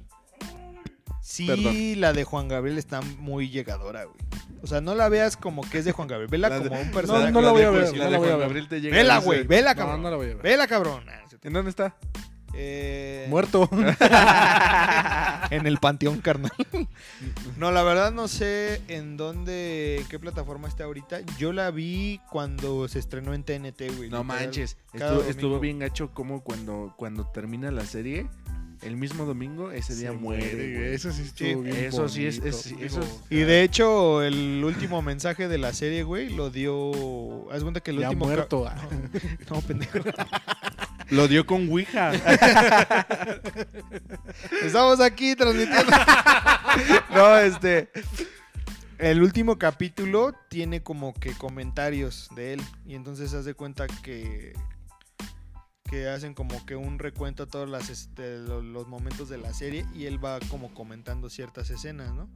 sí, 1.20 1.48
Perdón. 1.48 2.00
la 2.00 2.12
de 2.12 2.22
Juan 2.22 2.46
Gabriel 2.46 2.78
está 2.78 3.00
muy 3.18 3.50
llegadora, 3.50 4.04
güey. 4.04 4.16
O 4.62 4.68
sea, 4.68 4.80
no 4.80 4.94
la 4.94 5.08
veas 5.08 5.36
como 5.36 5.68
que 5.68 5.78
es 5.78 5.84
de 5.84 5.90
Juan 5.90 6.06
Gabriel, 6.06 6.30
vela 6.30 6.48
La 6.48 6.60
de- 6.60 6.68
como 6.68 6.80
un 6.80 6.86
No, 6.86 6.92
personaje. 6.94 7.32
no 7.32 7.40
la 7.42 7.50
voy 7.50 7.62
a 7.62 7.70
ver, 7.70 7.86
si 7.88 7.92
no 7.94 7.98
la 7.98 8.04
la 8.04 8.10
de 8.12 8.16
voy 8.18 8.26
a 8.26 8.30
Juan 8.30 8.38
ver. 8.38 8.46
Gabriel 8.48 8.68
te 8.68 8.80
llega 8.80 8.96
Vela, 8.96 9.18
güey, 9.18 9.42
vela, 9.42 9.74
no, 9.74 9.78
cabrón. 9.80 10.02
no 10.02 10.10
la 10.10 10.16
voy 10.16 10.26
a 10.26 10.28
ver. 10.34 10.42
Vela, 10.42 10.66
cabrón. 10.68 11.04
¿En 11.42 11.52
dónde 11.52 11.70
está? 11.70 11.96
Eh, 12.56 13.26
Muerto. 13.28 13.68
en 15.50 15.66
el 15.66 15.78
panteón 15.78 16.20
carnal. 16.20 16.52
No, 17.56 17.70
la 17.72 17.82
verdad 17.82 18.12
no 18.12 18.28
sé 18.28 18.80
en 18.88 19.16
dónde, 19.16 19.98
en 20.00 20.06
qué 20.08 20.18
plataforma 20.18 20.68
está 20.68 20.84
ahorita. 20.84 21.20
Yo 21.38 21.52
la 21.52 21.70
vi 21.70 22.20
cuando 22.30 22.88
se 22.88 22.98
estrenó 22.98 23.34
en 23.34 23.42
TNT, 23.44 23.80
güey. 23.96 24.10
No 24.10 24.22
literal. 24.22 24.24
manches. 24.24 24.76
Estuvo, 25.28 25.60
bien 25.60 25.78
gacho 25.78 26.10
como 26.12 26.42
cuando, 26.42 26.94
cuando 26.96 27.26
termina 27.26 27.70
la 27.70 27.84
serie, 27.84 28.26
el 28.82 28.96
mismo 28.96 29.24
domingo, 29.24 29.70
ese 29.70 29.94
día 29.96 30.12
muere, 30.12 30.50
güey. 30.76 30.94
Eso 30.94 31.10
sí 31.12 31.22
estuvo 31.22 31.48
Sí, 31.48 31.54
bien 31.54 31.76
eso 31.76 32.08
sí 32.08 32.26
es- 32.26 32.38
es- 32.44 32.64
digo, 32.64 32.80
eso 32.82 33.00
es- 33.00 33.20
Y 33.30 33.38
de 33.38 33.62
hecho, 33.62 34.22
el 34.22 34.62
último 34.64 35.00
mensaje 35.02 35.48
de 35.48 35.58
la 35.58 35.72
serie, 35.72 36.02
güey, 36.02 36.30
lo 36.30 36.50
dio. 36.50 37.50
Haz 37.50 37.62
cuenta 37.62 37.80
que 37.80 37.92
el 37.92 37.98
ya 38.00 38.08
último. 38.10 38.26
muerto. 38.26 38.66
No, 39.50 39.60
pendejo. 39.62 39.98
Lo 41.10 41.28
dio 41.28 41.46
con 41.46 41.68
Ouija. 41.68 42.12
Estamos 44.62 45.00
aquí 45.00 45.34
transmitiendo. 45.36 45.92
no, 47.14 47.38
este. 47.38 47.90
El 48.98 49.22
último 49.22 49.58
capítulo 49.58 50.34
tiene 50.48 50.82
como 50.82 51.12
que 51.14 51.32
comentarios 51.34 52.28
de 52.36 52.54
él. 52.54 52.62
Y 52.86 52.94
entonces 52.94 53.34
hace 53.34 53.54
cuenta 53.54 53.86
que. 53.86 54.52
Que 55.90 56.08
hacen 56.08 56.32
como 56.34 56.64
que 56.64 56.76
un 56.76 56.98
recuento 56.98 57.42
a 57.42 57.46
todos 57.46 57.68
las, 57.68 57.90
este, 57.90 58.38
lo- 58.38 58.62
los 58.62 58.88
momentos 58.88 59.28
de 59.28 59.36
la 59.38 59.52
serie. 59.52 59.84
Y 59.94 60.06
él 60.06 60.24
va 60.24 60.38
como 60.48 60.72
comentando 60.74 61.28
ciertas 61.28 61.68
escenas, 61.70 62.12
¿no? 62.14 62.28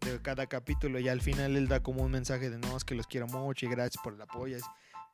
De 0.00 0.20
cada 0.20 0.46
capítulo. 0.46 0.98
Y 1.00 1.08
al 1.08 1.22
final 1.22 1.56
él 1.56 1.66
da 1.68 1.80
como 1.82 2.02
un 2.02 2.12
mensaje 2.12 2.50
de 2.50 2.58
no, 2.58 2.76
es 2.76 2.84
que 2.84 2.94
los 2.94 3.06
quiero 3.06 3.26
mucho 3.26 3.64
y 3.66 3.70
gracias 3.70 4.02
por 4.04 4.12
el 4.14 4.20
apoyo. 4.20 4.58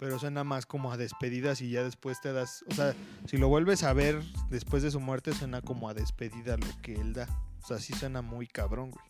Pero 0.01 0.19
suena 0.19 0.43
más 0.45 0.65
como 0.67 0.91
a 0.93 0.97
despedidas 0.97 1.61
y 1.61 1.71
ya 1.71 1.85
después 1.85 2.21
te 2.23 2.33
das. 2.33 2.65
O 2.71 2.75
sea, 2.75 2.95
si 3.27 3.37
lo 3.37 3.49
vuelves 3.49 3.83
a 3.85 3.93
ver 3.93 4.21
después 4.49 4.83
de 4.83 4.91
su 4.91 4.99
muerte, 4.99 5.33
suena 5.35 5.61
como 5.61 5.89
a 5.91 5.95
despedida 5.95 6.57
lo 6.57 6.67
que 6.83 6.95
él 6.95 7.13
da. 7.13 7.29
O 7.63 7.67
sea, 7.67 7.79
sí 7.79 7.93
suena 7.93 8.23
muy 8.23 8.47
cabrón, 8.47 8.91
güey. 8.93 9.05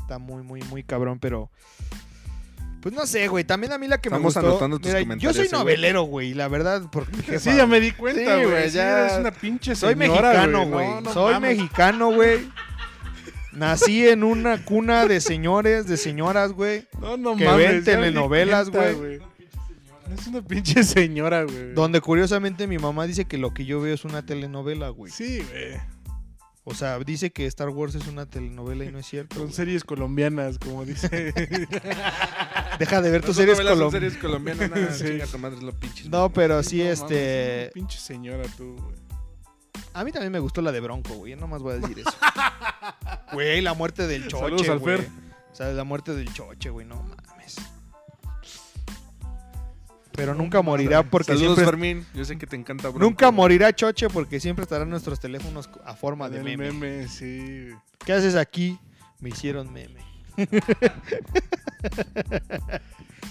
Está 0.00 0.18
muy, 0.18 0.42
muy, 0.42 0.62
muy 0.62 0.82
cabrón, 0.82 1.18
pero. 1.20 1.50
Pues 2.80 2.94
no 2.94 3.06
sé, 3.06 3.28
güey. 3.28 3.44
También 3.44 3.72
a 3.72 3.78
mí 3.78 3.86
la 3.86 4.00
que 4.00 4.08
Estamos 4.08 4.34
me 4.34 4.40
gustó. 4.40 4.50
anotando 4.52 4.78
tus 4.78 4.92
Mira, 4.94 5.16
yo 5.16 5.34
soy 5.34 5.46
eh, 5.46 5.50
novelero, 5.52 6.02
güey. 6.04 6.32
La 6.32 6.48
verdad, 6.48 6.88
por 6.90 7.10
mi 7.14 7.22
jefa, 7.22 7.50
Sí, 7.50 7.54
ya 7.56 7.66
me 7.66 7.78
di 7.80 7.92
cuenta, 7.92 8.38
Sí, 8.38 8.44
güey. 8.46 8.70
ya- 8.70 9.00
eres 9.06 9.18
una 9.18 9.32
pinche 9.32 9.74
Soy 9.74 9.92
señora, 9.94 10.28
mexicano, 10.30 10.66
güey. 10.68 10.88
No, 10.88 11.00
no 11.02 11.12
soy 11.12 11.34
mames. 11.34 11.56
mexicano, 11.58 12.12
güey. 12.14 12.48
Nací 13.52 14.06
en 14.08 14.22
una 14.22 14.64
cuna 14.64 15.06
de 15.06 15.20
señores, 15.20 15.86
de 15.86 15.96
señoras, 15.96 16.52
güey. 16.52 16.86
No, 17.00 17.16
no 17.16 17.36
que 17.36 17.44
mames. 17.44 17.68
ven 17.68 17.84
telenovelas, 17.84 18.70
güey. 18.70 19.20
Es 20.12 20.26
una 20.26 20.42
pinche 20.42 20.82
señora, 20.84 21.44
güey. 21.44 21.72
Donde 21.74 22.00
curiosamente 22.00 22.66
mi 22.66 22.78
mamá 22.78 23.06
dice 23.06 23.24
que 23.26 23.38
lo 23.38 23.52
que 23.54 23.64
yo 23.64 23.80
veo 23.80 23.94
es 23.94 24.04
una 24.04 24.24
telenovela, 24.24 24.88
güey. 24.90 25.12
Sí, 25.12 25.40
güey. 25.50 25.76
O 26.64 26.74
sea, 26.74 26.98
dice 26.98 27.30
que 27.30 27.46
Star 27.46 27.70
Wars 27.70 27.94
es 27.94 28.06
una 28.08 28.26
telenovela 28.26 28.84
y 28.84 28.92
no 28.92 28.98
es 28.98 29.06
cierto. 29.06 29.36
Son 29.36 29.44
güey. 29.44 29.54
series 29.54 29.84
colombianas, 29.84 30.58
como 30.58 30.84
dice. 30.84 31.32
Deja 32.78 33.00
de 33.02 33.10
ver 33.10 33.20
tus 33.22 33.28
Tus 33.28 33.36
series 33.36 33.56
series, 33.56 33.74
colom- 33.78 33.90
series 33.90 34.16
colombianas. 34.18 34.70
nada, 34.70 34.92
Sí. 34.92 35.04
chinga 35.06 35.26
tu 35.26 35.38
madre, 35.38 35.60
lo 35.62 35.72
pinche. 35.72 36.08
No, 36.08 36.30
pero 36.32 36.62
sí, 36.62 36.78
No 36.82 36.84
este. 36.90 37.70
pinche 37.74 37.98
señora 37.98 38.44
tú, 38.56 38.76
güey. 38.76 38.96
A 39.94 40.04
mí 40.04 40.12
también 40.12 40.30
me 40.32 40.38
gustó 40.38 40.60
la 40.62 40.70
de 40.70 40.80
Bronco, 40.80 41.14
güey. 41.14 41.34
No 41.36 41.46
más 41.48 41.62
voy 41.62 41.74
a 41.74 41.78
decir 41.78 41.98
eso. 42.00 42.10
Güey, 43.32 43.60
la 43.60 43.74
muerte 43.74 44.06
del 44.06 44.22
choche. 44.26 44.42
Saludos 44.44 44.68
al 44.70 44.78
güey. 44.78 44.96
Fer. 44.98 45.08
O 45.52 45.54
sea, 45.54 45.68
la 45.72 45.84
muerte 45.84 46.14
del 46.14 46.32
choche, 46.32 46.70
güey. 46.70 46.86
No 46.86 46.96
mames. 47.02 47.17
Pero 50.18 50.34
nunca 50.34 50.62
morirá 50.62 51.04
porque 51.04 51.26
Saludos, 51.26 51.54
siempre. 51.54 51.64
Fermín. 51.64 52.04
Yo 52.12 52.24
sé 52.24 52.36
que 52.36 52.48
te 52.48 52.56
encanta 52.56 52.88
Bronco. 52.88 52.98
Nunca 52.98 53.30
morirá 53.30 53.72
choche 53.72 54.08
porque 54.08 54.40
siempre 54.40 54.64
estarán 54.64 54.90
nuestros 54.90 55.20
teléfonos 55.20 55.70
a 55.84 55.94
forma 55.94 56.28
de 56.28 56.42
meme. 56.42 56.72
meme, 56.72 57.06
sí. 57.06 57.68
¿Qué 58.04 58.14
haces 58.14 58.34
aquí? 58.34 58.80
Me 59.20 59.28
hicieron 59.28 59.72
meme. 59.72 60.00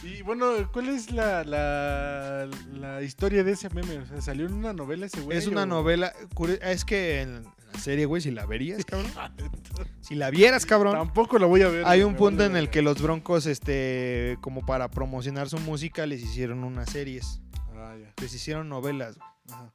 Y 0.04 0.22
bueno, 0.22 0.48
¿cuál 0.72 0.90
es 0.90 1.12
la, 1.12 1.44
la, 1.44 2.48
la 2.74 3.02
historia 3.02 3.44
de 3.44 3.52
ese 3.54 3.70
meme? 3.70 3.98
O 4.00 4.06
sea, 4.06 4.22
¿salió 4.22 4.46
en 4.46 4.54
una 4.54 4.74
novela 4.74 5.06
ese 5.08 5.22
güey? 5.22 5.38
Es 5.38 5.48
una 5.48 5.64
o- 5.64 5.66
novela. 5.66 6.14
Es 6.62 6.86
que 6.86 7.22
en 7.22 7.44
la 7.44 7.80
serie, 7.80 8.06
güey, 8.06 8.22
si 8.22 8.32
la 8.32 8.46
verías, 8.46 8.86
cabrón. 8.86 9.12
Si 10.02 10.16
la 10.16 10.30
vieras, 10.30 10.66
cabrón. 10.66 10.94
Tampoco 10.94 11.38
la 11.38 11.48
voy 11.48 11.62
a 11.64 11.68
ver. 11.68 11.84
Hay 11.86 12.02
un 12.02 12.16
punto 12.16 12.46
en 12.46 12.56
el 12.56 12.70
que 12.70 12.82
los 12.82 13.02
broncos, 13.02 13.46
este, 13.46 14.38
como 14.40 14.66
para 14.66 14.90
promocionar 14.90 15.50
su 15.50 15.60
música, 15.60 16.06
les 16.06 16.22
hicieron 16.24 16.64
unas 16.64 16.90
series. 16.90 17.42
Ah, 17.76 17.94
ya. 18.02 18.14
Les 18.22 18.34
hicieron 18.34 18.70
novelas. 18.70 19.18
güey. 19.18 19.30
Ajá. 19.52 19.74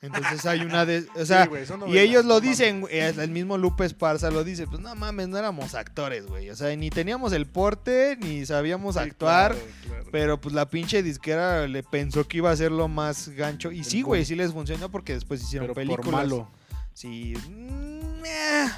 Entonces 0.00 0.46
hay 0.46 0.60
una 0.60 0.86
de. 0.86 1.06
O 1.16 1.24
sea, 1.26 1.46
Sí, 1.46 1.74
y 1.88 1.98
ellos 1.98 2.24
lo 2.24 2.34
no 2.34 2.40
dicen, 2.40 2.84
el 2.90 3.30
mismo 3.30 3.58
Lupe 3.58 3.84
Esparza 3.84 4.30
lo 4.30 4.44
dice, 4.44 4.66
pues 4.66 4.80
no 4.80 4.94
mames, 4.94 5.26
no 5.28 5.38
éramos 5.38 5.74
actores, 5.74 6.26
güey. 6.26 6.50
O 6.50 6.56
sea, 6.56 6.74
ni 6.76 6.88
teníamos 6.90 7.32
el 7.32 7.46
porte, 7.46 8.16
ni 8.20 8.46
sabíamos 8.46 8.94
Sí, 8.94 9.00
actuar. 9.00 9.52
claro, 9.54 9.66
claro. 9.88 10.04
Pero 10.12 10.40
pues 10.40 10.54
la 10.54 10.68
pinche 10.70 11.02
disquera 11.02 11.66
le 11.66 11.82
pensó 11.82 12.26
que 12.28 12.36
iba 12.36 12.50
a 12.50 12.56
ser 12.56 12.70
lo 12.70 12.86
más 12.86 13.28
gancho. 13.30 13.72
Y 13.72 13.80
El 13.80 13.84
sí, 13.84 14.02
güey, 14.02 14.24
sí 14.24 14.36
les 14.36 14.52
funcionó 14.52 14.88
porque 14.90 15.14
después 15.14 15.42
hicieron 15.42 15.66
Pero 15.66 15.74
películas. 15.74 16.04
por 16.04 16.14
malo. 16.14 16.50
Sí. 16.94 17.34
mm, 17.48 18.24
eh. 18.24 18.68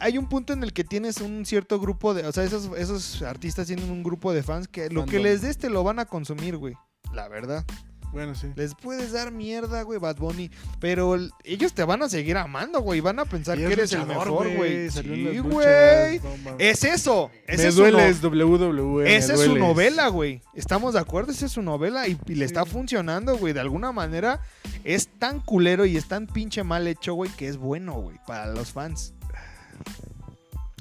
Hay 0.00 0.16
un 0.18 0.28
punto 0.28 0.52
en 0.52 0.62
el 0.62 0.72
que 0.72 0.84
tienes 0.84 1.20
un 1.20 1.44
cierto 1.46 1.80
grupo 1.80 2.12
de. 2.14 2.26
O 2.26 2.32
sea, 2.32 2.44
esos, 2.44 2.70
esos 2.76 3.22
artistas 3.22 3.66
tienen 3.66 3.90
un 3.90 4.02
grupo 4.02 4.32
de 4.32 4.42
fans 4.42 4.68
que 4.68 4.90
lo 4.90 5.06
que 5.06 5.18
les 5.18 5.40
des 5.40 5.56
te 5.58 5.70
lo 5.70 5.82
van 5.82 5.98
a 5.98 6.04
consumir, 6.04 6.56
güey. 6.56 6.74
La 7.12 7.26
verdad. 7.28 7.64
Bueno, 8.12 8.34
sí. 8.34 8.48
Les 8.56 8.74
puedes 8.74 9.12
dar 9.12 9.30
mierda, 9.32 9.82
güey, 9.82 9.98
Bad 9.98 10.16
Bunny. 10.16 10.50
Pero 10.80 11.14
el- 11.14 11.30
ellos 11.44 11.72
te 11.74 11.84
van 11.84 12.02
a 12.02 12.08
seguir 12.08 12.36
amando, 12.36 12.80
güey. 12.80 13.00
Van 13.00 13.18
a 13.18 13.24
pensar 13.26 13.58
Y 13.58 13.62
que 13.62 13.66
es 13.66 13.72
eres 13.72 13.92
el 13.92 14.00
luchador, 14.00 14.26
mejor, 14.28 14.56
güey. 14.56 14.90
salió 14.90 15.12
en 15.12 15.18
Sí, 15.34 15.38
güey. 15.40 16.18
luchas, 16.18 16.24
no 16.24 16.36
mames. 16.50 16.54
Es 16.66 16.84
eso. 16.84 17.30
Me 17.46 17.54
es 17.54 17.74
su 17.74 17.80
duele 17.82 17.98
no- 17.98 18.04
es 18.04 18.20
WWE. 18.22 19.04
me 19.04 19.16
esa 19.16 19.34
es 19.34 19.40
su 19.40 19.46
dueles. 19.48 19.62
novela, 19.68 20.08
güey. 20.08 20.40
Estamos 20.54 20.94
de 20.94 21.00
acuerdo, 21.00 21.32
esa 21.32 21.46
es 21.46 21.52
su 21.52 21.62
novela 21.62 22.08
y, 22.08 22.18
y 22.26 22.34
le 22.34 22.44
está 22.44 22.64
funcionando, 22.64 23.36
güey. 23.36 23.52
De 23.52 23.60
alguna 23.60 23.92
manera 23.92 24.40
es 24.84 25.08
tan 25.18 25.40
culero 25.40 25.84
y 25.84 25.96
es 25.96 26.08
tan 26.08 26.26
pinche 26.26 26.62
mal 26.64 26.86
hecho, 26.86 27.14
güey, 27.14 27.30
que 27.32 27.46
es 27.48 27.56
bueno, 27.58 27.92
güey, 28.00 28.16
para 28.26 28.46
los 28.46 28.72
fans. 28.72 29.12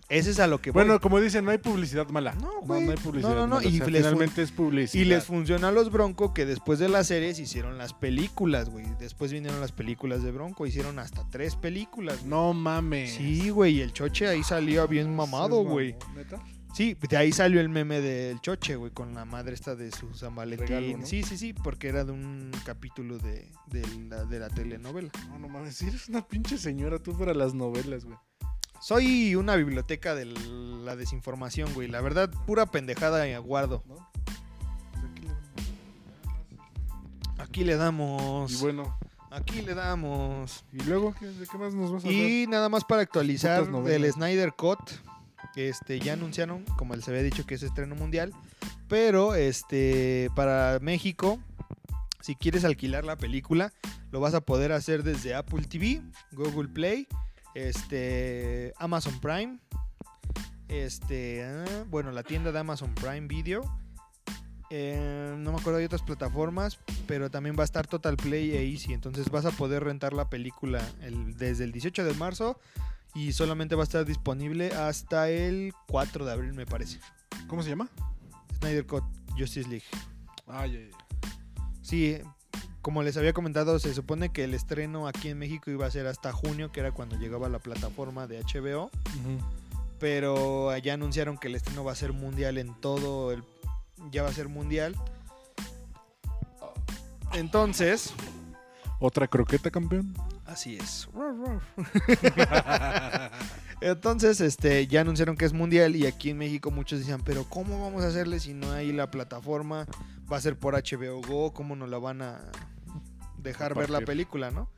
Ese 0.10 0.30
es 0.32 0.40
a 0.40 0.48
lo 0.48 0.62
que 0.62 0.72
voy. 0.72 0.84
Bueno, 0.84 1.02
como 1.02 1.20
dicen, 1.20 1.44
no 1.44 1.52
hay 1.52 1.58
publicidad 1.58 2.08
mala. 2.10 2.34
No, 2.36 2.62
güey. 2.62 2.86
No, 2.86 2.92
hay 2.92 2.98
publicidad 2.98 3.30
No, 3.30 3.36
no, 3.36 3.48
no, 3.48 3.56
mala. 3.56 3.68
O 3.68 3.70
y 3.70 3.78
sea, 3.78 3.88
les 3.88 4.02
fun- 4.04 4.10
finalmente 4.10 4.42
es 4.42 4.52
publicidad. 4.52 5.02
y 5.04 5.06
les 5.06 5.26
funciona 5.26 5.68
a 5.68 5.72
los 5.74 5.92
Bronco 5.92 6.34
que 6.34 6.46
después 6.46 6.80
de 6.80 6.88
las 6.88 7.08
series 7.08 7.40
hicieron 7.40 7.78
las 7.78 7.94
películas, 7.94 8.70
güey. 8.70 8.86
Después 9.00 9.34
vinieron 9.34 9.60
las 9.60 9.74
películas 9.74 10.24
de 10.24 10.32
Bronco, 10.32 10.66
hicieron 10.66 10.98
hasta 11.00 11.28
tres 11.30 11.56
películas. 11.58 12.20
güey. 12.20 12.30
No 12.30 12.54
mames. 12.54 13.16
Sí, 13.16 13.50
güey, 13.50 13.76
y 13.76 13.82
el 13.82 13.92
choche 13.92 14.28
ahí 14.28 14.44
salía 14.44 14.86
bien 14.86 15.14
mamado, 15.14 15.62
Es 15.64 15.68
güey. 15.68 15.96
¿neta? 16.16 16.42
Sí, 16.74 16.96
de 17.10 17.18
ahí 17.18 17.32
salió 17.32 17.60
el 17.60 17.70
meme 17.70 18.00
del 18.02 18.40
choche, 18.40 18.76
güey, 18.76 18.92
con 18.92 19.14
la 19.16 19.26
madre 19.26 19.56
esta 19.56 19.76
de 19.76 19.92
su 19.92 20.14
San 20.14 20.36
Valentín. 20.36 20.68
Regalo, 20.68 20.98
¿no? 21.00 21.06
Sí, 21.06 21.24
sí, 21.24 21.36
sí, 21.38 21.52
porque 21.54 21.88
era 21.90 22.06
de 22.06 22.12
un 22.12 22.52
capítulo 22.66 23.18
de, 23.18 23.52
de 23.66 23.84
la, 24.08 24.24
de 24.26 24.40
la 24.40 24.48
telenovela. 24.50 25.10
No, 25.30 25.40
no 25.40 25.50
mames. 25.50 25.82
Eres 25.82 26.08
una 26.08 26.26
pinche 26.28 26.58
señora 26.58 27.00
tú 27.00 27.18
para 27.18 27.34
las 27.34 27.54
novelas, 27.56 28.06
güey. 28.06 28.18
Soy 28.82 29.36
una 29.36 29.56
biblioteca 29.56 30.16
de 30.16 30.26
la 30.26 30.96
desinformación, 30.96 31.74
güey. 31.74 31.88
La 31.88 32.02
verdad, 32.02 32.30
pura 32.46 32.66
pendejada 32.66 33.28
y 33.28 33.34
aguardo. 33.34 33.84
¿No? 33.88 33.96
Pues 37.36 37.50
aquí 37.50 37.64
le- 37.64 37.76
damos. 37.76 38.52
Y 38.52 38.56
bueno. 38.58 38.98
Aquí 39.30 39.62
le 39.62 39.74
damos. 39.74 40.64
¿Y 40.72 40.82
luego 40.84 41.14
¿qué, 41.20 41.26
de 41.28 41.46
qué 41.46 41.58
más 41.58 41.74
nos 41.74 41.92
vas 41.92 42.06
a 42.06 42.08
hablar? 42.08 42.24
Y 42.24 42.48
nada 42.48 42.70
más 42.70 42.84
para 42.86 43.02
actualizar 43.02 43.70
del 43.84 44.12
Snyder 44.12 44.54
Cut. 44.54 44.80
Este, 45.56 46.00
ya 46.00 46.14
anunciaron, 46.14 46.64
como 46.78 46.96
les 46.96 47.08
había 47.08 47.24
dicho, 47.24 47.46
que 47.46 47.56
es 47.56 47.64
estreno 47.64 47.96
mundial. 47.96 48.32
Pero 48.88 49.36
este, 49.36 50.30
para 50.36 50.80
México, 50.82 51.40
si 52.22 52.36
quieres 52.36 52.64
alquilar 52.64 53.04
la 53.04 53.18
película, 53.18 53.74
lo 54.12 54.20
vas 54.20 54.34
a 54.34 54.42
poder 54.42 54.72
hacer 54.72 55.04
desde 55.04 55.34
Apple 55.36 55.64
TV, 55.66 56.02
Google 56.32 56.70
Play, 56.70 57.08
este, 57.58 58.74
Amazon 58.78 59.20
Prime. 59.20 59.60
Este, 60.68 61.44
ah, 61.44 61.86
bueno, 61.90 62.12
la 62.12 62.24
tienda 62.24 62.52
de 62.52 62.60
Amazon 62.60 62.94
Prime 62.96 63.28
Video. 63.28 63.62
Eh, 64.70 65.34
no 65.38 65.54
me 65.54 65.60
acuerdo 65.60 65.80
de 65.80 65.86
otras 65.86 66.02
plataformas, 66.02 66.78
pero 67.08 67.32
también 67.32 67.56
va 67.58 67.62
a 67.62 67.66
estar 67.66 67.88
Total 67.88 68.18
Play 68.18 68.52
e 68.52 68.70
Easy. 68.72 68.94
Entonces 68.94 69.30
vas 69.32 69.46
a 69.46 69.52
poder 69.52 69.84
rentar 69.84 70.14
la 70.14 70.30
película 70.30 70.82
el- 71.02 71.38
desde 71.38 71.64
el 71.64 71.72
18 71.72 72.04
de 72.04 72.14
marzo 72.16 72.60
y 73.16 73.32
solamente 73.32 73.76
va 73.76 73.84
a 73.84 73.86
estar 73.86 74.06
disponible 74.06 74.72
hasta 74.74 75.30
el 75.30 75.74
4 75.88 76.26
de 76.26 76.32
abril, 76.34 76.54
me 76.54 76.66
parece. 76.66 77.00
¿Cómo 77.48 77.64
se 77.64 77.70
llama? 77.70 77.90
Snyder 78.60 78.86
Cut 78.86 79.04
Justice 79.38 79.70
League. 79.70 79.86
Ah, 80.48 80.68
ya, 80.68 80.80
ya. 80.80 80.98
Sí, 81.82 82.20
como 82.88 83.04
les 83.04 83.18
había 83.18 83.34
comentado, 83.34 83.80
se 83.80 83.94
supone 83.94 84.30
que 84.30 84.46
el 84.46 84.54
estreno 84.54 85.10
aquí 85.10 85.28
en 85.28 85.38
México 85.38 85.70
iba 85.70 85.86
a 85.86 85.92
ser 85.92 86.08
hasta 86.08 86.32
junio, 86.32 86.72
que 86.72 86.80
era 86.80 86.94
cuando 86.94 87.18
llegaba 87.18 87.50
la 87.50 87.60
plataforma 87.60 88.28
de 88.28 88.42
HBO. 88.42 88.90
Pero 90.00 90.70
allá 90.70 90.94
anunciaron 90.94 91.38
que 91.38 91.50
el 91.50 91.56
estreno 91.56 91.84
va 91.84 91.92
a 91.92 91.96
ser 91.96 92.14
mundial 92.14 92.58
en 92.58 92.74
todo 92.80 93.34
el. 93.34 93.44
Ya 94.10 94.24
va 94.24 94.30
a 94.30 94.32
ser 94.32 94.48
mundial. 94.48 94.96
Entonces, 97.34 98.14
¿Otra 99.02 99.28
croqueta, 99.28 99.70
campeón? 99.70 100.14
así 100.46 100.78
es. 100.78 101.10
Entonces, 103.82 104.40
este, 104.40 104.88
ya 104.88 105.02
anunciaron 105.02 105.36
que 105.36 105.44
es 105.44 105.52
mundial 105.52 105.98
y 105.98 106.06
aquí 106.06 106.30
en 106.30 106.38
México 106.38 106.72
muchos 106.72 107.00
decían, 107.00 107.22
pero 107.26 107.44
¿cómo 107.50 107.82
vamos 107.82 108.06
a 108.06 108.08
hacerle 108.08 108.40
si 108.40 108.54
no 108.54 108.72
hay 108.72 108.94
la 108.94 109.12
plataforma? 109.12 109.86
Va 110.32 110.38
a 110.38 110.42
ser 110.42 110.58
por 110.58 110.74
HBO 110.74 111.22
Go, 111.22 111.52
¿cómo 111.52 111.76
nos 111.76 111.90
la 111.90 111.98
van 111.98 112.22
a 112.22 112.50
dejar 113.48 113.76
ver 113.76 113.90
la 113.90 114.02
película, 114.02 114.52
no? 114.52 114.70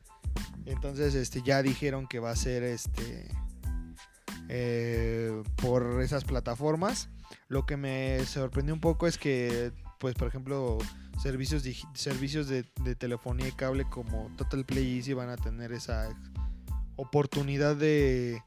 Entonces, 0.66 1.16
este, 1.16 1.42
ya 1.42 1.62
dijeron 1.64 2.08
que 2.08 2.20
va 2.20 2.32
a 2.32 2.36
ser 2.36 2.64
este 2.64 3.28
eh, 4.50 5.44
por 5.62 6.02
esas 6.02 6.24
plataformas. 6.24 7.10
Lo 7.48 7.66
que 7.66 7.78
me 7.78 8.24
sorprendió 8.26 8.74
un 8.74 8.82
poco 8.82 9.08
es 9.08 9.18
que, 9.18 9.72
pues, 10.00 10.16
por 10.16 10.28
ejemplo, 10.28 10.78
servicios, 11.22 11.64
servicios 11.94 12.48
de, 12.48 12.66
de 12.84 12.96
telefonía 12.96 13.48
y 13.48 13.52
cable 13.52 13.86
como 13.90 14.32
Total 14.38 14.66
Play 14.66 14.98
Easy 14.98 15.14
van 15.14 15.30
a 15.30 15.38
tener 15.38 15.72
esa 15.72 16.10
oportunidad 16.96 17.76
de, 17.76 18.44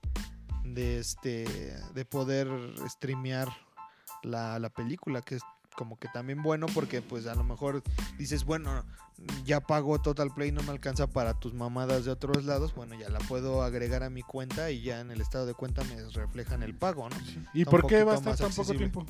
de, 0.64 0.99
este, 0.99 1.77
de 1.95 2.05
poder 2.05 2.49
streamear 2.89 3.49
la, 4.23 4.59
la 4.59 4.70
película, 4.70 5.23
que 5.23 5.37
es 5.37 5.43
como 5.77 5.99
que 5.99 6.09
también 6.09 6.43
bueno 6.43 6.66
porque 6.75 7.03
pues 7.03 7.27
a 7.27 7.35
lo 7.35 7.45
mejor 7.45 7.83
dices, 8.18 8.45
bueno, 8.45 8.85
ya 9.45 9.61
pago 9.61 10.01
Total 10.01 10.33
Play, 10.35 10.53
no 10.53 10.62
me 10.62 10.70
alcanza 10.70 11.07
para 11.07 11.35
tus 11.39 11.55
mamadas 11.55 12.05
de 12.05 12.11
otros 12.11 12.45
lados, 12.45 12.75
bueno, 12.75 12.95
ya 12.95 13.09
la 13.09 13.18
puedo 13.20 13.62
agregar 13.62 14.03
a 14.03 14.11
mi 14.11 14.23
cuenta 14.23 14.70
y 14.70 14.83
ya 14.83 15.01
en 15.01 15.11
el 15.11 15.20
estado 15.20 15.47
de 15.47 15.55
cuenta 15.55 15.83
me 15.85 15.97
reflejan 16.11 16.62
el 16.62 16.75
pago, 16.75 17.09
¿no? 17.09 17.16
¿Y 17.55 17.61
Está 17.62 17.70
por 17.70 17.87
qué 17.87 18.05
va 18.05 18.12
a 18.12 18.16
estar 18.16 18.37
tan 18.37 18.53
poco 18.53 18.75
tiempo? 18.75 19.07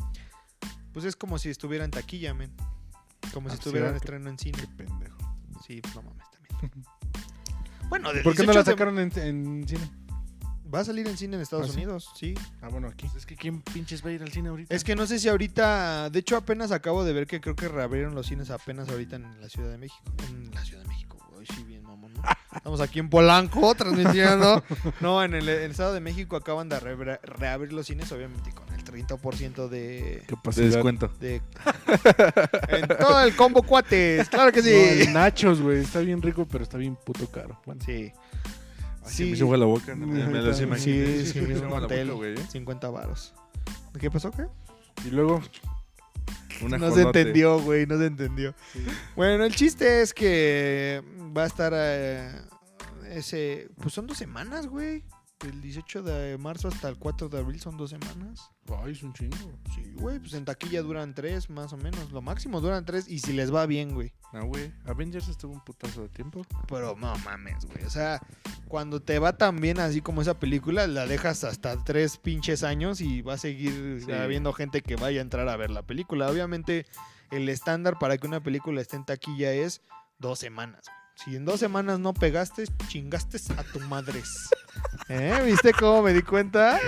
Pues 0.92 1.04
es 1.06 1.16
como 1.16 1.38
si 1.38 1.48
estuviera 1.50 1.84
en 1.84 1.90
taquilla, 1.90 2.34
men. 2.34 2.52
Como 3.32 3.48
si 3.48 3.54
Ah, 3.54 3.58
estuviera 3.58 3.88
en 3.88 3.96
estreno 3.96 4.28
en 4.28 4.38
cine. 4.38 4.58
Qué 4.58 4.66
pendejo. 4.84 5.16
Sí, 5.66 5.80
pues 5.80 5.94
no 5.94 6.02
mames 6.02 6.26
también. 6.30 6.84
bueno, 7.88 8.12
del 8.12 8.22
¿Por 8.22 8.34
qué 8.36 8.42
no 8.44 8.52
la 8.52 8.62
18 8.62 8.64
de- 8.64 8.72
sacaron 8.72 8.98
en, 8.98 9.18
en 9.18 9.68
cine? 9.68 9.90
Va 10.74 10.80
a 10.80 10.84
salir 10.84 11.06
en 11.06 11.16
cine 11.16 11.36
en 11.36 11.42
Estados 11.42 11.70
¿Ah? 11.70 11.72
Unidos, 11.74 12.10
sí. 12.18 12.34
Ah, 12.62 12.68
bueno, 12.68 12.88
aquí. 12.88 13.06
Es 13.16 13.26
que 13.26 13.36
¿quién 13.36 13.60
pinches 13.60 14.04
va 14.04 14.08
a 14.08 14.12
ir 14.12 14.22
al 14.22 14.32
cine 14.32 14.48
ahorita? 14.48 14.74
Es 14.74 14.84
que 14.84 14.94
no 14.96 15.06
sé 15.06 15.18
si 15.18 15.28
ahorita, 15.28 16.08
de 16.10 16.18
hecho 16.18 16.36
apenas 16.36 16.72
acabo 16.72 17.04
de 17.04 17.12
ver 17.12 17.26
que 17.26 17.40
creo 17.40 17.54
que 17.56 17.68
reabrieron 17.68 18.14
los 18.14 18.26
cines 18.26 18.50
apenas 18.50 18.88
ahorita 18.88 19.16
en 19.16 19.40
la 19.40 19.48
Ciudad 19.48 19.70
de 19.70 19.78
México. 19.78 20.02
En 20.28 20.50
la 20.54 20.64
Ciudad 20.64 20.82
de 20.82 20.88
México, 20.88 21.18
hoy 21.36 21.44
sí 21.54 21.62
bien 21.64 21.82
mamón, 21.82 22.14
¿no? 22.14 22.22
Estamos 22.56 22.80
aquí 22.80 23.00
en 23.00 23.10
Polanco 23.10 23.74
transmitiendo. 23.76 24.62
No, 25.00 25.22
en 25.22 25.34
el, 25.34 25.46
en 25.48 25.62
el 25.62 25.70
Estado 25.72 25.92
de 25.92 26.00
México 26.00 26.36
acaban 26.36 26.68
de 26.70 26.80
re- 26.80 27.18
reabrir 27.22 27.72
los 27.74 27.86
cines, 27.86 28.10
obviamente 28.12 28.52
con 28.52 28.72
el 28.72 28.82
30% 28.82 29.68
de... 29.68 30.22
De 30.26 30.62
descuento. 30.64 31.08
de 31.20 31.36
en 32.68 32.88
todo 32.88 33.20
el 33.22 33.34
combo 33.36 33.62
cuates, 33.62 34.28
claro 34.28 34.52
que 34.52 34.60
No, 34.62 35.04
sí. 35.04 35.12
nachos, 35.12 35.60
güey. 35.60 35.80
Está 35.80 36.00
bien 36.00 36.22
rico, 36.22 36.46
pero 36.50 36.64
está 36.64 36.78
bien 36.78 36.96
puto 36.96 37.26
caro. 37.30 37.60
Bueno, 37.66 37.82
Sí, 37.84 38.12
Ay, 39.04 39.10
Sí. 39.10 39.16
se 39.24 39.24
me 39.24 39.30
hizo 39.36 39.56
la 39.56 39.66
boca. 39.66 39.94
no, 39.94 40.06
me, 40.06 40.26
me 40.26 40.40
lo 40.42 40.52
Sí, 40.54 40.64
sí, 41.26 41.40
me 41.40 41.54
hizo 41.54 41.66
un 41.66 41.72
hotel. 41.72 42.08
boca, 42.08 42.16
güey, 42.18 42.34
¿eh? 42.34 42.46
50 42.48 42.88
varos. 42.90 43.34
¿Qué 43.98 44.10
pasó, 44.10 44.30
qué? 44.30 44.46
y 45.06 45.10
luego, 45.10 45.40
Un 46.62 46.70
No 46.70 46.90
se 46.92 47.02
entendió, 47.02 47.58
güey, 47.60 47.86
no 47.86 47.98
se 47.98 48.06
entendió. 48.06 48.54
Bueno, 49.16 49.44
el 49.44 49.54
chiste 49.54 50.02
es 50.02 50.14
que 50.14 51.02
va 51.36 51.42
a 51.44 51.46
estar 51.46 51.72
eh, 51.74 52.30
ese... 53.10 53.68
Pues 53.80 53.92
son 53.94 54.06
dos 54.06 54.16
semanas, 54.18 54.66
güey. 54.68 55.02
Del 55.42 55.60
18 55.60 56.02
de 56.04 56.38
marzo 56.38 56.68
hasta 56.68 56.88
el 56.88 56.96
4 56.98 57.28
de 57.28 57.38
abril 57.38 57.60
son 57.60 57.76
dos 57.76 57.90
semanas. 57.90 58.48
ay, 58.84 58.92
es 58.92 59.02
un 59.02 59.12
chingo. 59.12 59.36
Sí, 59.74 59.92
güey, 59.96 60.20
pues 60.20 60.34
en 60.34 60.44
taquilla 60.44 60.82
duran 60.82 61.14
tres, 61.14 61.50
más 61.50 61.72
o 61.72 61.76
menos. 61.76 62.12
Lo 62.12 62.22
máximo 62.22 62.60
duran 62.60 62.84
tres 62.84 63.08
y 63.08 63.18
si 63.18 63.32
les 63.32 63.52
va 63.52 63.66
bien, 63.66 63.92
güey. 63.92 64.12
Ah, 64.32 64.42
güey. 64.42 64.72
Avengers 64.86 65.26
estuvo 65.28 65.52
un 65.52 65.60
putazo 65.64 66.02
de 66.02 66.08
tiempo. 66.10 66.46
Pero 66.68 66.94
no 66.96 67.16
mames, 67.18 67.64
güey. 67.66 67.84
O 67.84 67.90
sea, 67.90 68.20
cuando 68.68 69.02
te 69.02 69.18
va 69.18 69.36
tan 69.36 69.56
bien 69.60 69.80
así 69.80 70.00
como 70.00 70.22
esa 70.22 70.38
película, 70.38 70.86
la 70.86 71.06
dejas 71.06 71.42
hasta 71.42 71.82
tres 71.82 72.18
pinches 72.18 72.62
años 72.62 73.00
y 73.00 73.20
va 73.22 73.34
a 73.34 73.38
seguir 73.38 74.00
Sí. 74.06 74.12
habiendo 74.12 74.52
gente 74.52 74.80
que 74.82 74.94
vaya 74.94 75.18
a 75.18 75.22
entrar 75.22 75.48
a 75.48 75.56
ver 75.56 75.70
la 75.70 75.82
película. 75.82 76.30
Obviamente, 76.30 76.86
el 77.32 77.48
estándar 77.48 77.98
para 77.98 78.16
que 78.16 78.28
una 78.28 78.40
película 78.42 78.80
esté 78.80 78.94
en 78.96 79.04
taquilla 79.06 79.52
es 79.52 79.82
dos 80.18 80.38
semanas. 80.38 80.84
güey. 80.86 81.01
Si 81.16 81.36
en 81.36 81.44
dos 81.44 81.60
semanas 81.60 81.98
no 82.00 82.12
pegaste, 82.14 82.64
chingaste 82.88 83.38
a 83.56 83.62
tu 83.62 83.78
madres. 83.80 84.28
¿Eh? 85.08 85.40
¿Viste 85.44 85.72
cómo 85.72 86.02
me 86.02 86.12
di 86.12 86.22
cuenta? 86.22 86.78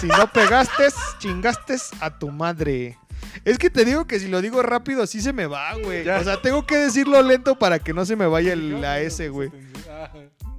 Si 0.00 0.06
no 0.06 0.30
pegaste, 0.32 0.84
chingaste 1.18 1.76
a 2.00 2.16
tu 2.18 2.30
madre. 2.30 2.96
Es 3.44 3.58
que 3.58 3.70
te 3.70 3.84
digo 3.84 4.06
que 4.06 4.20
si 4.20 4.28
lo 4.28 4.40
digo 4.40 4.62
rápido, 4.62 5.02
así 5.02 5.20
se 5.20 5.32
me 5.32 5.46
va, 5.46 5.74
güey. 5.76 6.06
O 6.08 6.24
sea, 6.24 6.40
tengo 6.42 6.66
que 6.66 6.76
decirlo 6.76 7.20
lento 7.22 7.58
para 7.58 7.78
que 7.78 7.92
no 7.92 8.04
se 8.04 8.14
me 8.16 8.26
vaya 8.26 8.52
el- 8.52 8.80
la 8.80 9.00
S, 9.00 9.28
güey. 9.28 9.50
Ah, 9.88 10.10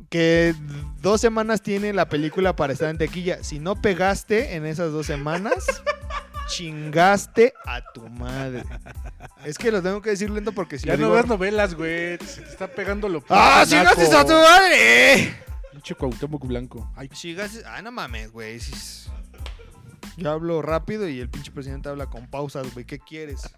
Que 0.10 0.54
dos 1.02 1.20
semanas 1.22 1.62
tiene 1.62 1.92
la 1.94 2.08
película 2.10 2.56
para 2.56 2.74
estar 2.74 2.90
en 2.90 2.98
tequilla. 2.98 3.44
Si 3.44 3.60
no 3.60 3.76
pegaste 3.82 4.56
en 4.56 4.66
esas 4.66 4.92
dos 4.92 5.06
semanas, 5.08 5.66
chingaste 6.48 7.54
a 7.66 7.82
tu 7.94 8.08
madre. 8.10 8.64
Es 9.46 9.58
que 9.58 9.72
lo 9.72 9.82
tengo 9.82 10.02
que 10.02 10.12
decir 10.12 10.30
lento 10.30 10.52
porque 10.52 10.78
si 10.80 10.88
Ya 10.88 10.94
no 10.98 11.06
digo- 11.08 11.16
ves 11.16 11.26
novelas, 11.28 11.76
güey. 11.76 12.18
Se 12.20 12.42
te 12.42 12.50
está 12.50 12.68
pegando 12.68 13.10
lo 13.10 13.24
¡Ah, 13.30 13.66
naco. 13.66 13.70
chingaste 13.70 14.16
a 14.16 14.26
tu 14.26 14.34
madre! 14.34 15.36
Pinche 15.72 15.96
Cuauhtémoc 15.96 16.46
Blanco. 16.46 16.92
Ay, 16.96 17.10
Chingaste... 17.10 17.64
Ah, 17.66 17.82
no 17.82 17.92
mames, 17.92 18.32
güey. 18.32 18.60
Yo 20.18 20.32
hablo 20.32 20.62
rápido 20.62 21.10
y 21.10 21.20
el 21.20 21.30
pinche 21.30 21.52
presidente 21.52 21.90
habla 21.90 22.06
con 22.06 22.28
pausas, 22.28 22.72
güey. 22.74 22.86
¿Qué 22.86 23.00
quieres? 23.00 23.50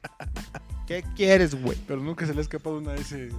¿Qué 0.88 1.04
quieres, 1.16 1.56
güey? 1.62 1.78
pero 1.88 2.00
nunca 2.00 2.26
se 2.26 2.34
le 2.34 2.40
ha 2.40 2.42
escapado 2.44 2.78
una 2.78 2.94
S. 2.96 3.30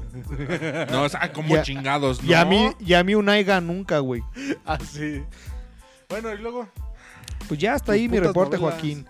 No, 0.90 1.04
o 1.04 1.08
sea, 1.08 1.32
como 1.32 1.54
Ya- 1.54 1.62
chingados, 1.62 2.22
¿no? 2.22 2.28
Y 2.30 2.34
a 2.34 2.44
mí, 2.44 2.70
y 2.80 2.92
a 2.94 3.02
mí 3.04 3.14
un 3.14 3.28
aiga 3.28 3.60
nunca, 3.60 4.00
güey. 4.00 4.22
ah, 4.66 4.78
sí. 4.84 5.22
Bueno, 6.08 6.32
y 6.34 6.38
luego. 6.38 6.68
Pues 7.48 7.58
ya 7.60 7.74
hasta 7.74 7.86
Tus 7.86 7.94
ahí 7.94 8.08
mi 8.08 8.18
reporte, 8.18 8.56
novelas. 8.56 8.74
Joaquín. 8.74 9.06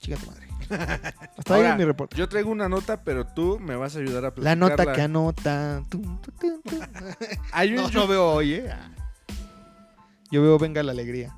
Chica 0.00 0.16
tu 0.16 0.26
madre. 0.26 0.48
Hasta 1.38 1.54
Ahora, 1.54 1.72
ahí 1.72 1.78
mi 1.78 1.84
reporte. 1.84 2.16
Yo 2.16 2.28
traigo 2.28 2.50
una 2.50 2.68
nota, 2.68 3.02
pero 3.02 3.26
tú 3.26 3.58
me 3.60 3.76
vas 3.76 3.96
a 3.96 3.98
ayudar 4.00 4.18
a 4.24 4.28
La 4.28 4.34
platicarla. 4.34 4.56
nota 4.68 4.92
que 4.92 5.02
anota. 5.02 5.82
Tum, 5.88 6.20
tum, 6.20 6.34
tum, 6.38 6.60
tum. 6.62 6.80
Hay 7.52 7.70
un 7.70 7.76
No, 7.76 7.90
no 7.90 8.06
veo 8.06 8.30
hoy, 8.32 8.54
¿eh? 8.54 8.72
Yo 10.30 10.42
veo 10.42 10.58
Venga 10.58 10.82
la 10.82 10.92
Alegría. 10.92 11.36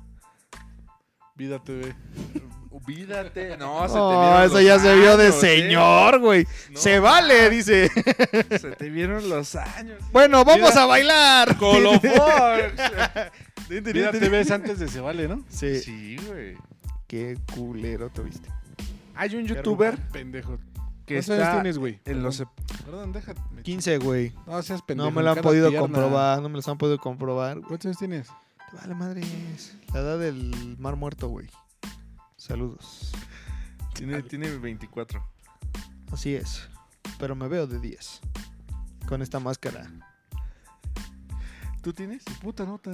Vida 1.35 1.59
TV. 1.63 1.95
Olvídate. 2.69 3.57
No, 3.57 3.87
se 3.87 3.93
te 3.93 3.99
Oh, 3.99 4.09
vieron 4.21 4.43
eso 4.43 4.53
los 4.55 4.63
ya 4.63 4.79
se 4.79 4.95
vio 4.95 5.17
de 5.17 5.25
años, 5.27 5.43
¿eh? 5.43 5.61
señor, 5.61 6.19
güey. 6.19 6.47
No, 6.71 6.79
se 6.79 6.99
vale, 6.99 7.49
dice. 7.49 7.89
Se 8.59 8.71
te 8.77 8.89
vieron 8.89 9.29
los 9.29 9.55
años. 9.55 9.99
Bueno, 10.11 10.43
vamos 10.45 10.69
Mira. 10.69 10.83
a 10.83 10.85
bailar. 10.85 11.57
Colofox. 11.57 12.11
Vida 13.69 14.11
TV 14.11 14.41
es 14.41 14.51
antes 14.51 14.77
de 14.79 14.87
Se 14.87 14.99
Vale, 15.01 15.27
¿no? 15.27 15.43
Sí. 15.49 15.79
sí, 15.79 16.17
güey. 16.27 16.55
Qué 17.13 17.37
culero 17.53 18.09
te 18.09 18.23
viste. 18.23 18.49
Hay 19.13 19.35
un 19.35 19.45
youtuber 19.45 19.99
Pendejo. 20.11 20.57
que 21.05 21.13
¿Cuántos 21.13 21.29
años 21.29 21.43
está 21.43 21.53
tienes, 21.53 21.77
güey? 21.77 21.99
en 22.05 22.23
los... 22.23 22.43
Perdón, 22.83 23.11
déjate. 23.11 23.39
15, 23.61 23.99
güey. 23.99 24.33
No 24.47 24.59
seas 24.63 24.81
pendejo. 24.81 25.11
No 25.11 25.15
me 25.15 25.21
lo 25.21 25.29
han 25.29 25.41
podido 25.43 25.69
pierna. 25.69 25.85
comprobar, 25.87 26.41
no 26.41 26.49
me 26.49 26.55
los 26.55 26.67
han 26.67 26.79
podido 26.79 26.97
comprobar. 26.97 27.61
¿Cuántos 27.61 27.85
años 27.85 27.99
tienes? 27.99 28.27
Te 28.71 28.77
Vale, 28.77 28.95
madres. 28.95 29.77
La 29.93 29.99
edad 29.99 30.17
del 30.17 30.75
mar 30.79 30.95
muerto, 30.95 31.27
güey. 31.27 31.47
Saludos. 32.35 33.11
Tiene, 33.93 34.23
tiene 34.23 34.49
24. 34.49 35.23
Así 36.11 36.33
es. 36.33 36.67
Pero 37.19 37.35
me 37.35 37.47
veo 37.47 37.67
de 37.67 37.79
10. 37.79 38.21
Con 39.07 39.21
esta 39.21 39.39
máscara. 39.39 39.87
¿Tú 41.83 41.91
tienes? 41.91 42.23
Puta 42.41 42.63
nota. 42.63 42.91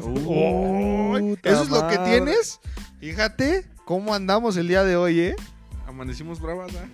¡Oh! 0.00 1.16
Puta 1.16 1.48
¿Eso 1.48 1.62
es 1.62 1.70
lo 1.70 1.86
que 1.86 1.96
tienes? 1.98 2.58
Fíjate 2.98 3.70
cómo 3.84 4.16
andamos 4.16 4.56
el 4.56 4.66
día 4.66 4.82
de 4.82 4.96
hoy, 4.96 5.20
¿eh? 5.20 5.36
Amanecimos 5.86 6.40
bravas, 6.40 6.74
¿ah? 6.74 6.88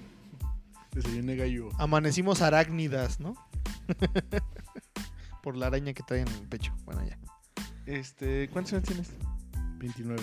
Desayuné 0.92 1.36
gallo. 1.36 1.70
Amanecimos 1.78 2.42
arácnidas, 2.42 3.18
¿no? 3.18 3.34
Por 5.42 5.56
la 5.56 5.68
araña 5.68 5.94
que 5.94 6.02
trae 6.02 6.20
en 6.20 6.28
el 6.28 6.48
pecho. 6.48 6.74
Bueno, 6.84 7.02
ya. 7.06 7.18
Este, 7.86 8.50
¿cuántos 8.52 8.74
años 8.74 8.84
tienes? 8.84 9.12
29. 9.78 10.22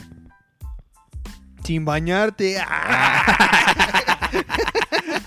Sin 1.63 1.85
bañarte. 1.85 2.59
¡Ah! 2.59 4.11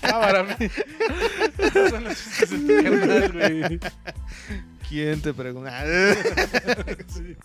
Ah, 0.01 0.21
para 0.21 0.43
mí. 0.43 0.53
Son 1.89 2.03
los 2.03 2.17
chistes 2.17 2.49
de 2.49 2.57
tu 2.57 2.83
carnal, 2.83 3.31
güey. 3.31 3.79
¿Quién 4.89 5.21
te 5.21 5.33
pregunta? 5.33 5.71
Sí. 7.07 7.35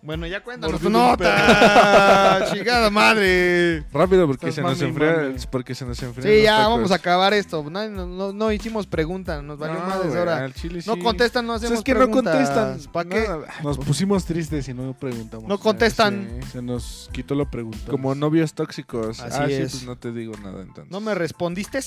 bueno, 0.00 0.26
ya 0.26 0.42
cuéntanos 0.42 0.80
tu 0.80 0.90
nota. 0.90 2.46
Chingada 2.52 2.90
madre. 2.90 3.84
Rápido 3.92 4.26
porque 4.26 4.48
Estás 4.48 4.54
se 4.56 4.62
nos 4.62 4.80
enfría, 4.80 5.34
porque 5.50 5.74
se 5.74 5.84
nos 5.84 6.02
enfría. 6.02 6.24
Sí, 6.38 6.42
ya 6.42 6.66
vamos 6.68 6.90
a 6.90 6.96
acabar 6.96 7.32
esto. 7.34 7.64
No, 7.70 7.88
no, 7.88 8.06
no- 8.06 8.32
no 8.32 8.52
hicimos 8.52 8.86
preguntas, 8.86 9.42
nos 9.42 9.58
valió 9.58 9.78
no, 9.78 9.92
ahora. 10.18 10.44
al 10.44 10.54
chile 10.54 10.80
No 10.86 10.94
sí. 10.94 11.00
contestan, 11.00 11.46
no 11.46 11.54
O 11.54 11.58
sea, 11.58 11.66
hacemos 11.66 11.78
es 11.80 11.84
que 11.84 11.94
no 11.94 12.10
contestan. 12.10 12.78
¿Para 12.92 13.08
qué? 13.08 13.28
No, 13.28 13.44
Nos 13.62 13.78
pusimos 13.78 14.24
tristes 14.24 14.68
y 14.68 14.74
no 14.74 14.92
preguntamos. 14.94 15.48
No 15.48 15.58
contestan. 15.58 16.28
sí. 16.42 16.48
Se 16.52 16.62
nos 16.62 17.08
quitó 17.12 17.34
lo 17.34 17.50
preguntado. 17.50 17.90
Como 17.92 18.14
novios 18.14 18.54
tóxicos. 18.54 19.20
Así 19.20 19.38
ah, 19.40 19.46
sí, 19.46 19.54
es. 19.54 19.70
pues 19.72 19.84
no 19.84 19.96
te 19.96 20.12
digo 20.12 20.34
nada 20.42 20.62
entonces. 20.62 20.90
¿No 20.90 21.00
me 21.00 21.14
respondiste? 21.14 21.80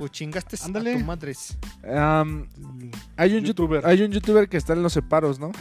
Pues 0.00 0.12
chingaste 0.12 0.56
Ándale. 0.64 0.94
a 0.94 0.98
tu 0.98 1.04
madres. 1.04 1.58
Hay 3.18 3.34
un 3.34 3.44
youtuber. 3.44 3.84
Hay 3.84 4.00
un 4.00 4.10
youtuber 4.10 4.48
que 4.48 4.56
está 4.56 4.72
en 4.72 4.82
los 4.82 4.94
separos, 4.94 5.38
¿no? 5.38 5.52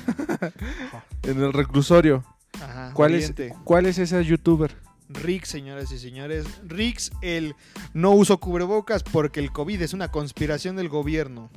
en 1.24 1.44
el 1.44 1.52
reclusorio. 1.52 2.24
Ajá, 2.54 2.92
¿Cuál 2.94 3.16
es. 3.16 3.34
¿Cuál 3.66 3.86
es 3.86 3.98
ese 3.98 4.24
youtuber? 4.24 4.74
Rix, 5.10 5.50
señoras 5.50 5.92
y 5.92 6.00
señores. 6.00 6.46
Rix, 6.66 7.12
el 7.22 7.54
no 7.94 8.12
uso 8.12 8.40
cubrebocas 8.40 9.04
porque 9.04 9.42
el 9.42 9.52
COVID 9.52 9.82
es 9.82 9.94
una 9.94 10.08
conspiración 10.08 10.78
del 10.78 10.88
gobierno. 10.88 11.50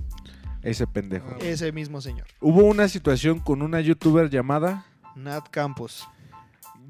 Ese 0.63 0.89
pendejo. 0.89 1.29
Ah. 1.35 1.39
Ese 1.41 1.71
mismo 1.71 2.01
señor. 2.01 2.27
Hubo 2.41 2.65
una 2.65 2.89
situación 2.89 3.39
con 3.39 3.63
una 3.63 3.81
youtuber 3.81 4.29
llamada 4.29 4.87
Nat 5.15 5.47
Campos. 5.53 6.09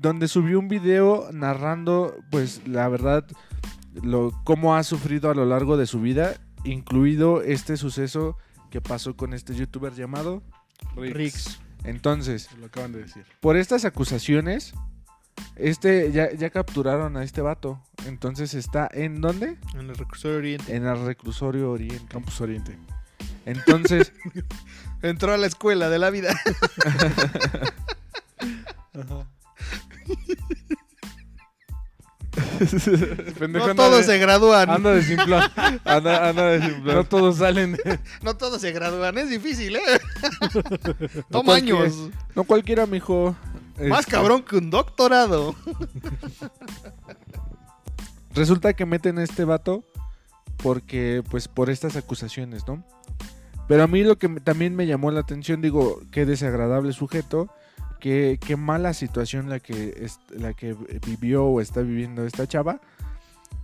donde 0.00 0.26
subió 0.26 0.58
un 0.58 0.68
video 0.68 1.28
narrando, 1.32 2.16
pues 2.30 2.66
la 2.66 2.88
verdad, 2.88 3.26
lo, 3.94 4.32
cómo 4.44 4.76
ha 4.76 4.82
sufrido 4.84 5.30
a 5.30 5.34
lo 5.34 5.44
largo 5.44 5.76
de 5.76 5.86
su 5.86 6.00
vida, 6.00 6.34
incluido 6.64 7.42
este 7.42 7.76
suceso 7.76 8.36
que 8.70 8.80
pasó 8.80 9.16
con 9.16 9.34
este 9.34 9.54
youtuber 9.54 9.94
llamado. 9.94 10.42
Rix. 10.96 11.60
Entonces, 11.84 12.44
Se 12.44 12.56
lo 12.58 12.66
acaban 12.66 12.92
de 12.92 13.00
decir. 13.02 13.24
por 13.40 13.56
estas 13.56 13.84
acusaciones, 13.84 14.72
este 15.56 16.12
ya, 16.12 16.32
ya 16.32 16.50
capturaron 16.50 17.16
a 17.16 17.24
este 17.24 17.40
vato. 17.40 17.80
Entonces 18.06 18.54
está 18.54 18.88
en 18.92 19.20
dónde? 19.20 19.56
En 19.74 19.90
el 19.90 19.96
reclusorio 19.96 20.38
Oriente. 20.38 20.76
En 20.76 20.86
el 20.86 21.04
reclusorio 21.04 21.70
Oriente. 21.70 22.06
Campus 22.08 22.40
Oriente. 22.40 22.78
Entonces, 23.44 24.12
Entró 25.02 25.32
a 25.32 25.36
la 25.36 25.48
escuela 25.48 25.90
de 25.90 25.98
la 25.98 26.10
vida. 26.10 26.32
Pendejo 33.38 33.68
no 33.68 33.74
todos 33.74 33.98
de- 33.98 34.04
se 34.12 34.18
gradúan. 34.18 34.70
Anda 34.70 34.92
de 34.92 35.02
simplón. 35.02 35.42
anda, 35.84 36.28
anda 36.28 36.44
de 36.50 36.60
simplar. 36.66 36.96
No 36.96 37.04
todos 37.04 37.36
salen. 37.38 37.72
de- 37.72 37.98
No 38.22 38.36
todos 38.36 38.60
se 38.60 38.72
gradúan. 38.72 39.16
Es 39.18 39.28
difícil, 39.28 39.76
¿eh? 39.76 39.80
No 41.14 41.22
Toma 41.30 41.44
cualquiera- 41.52 41.80
años. 41.80 42.10
No 42.34 42.44
cualquiera, 42.44 42.86
mijo. 42.86 43.36
Más 43.88 44.00
Este, 44.00 44.12
cabrón 44.12 44.42
que 44.42 44.56
un 44.56 44.70
doctorado. 44.70 45.54
Resulta 48.34 48.72
que 48.72 48.86
meten 48.86 49.18
a 49.18 49.22
este 49.24 49.44
vato 49.44 49.84
porque, 50.62 51.22
pues, 51.30 51.48
por 51.48 51.68
estas 51.70 51.96
acusaciones, 51.96 52.66
¿no? 52.66 52.84
Pero 53.68 53.82
a 53.82 53.86
mí 53.86 54.02
lo 54.02 54.16
que 54.18 54.28
también 54.28 54.74
me 54.76 54.86
llamó 54.86 55.10
la 55.10 55.20
atención, 55.20 55.60
digo, 55.60 56.00
qué 56.10 56.24
desagradable 56.26 56.92
sujeto, 56.92 57.48
qué, 58.02 58.38
qué 58.44 58.56
mala 58.56 58.92
situación 58.94 59.48
la 59.48 59.60
que, 59.60 59.94
es- 59.96 60.18
la 60.30 60.52
que 60.54 60.74
vivió 61.06 61.44
o 61.46 61.60
está 61.60 61.80
viviendo 61.82 62.26
esta 62.26 62.46
chava. 62.48 62.80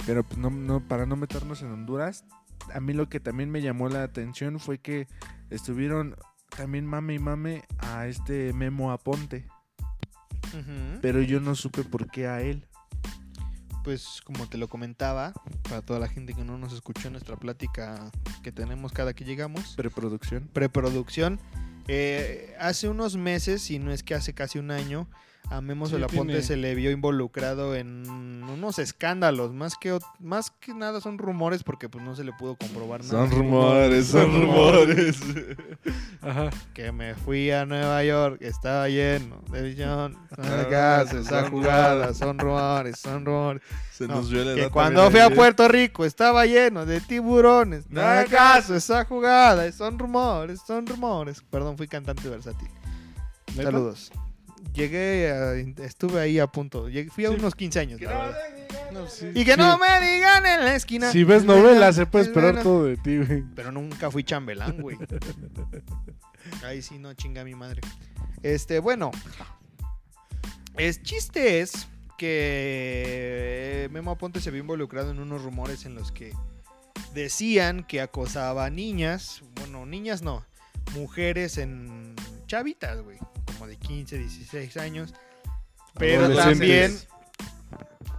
Pero 0.06 0.22
pues 0.22 0.38
no, 0.38 0.48
no, 0.48 0.80
para 0.80 1.04
no 1.06 1.16
meternos 1.16 1.60
en 1.62 1.72
Honduras, 1.72 2.24
a 2.72 2.78
mí 2.80 2.92
lo 2.92 3.08
que 3.08 3.18
también 3.18 3.50
me 3.50 3.60
llamó 3.62 3.88
la 3.88 4.04
atención 4.04 4.60
fue 4.60 4.78
que 4.78 5.08
estuvieron 5.50 6.14
también 6.56 6.86
mame 6.86 7.14
y 7.14 7.18
mame 7.18 7.64
a 7.78 8.06
este 8.06 8.52
Memo 8.52 8.92
Aponte. 8.92 9.46
Pero 11.02 11.20
yo 11.20 11.40
no 11.40 11.54
supe 11.54 11.82
por 11.84 12.10
qué 12.10 12.26
a 12.28 12.40
él. 12.40 12.64
Pues 13.84 14.20
como 14.24 14.46
te 14.48 14.56
lo 14.58 14.68
comentaba, 14.68 15.32
para 15.68 15.82
toda 15.82 15.98
la 15.98 16.08
gente 16.08 16.34
que 16.34 16.44
no 16.44 16.58
nos 16.58 16.72
escuchó 16.72 17.08
en 17.08 17.12
nuestra 17.12 17.36
plática 17.36 18.10
que 18.42 18.52
tenemos 18.52 18.92
cada 18.92 19.14
que 19.14 19.24
llegamos, 19.24 19.74
Preproducción. 19.76 20.48
preproducción, 20.52 21.38
eh, 21.88 22.54
hace 22.58 22.88
unos 22.88 23.16
meses, 23.16 23.62
si 23.62 23.78
no 23.78 23.92
es 23.92 24.02
que 24.02 24.14
hace 24.14 24.34
casi 24.34 24.58
un 24.58 24.70
año, 24.70 25.08
a 25.50 25.60
Memo 25.62 25.86
Sí, 25.86 25.92
Solaponte 25.92 26.32
tiene. 26.34 26.42
se 26.42 26.56
le 26.56 26.74
vio 26.74 26.90
involucrado 26.90 27.74
en 27.74 28.04
unos 28.50 28.78
escándalos, 28.78 29.52
más 29.54 29.76
que, 29.76 29.98
más 30.18 30.50
que 30.50 30.74
nada 30.74 31.00
son 31.00 31.16
rumores 31.18 31.62
porque 31.62 31.88
pues 31.88 32.04
no 32.04 32.14
se 32.14 32.24
le 32.24 32.32
pudo 32.32 32.56
comprobar 32.56 33.00
nada. 33.02 33.10
son 33.10 33.30
rumores. 33.30 34.14
Ajá. 36.22 36.50
Que 36.74 36.92
me 36.92 37.14
fui 37.14 37.50
a 37.50 37.64
Nueva 37.66 38.02
York, 38.04 38.38
estaba 38.42 38.88
lleno 38.88 39.42
de 39.50 39.62
visión, 39.62 40.16
Ah, 40.36 41.02
esa 41.06 41.22
son 41.42 41.50
jugada, 41.50 41.94
rumores. 41.94 42.16
son 42.18 42.38
rumores, 42.38 42.98
son 42.98 43.24
rumores. 43.24 43.62
Se 43.92 44.06
No, 44.06 44.16
nos 44.16 44.28
que 44.30 44.68
cuando 44.70 45.10
fui 45.10 45.20
a 45.20 45.24
ayer. 45.26 45.36
Puerto 45.36 45.68
Rico 45.68 46.04
estaba 46.04 46.46
lleno 46.46 46.86
de 46.86 47.00
tiburones. 47.00 47.88
No 47.90 48.02
caso 48.30 48.74
esa 48.76 49.04
jugada, 49.04 49.70
son 49.72 49.98
rumores, 49.98 50.60
son 50.66 50.86
rumores. 50.86 51.42
Perdón, 51.50 51.76
fui 51.76 51.88
cantante 51.88 52.28
versátil. 52.28 52.68
Saludos. 53.56 54.12
Llegué, 54.74 55.30
a- 55.30 55.54
estuve 55.84 56.20
ahí 56.20 56.38
a 56.38 56.46
punto. 56.46 56.88
Llegué- 56.88 57.10
fui 57.10 57.24
a 57.26 57.28
Sí. 57.30 57.34
unos 57.36 57.54
15 57.54 57.80
años. 57.80 58.00
la 58.00 58.08
verdad. 58.10 58.38
No, 58.92 59.06
sí, 59.06 59.26
Y 59.34 59.44
que 59.44 59.52
sí. 59.52 59.58
no 59.58 59.78
me 59.78 60.00
digan 60.00 60.44
en 60.46 60.64
la 60.64 60.74
esquina. 60.74 61.10
Si 61.12 61.22
ves 61.24 61.38
Es 61.38 61.44
novelas, 61.44 61.94
se 61.96 62.06
puede 62.06 62.22
es 62.24 62.28
esperar 62.28 62.52
verano. 62.54 62.70
todo 62.70 62.84
de 62.84 62.96
ti, 62.96 63.18
güey. 63.18 63.44
Pero 63.54 63.70
nunca 63.72 64.10
fui 64.10 64.24
chambelán, 64.24 64.80
güey. 64.80 64.96
Ahí 66.64 66.80
sí 66.82 66.98
no 66.98 67.12
chinga 67.14 67.44
mi 67.44 67.54
madre. 67.54 67.80
Este, 68.42 68.78
bueno. 68.78 69.10
El 70.76 71.02
chiste 71.02 71.60
es 71.60 71.88
que 72.16 73.88
Memo 73.92 74.12
Aponte 74.12 74.40
se 74.40 74.50
vio 74.50 74.60
involucrado 74.60 75.10
en 75.10 75.18
unos 75.18 75.42
rumores 75.42 75.84
en 75.86 75.94
los 75.94 76.12
que 76.12 76.32
decían 77.14 77.84
que 77.84 78.00
acosaba 78.00 78.64
a 78.66 78.70
niñas. 78.70 79.42
Bueno, 79.56 79.86
niñas 79.86 80.22
no. 80.22 80.44
Mujeres 80.94 81.58
en 81.58 82.14
chavitas, 82.46 83.00
güey. 83.02 83.18
Como 83.52 83.66
de 83.66 83.76
15, 83.76 84.18
16 84.18 84.76
años. 84.76 85.14
Pero 85.94 86.34
también. 86.34 86.96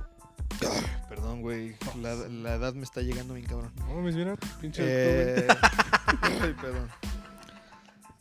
Perdón, 1.10 1.42
güey. 1.42 1.76
La, 2.02 2.14
la 2.16 2.56
edad 2.56 2.74
me 2.74 2.84
está 2.84 3.02
llegando 3.02 3.34
bien 3.34 3.46
cabrón. 3.48 3.72
No 3.80 3.96
mames, 3.96 4.16
mira, 4.16 4.36
pinche 4.62 4.84
Eh, 4.86 5.48
ay, 6.22 6.56
perdón. 6.62 6.88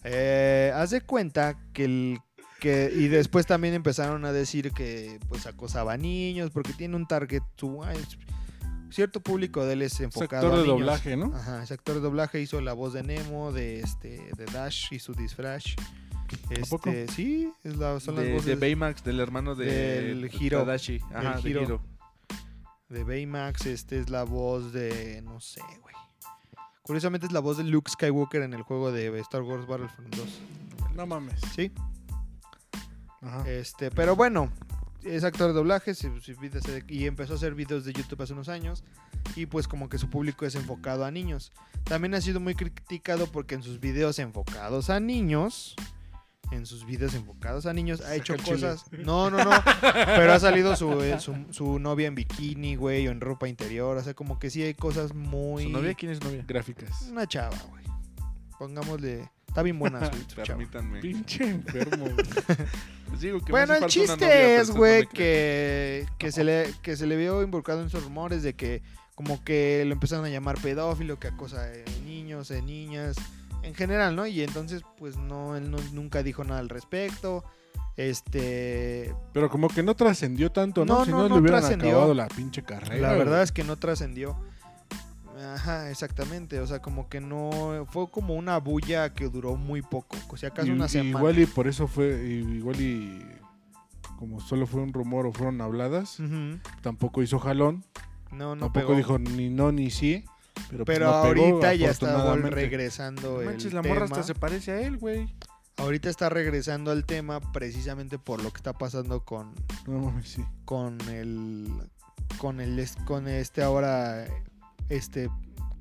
Eh, 0.05 0.73
haz 0.75 0.91
de 0.91 1.01
cuenta 1.01 1.57
que 1.73 1.85
el 1.85 2.19
que 2.61 2.91
y 2.95 3.09
después 3.09 3.47
también 3.47 3.75
empezaron 3.75 4.25
a 4.25 4.33
decir 4.33 4.73
que 4.73 5.21
pues 5.29 5.47
acosaba 5.47 5.93
a 5.93 5.97
niños 5.97 6.51
porque 6.51 6.73
tiene 6.73 6.97
un 6.97 7.07
target 7.07 7.43
su- 7.57 7.85
es- 7.85 8.19
cierto 8.91 9.21
público 9.21 9.65
de 9.65 9.75
él 9.75 9.83
es 9.83 10.01
enfocado 10.01 10.47
actor 10.47 10.59
a 10.59 10.63
de 10.63 10.69
niños. 10.69 10.81
doblaje, 10.81 11.17
¿no? 11.17 11.33
Ajá, 11.37 11.63
es 11.63 11.71
actor 11.71 11.97
de 11.97 12.01
doblaje, 12.01 12.41
hizo 12.41 12.61
la 12.61 12.73
voz 12.73 12.95
de 12.95 13.03
Nemo, 13.05 13.53
de 13.53 13.81
este, 13.81 14.29
de 14.37 14.45
Dash 14.47 14.93
y 14.93 14.99
su 14.99 15.15
disfraz. 15.15 15.65
Poco? 16.69 16.91
Este, 16.91 17.13
sí, 17.13 17.53
es 17.65 17.77
la, 17.77 18.01
son 18.01 18.17
las 18.17 18.25
de, 18.25 18.31
de 18.31 18.37
voces 18.37 18.61
Baymax, 18.61 19.05
del 19.05 19.21
hermano 19.21 19.55
de 19.55 19.67
Del 19.67 20.31
Hiro. 20.33 20.61
Tadashi. 20.61 21.01
Ajá, 21.15 21.35
Del 21.35 21.43
de 21.43 21.51
Hiro. 21.51 21.81
De 22.89 23.05
Baymax, 23.05 23.67
este 23.67 23.99
es 24.01 24.11
la 24.11 24.25
voz 24.25 24.73
de 24.73 25.21
no 25.23 25.41
sé, 25.41 25.61
güey. 25.83 25.95
Curiosamente 26.83 27.27
es 27.27 27.33
la 27.33 27.41
voz 27.41 27.59
de 27.59 27.65
Luke 27.65 27.91
Skywalker 27.91 28.43
en 28.43 28.55
el 28.55 28.63
juego 28.63 28.91
de 28.91 29.19
Star 29.21 29.43
Wars 29.43 29.67
Battlefront 29.67 30.17
2. 30.17 30.41
No 30.95 31.07
mames. 31.07 31.41
Sí, 31.55 31.71
Ajá. 33.21 33.49
este, 33.51 33.91
pero 33.91 34.17
bueno, 34.17 34.51
es 35.05 35.25
actor 35.25 35.49
de 35.49 35.53
doblaje 35.53 35.93
y 36.89 37.07
empezó 37.07 37.35
a 37.35 37.37
hacer 37.37 37.55
videos 37.55 37.85
de 37.85 37.93
YouTube 37.93 38.23
hace 38.23 38.33
unos 38.33 38.49
años 38.49 38.85
y 39.37 39.47
pues 39.47 39.69
como 39.69 39.89
que 39.89 39.99
su 39.99 40.09
público 40.11 40.47
es 40.47 40.55
enfocado 40.55 41.05
a 41.05 41.11
niños. 41.11 41.53
También 41.85 42.15
ha 42.15 42.21
sido 42.21 42.41
muy 42.41 42.55
criticado 42.55 43.27
porque 43.27 43.55
en 43.55 43.63
sus 43.63 43.81
videos 43.81 44.19
enfocados 44.19 44.91
a 44.91 45.01
niños, 45.01 45.75
en 46.51 46.67
sus 46.67 46.85
videos 46.87 47.15
enfocados 47.15 47.67
a 47.67 47.73
niños, 47.73 48.01
ha 48.01 48.15
hecho 48.15 48.35
cosas... 48.37 48.85
No, 48.93 49.31
no, 49.31 49.45
no, 49.45 49.51
pero 49.81 50.33
ha 50.33 50.39
salido 50.39 50.77
su, 50.77 51.03
eh, 51.03 51.21
su, 51.21 51.35
su 51.51 51.79
novia 51.79 52.07
en 52.09 52.15
bikini, 52.15 52.77
güey, 52.77 53.07
o 53.09 53.11
en 53.11 53.21
ropa 53.21 53.49
interior, 53.49 53.97
o 53.97 54.03
sea, 54.03 54.15
como 54.15 54.39
que 54.39 54.51
sí 54.51 54.63
hay 54.63 54.75
cosas 54.75 55.15
muy... 55.15 55.65
¿Su 55.65 55.71
novia 55.71 55.95
quién 55.95 56.13
es 56.13 56.23
novia? 56.23 56.45
Gráficas. 56.47 57.03
Una 57.11 57.27
chava, 57.27 57.57
güey. 57.71 57.85
Pongámosle... 58.59 59.29
Está 59.49 59.63
bien 59.63 59.79
buena 59.79 60.13
su. 60.13 60.35
Permítanme. 60.37 61.01
Pinche 61.01 61.43
enfermo. 61.49 62.05
güey. 62.05 62.17
Les 63.11 63.21
digo 63.21 63.39
que 63.41 63.47
me 63.47 63.51
Bueno, 63.51 63.75
el 63.75 63.87
chiste 63.87 64.57
es, 64.57 64.71
güey, 64.71 65.07
que, 65.07 66.07
que, 66.19 66.31
se 66.31 66.45
le, 66.45 66.75
que 66.83 66.97
se 66.97 67.07
le 67.07 67.17
vio 67.17 67.43
involucrado 67.43 67.81
en 67.81 67.87
esos 67.87 68.05
rumores 68.05 68.43
de 68.43 68.55
que 68.55 68.83
como 69.15 69.43
que 69.43 69.83
lo 69.85 69.95
empezaron 69.95 70.25
a 70.27 70.29
llamar 70.29 70.61
pedófilo, 70.61 71.19
que 71.19 71.27
acosa 71.27 71.63
de 71.63 71.85
niños, 72.05 72.49
de 72.49 72.63
niñas, 72.63 73.17
en 73.63 73.75
general, 73.75 74.15
¿no? 74.17 74.27
Y 74.27 74.43
entonces, 74.43 74.83
pues 74.99 75.17
no, 75.17 75.57
él 75.57 75.71
no- 75.71 75.79
nunca 75.93 76.23
dijo 76.23 76.45
nada 76.45 76.61
al 76.61 76.69
respecto. 76.69 77.45
Este, 77.97 79.13
Pero 79.33 79.51
como 79.51 79.69
que 79.69 79.83
no 79.83 79.95
trascendió 79.97 80.51
tanto, 80.53 80.85
¿no? 80.85 81.01
No, 81.01 81.05
si 81.05 81.11
no, 81.11 81.17
no, 81.19 81.29
no 81.29 81.35
le 81.37 81.41
hubieran 81.41 81.61
trascendió. 81.61 81.89
acabado 81.91 82.15
la 82.15 82.29
pinche 82.29 82.63
carrera. 82.63 83.09
la 83.11 83.15
verdad 83.19 83.43
es 83.43 83.51
que 83.53 83.65
no 83.65 83.77
trascendió. 83.77 84.37
Ajá, 85.55 85.91
exactamente. 85.91 86.61
O 86.61 86.67
sea, 86.67 86.81
como 86.81 87.09
que 87.09 87.21
no. 87.21 87.87
Fue 87.91 88.11
como 88.11 88.35
una 88.35 88.59
bulla 88.59 89.13
que 89.15 89.29
duró 89.29 89.57
muy 89.57 89.83
poco. 89.83 90.17
O 90.31 90.37
sea, 90.37 90.49
acaso 90.51 90.69
Y- 90.69 90.71
una 90.73 90.89
semana. 90.89 91.11
Igual 91.19 91.39
y 91.39 91.47
por 91.47 91.69
eso 91.69 91.87
fue, 91.87 92.09
igual 92.25 92.81
y 92.81 93.25
como 94.19 94.41
solo 94.41 94.67
fue 94.67 94.81
un 94.83 94.93
rumor 94.93 95.27
o 95.27 95.33
fueron 95.33 95.61
habladas, 95.61 96.19
tampoco 96.83 97.23
hizo 97.23 97.39
jalón, 97.39 97.85
No, 98.33 98.57
no 98.57 98.63
tampoco 98.67 98.87
pegó. 98.89 98.97
dijo 98.97 99.19
ni 99.19 99.49
no 99.49 99.71
ni 99.71 99.91
sí, 99.91 100.25
pero, 100.71 100.85
pues 100.85 100.99
Pero 100.99 101.07
no 101.11 101.23
pegó, 101.23 101.45
ahorita 101.47 101.75
ya 101.75 101.91
está 101.91 102.35
regresando 102.43 103.35
No 103.35 103.41
el 103.41 103.47
manches, 103.47 103.73
la 103.73 103.83
morra 103.83 104.05
hasta 104.05 104.17
tema. 104.17 104.27
se 104.27 104.35
parece 104.35 104.73
a 104.73 104.81
él, 104.81 104.97
güey. 104.99 105.33
Ahorita 105.77 106.11
está 106.11 106.29
regresando 106.29 106.91
al 106.91 107.05
tema 107.07 107.41
precisamente 107.53 108.19
por 108.19 108.43
lo 108.43 108.51
que 108.51 108.57
está 108.57 108.73
pasando 108.73 109.25
con, 109.25 109.55
No 109.87 109.99
mames, 110.01 110.29
sí. 110.29 110.45
con 110.65 111.01
el 111.09 111.69
con 112.39 112.61
el 112.61 112.87
con 113.07 113.29
este 113.29 113.63
ahora 113.63 114.27
este 114.89 115.31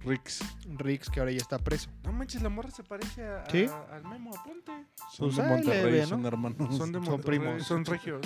Rix. 0.04 0.40
Rix 0.78 1.10
que 1.10 1.20
ahora 1.20 1.32
ya 1.32 1.38
está 1.40 1.58
preso. 1.58 1.90
No 2.04 2.12
manches, 2.14 2.42
la 2.42 2.50
morra 2.50 2.72
se 2.72 2.84
parece 2.84 3.26
a, 3.26 3.44
a- 3.44 3.50
¿Sí? 3.50 3.66
al 3.92 4.04
Memo 4.06 4.32
Aponte. 4.36 4.72
Son 5.12 5.28
Pues 5.30 5.36
de 5.38 5.44
Monterrey, 5.44 6.06
son 6.08 6.22
¿no? 6.22 6.28
hermanos. 6.28 6.78
Son 6.78 6.92
de 6.92 7.00
Son 7.00 7.04
Monterrey, 7.10 7.40
primos. 7.40 7.64
Son 7.68 7.84
regios. 7.86 8.26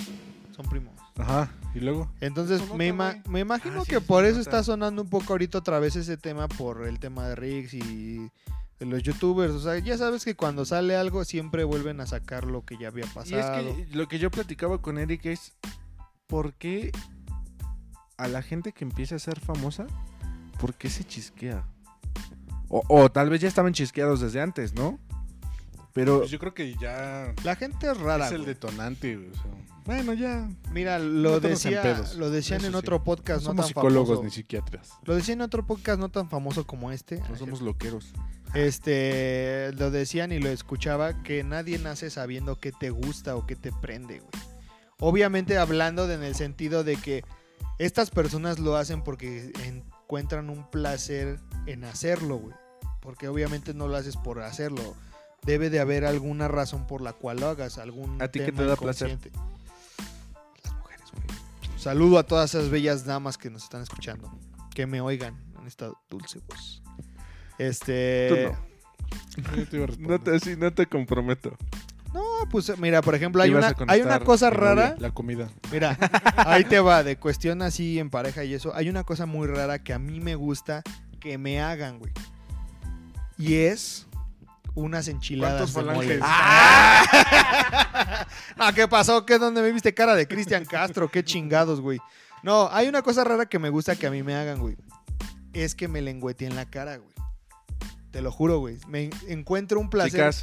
Son 0.54 0.66
primos. 0.68 0.94
Ajá, 1.16 1.50
y 1.74 1.80
luego. 1.80 2.10
Entonces 2.20 2.60
me, 2.74 2.88
ima- 2.92 3.12
güey. 3.12 3.22
me 3.28 3.40
imagino 3.40 3.80
Ah, 3.82 3.84
que 3.88 3.98
sí, 3.98 4.04
por 4.06 4.24
eso 4.24 4.38
está 4.40 4.62
sonando 4.62 5.02
un 5.02 5.08
poco 5.10 5.32
ahorita 5.32 5.58
otra 5.58 5.78
vez 5.78 5.96
ese 5.96 6.16
tema 6.16 6.46
por 6.48 6.86
el 6.86 6.98
tema 7.00 7.26
de 7.28 7.34
Rix 7.36 7.74
y 7.74 8.30
de 8.78 8.86
los 8.86 9.02
youtubers. 9.02 9.52
O 9.54 9.60
sea, 9.60 9.78
ya 9.78 9.96
sabes 9.96 10.24
que 10.24 10.34
cuando 10.36 10.64
sale 10.64 10.94
algo 10.96 11.24
siempre 11.24 11.64
vuelven 11.64 12.00
a 12.00 12.06
sacar 12.06 12.44
lo 12.44 12.64
que 12.64 12.76
ya 12.76 12.88
había 12.88 13.04
Y 13.04 13.08
es 13.08 13.12
pasado. 13.14 13.76
que 13.76 13.86
lo 13.96 14.08
que 14.08 14.18
yo 14.18 14.30
platicaba 14.30 14.80
con 14.82 14.98
Eric 14.98 15.24
es 15.26 15.54
¿por 16.26 16.52
qué 16.54 16.92
a 18.18 18.28
la 18.28 18.42
gente 18.42 18.72
que 18.72 18.84
empieza 18.84 19.16
a 19.16 19.18
ser 19.18 19.40
famosa, 19.40 19.86
por 20.58 20.74
qué 20.74 20.88
se 20.90 21.04
chisquea? 21.04 21.64
O, 22.68 22.82
o 22.88 23.10
tal 23.10 23.28
vez 23.30 23.40
ya 23.40 23.48
estaban 23.48 23.72
chisqueados 23.72 24.20
desde 24.20 24.40
antes, 24.40 24.74
¿no? 24.74 24.98
Pero 25.92 26.20
Pues 26.20 26.30
yo 26.30 26.38
creo 26.38 26.54
que 26.54 26.74
ya 26.76 27.34
La 27.44 27.54
gente 27.56 27.90
es 27.90 27.98
rara. 27.98 28.26
es 28.26 28.32
el 28.32 28.38
güey. 28.42 28.48
detonante, 28.54 29.16
güey, 29.16 29.28
o 29.28 29.34
sea, 29.34 29.42
bueno, 29.84 30.12
ya 30.14 30.48
Mira, 30.70 30.98
lo, 30.98 31.36
en 31.36 31.42
decía, 31.42 31.82
pedos. 31.82 32.14
lo 32.14 32.30
decían 32.30 32.58
Eso 32.60 32.68
en 32.68 32.72
sí. 32.72 32.78
otro 32.78 33.02
podcast 33.04 33.42
no 33.42 33.48
no 33.48 33.50
somos 33.50 33.56
tan 33.64 33.68
psicólogos 33.68 34.08
famoso. 34.10 34.24
ni 34.24 34.30
psiquiatras. 34.30 34.90
Lo 35.04 35.14
decían 35.16 35.38
en 35.38 35.42
otro 35.42 35.66
podcast 35.66 35.98
no 35.98 36.08
tan 36.08 36.30
famoso 36.30 36.66
como 36.66 36.92
este. 36.92 37.18
no 37.28 37.36
somos 37.36 37.60
loqueros. 37.60 38.12
Este, 38.54 39.70
lo 39.76 39.90
decían 39.90 40.30
y 40.32 40.38
lo 40.38 40.48
escuchaba 40.48 41.22
que 41.22 41.42
nadie 41.44 41.78
nace 41.78 42.10
sabiendo 42.10 42.58
qué 42.60 42.70
te 42.72 42.90
gusta 42.90 43.36
o 43.36 43.44
qué 43.46 43.56
te 43.56 43.70
prende, 43.72 44.20
güey. 44.20 44.30
Obviamente 45.00 45.58
hablando 45.58 46.06
de- 46.06 46.14
en 46.14 46.22
el 46.22 46.34
sentido 46.36 46.84
de 46.84 46.96
que 46.96 47.24
estas 47.78 48.10
personas 48.10 48.60
lo 48.60 48.76
hacen 48.76 49.02
porque 49.02 49.52
encuentran 50.12 50.50
un 50.50 50.68
placer 50.68 51.40
en 51.64 51.84
hacerlo, 51.84 52.36
güey. 52.36 52.54
Porque 53.00 53.28
obviamente 53.28 53.72
no 53.72 53.88
lo 53.88 53.96
haces 53.96 54.18
por 54.18 54.42
hacerlo. 54.42 54.94
Debe 55.46 55.70
de 55.70 55.80
haber 55.80 56.04
alguna 56.04 56.48
razón 56.48 56.86
por 56.86 57.00
la 57.00 57.14
cual 57.14 57.40
lo 57.40 57.48
hagas, 57.48 57.78
algún 57.78 58.20
¿A 58.20 58.28
ti 58.28 58.40
te 58.40 58.52
da 58.52 58.76
placer? 58.76 59.18
Las 60.62 60.74
mujeres, 60.74 61.06
güey. 61.12 61.78
Saludo 61.78 62.18
a 62.18 62.24
todas 62.24 62.54
esas 62.54 62.68
bellas 62.68 63.06
damas 63.06 63.38
que 63.38 63.48
nos 63.48 63.64
están 63.64 63.80
escuchando. 63.80 64.30
Que 64.74 64.84
me 64.86 65.00
oigan 65.00 65.34
en 65.58 65.66
esta 65.66 65.90
dulce 66.10 66.40
voz. 66.46 66.82
Este. 67.56 68.54
Te, 70.18 70.40
sí, 70.40 70.56
no 70.58 70.74
te 70.74 70.86
comprometo. 70.86 71.56
No, 72.12 72.22
pues 72.50 72.76
mira, 72.78 73.00
por 73.00 73.14
ejemplo, 73.14 73.42
hay 73.42 73.54
una, 73.54 73.74
hay 73.88 74.02
una 74.02 74.20
cosa 74.20 74.50
rara. 74.50 74.96
La 74.98 75.12
comida. 75.12 75.48
Mira, 75.70 75.96
ahí 76.36 76.64
te 76.64 76.80
va, 76.80 77.02
de 77.02 77.16
cuestión 77.18 77.62
así 77.62 77.98
en 77.98 78.10
pareja 78.10 78.44
y 78.44 78.54
eso. 78.54 78.74
Hay 78.74 78.88
una 78.88 79.04
cosa 79.04 79.26
muy 79.26 79.46
rara 79.46 79.82
que 79.82 79.92
a 79.92 79.98
mí 79.98 80.20
me 80.20 80.34
gusta 80.34 80.82
que 81.20 81.38
me 81.38 81.60
hagan, 81.60 81.98
güey. 81.98 82.12
Y 83.38 83.54
es 83.54 84.06
unas 84.74 85.08
enchiladas 85.08 85.72
¿Cuántos 85.72 86.04
de 86.04 86.14
mole. 86.14 86.20
¡Ah! 86.22 88.26
Ah, 88.58 88.72
¿Qué 88.72 88.86
pasó? 88.86 89.26
¿Qué 89.26 89.38
dónde 89.38 89.60
me 89.60 89.72
viste 89.72 89.92
cara 89.92 90.14
de 90.14 90.28
Cristian 90.28 90.64
Castro? 90.64 91.10
Qué 91.10 91.24
chingados, 91.24 91.80
güey. 91.80 91.98
No, 92.42 92.68
hay 92.70 92.88
una 92.88 93.02
cosa 93.02 93.24
rara 93.24 93.46
que 93.46 93.58
me 93.58 93.70
gusta 93.70 93.96
que 93.96 94.06
a 94.06 94.10
mí 94.10 94.22
me 94.22 94.34
hagan, 94.34 94.60
güey. 94.60 94.76
Es 95.52 95.74
que 95.74 95.88
me 95.88 96.00
lengüeteen 96.00 96.54
la 96.54 96.66
cara, 96.66 96.96
güey. 96.96 97.12
Te 98.10 98.22
lo 98.22 98.30
juro, 98.30 98.58
güey. 98.58 98.78
Me 98.88 99.10
encuentro 99.26 99.80
un 99.80 99.90
placer. 99.90 100.12
Chicas, 100.12 100.42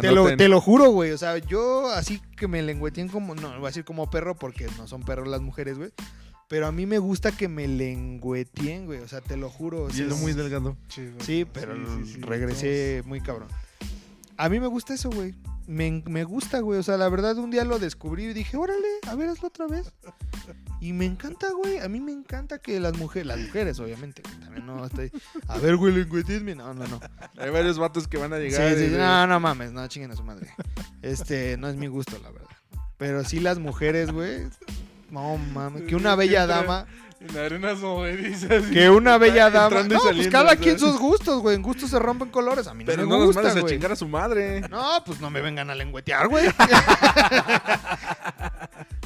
Te 0.00 0.10
lo, 0.12 0.36
te 0.36 0.48
lo 0.48 0.60
juro, 0.60 0.90
güey. 0.90 1.12
O 1.12 1.18
sea, 1.18 1.38
yo 1.38 1.90
así 1.90 2.20
que 2.36 2.48
me 2.48 2.62
lengüeteen 2.62 3.08
como. 3.08 3.34
No, 3.34 3.48
voy 3.56 3.64
a 3.64 3.66
decir 3.68 3.84
como 3.84 4.10
perro 4.10 4.34
porque 4.36 4.66
no 4.76 4.86
son 4.86 5.02
perros 5.02 5.26
las 5.28 5.40
mujeres, 5.40 5.78
güey. 5.78 5.90
Pero 6.48 6.66
a 6.66 6.72
mí 6.72 6.86
me 6.86 6.98
gusta 6.98 7.32
que 7.32 7.48
me 7.48 7.66
lengüeteen, 7.66 8.86
güey. 8.86 9.00
O 9.00 9.08
sea, 9.08 9.20
te 9.20 9.36
lo 9.36 9.48
juro. 9.50 9.84
o 9.84 9.90
sea, 9.90 10.06
es 10.06 10.12
es- 10.12 10.18
muy 10.20 10.32
delgado. 10.32 10.76
Chido. 10.88 11.12
Sí, 11.20 11.44
pero 11.50 11.74
Sí, 11.74 12.04
sí, 12.04 12.12
sí, 12.14 12.20
regresé 12.20 13.02
muy 13.06 13.20
cabrón. 13.20 13.48
A 14.36 14.48
mí 14.48 14.60
me 14.60 14.66
gusta 14.66 14.94
eso, 14.94 15.10
güey. 15.10 15.34
Me, 15.66 16.02
me 16.06 16.24
gusta, 16.24 16.60
güey. 16.60 16.78
O 16.78 16.82
sea, 16.82 16.96
la 16.98 17.08
verdad, 17.08 17.36
un 17.38 17.50
día 17.50 17.64
lo 17.64 17.78
descubrí 17.78 18.24
y 18.26 18.32
dije, 18.34 18.56
órale, 18.56 18.86
a 19.08 19.14
ver, 19.16 19.30
hazlo 19.30 19.48
otra 19.48 19.66
vez. 19.66 19.90
Y 20.80 20.92
me 20.92 21.04
encanta, 21.06 21.48
güey. 21.52 21.78
A 21.78 21.88
mí 21.88 22.00
me 22.00 22.12
encanta 22.12 22.58
que 22.58 22.78
las 22.80 22.96
mujeres, 22.96 23.26
las 23.26 23.38
mujeres, 23.38 23.78
obviamente, 23.80 24.22
también 24.22 24.66
no 24.66 24.84
estoy. 24.84 25.10
A 25.48 25.58
ver, 25.58 25.76
güey, 25.76 25.94
lengüeteenme. 25.94 26.54
No, 26.54 26.74
no, 26.74 26.86
no. 26.86 27.00
Hay 27.38 27.50
varios 27.50 27.78
vatos 27.78 28.06
que 28.08 28.18
van 28.18 28.32
a 28.32 28.38
llegar. 28.38 28.74
sí, 28.74 28.84
y- 28.84 28.88
sí, 28.88 28.94
no, 28.96 29.26
no 29.26 29.40
mames, 29.40 29.72
no 29.72 29.86
chinguen 29.88 30.10
a 30.12 30.16
su 30.16 30.22
madre. 30.24 30.48
Este, 31.02 31.56
no 31.56 31.68
es 31.68 31.76
mi 31.76 31.86
gusto, 31.86 32.18
la 32.22 32.30
verdad. 32.30 32.48
Pero 32.98 33.24
sí 33.24 33.40
las 33.40 33.58
mujeres, 33.58 34.10
güey. 34.10 34.46
No 35.10 35.36
mames, 35.36 35.82
que 35.84 35.94
una 35.96 36.14
bella 36.16 36.46
dama. 36.46 36.86
En 37.20 37.36
arenas 37.36 37.78
movedizas. 37.78 38.64
Que 38.66 38.90
una 38.90 39.16
bella 39.16 39.50
dama. 39.50 39.82
No, 39.84 40.00
pues 40.00 40.28
cada 40.28 40.56
quien 40.56 40.78
sus 40.78 40.98
gustos, 40.98 41.40
güey. 41.40 41.56
En 41.56 41.62
gustos 41.62 41.90
se 41.90 41.98
rompen 41.98 42.28
colores. 42.28 42.66
A 42.66 42.74
mí 42.74 42.84
no 42.84 42.90
Pero 42.90 43.02
me 43.04 43.08
no 43.08 43.16
nos 43.18 43.26
gusta, 43.28 43.42
mandes 43.42 43.64
a 43.64 43.66
chingar 43.66 43.92
a 43.92 43.96
su 43.96 44.06
madre. 44.06 44.60
No, 44.68 45.02
pues 45.04 45.20
no 45.20 45.30
me 45.30 45.40
vengan 45.40 45.70
a 45.70 45.74
lengüetear, 45.74 46.28
güey. 46.28 46.46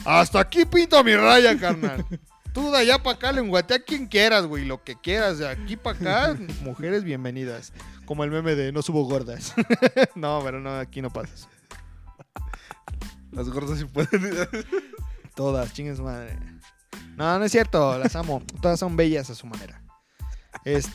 Hasta 0.05 0.41
aquí 0.41 0.65
pinto 0.65 1.03
mi 1.05 1.15
raya, 1.15 1.57
carnal. 1.59 2.05
Tú 2.53 2.73
de 2.73 2.79
allá 2.79 3.01
para 3.01 3.17
acá 3.17 3.33
lengüetea 3.33 3.77
a 3.77 3.81
quien 3.81 4.07
quieras, 4.07 4.47
güey. 4.47 4.65
Lo 4.65 4.83
que 4.83 4.97
quieras. 4.97 5.39
De 5.39 5.49
aquí 5.49 5.77
para 5.77 5.97
acá, 5.97 6.37
mujeres 6.63 7.05
bienvenidas. 7.05 7.73
Como 8.07 8.25
el 8.25 8.31
meme 8.33 8.57
de 8.57 8.73
no 8.73 8.83
subo 8.83 9.05
gordas. 9.05 9.55
no, 10.17 10.41
pero 10.43 10.59
no, 10.59 10.79
aquí 10.79 11.01
no 11.01 11.11
pasa 11.11 11.33
eso. 11.33 11.49
Las 13.31 13.49
gordas 13.49 13.79
sí 13.79 13.85
pueden. 13.85 14.49
Todas, 15.37 15.73
chingues 15.73 16.01
madre. 16.01 16.37
No, 17.21 17.39
no 17.39 17.45
es 17.45 17.53
cierto, 17.53 17.99
las 17.99 18.17
amo. 18.17 18.43
Todas 18.63 18.81
son 18.81 18.97
bellas 18.97 19.29
a 19.29 19.35
su 19.35 19.47
manera. 19.47 19.83
Es... 20.65 20.89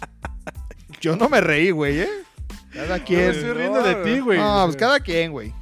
Yo 0.99 1.15
no 1.15 1.30
me 1.30 1.39
reí, 1.39 1.69
güey, 1.69 1.99
¿eh? 1.99 2.10
Cada 2.73 2.97
Me 2.97 3.03
quien. 3.03 3.30
estoy 3.30 3.53
riendo 3.53 3.84
de 3.84 3.93
ti, 3.97 4.19
güey. 4.22 4.39
No, 4.39 4.64
pues 4.65 4.76
cada 4.76 4.99
quien, 4.99 5.31
güey. 5.31 5.53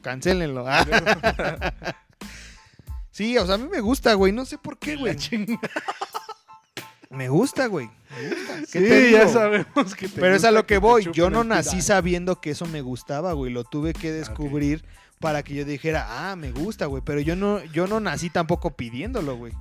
Cancélenlo. 0.00 0.64
sí, 3.10 3.36
o 3.36 3.44
sea, 3.44 3.56
a 3.56 3.58
mí 3.58 3.68
me 3.70 3.82
gusta, 3.82 4.14
güey. 4.14 4.32
No 4.32 4.46
sé 4.46 4.56
por 4.56 4.78
qué, 4.78 4.96
güey. 4.96 5.14
Me 7.10 7.28
gusta, 7.28 7.66
güey. 7.66 7.90
Me 8.18 8.28
gusta. 8.30 8.54
¿Qué 8.72 8.78
Sí, 8.78 8.88
te 8.88 9.10
ya 9.10 9.28
sabemos 9.28 9.94
que 9.94 10.08
te 10.08 10.22
Pero 10.22 10.36
es 10.36 10.44
a 10.44 10.52
lo 10.52 10.66
que 10.66 10.78
voy. 10.78 11.06
Yo 11.12 11.28
no 11.28 11.44
nací 11.44 11.82
sabiendo 11.82 12.40
que 12.40 12.52
eso 12.52 12.64
me 12.64 12.80
gustaba, 12.80 13.34
güey. 13.34 13.52
Lo 13.52 13.64
tuve 13.64 13.92
que 13.92 14.10
descubrir 14.10 14.86
para 15.24 15.42
que 15.42 15.54
yo 15.54 15.64
dijera, 15.64 16.06
ah, 16.30 16.36
me 16.36 16.52
gusta, 16.52 16.84
güey. 16.84 17.02
Pero 17.02 17.18
yo 17.18 17.34
no, 17.34 17.64
yo 17.64 17.86
no 17.86 17.98
nací 17.98 18.28
tampoco 18.28 18.76
pidiéndolo, 18.76 19.38
güey. 19.38 19.54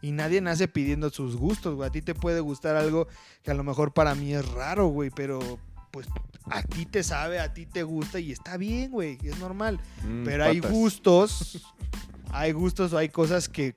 Y 0.00 0.12
nadie 0.12 0.40
nace 0.40 0.68
pidiendo 0.68 1.10
sus 1.10 1.36
gustos, 1.36 1.74
güey. 1.74 1.86
A 1.86 1.92
ti 1.92 2.00
te 2.00 2.14
puede 2.14 2.40
gustar 2.40 2.76
algo 2.76 3.06
que 3.42 3.50
a 3.50 3.54
lo 3.54 3.62
mejor 3.62 3.92
para 3.92 4.14
mí 4.14 4.32
es 4.32 4.48
raro, 4.52 4.86
güey. 4.86 5.10
Pero 5.14 5.58
pues 5.90 6.06
a 6.50 6.62
ti 6.62 6.86
te 6.86 7.02
sabe, 7.02 7.40
a 7.40 7.52
ti 7.52 7.66
te 7.66 7.82
gusta 7.82 8.20
y 8.20 8.32
está 8.32 8.56
bien, 8.56 8.90
güey. 8.90 9.18
Es 9.22 9.38
normal. 9.38 9.80
Mm, 10.02 10.24
Pero 10.24 10.44
hay 10.44 10.60
gustos, 10.60 11.74
hay 12.30 12.52
gustos 12.52 12.94
o 12.94 12.96
hay 12.96 13.10
cosas 13.10 13.50
que, 13.50 13.74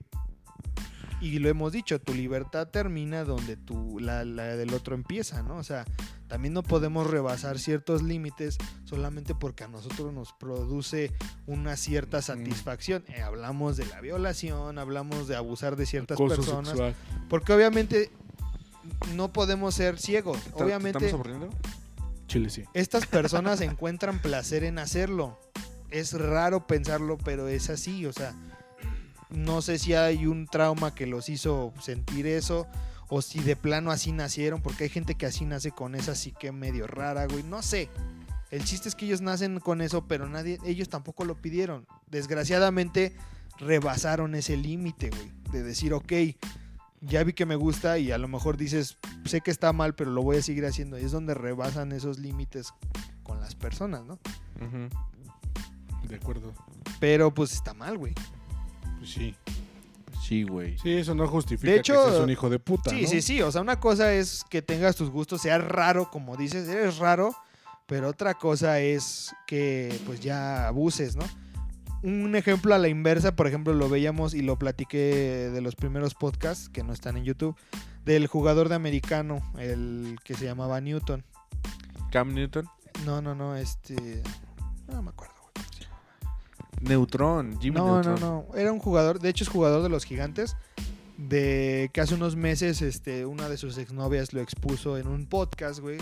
y 1.19 1.37
lo 1.39 1.49
hemos 1.49 1.73
dicho, 1.73 1.99
tu 1.99 2.13
libertad 2.13 2.69
termina 2.69 3.25
donde 3.25 3.57
tu, 3.57 3.99
la, 3.99 4.23
la 4.23 4.55
del 4.55 4.73
otro 4.73 4.95
empieza, 4.95 5.43
¿no? 5.43 5.57
O 5.57 5.63
sea, 5.65 5.83
también 6.29 6.53
no 6.53 6.63
podemos 6.63 7.07
rebasar 7.07 7.59
ciertos 7.59 8.01
límites 8.03 8.57
solamente 8.85 9.35
porque 9.35 9.65
a 9.65 9.67
nosotros 9.67 10.13
nos 10.13 10.31
produce 10.31 11.11
una 11.47 11.75
cierta 11.75 12.21
satisfacción. 12.21 13.03
Eh, 13.09 13.21
hablamos 13.21 13.75
de 13.75 13.85
la 13.87 13.99
violación, 13.99 14.77
hablamos 14.77 15.27
de 15.27 15.35
abusar 15.35 15.75
de 15.75 15.85
ciertas 15.85 16.15
Acoso 16.15 16.35
personas, 16.35 16.69
sexual. 16.69 16.95
porque 17.29 17.51
obviamente 17.53 18.11
no 19.15 19.33
podemos 19.33 19.75
ser 19.75 19.99
ciegos. 19.99 20.39
¿Te- 20.41 20.63
Obviamente 20.63 21.05
¿Estamos 21.05 21.13
aburriendo? 21.27 21.49
Chile 22.27 22.49
sí. 22.49 22.63
estas 22.73 23.05
personas 23.07 23.59
encuentran 23.61 24.19
placer 24.19 24.63
en 24.63 24.79
hacerlo. 24.79 25.37
Es 25.89 26.13
raro 26.13 26.67
pensarlo, 26.67 27.17
pero 27.17 27.47
es 27.47 27.71
así. 27.71 28.05
O 28.05 28.13
sea, 28.13 28.35
no 29.31 29.61
sé 29.63 29.79
si 29.79 29.95
hay 29.95 30.27
un 30.27 30.45
trauma 30.45 30.93
que 30.93 31.07
los 31.07 31.27
hizo 31.29 31.73
sentir 31.81 32.27
eso. 32.27 32.67
O 33.09 33.21
si 33.21 33.39
de 33.39 33.55
plano 33.55 33.91
así 33.91 34.11
nacieron. 34.11 34.61
Porque 34.61 34.85
hay 34.85 34.89
gente 34.89 35.15
que 35.15 35.25
así 35.25 35.45
nace 35.45 35.71
con 35.71 35.95
esa 35.95 36.15
psique 36.15 36.51
medio 36.51 36.87
rara, 36.87 37.25
güey. 37.27 37.43
No 37.43 37.61
sé. 37.61 37.89
El 38.51 38.63
chiste 38.63 38.89
es 38.89 38.95
que 38.95 39.05
ellos 39.05 39.21
nacen 39.21 39.59
con 39.59 39.81
eso, 39.81 40.07
pero 40.07 40.27
nadie, 40.27 40.57
ellos 40.65 40.89
tampoco 40.89 41.23
lo 41.23 41.35
pidieron. 41.35 41.85
Desgraciadamente 42.09 43.15
rebasaron 43.59 44.33
ese 44.33 44.57
límite, 44.57 45.09
güey. 45.09 45.31
De 45.51 45.61
decir, 45.61 45.93
ok, 45.93 46.13
ya 47.01 47.23
vi 47.23 47.33
que 47.33 47.45
me 47.45 47.55
gusta 47.55 47.97
y 47.99 48.11
a 48.11 48.17
lo 48.17 48.27
mejor 48.27 48.57
dices, 48.57 48.97
sé 49.25 49.41
que 49.41 49.51
está 49.51 49.71
mal, 49.71 49.95
pero 49.95 50.11
lo 50.11 50.23
voy 50.23 50.37
a 50.37 50.41
seguir 50.41 50.65
haciendo. 50.65 50.97
Y 50.97 51.03
es 51.03 51.11
donde 51.11 51.33
rebasan 51.33 51.91
esos 51.91 52.19
límites 52.19 52.73
con 53.23 53.39
las 53.39 53.55
personas, 53.55 54.03
¿no? 54.05 54.19
De 56.07 56.15
acuerdo. 56.15 56.53
Pero 56.99 57.33
pues 57.33 57.53
está 57.53 57.73
mal, 57.73 57.97
güey. 57.97 58.13
Pues 58.97 59.11
sí. 59.11 59.35
Sí, 60.21 60.43
güey. 60.43 60.77
Sí, 60.77 60.93
eso 60.93 61.15
no 61.15 61.27
justifica 61.27 61.71
De 61.71 61.79
hecho, 61.79 61.93
que 62.05 62.11
seas 62.11 62.23
un 62.23 62.29
hijo 62.29 62.49
de 62.49 62.59
puta, 62.59 62.89
Sí, 62.89 63.03
¿no? 63.03 63.07
sí, 63.07 63.21
sí. 63.21 63.41
O 63.41 63.51
sea, 63.51 63.61
una 63.61 63.79
cosa 63.79 64.13
es 64.13 64.43
que 64.49 64.61
tengas 64.61 64.95
tus 64.95 65.09
gustos, 65.09 65.41
sea 65.41 65.57
raro, 65.57 66.09
como 66.11 66.35
dices, 66.37 66.67
eres 66.67 66.97
raro. 66.97 67.35
Pero 67.85 68.09
otra 68.09 68.35
cosa 68.35 68.79
es 68.79 69.33
que 69.47 69.99
pues 70.05 70.19
ya 70.19 70.67
abuses, 70.67 71.15
¿no? 71.15 71.25
Un 72.03 72.35
ejemplo 72.35 72.75
a 72.75 72.77
la 72.77 72.87
inversa, 72.87 73.35
por 73.35 73.47
ejemplo, 73.47 73.73
lo 73.73 73.89
veíamos 73.89 74.35
y 74.35 74.41
lo 74.41 74.57
platiqué 74.59 75.49
de 75.51 75.61
los 75.61 75.75
primeros 75.75 76.13
podcasts 76.13 76.69
que 76.69 76.83
no 76.83 76.93
están 76.93 77.17
en 77.17 77.23
YouTube, 77.25 77.57
del 78.05 78.27
jugador 78.27 78.69
de 78.69 78.75
americano, 78.75 79.41
el 79.57 80.17
que 80.23 80.35
se 80.35 80.45
llamaba 80.45 80.79
Newton. 80.79 81.25
Cam 82.11 82.33
Newton. 82.33 82.67
No, 83.05 83.21
no, 83.21 83.33
no, 83.33 83.55
este... 83.55 84.21
No 84.87 85.01
me 85.01 85.09
acuerdo, 85.09 85.35
güey. 86.81 86.89
Neutron. 86.89 87.59
Jimmy 87.59 87.77
No, 87.77 87.93
Neutron. 88.01 88.19
no, 88.19 88.45
no. 88.49 88.55
Era 88.57 88.71
un 88.71 88.79
jugador, 88.79 89.19
de 89.19 89.29
hecho 89.29 89.43
es 89.43 89.49
jugador 89.49 89.83
de 89.83 89.89
los 89.89 90.05
gigantes. 90.05 90.55
De 91.17 91.89
que 91.93 91.99
hace 91.99 92.15
unos 92.15 92.35
meses, 92.37 92.81
este, 92.81 93.25
una 93.25 93.49
de 93.49 93.57
sus 93.57 93.77
exnovias 93.77 94.31
lo 94.31 94.39
expuso 94.41 94.97
en 94.97 95.07
un 95.07 95.25
podcast, 95.25 95.79
güey. 95.79 95.97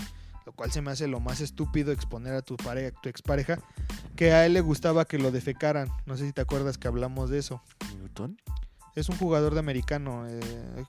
Lo 0.46 0.52
cual 0.52 0.70
se 0.70 0.80
me 0.80 0.90
hace 0.92 1.08
lo 1.08 1.18
más 1.20 1.40
estúpido 1.40 1.92
exponer 1.92 2.34
a 2.34 2.40
tu 2.42 2.56
pareja, 2.56 2.96
tu 3.02 3.08
expareja. 3.08 3.58
Que 4.16 4.32
a 4.32 4.46
él 4.46 4.54
le 4.54 4.60
gustaba 4.60 5.04
que 5.04 5.18
lo 5.18 5.30
defecaran. 5.30 5.88
No 6.06 6.16
sé 6.16 6.24
si 6.26 6.32
te 6.32 6.40
acuerdas 6.40 6.78
que 6.78 6.88
hablamos 6.88 7.28
de 7.30 7.38
eso. 7.38 7.60
¿Newton? 8.00 8.40
Es 8.94 9.08
un 9.08 9.16
jugador 9.18 9.54
de 9.54 9.60
americano. 9.60 10.24
eh, 10.28 10.40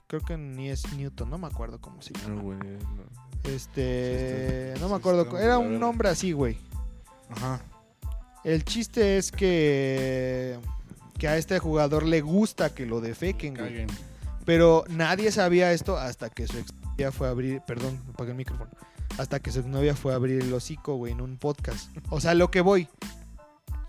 creo 0.06 0.20
que 0.22 0.36
ni 0.38 0.70
es 0.70 0.90
Newton, 0.94 1.28
no 1.28 1.36
me 1.38 1.46
acuerdo 1.48 1.80
cómo 1.80 2.00
se 2.00 2.12
No, 2.12 2.20
llama. 2.28 2.42
güey. 2.42 2.58
no. 2.58 3.50
Este. 3.50 4.74
Sí, 4.76 4.80
No 4.80 4.88
me 4.88 4.94
acuerdo. 4.96 5.38
Era 5.38 5.58
un 5.58 5.78
nombre 5.80 6.08
así, 6.08 6.32
güey. 6.32 6.56
Ajá. 7.30 7.60
El 8.44 8.64
chiste 8.64 9.18
es 9.18 9.30
que. 9.32 10.58
Que 11.18 11.28
a 11.28 11.36
este 11.36 11.58
jugador 11.58 12.04
le 12.06 12.22
gusta 12.22 12.74
que 12.74 12.86
lo 12.86 13.00
defequen, 13.00 13.54
güey. 13.54 13.86
Pero 14.46 14.84
nadie 14.88 15.30
sabía 15.30 15.72
esto 15.72 15.98
hasta 15.98 16.30
que 16.30 16.46
su 16.46 16.56
exnovia 16.56 17.12
fue 17.12 17.28
a 17.28 17.30
abrir, 17.30 17.60
perdón, 17.60 18.00
apagué 18.14 18.30
el 18.30 18.36
micrófono. 18.38 18.70
Hasta 19.18 19.38
que 19.38 19.52
su 19.52 19.60
exnovia 19.60 19.94
fue 19.94 20.12
a 20.12 20.16
abrir 20.16 20.40
el 20.40 20.52
hocico, 20.52 20.94
güey, 20.96 21.12
en 21.12 21.20
un 21.20 21.36
podcast. 21.36 21.94
O 22.08 22.20
sea, 22.20 22.34
lo 22.34 22.50
que 22.50 22.62
voy. 22.62 22.88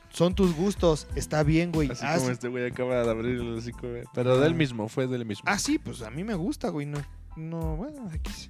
Son 0.10 0.36
tus 0.36 0.54
gustos, 0.54 1.08
está 1.16 1.42
bien, 1.44 1.72
güey. 1.72 1.90
Así 1.90 2.04
haz- 2.06 2.20
como 2.20 2.32
este 2.32 2.50
güey 2.50 2.68
acaba 2.68 3.02
de 3.02 3.10
abrir 3.10 3.36
el 3.40 3.54
hocico, 3.58 3.88
güey. 3.90 4.04
Pero 4.14 4.38
del 4.42 4.54
mismo, 4.54 4.90
fue 4.90 5.08
del 5.08 5.26
mismo. 5.26 5.46
Ah, 5.48 5.58
sí, 5.58 5.80
pues 5.80 6.02
a 6.02 6.10
mí 6.10 6.26
me 6.26 6.36
gusta, 6.36 6.68
güey. 6.68 6.86
No, 6.86 7.02
no 7.38 7.78
bueno, 7.78 8.12
X. 8.16 8.50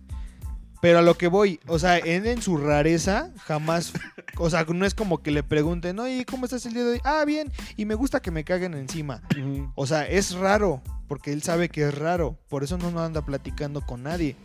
Pero 0.81 0.99
a 0.99 1.01
lo 1.03 1.15
que 1.15 1.27
voy, 1.27 1.59
o 1.67 1.77
sea, 1.77 1.97
él 1.97 2.25
en 2.25 2.41
su 2.41 2.57
rareza 2.57 3.31
jamás, 3.45 3.93
o 4.37 4.49
sea, 4.49 4.65
no 4.65 4.85
es 4.85 4.95
como 4.95 5.21
que 5.21 5.29
le 5.31 5.43
pregunten, 5.43 5.99
oye, 5.99 6.25
¿cómo 6.25 6.45
estás 6.45 6.65
el 6.65 6.73
día 6.73 6.83
de 6.83 6.91
hoy? 6.93 7.01
Ah, 7.03 7.23
bien, 7.25 7.51
y 7.77 7.85
me 7.85 7.93
gusta 7.95 8.19
que 8.19 8.31
me 8.31 8.43
caguen 8.43 8.73
encima. 8.73 9.21
O 9.75 9.85
sea, 9.85 10.07
es 10.07 10.33
raro, 10.33 10.81
porque 11.07 11.33
él 11.33 11.43
sabe 11.43 11.69
que 11.69 11.87
es 11.87 11.95
raro. 11.95 12.39
Por 12.49 12.63
eso 12.63 12.77
no 12.77 12.99
anda 12.99 13.23
platicando 13.23 13.81
con 13.81 14.03
nadie. 14.03 14.35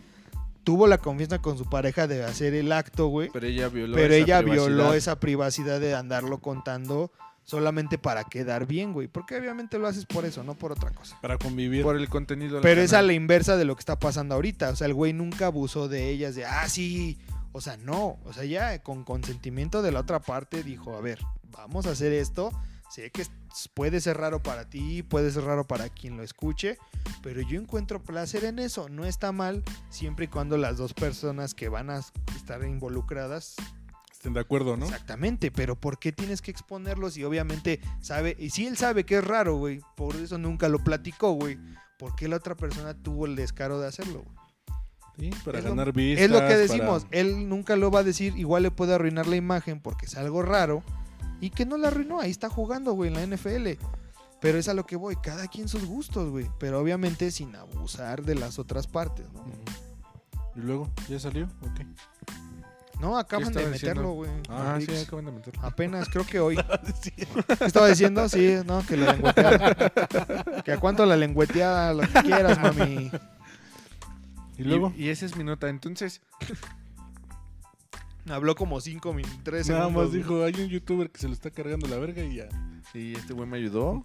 Tuvo 0.63 0.85
la 0.85 0.97
confianza 0.97 1.39
con 1.39 1.57
su 1.57 1.65
pareja 1.69 2.07
de 2.07 2.23
hacer 2.25 2.53
el 2.53 2.71
acto, 2.71 3.07
güey. 3.07 3.29
Pero 3.31 3.47
ella 3.47 3.69
violó 3.69 3.95
Pero 3.95 4.13
esa 4.13 4.23
ella 4.23 4.39
privacidad. 4.39 4.65
violó 4.67 4.93
esa 4.93 5.19
privacidad 5.19 5.79
de 5.79 5.95
andarlo 5.95 6.39
contando 6.39 7.11
solamente 7.47 7.97
para 7.97 8.25
quedar 8.25 8.67
bien, 8.67 8.93
güey. 8.93 9.07
Porque 9.07 9.37
obviamente 9.37 9.79
lo 9.79 9.87
haces 9.87 10.05
por 10.05 10.25
eso, 10.25 10.43
no 10.43 10.55
por 10.55 10.73
otra 10.73 10.91
cosa. 10.91 11.17
Para 11.21 11.37
convivir. 11.37 11.81
Por 11.81 11.95
el 11.95 12.09
contenido. 12.09 12.61
Pero 12.61 12.81
es 12.81 12.93
a 12.93 13.01
la 13.01 13.13
inversa 13.13 13.57
de 13.57 13.65
lo 13.65 13.75
que 13.75 13.79
está 13.79 13.97
pasando 13.97 14.35
ahorita. 14.35 14.69
O 14.69 14.75
sea, 14.75 14.85
el 14.85 14.93
güey 14.93 15.13
nunca 15.13 15.47
abusó 15.47 15.87
de 15.87 16.09
ellas, 16.09 16.35
de, 16.35 16.45
ah, 16.45 16.67
sí. 16.67 17.17
O 17.53 17.61
sea, 17.61 17.77
no. 17.77 18.19
O 18.25 18.33
sea, 18.33 18.43
ya 18.43 18.83
con 18.83 19.03
consentimiento 19.03 19.81
de 19.81 19.91
la 19.91 20.01
otra 20.01 20.19
parte 20.19 20.61
dijo, 20.61 20.95
a 20.95 21.01
ver, 21.01 21.19
vamos 21.51 21.87
a 21.87 21.91
hacer 21.91 22.11
esto. 22.11 22.51
Sé 22.89 23.11
que 23.11 23.25
puede 23.73 23.99
ser 23.99 24.17
raro 24.17 24.41
para 24.41 24.69
ti, 24.69 25.03
puede 25.03 25.31
ser 25.31 25.43
raro 25.43 25.67
para 25.67 25.89
quien 25.89 26.15
lo 26.15 26.23
escuche, 26.23 26.77
pero 27.21 27.41
yo 27.41 27.59
encuentro 27.59 28.01
placer 28.01 28.45
en 28.45 28.59
eso. 28.59 28.87
No 28.87 29.03
está 29.03 29.33
mal 29.33 29.63
siempre 29.89 30.25
y 30.25 30.27
cuando 30.29 30.57
las 30.57 30.77
dos 30.77 30.93
personas 30.93 31.53
que 31.53 31.67
van 31.67 31.89
a 31.89 31.99
estar 32.35 32.63
involucradas 32.63 33.55
Estén 34.17 34.33
de 34.33 34.39
acuerdo, 34.39 34.75
¿no? 34.77 34.85
Exactamente, 34.85 35.51
pero 35.51 35.75
¿por 35.79 35.99
qué 35.99 36.11
tienes 36.11 36.41
que 36.41 36.49
exponerlos? 36.49 37.17
Y 37.17 37.23
obviamente 37.23 37.79
sabe, 38.01 38.35
y 38.39 38.49
si 38.49 38.65
él 38.65 38.75
sabe 38.75 39.05
que 39.05 39.17
es 39.19 39.23
raro, 39.23 39.57
güey, 39.57 39.79
por 39.95 40.15
eso 40.15 40.37
nunca 40.39 40.67
lo 40.69 40.79
platicó, 40.83 41.33
güey. 41.33 41.59
¿Por 41.99 42.15
qué 42.15 42.27
la 42.27 42.37
otra 42.37 42.55
persona 42.55 42.95
tuvo 42.95 43.25
el 43.27 43.35
descaro 43.35 43.79
de 43.79 43.87
hacerlo? 43.87 44.23
güey? 44.23 44.37
Sí, 45.31 45.39
para 45.45 45.59
Es 45.59 45.63
lo- 45.63 45.71
ganar 45.71 45.93
vistas. 45.93 46.25
es 46.25 46.31
lo 46.31 46.37
que 46.39 46.43
para- 46.45 46.57
decimos, 46.57 47.05
él 47.11 47.47
nunca 47.49 47.75
lo 47.75 47.89
va 47.91 47.99
a 47.99 48.03
decir, 48.03 48.35
igual 48.37 48.63
le 48.63 48.71
puede 48.71 48.93
arruinar 48.95 49.27
la 49.27 49.35
imagen 49.35 49.79
porque 49.79 50.05
es 50.07 50.15
algo 50.15 50.41
raro 50.41 50.83
y 51.41 51.49
que 51.51 51.65
no 51.65 51.77
la 51.77 51.87
arruinó, 51.89 52.19
ahí 52.19 52.31
está 52.31 52.49
jugando, 52.49 52.93
güey, 52.93 53.09
en 53.09 53.15
la 53.15 53.23
NFL. 53.37 53.77
Pero 54.41 54.57
es 54.59 54.67
a 54.67 54.73
lo 54.75 54.85
que 54.85 54.95
voy, 54.95 55.15
cada 55.15 55.47
quien 55.47 55.67
sus 55.67 55.85
gustos, 55.85 56.29
güey, 56.29 56.49
pero 56.59 56.79
obviamente 56.79 57.29
sin 57.31 57.55
abusar 57.55 58.23
de 58.23 58.35
las 58.35 58.57
otras 58.59 58.85
partes, 58.87 59.25
¿no? 59.33 59.43
¿Y 60.55 60.59
luego? 60.59 60.89
¿Ya 61.07 61.19
salió? 61.19 61.45
Ok. 61.61 61.81
No, 62.99 63.17
acaban 63.17 63.53
de 63.53 63.67
meterlo, 63.67 64.11
güey. 64.13 64.31
Ah, 64.49 64.79
sí, 64.79 64.95
acaban 64.95 65.25
de 65.25 65.31
meterlo. 65.31 65.61
Apenas, 65.63 66.09
creo 66.09 66.25
que 66.25 66.39
hoy. 66.39 66.55
¿Qué 67.59 67.65
estaba 67.65 67.87
diciendo? 67.87 68.27
Sí, 68.27 68.55
no, 68.65 68.85
que 68.85 68.97
la 68.97 69.13
lengüeteada. 69.13 69.91
que 70.65 70.71
a 70.71 70.79
cuánto 70.79 71.05
la 71.05 71.15
lengüeteada, 71.15 71.93
lo 71.93 72.01
que 72.01 72.21
quieras, 72.23 72.59
mami. 72.59 73.11
Y 74.57 74.63
luego, 74.63 74.91
Y, 74.97 75.09
esa 75.09 75.25
es 75.25 75.35
mi 75.35 75.43
nota. 75.43 75.69
Entonces, 75.69 76.21
Habló 78.29 78.55
como 78.55 78.81
5 78.81 79.13
minutos, 79.13 79.39
3 79.43 79.69
nada 79.69 79.89
más 79.89 80.11
dijo, 80.11 80.43
hay 80.43 80.53
un 80.59 80.67
youtuber 80.67 81.09
que 81.09 81.19
se 81.19 81.27
lo 81.27 81.33
está 81.33 81.49
cargando 81.49 81.87
la 81.87 81.97
verga 81.97 82.23
y 82.23 82.35
ya. 82.35 82.49
sí, 82.91 83.13
este 83.15 83.33
güey 83.33 83.47
me 83.47 83.57
ayudó. 83.57 84.03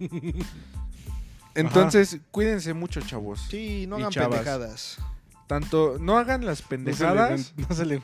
Entonces, 1.54 2.18
cuídense 2.30 2.72
mucho, 2.72 3.00
chavos. 3.00 3.40
Sí, 3.50 3.86
no 3.88 3.98
Y 3.98 4.02
hagan 4.02 4.12
chavas. 4.12 4.30
pendejadas. 4.30 4.98
Tanto, 5.46 5.96
no 6.00 6.16
hagan 6.18 6.46
las 6.46 6.60
No 6.60 6.66
se 6.68 6.74
le 6.74 6.84
pendejadas. 6.84 7.54
No 7.56 7.74
se 7.74 7.84
le 7.84 8.00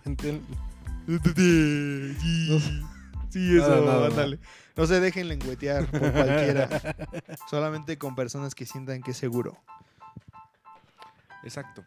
Sí, 3.31 3.57
eso, 3.59 4.05
ándale. 4.07 4.39
No 4.75 4.87
se 4.87 5.01
dejen 5.01 5.29
lengüetear 5.29 5.87
por 5.91 6.01
cualquiera. 6.13 6.69
Solamente 7.51 7.99
con 7.99 8.15
personas 8.15 8.55
que 8.55 8.65
sientan 8.65 9.03
que 9.03 9.11
es 9.11 9.17
seguro. 9.19 9.59
Exacto. 11.45 11.85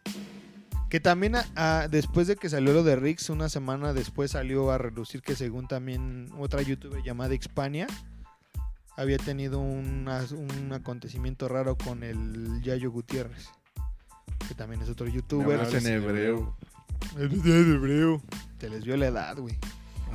Que 0.89 0.99
también 0.99 1.35
a- 1.35 1.45
a- 1.55 1.87
después 1.87 2.27
de 2.27 2.35
que 2.35 2.47
salió 2.49 2.73
lo 2.73 2.83
de 2.83 2.95
Rix, 2.95 3.29
una 3.29 3.49
semana 3.49 3.93
después 3.93 4.31
salió 4.31 4.71
a 4.71 4.77
relucir 4.77 5.21
que 5.21 5.35
según 5.35 5.67
también 5.67 6.29
otra 6.37 6.61
youtuber 6.61 7.01
llamada 7.01 7.33
Xpania 7.33 7.87
había 8.97 9.17
tenido 9.17 9.59
una- 9.59 10.23
un 10.31 10.73
acontecimiento 10.73 11.47
raro 11.47 11.75
con 11.77 12.03
el 12.03 12.61
Yayo 12.61 12.91
Gutiérrez. 12.91 13.49
Que 14.47 14.53
también 14.53 14.81
es 14.81 14.89
otro 14.89 15.07
youtuber. 15.07 15.59
hablas 15.59 15.73
en 15.85 15.87
hebreo. 15.91 16.55
Hebreo. 17.17 18.21
Te 18.57 18.69
les 18.69 18.83
vio 18.83 18.97
la 18.97 19.07
edad, 19.07 19.37
güey. 19.37 19.57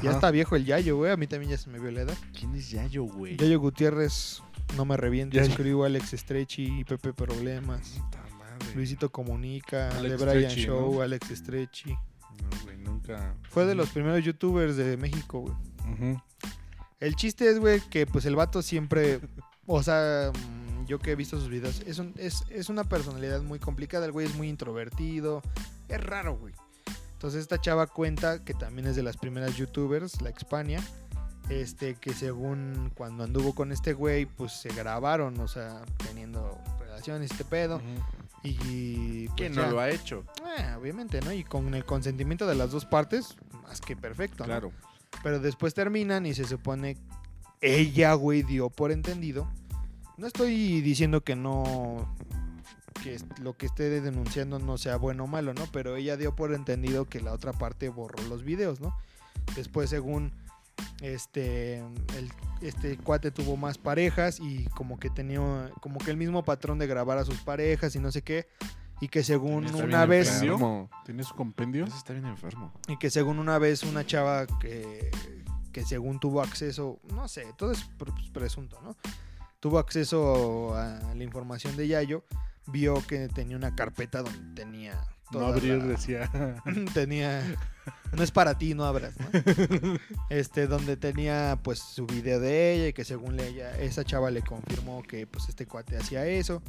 Ya 0.02 0.10
está 0.10 0.30
viejo 0.30 0.56
el 0.56 0.64
Yayo, 0.66 0.96
güey. 0.96 1.10
A 1.12 1.16
mí 1.16 1.26
también 1.26 1.50
ya 1.52 1.58
se 1.58 1.70
me 1.70 1.78
vio 1.78 1.90
la 1.90 2.02
edad. 2.02 2.16
¿Quién 2.38 2.54
es 2.54 2.70
Yayo, 2.70 3.04
güey? 3.04 3.36
Yayo 3.38 3.58
Gutiérrez, 3.60 4.42
no 4.76 4.84
me 4.84 4.96
revientes. 4.96 5.48
Escribo 5.48 5.84
Alex 5.84 6.10
Stretchy, 6.10 6.84
Pepe 6.84 7.12
Problemas. 7.14 7.90
Puta 7.98 8.22
madre. 8.38 8.74
Luisito 8.74 9.10
Comunica, 9.10 9.88
Alex 9.96 10.18
The 10.18 10.24
Brian 10.24 10.50
Stretchy, 10.50 10.60
Show, 10.66 10.94
¿no? 10.96 11.00
Alex 11.02 11.28
Stretchy. 11.34 11.92
No, 11.92 12.64
güey, 12.64 12.76
nunca. 12.76 13.34
Fue 13.48 13.64
de 13.64 13.74
los 13.74 13.88
primeros 13.88 14.22
youtubers 14.22 14.76
de 14.76 14.96
México, 14.98 15.40
güey. 15.40 16.16
El 17.00 17.14
chiste 17.16 17.50
es, 17.50 17.58
güey, 17.58 17.80
que 17.88 18.06
pues 18.06 18.24
el 18.26 18.36
vato 18.36 18.60
siempre, 18.62 19.20
o 19.66 19.82
sea, 19.82 20.30
mm, 20.32 20.86
yo 20.86 20.98
que 20.98 21.12
he 21.12 21.16
visto 21.16 21.38
sus 21.38 21.48
videos, 21.48 21.82
es, 21.86 21.98
un- 21.98 22.12
es, 22.16 22.44
es 22.50 22.68
una 22.68 22.84
personalidad 22.84 23.42
muy 23.42 23.58
complicada, 23.58 24.04
el 24.06 24.12
güey 24.12 24.26
es 24.26 24.34
muy 24.34 24.48
introvertido, 24.48 25.42
es 25.88 26.00
raro, 26.02 26.36
güey. 26.36 26.54
Entonces 27.16 27.40
esta 27.40 27.58
chava 27.58 27.86
cuenta 27.86 28.44
que 28.44 28.52
también 28.52 28.86
es 28.86 28.94
de 28.94 29.02
las 29.02 29.16
primeras 29.16 29.56
youtubers, 29.56 30.20
la 30.20 30.28
Expania, 30.28 30.82
este, 31.48 31.94
que 31.94 32.12
según 32.12 32.92
cuando 32.94 33.24
anduvo 33.24 33.54
con 33.54 33.72
este 33.72 33.94
güey, 33.94 34.26
pues 34.26 34.52
se 34.52 34.68
grabaron, 34.68 35.40
o 35.40 35.48
sea, 35.48 35.80
teniendo 36.06 36.60
relaciones, 36.78 37.30
este 37.30 37.44
pedo, 37.44 37.76
Ujú. 37.76 37.84
y... 38.42 39.28
pues, 39.28 39.36
¿Quién 39.38 39.54
ya. 39.54 39.62
no 39.62 39.70
lo 39.72 39.80
ha 39.80 39.88
hecho? 39.88 40.24
Ah, 40.44 40.76
obviamente, 40.78 41.22
¿no? 41.22 41.32
Y 41.32 41.42
con 41.42 41.72
el 41.74 41.86
consentimiento 41.86 42.46
de 42.46 42.54
las 42.54 42.70
dos 42.70 42.84
partes, 42.84 43.34
más 43.62 43.80
que 43.80 43.96
perfecto, 43.96 44.44
¿no? 44.44 44.48
Claro. 44.48 44.72
Pero 45.22 45.40
después 45.40 45.72
terminan 45.72 46.26
y 46.26 46.34
se 46.34 46.44
supone 46.44 46.98
ella, 47.62 48.12
güey, 48.12 48.42
dio 48.42 48.68
por 48.68 48.92
entendido. 48.92 49.50
No 50.18 50.26
estoy 50.26 50.82
diciendo 50.82 51.22
que 51.22 51.34
no 51.34 52.14
que 53.02 53.18
lo 53.40 53.56
que 53.56 53.66
esté 53.66 54.00
denunciando 54.00 54.58
no 54.58 54.78
sea 54.78 54.96
bueno 54.96 55.24
o 55.24 55.26
malo, 55.26 55.54
¿no? 55.54 55.66
Pero 55.72 55.96
ella 55.96 56.16
dio 56.16 56.34
por 56.34 56.52
entendido 56.54 57.04
que 57.06 57.20
la 57.20 57.32
otra 57.32 57.52
parte 57.52 57.88
borró 57.88 58.22
los 58.24 58.42
videos, 58.42 58.80
¿no? 58.80 58.96
Después, 59.54 59.90
según 59.90 60.32
este 61.00 61.78
el, 61.78 62.30
este 62.60 62.96
cuate 62.98 63.30
tuvo 63.30 63.56
más 63.56 63.78
parejas 63.78 64.40
y 64.40 64.64
como 64.76 64.98
que 64.98 65.10
tenía 65.10 65.70
como 65.80 65.98
que 65.98 66.10
el 66.10 66.16
mismo 66.16 66.44
patrón 66.44 66.78
de 66.78 66.86
grabar 66.86 67.18
a 67.18 67.24
sus 67.24 67.40
parejas 67.40 67.94
y 67.96 67.98
no 67.98 68.10
sé 68.12 68.22
qué 68.22 68.46
y 69.00 69.08
que 69.08 69.22
según 69.22 69.64
Está 69.66 69.76
bien 69.78 69.88
una 69.88 70.06
vez 70.06 70.28
enfermo. 70.28 70.54
Enfermo. 70.54 70.90
¿Tiene 71.04 71.22
su 71.22 71.34
compendio? 71.34 71.84
Ese 71.84 71.96
está 71.98 72.12
bien 72.14 72.26
enfermo. 72.26 72.72
y 72.88 72.96
que 72.98 73.10
según 73.10 73.38
una 73.38 73.58
vez 73.58 73.82
una 73.82 74.06
chava 74.06 74.46
que, 74.60 75.10
que 75.72 75.84
según 75.84 76.18
tuvo 76.18 76.40
acceso, 76.40 76.98
no 77.14 77.28
sé, 77.28 77.44
todo 77.58 77.72
es 77.72 77.84
pre- 77.98 78.12
presunto, 78.32 78.80
¿no? 78.82 78.96
Tuvo 79.60 79.78
acceso 79.78 80.74
a 80.74 81.14
la 81.14 81.24
información 81.24 81.76
de 81.76 81.88
Yayo, 81.88 82.24
vio 82.66 83.04
que 83.06 83.28
tenía 83.28 83.56
una 83.56 83.74
carpeta 83.74 84.22
donde 84.22 84.54
tenía... 84.54 84.98
No 85.32 85.46
abrir, 85.46 85.78
la- 85.78 85.84
decía. 85.86 86.30
tenía... 86.94 87.42
No 88.12 88.22
es 88.22 88.30
para 88.30 88.56
ti, 88.58 88.74
no 88.74 88.84
abras, 88.84 89.14
¿no? 89.18 89.26
Este, 90.30 90.66
donde 90.66 90.96
tenía 90.96 91.58
pues 91.62 91.78
su 91.80 92.06
video 92.06 92.38
de 92.40 92.74
ella 92.74 92.88
y 92.88 92.92
que 92.92 93.04
según 93.04 93.38
ella, 93.40 93.76
esa 93.78 94.04
chava 94.04 94.30
le 94.30 94.42
confirmó 94.42 95.02
que 95.02 95.26
pues 95.26 95.48
este 95.48 95.66
cuate 95.66 95.96
hacía 95.96 96.26
eso. 96.26 96.62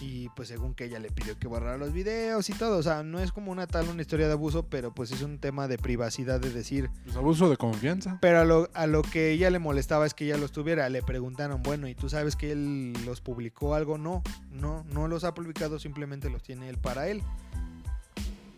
Y 0.00 0.28
pues 0.30 0.48
según 0.48 0.74
que 0.74 0.84
ella 0.84 0.98
le 0.98 1.10
pidió 1.10 1.38
que 1.38 1.48
borrara 1.48 1.78
los 1.78 1.92
videos 1.92 2.50
y 2.50 2.52
todo. 2.52 2.78
O 2.78 2.82
sea, 2.82 3.02
no 3.02 3.18
es 3.20 3.32
como 3.32 3.50
una 3.50 3.66
tal 3.66 3.88
una 3.88 4.02
historia 4.02 4.26
de 4.26 4.34
abuso, 4.34 4.66
pero 4.68 4.94
pues 4.94 5.10
es 5.10 5.22
un 5.22 5.38
tema 5.38 5.68
de 5.68 5.78
privacidad 5.78 6.38
de 6.40 6.50
decir. 6.50 6.90
Pues 7.04 7.16
abuso 7.16 7.48
de 7.48 7.56
confianza. 7.56 8.18
Pero 8.20 8.40
a 8.40 8.44
lo, 8.44 8.68
a 8.74 8.86
lo 8.86 9.02
que 9.02 9.30
ella 9.30 9.50
le 9.50 9.58
molestaba 9.58 10.06
es 10.06 10.14
que 10.14 10.26
ella 10.26 10.36
los 10.36 10.52
tuviera. 10.52 10.88
Le 10.88 11.02
preguntaron, 11.02 11.62
bueno, 11.62 11.88
¿y 11.88 11.94
tú 11.94 12.08
sabes 12.08 12.36
que 12.36 12.52
él 12.52 12.92
los 13.06 13.20
publicó 13.20 13.74
algo? 13.74 13.96
No, 13.96 14.22
no, 14.50 14.84
no 14.92 15.08
los 15.08 15.24
ha 15.24 15.34
publicado, 15.34 15.78
simplemente 15.78 16.28
los 16.30 16.42
tiene 16.42 16.68
él 16.68 16.78
para 16.78 17.08
él. 17.08 17.22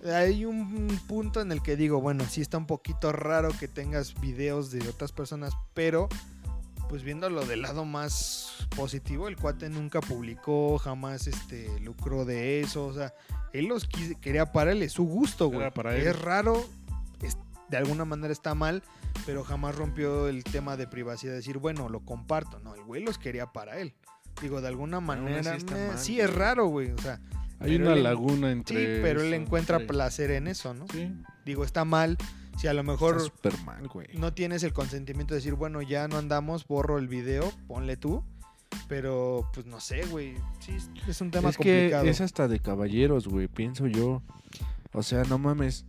Hay 0.05 0.44
un 0.44 0.88
punto 1.09 1.40
en 1.40 1.50
el 1.50 1.60
que 1.60 1.76
digo, 1.76 2.00
bueno, 2.00 2.24
sí 2.24 2.40
está 2.40 2.56
un 2.56 2.66
poquito 2.66 3.12
raro 3.12 3.50
que 3.59 3.66
tengas 3.66 4.20
videos 4.20 4.70
de 4.70 4.88
otras 4.88 5.10
personas, 5.10 5.55
pero 5.74 6.09
pues 6.89 7.02
viéndolo 7.02 7.44
del 7.44 7.62
lado 7.62 7.85
más 7.85 8.66
positivo, 8.77 9.28
el 9.28 9.36
cuate 9.36 9.69
nunca 9.69 10.01
publicó, 10.01 10.78
jamás 10.78 11.27
este 11.27 11.69
lucró 11.81 12.24
de 12.24 12.60
eso, 12.60 12.86
o 12.86 12.94
sea, 12.94 13.12
él 13.52 13.66
los 13.66 13.86
quería 14.20 14.52
para 14.52 14.73
él, 14.73 14.82
es 14.82 14.93
su 14.93 15.05
gusto, 15.05 15.48
güey. 15.48 15.70
Para 15.70 15.94
él. 15.97 16.06
Es 16.06 16.20
raro, 16.20 16.65
es- 17.23 17.36
de 17.69 17.77
alguna 17.77 18.05
manera 18.05 18.32
está 18.32 18.55
mal, 18.55 18.82
pero 19.27 19.44
jamás 19.44 19.74
rompió 19.74 20.28
el 20.28 20.44
tema 20.44 20.77
de 20.77 20.86
privacidad, 20.86 21.35
decir, 21.35 21.59
bueno, 21.59 21.89
lo 21.89 22.01
comparto, 22.01 22.59
no, 22.60 22.74
el 22.74 22.82
güey 22.82 23.02
los 23.02 23.19
quería 23.19 23.47
para 23.52 23.78
él. 23.78 23.94
Digo, 24.40 24.60
de 24.60 24.69
alguna 24.69 25.01
manera, 25.01 25.56
está 25.56 25.74
meh, 25.74 25.89
mal, 25.89 25.98
sí 25.98 26.20
es 26.20 26.32
raro, 26.32 26.66
güey, 26.66 26.93
o 26.93 26.98
sea, 26.98 27.20
Hay 27.60 27.74
una 27.77 27.93
él- 27.94 28.05
laguna 28.05 28.47
sí, 28.48 28.52
entre. 28.52 29.02
pero 29.02 29.20
él 29.20 29.35
encuentra 29.35 29.78
sí. 29.81 29.85
placer 29.86 30.31
en 30.31 30.47
eso, 30.47 30.73
¿no? 30.74 30.86
Sí. 30.93 31.12
Digo, 31.44 31.65
está 31.65 31.85
mal, 31.85 32.16
si 32.59 32.66
a 32.66 32.74
lo 32.74 32.82
mejor 32.82 33.32
mal, 33.64 33.89
no 34.14 34.35
tienes 34.35 34.62
el 34.62 34.72
consentimiento 34.72 35.35
de 35.35 35.39
decir, 35.40 35.55
bueno, 35.55 35.80
ya 35.82 36.09
no 36.09 36.16
andamos, 36.18 36.66
borro 36.66 36.98
el 36.98 37.09
video, 37.09 37.51
ponle 37.66 37.97
tú. 37.97 38.24
Pero, 38.86 39.48
pues 39.55 39.66
no 39.66 39.80
sé, 39.80 40.05
güey. 40.06 40.35
Sí, 40.60 40.76
es- 41.06 41.20
un 41.20 41.30
tema 41.30 41.51
es 41.51 41.56
que 41.56 41.62
complicado. 41.62 42.05
es 42.06 42.20
hasta 42.20 42.48
de 42.48 42.60
caballeros, 42.60 43.26
güey, 43.26 43.48
pienso 43.48 43.86
yo. 43.86 44.22
O 44.93 45.02
sea, 45.02 45.22
no 45.24 45.39
mames. 45.39 45.85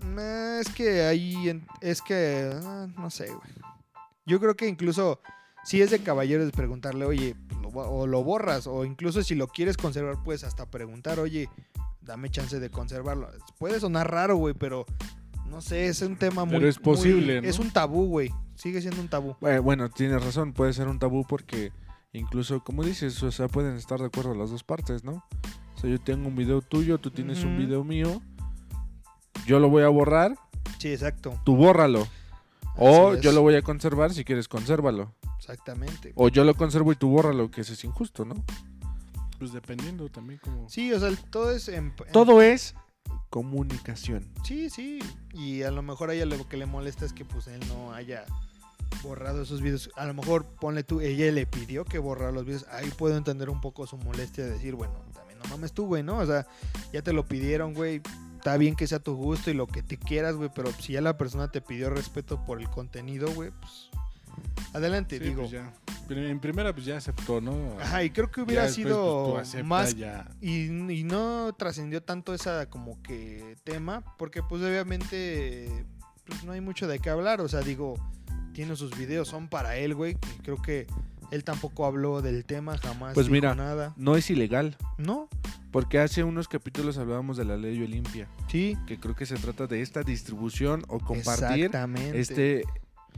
Es 0.59 0.69
que 0.69 1.03
ahí, 1.03 1.61
es 1.81 2.01
que, 2.01 2.49
ah, 2.63 2.87
no 2.97 3.09
sé, 3.09 3.27
güey. 3.27 3.49
Yo 4.25 4.39
creo 4.39 4.55
que 4.55 4.67
incluso, 4.67 5.21
si 5.63 5.81
es 5.81 5.91
de 5.91 5.99
caballeros, 5.99 6.51
preguntarle, 6.51 7.05
oye, 7.05 7.35
lo 7.61 7.69
o 7.69 8.07
lo 8.07 8.23
borras, 8.23 8.67
o 8.67 8.85
incluso 8.85 9.23
si 9.23 9.35
lo 9.35 9.47
quieres 9.47 9.77
conservar, 9.77 10.21
puedes 10.23 10.43
hasta 10.43 10.65
preguntar, 10.69 11.19
oye, 11.19 11.49
dame 12.01 12.29
chance 12.29 12.59
de 12.59 12.69
conservarlo. 12.69 13.29
Puede 13.57 13.79
sonar 13.79 14.09
raro, 14.11 14.35
güey, 14.37 14.53
pero 14.53 14.85
no 15.49 15.61
sé, 15.61 15.87
es 15.87 16.01
un 16.01 16.15
tema 16.15 16.45
muy... 16.45 16.55
Pero 16.55 16.67
es 16.69 16.77
posible, 16.79 17.33
muy- 17.35 17.41
¿no? 17.43 17.47
Es 17.49 17.59
un 17.59 17.71
tabú, 17.71 18.05
güey. 18.07 18.31
Sigue 18.55 18.81
siendo 18.81 19.01
un 19.01 19.07
tabú. 19.07 19.35
Eh, 19.41 19.59
bueno, 19.59 19.89
tienes 19.89 20.23
razón, 20.23 20.53
puede 20.53 20.73
ser 20.73 20.87
un 20.87 20.99
tabú 20.99 21.25
porque 21.27 21.71
incluso, 22.13 22.63
como 22.63 22.83
dices, 22.83 23.21
o 23.23 23.31
sea, 23.31 23.47
pueden 23.47 23.75
estar 23.75 23.99
de 23.99 24.05
acuerdo 24.07 24.33
las 24.35 24.49
dos 24.51 24.63
partes, 24.63 25.03
¿no? 25.03 25.23
O 25.75 25.79
sea, 25.79 25.89
yo 25.89 25.99
tengo 25.99 26.27
un 26.27 26.35
video 26.35 26.61
tuyo, 26.61 26.97
tú 26.97 27.09
tienes 27.11 27.43
un 27.43 27.57
video 27.57 27.83
mío, 27.83 28.21
yo 29.45 29.59
lo 29.59 29.69
voy 29.69 29.83
a 29.83 29.87
borrar, 29.89 30.35
Sí, 30.77 30.89
exacto. 30.89 31.39
tú 31.45 31.55
bórralo. 31.55 32.07
O 32.75 33.11
Así 33.11 33.21
yo 33.21 33.29
es. 33.31 33.35
lo 33.35 33.41
voy 33.41 33.55
a 33.55 33.61
conservar, 33.61 34.13
si 34.13 34.23
quieres, 34.23 34.47
consérvalo. 34.47 35.13
Exactamente. 35.37 36.13
O 36.15 36.27
yo 36.29 36.43
lo 36.43 36.53
conservo 36.53 36.91
y 36.91 36.95
tú 36.95 37.09
bórralo, 37.09 37.49
que 37.51 37.61
eso 37.61 37.73
es 37.73 37.83
injusto, 37.83 38.25
¿no? 38.25 38.35
Pues 39.37 39.53
dependiendo 39.53 40.09
también 40.09 40.39
como. 40.43 40.69
Sí, 40.69 40.91
o 40.93 40.99
sea, 40.99 41.09
todo 41.29 41.51
es... 41.51 41.67
en- 41.69 41.93
en- 42.05 42.11
Todo 42.11 42.41
es 42.41 42.75
comunicación. 43.29 44.27
Sí, 44.43 44.69
sí. 44.69 44.99
Y 45.33 45.63
a 45.63 45.71
lo 45.71 45.81
mejor 45.81 46.09
a 46.09 46.13
ella 46.13 46.25
lo 46.25 46.47
que 46.47 46.57
le 46.57 46.65
molesta 46.65 47.05
es 47.05 47.13
que 47.13 47.25
pues 47.25 47.47
él 47.47 47.59
no 47.67 47.93
haya 47.93 48.25
borrado 49.03 49.41
esos 49.41 49.61
videos. 49.61 49.89
A 49.95 50.05
lo 50.05 50.13
mejor 50.13 50.45
ponle 50.45 50.83
tú, 50.83 51.01
ella 51.01 51.31
le 51.31 51.45
pidió 51.45 51.85
que 51.85 51.99
borrara 51.99 52.31
los 52.31 52.45
videos. 52.45 52.65
Ahí 52.71 52.89
puedo 52.97 53.17
entender 53.17 53.49
un 53.49 53.61
poco 53.61 53.87
su 53.87 53.97
molestia 53.97 54.45
de 54.45 54.51
decir, 54.51 54.75
bueno, 54.75 54.93
también 55.13 55.39
no 55.39 55.49
mames 55.49 55.73
tú, 55.73 55.85
güey, 55.85 56.03
¿no? 56.03 56.17
O 56.17 56.25
sea, 56.25 56.45
ya 56.91 57.01
te 57.01 57.13
lo 57.13 57.25
pidieron, 57.25 57.73
güey. 57.73 58.01
Está 58.35 58.55
bien 58.57 58.75
que 58.75 58.87
sea 58.87 58.99
tu 58.99 59.15
gusto 59.15 59.51
y 59.51 59.53
lo 59.53 59.67
que 59.67 59.83
te 59.83 59.97
quieras, 59.97 60.35
güey, 60.35 60.49
pero 60.53 60.71
si 60.71 60.93
ya 60.93 61.01
la 61.01 61.17
persona 61.17 61.51
te 61.51 61.61
pidió 61.61 61.89
respeto 61.89 62.45
por 62.45 62.61
el 62.61 62.69
contenido, 62.69 63.29
güey, 63.33 63.51
pues 63.51 63.89
adelante, 64.73 65.17
Sí, 65.17 65.23
digo. 65.23 65.41
pues 65.41 65.51
ya. 65.51 65.71
En 66.09 66.39
primera, 66.39 66.73
pues 66.73 66.85
ya 66.87 66.97
aceptó, 66.97 67.39
¿no? 67.39 67.77
Ajá, 67.79 68.03
y 68.03 68.09
creo 68.09 68.31
que 68.31 68.41
Ya 68.41 68.45
hubiera 68.45 68.61
después, 68.63 68.83
sido 68.87 69.31
pues, 69.33 69.47
acepta 69.49 69.67
más 69.67 69.95
ya. 69.95 70.27
y, 70.41 70.65
y 70.91 71.03
no 71.03 71.53
trascendió 71.53 72.01
tanto 72.01 72.33
esa 72.33 72.67
como 72.67 72.99
que 73.03 73.55
tema, 73.63 74.03
porque 74.17 74.41
pues 74.41 74.63
obviamente 74.63 75.85
pues 76.25 76.43
no 76.43 76.51
hay 76.51 76.61
mucho 76.61 76.87
de 76.87 76.97
qué 76.99 77.09
hablar. 77.11 77.41
O 77.41 77.47
sea, 77.47 77.61
digo, 77.61 77.95
tiene 78.53 78.75
sus 78.75 78.97
videos, 78.97 79.27
son 79.27 79.47
para 79.49 79.75
él, 79.77 79.93
güey. 79.93 80.17
y 80.39 80.41
Creo 80.41 80.59
que 80.61 80.87
él 81.31 81.43
tampoco 81.43 81.85
habló 81.85 82.23
del 82.23 82.43
tema, 82.43 82.75
jamás 82.79 83.13
Pues 83.13 83.27
dijo 83.27 83.33
mira. 83.33 83.53
nada. 83.53 83.93
No 83.95 84.15
es 84.15 84.29
ilegal, 84.31 84.77
No, 84.97 85.29
porque 85.71 85.99
hace 85.99 86.23
unos 86.23 86.47
capítulos 86.47 86.97
hablábamos 86.97 87.37
de 87.37 87.45
la 87.45 87.55
ley 87.55 87.79
Olimpia, 87.83 88.27
sí. 88.47 88.75
que 88.87 88.99
creo 88.99 89.15
que 89.15 89.27
se 89.27 89.35
trata 89.35 89.67
de 89.67 89.83
esta 89.83 90.01
distribución 90.01 90.83
o 90.87 90.97
compartir 90.99 91.65
Exactamente. 91.65 92.63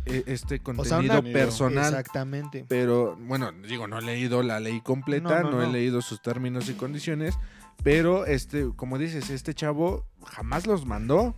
Este, 0.05 0.17
e- 0.17 0.33
este 0.33 0.55
sea, 0.57 0.63
contenido 0.63 1.19
una- 1.19 1.31
personal. 1.33 1.85
Exactamente. 1.93 2.65
Pero 2.67 3.15
bueno, 3.17 3.51
digo, 3.51 3.87
no 3.87 3.99
he 3.99 4.01
leído 4.01 4.43
la 4.43 4.59
ley 4.59 4.81
completa, 4.81 5.41
No, 5.41 5.49
no, 5.49 5.57
no, 5.57 5.63
he 5.63 5.67
no. 5.67 5.71
leído 5.73 6.01
sus 6.01 6.21
términos 6.21 6.69
y 6.69 6.73
condiciones, 6.73 7.35
pero 7.83 8.25
este, 8.25 8.69
como 8.75 8.97
dices, 8.97 9.29
este 9.29 9.53
chavo 9.53 10.05
jamás 10.25 10.67
los 10.67 10.85
mandó, 10.85 11.35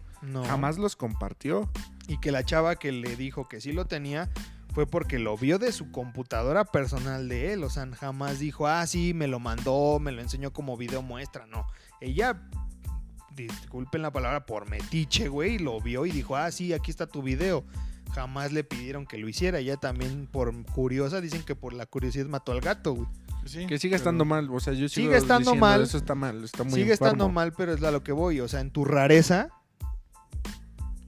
jamás 0.47 0.77
los 0.77 0.95
compartió. 0.95 1.69
Y 2.07 2.17
que 2.19 2.31
la 2.31 2.43
chava 2.43 2.75
que 2.75 2.91
le 2.91 3.15
dijo 3.15 3.47
que 3.47 3.61
sí 3.61 3.71
lo 3.71 3.85
tenía 3.85 4.29
fue 4.73 4.85
porque 4.87 5.19
lo 5.19 5.37
vio 5.37 5.59
de 5.59 5.71
su 5.71 5.91
computadora 5.91 6.65
personal 6.65 7.29
de 7.29 7.53
él. 7.53 7.63
O 7.63 7.69
sea, 7.69 7.87
jamás 7.95 8.39
dijo, 8.39 8.67
ah, 8.67 8.85
sí, 8.87 9.13
me 9.13 9.27
lo 9.27 9.39
mandó, 9.39 9.99
me 9.99 10.11
lo 10.11 10.21
enseñó 10.21 10.51
como 10.51 10.75
video 10.75 11.01
muestra. 11.01 11.45
No. 11.45 11.65
Ella, 12.01 12.41
disculpen 13.35 14.01
la 14.01 14.11
palabra, 14.11 14.45
por 14.45 14.69
metiche, 14.69 15.27
güey, 15.27 15.59
lo 15.59 15.79
vio 15.79 16.05
y 16.05 16.11
dijo, 16.11 16.35
ah, 16.35 16.51
sí, 16.51 16.73
aquí 16.73 16.91
está 16.91 17.07
tu 17.07 17.21
video. 17.21 17.63
Jamás 18.13 18.51
le 18.51 18.63
pidieron 18.63 19.05
que 19.05 19.17
lo 19.17 19.27
hiciera. 19.27 19.59
Ella 19.59 19.77
también, 19.77 20.27
por 20.31 20.53
curiosa, 20.67 21.21
dicen 21.21 21.43
que 21.43 21.55
por 21.55 21.73
la 21.73 21.85
curiosidad 21.85 22.27
mató 22.27 22.51
al 22.51 22.61
gato, 22.61 22.93
güey. 22.93 23.07
Sí, 23.45 23.65
Que 23.65 23.77
sigue 23.77 23.95
estando 23.95 24.23
mal, 24.23 24.49
o 24.49 24.59
sea, 24.59 24.71
yo 24.71 24.87
sigo 24.87 25.07
Sigue 25.07 25.17
estando 25.17 25.51
diciendo, 25.51 25.59
mal. 25.59 25.81
Eso 25.81 25.97
está 25.97 26.15
mal, 26.15 26.43
está 26.43 26.63
muy 26.63 26.73
Sigue 26.73 26.93
estando 26.93 27.27
mal, 27.27 27.51
pero 27.51 27.73
es 27.73 27.83
a 27.83 27.91
lo 27.91 28.03
que 28.03 28.13
voy. 28.13 28.39
O 28.39 28.47
sea, 28.47 28.61
en 28.61 28.71
tu 28.71 28.85
rareza, 28.85 29.49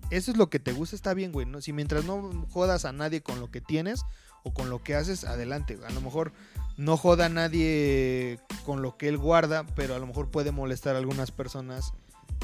eso 0.10 0.32
es 0.32 0.38
lo 0.38 0.50
que 0.50 0.60
te 0.60 0.74
gusta, 0.74 0.96
está 0.96 1.14
bien, 1.14 1.32
güey. 1.32 1.46
¿no? 1.46 1.62
Si 1.62 1.72
mientras 1.74 2.04
no 2.06 2.46
jodas 2.50 2.86
a 2.86 2.92
nadie 2.92 3.22
con 3.22 3.40
lo 3.40 3.52
que 3.52 3.62
tienes 3.62 4.04
o 4.44 4.54
con 4.54 4.70
lo 4.70 4.84
que 4.84 4.96
haces, 4.96 5.24
adelante. 5.24 5.80
A 5.88 5.92
lo 5.92 6.02
mejor 6.02 6.34
no 6.78 6.98
joda 6.98 7.28
a 7.28 7.30
nadie 7.30 8.40
con 8.66 8.82
lo 8.82 8.98
que 8.98 9.08
él 9.08 9.18
guarda, 9.18 9.66
pero 9.76 9.96
a 9.96 10.00
lo 10.00 10.08
mejor 10.08 10.30
puede 10.30 10.52
molestar 10.52 10.96
a 10.96 11.00
algunas 11.00 11.32
personas 11.32 11.94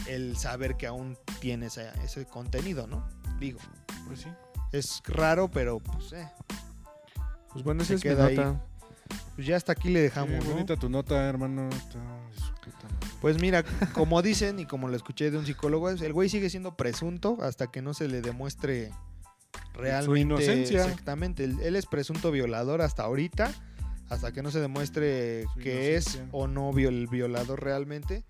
el 0.08 0.38
saber 0.38 0.78
que 0.78 0.88
aún 0.88 1.18
tienes 1.40 1.78
ese 1.78 2.26
contenido, 2.26 2.88
¿no? 2.88 3.08
Digo, 3.40 3.60
Pues 4.08 4.22
sí. 4.22 4.30
Es 4.72 5.02
raro, 5.06 5.50
pero 5.50 5.80
pues, 5.80 6.14
eh, 6.14 6.28
Pues 7.52 7.64
bueno, 7.66 7.84
Se 7.84 7.96
esa 7.96 7.96
es 7.96 8.06
mi 8.06 8.10
queda 8.12 8.26
ahí. 8.28 8.36
nota. 8.38 8.62
pues 9.36 9.46
ya 9.48 9.58
hasta 9.58 9.74
aquí 9.74 9.90
le 9.90 10.00
dejamos, 10.02 10.44
¿no? 10.46 10.52
bonita 10.52 10.78
tu 10.78 10.90
nota, 10.90 11.28
hermano. 11.28 11.68
Está 11.70 12.00
de 12.00 12.40
su 12.40 12.54
puta 12.54 12.84
madre. 12.84 13.08
Pues 13.22 13.42
mira, 13.42 13.64
como 13.94 14.22
dicen 14.22 14.60
y 14.60 14.66
como 14.66 14.88
lo 14.88 14.96
escuché 14.96 15.30
de 15.32 15.38
un 15.38 15.46
psicólogo, 15.46 15.90
es- 15.90 16.02
el 16.02 16.14
güey 16.14 16.30
sigue 16.30 16.50
siendo 16.50 16.76
presunto 16.78 17.38
hasta 17.42 17.68
que 17.68 17.82
no 17.82 17.94
se 17.94 18.08
le 18.08 18.22
demuestre 18.22 18.92
realmente 19.74 20.22
inocencia. 20.22 20.84
Exactamente, 20.86 21.44
él, 21.44 21.58
él 21.62 21.76
es 21.76 21.86
presunto 21.88 22.32
violador 22.32 22.82
hasta 22.82 23.04
ahorita, 23.04 23.52
hasta 24.10 24.32
que 24.32 24.42
no 24.42 24.52
se 24.52 24.60
demuestre 24.62 25.44
Su 25.54 25.60
que 25.60 25.96
es 25.96 26.06
inocencia. 26.08 26.30
o 26.32 26.48
no 26.48 26.72
viol- 26.72 27.10
violador 27.10 27.62
realmente. 27.64 28.24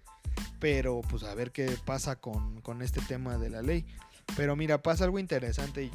Pero 0.60 1.02
pues 1.10 1.24
a 1.24 1.34
ver 1.36 1.52
qué 1.52 1.76
pasa 1.86 2.16
con, 2.16 2.62
con 2.62 2.82
este 2.82 3.02
tema 3.02 3.38
de 3.38 3.50
la 3.50 3.62
ley. 3.62 3.86
Pero 4.38 4.56
mira, 4.56 4.82
pasa 4.82 5.04
algo 5.04 5.20
interesante. 5.20 5.90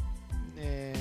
Eh, 0.56 0.94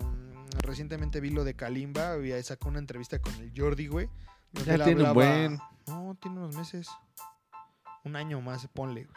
um, 0.00 0.48
recientemente 0.60 1.20
vi 1.20 1.30
lo 1.30 1.44
de 1.44 1.54
Kalimba, 1.54 2.12
había 2.12 2.42
sacó 2.42 2.68
una 2.68 2.78
entrevista 2.78 3.18
con 3.20 3.34
el 3.36 3.52
Jordi, 3.56 3.86
güey. 3.88 4.08
donde 4.52 4.68
Ya 4.68 4.74
él 4.76 4.82
tiene 4.84 5.02
un 5.04 5.14
buen. 5.14 5.58
No, 5.86 6.16
tiene 6.20 6.38
unos 6.38 6.56
meses. 6.56 6.88
Un 8.04 8.16
año 8.16 8.40
más, 8.40 8.66
ponle. 8.68 9.04
güey. 9.04 9.16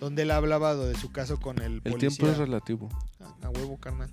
Donde 0.00 0.22
él 0.22 0.30
hablaba 0.32 0.74
de 0.74 0.94
su 0.96 1.12
caso 1.12 1.38
con 1.38 1.58
el 1.58 1.74
El 1.74 1.82
policía. 1.82 2.08
tiempo 2.08 2.26
es 2.28 2.38
relativo. 2.38 2.88
A, 3.20 3.46
a 3.46 3.50
huevo, 3.50 3.78
carnal. 3.78 4.10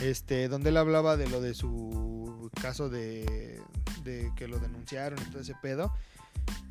Este, 0.00 0.48
donde 0.48 0.70
él 0.70 0.76
hablaba 0.78 1.16
de 1.16 1.28
lo 1.28 1.40
de 1.40 1.54
su 1.54 2.50
caso 2.60 2.88
de, 2.88 3.60
de 4.04 4.32
que 4.36 4.48
lo 4.48 4.58
denunciaron 4.58 5.18
y 5.20 5.30
todo 5.30 5.40
ese 5.42 5.54
pedo. 5.60 5.92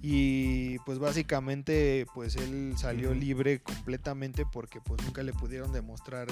Y 0.01 0.79
pues 0.79 0.97
básicamente, 0.97 2.07
pues 2.15 2.35
él 2.35 2.73
salió 2.77 3.13
libre 3.13 3.61
completamente 3.61 4.45
porque 4.51 4.81
pues 4.81 5.01
nunca 5.05 5.21
le 5.21 5.31
pudieron 5.33 5.71
demostrar 5.71 6.27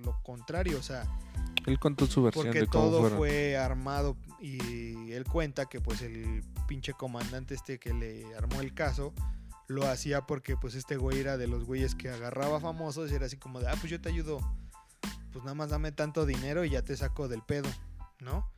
lo 0.00 0.22
contrario. 0.22 0.78
O 0.78 0.82
sea, 0.82 1.04
Él 1.66 1.78
contó 1.78 2.06
su 2.06 2.22
versión 2.22 2.46
porque 2.46 2.60
de 2.60 2.66
cómo 2.66 2.84
todo 2.84 3.00
fueron. 3.00 3.18
fue 3.18 3.56
armado 3.56 4.16
y 4.40 5.12
él 5.12 5.24
cuenta 5.24 5.66
que 5.66 5.80
pues 5.80 6.00
el 6.02 6.42
pinche 6.66 6.94
comandante 6.94 7.54
este 7.54 7.78
que 7.78 7.92
le 7.92 8.34
armó 8.34 8.60
el 8.60 8.72
caso 8.72 9.12
lo 9.70 9.86
hacía 9.86 10.22
porque 10.22 10.56
pues 10.56 10.74
este 10.74 10.96
güey 10.96 11.20
era 11.20 11.36
de 11.36 11.46
los 11.46 11.64
güeyes 11.64 11.94
que 11.94 12.08
agarraba 12.08 12.58
famosos 12.58 13.10
y 13.10 13.14
era 13.14 13.26
así 13.26 13.36
como 13.36 13.60
de, 13.60 13.68
ah, 13.68 13.74
pues 13.78 13.90
yo 13.90 14.00
te 14.00 14.08
ayudo, 14.08 14.40
pues 15.32 15.44
nada 15.44 15.54
más 15.54 15.70
dame 15.70 15.92
tanto 15.92 16.26
dinero 16.26 16.64
y 16.64 16.70
ya 16.70 16.82
te 16.82 16.96
saco 16.96 17.28
del 17.28 17.42
pedo, 17.42 17.68
¿no? 18.18 18.50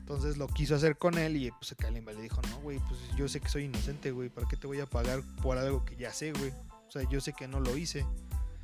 Entonces 0.00 0.36
lo 0.36 0.48
quiso 0.48 0.74
hacer 0.74 0.96
con 0.96 1.16
él 1.16 1.36
y 1.36 1.50
pues 1.52 1.74
Kalimba 1.78 2.12
le 2.12 2.22
dijo, 2.22 2.40
no, 2.50 2.58
güey, 2.60 2.80
pues 2.80 2.98
yo 3.16 3.28
sé 3.28 3.40
que 3.40 3.48
soy 3.48 3.64
inocente, 3.64 4.10
güey, 4.10 4.30
¿para 4.30 4.48
qué 4.48 4.56
te 4.56 4.66
voy 4.66 4.80
a 4.80 4.86
pagar 4.86 5.20
por 5.42 5.58
algo 5.58 5.84
que 5.84 5.94
ya 5.96 6.12
sé, 6.12 6.32
güey? 6.32 6.50
O 6.88 6.90
sea, 6.90 7.08
yo 7.08 7.20
sé 7.20 7.34
que 7.34 7.46
no 7.46 7.60
lo 7.60 7.76
hice. 7.76 8.04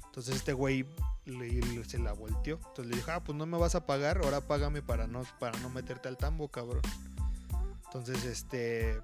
Entonces 0.07 0.37
este 0.37 0.53
güey 0.53 0.87
le- 1.27 1.85
se 1.85 1.99
la 1.99 2.13
volteó. 2.13 2.57
Entonces 2.57 2.87
le 2.87 2.97
dijo, 2.97 3.11
ah, 3.13 3.23
pues 3.23 3.37
no 3.37 3.47
me 3.47 3.59
vas 3.59 3.75
a 3.75 3.87
pagar, 3.87 4.19
ahora 4.23 4.41
págame 4.41 4.83
para 4.83 5.07
no, 5.07 5.23
para 5.39 5.59
no 5.61 5.71
meterte 5.71 6.09
al 6.09 6.17
tambo, 6.17 6.49
cabrón. 6.49 6.83
Entonces, 7.87 8.25
este, 8.25 9.01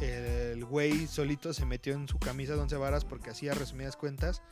el 0.00 0.64
güey 0.64 1.06
solito 1.06 1.52
se 1.52 1.64
metió 1.64 1.94
en 1.94 2.08
su 2.08 2.18
camisa 2.18 2.54
de 2.54 2.60
once 2.60 2.76
varas 2.76 3.04
porque 3.04 3.30
hacía 3.30 3.54
resumidas 3.54 3.96
cuentas. 3.96 4.42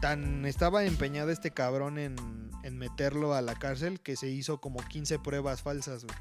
Tan 0.00 0.44
estaba 0.44 0.84
empeñado 0.84 1.30
este 1.30 1.50
cabrón 1.52 1.98
en, 1.98 2.16
en 2.62 2.76
meterlo 2.76 3.32
a 3.34 3.40
la 3.40 3.54
cárcel 3.58 4.00
que 4.00 4.16
se 4.16 4.28
hizo 4.28 4.60
como 4.60 4.80
15 4.80 5.18
pruebas 5.20 5.62
falsas, 5.62 6.04
güey. 6.04 6.18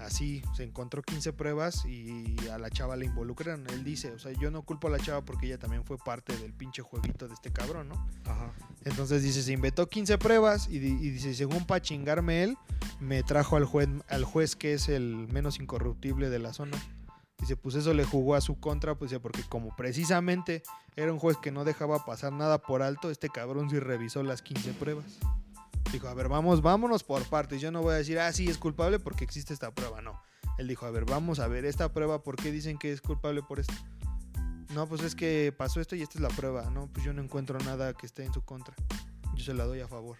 Así, 0.00 0.42
se 0.56 0.64
encontró 0.64 1.02
15 1.02 1.32
pruebas 1.32 1.84
y 1.84 2.36
a 2.52 2.58
la 2.58 2.70
chava 2.70 2.96
la 2.96 3.04
involucran. 3.04 3.64
Él 3.70 3.84
dice, 3.84 4.10
o 4.12 4.18
sea, 4.18 4.32
yo 4.32 4.50
no 4.50 4.62
culpo 4.62 4.88
a 4.88 4.90
la 4.90 4.98
chava 4.98 5.24
porque 5.24 5.46
ella 5.46 5.58
también 5.58 5.84
fue 5.84 5.96
parte 5.98 6.36
del 6.36 6.52
pinche 6.52 6.82
jueguito 6.82 7.28
de 7.28 7.34
este 7.34 7.52
cabrón, 7.52 7.88
¿no? 7.88 8.06
Ajá. 8.24 8.52
Entonces 8.84 9.22
dice, 9.22 9.42
se 9.42 9.52
inventó 9.52 9.88
15 9.88 10.18
pruebas 10.18 10.68
y, 10.68 10.78
di- 10.80 10.98
y 11.06 11.10
dice, 11.10 11.34
según 11.34 11.66
para 11.66 11.80
chingarme 11.80 12.42
él, 12.42 12.56
me 13.00 13.22
trajo 13.22 13.56
al 13.56 13.64
juez, 13.64 13.88
al 14.08 14.24
juez 14.24 14.56
que 14.56 14.72
es 14.74 14.88
el 14.88 15.28
menos 15.28 15.60
incorruptible 15.60 16.30
de 16.30 16.38
la 16.40 16.52
zona. 16.52 16.76
Dice, 17.38 17.56
pues 17.56 17.74
eso 17.74 17.92
le 17.92 18.04
jugó 18.04 18.34
a 18.36 18.40
su 18.40 18.58
contra, 18.60 18.94
pues 18.96 19.12
porque 19.20 19.42
como 19.48 19.74
precisamente 19.76 20.62
era 20.96 21.12
un 21.12 21.18
juez 21.18 21.36
que 21.38 21.50
no 21.50 21.64
dejaba 21.64 22.04
pasar 22.04 22.32
nada 22.32 22.58
por 22.58 22.82
alto, 22.82 23.10
este 23.10 23.28
cabrón 23.28 23.68
sí 23.70 23.78
revisó 23.80 24.22
las 24.22 24.42
15 24.42 24.72
pruebas. 24.74 25.04
Dijo, 25.92 26.08
a 26.08 26.14
ver, 26.14 26.28
vamos, 26.28 26.62
vámonos 26.62 27.04
por 27.04 27.22
partes. 27.24 27.60
Yo 27.60 27.70
no 27.70 27.82
voy 27.82 27.92
a 27.92 27.98
decir, 27.98 28.18
ah, 28.18 28.32
sí, 28.32 28.48
es 28.48 28.56
culpable 28.56 28.98
porque 28.98 29.24
existe 29.24 29.52
esta 29.52 29.74
prueba. 29.74 30.00
No. 30.00 30.22
Él 30.58 30.66
dijo, 30.66 30.86
a 30.86 30.90
ver, 30.90 31.04
vamos 31.04 31.38
a 31.38 31.48
ver 31.48 31.66
esta 31.66 31.92
prueba, 31.92 32.22
¿por 32.22 32.36
qué 32.36 32.50
dicen 32.50 32.78
que 32.78 32.92
es 32.92 33.02
culpable 33.02 33.42
por 33.42 33.60
esto? 33.60 33.74
No, 34.74 34.86
pues 34.86 35.02
es 35.02 35.14
que 35.14 35.54
pasó 35.56 35.80
esto 35.80 35.94
y 35.94 36.02
esta 36.02 36.16
es 36.18 36.22
la 36.22 36.30
prueba. 36.30 36.70
No, 36.70 36.86
pues 36.86 37.04
yo 37.04 37.12
no 37.12 37.22
encuentro 37.22 37.58
nada 37.58 37.92
que 37.92 38.06
esté 38.06 38.24
en 38.24 38.32
su 38.32 38.42
contra. 38.42 38.74
Yo 39.34 39.44
se 39.44 39.52
la 39.52 39.64
doy 39.64 39.80
a 39.80 39.88
favor. 39.88 40.16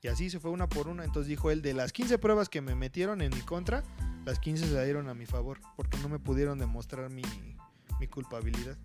Y 0.00 0.08
así 0.08 0.30
se 0.30 0.40
fue 0.40 0.50
una 0.50 0.66
por 0.66 0.88
una. 0.88 1.04
Entonces 1.04 1.28
dijo 1.28 1.50
él, 1.50 1.60
de 1.60 1.74
las 1.74 1.92
15 1.92 2.18
pruebas 2.18 2.48
que 2.48 2.62
me 2.62 2.74
metieron 2.74 3.20
en 3.20 3.34
mi 3.34 3.40
contra, 3.42 3.84
las 4.24 4.38
15 4.38 4.66
se 4.66 4.72
la 4.72 4.82
dieron 4.84 5.08
a 5.08 5.14
mi 5.14 5.26
favor, 5.26 5.60
porque 5.76 5.98
no 5.98 6.08
me 6.08 6.18
pudieron 6.18 6.58
demostrar 6.58 7.10
mi, 7.10 7.22
mi 8.00 8.08
culpabilidad. 8.08 8.78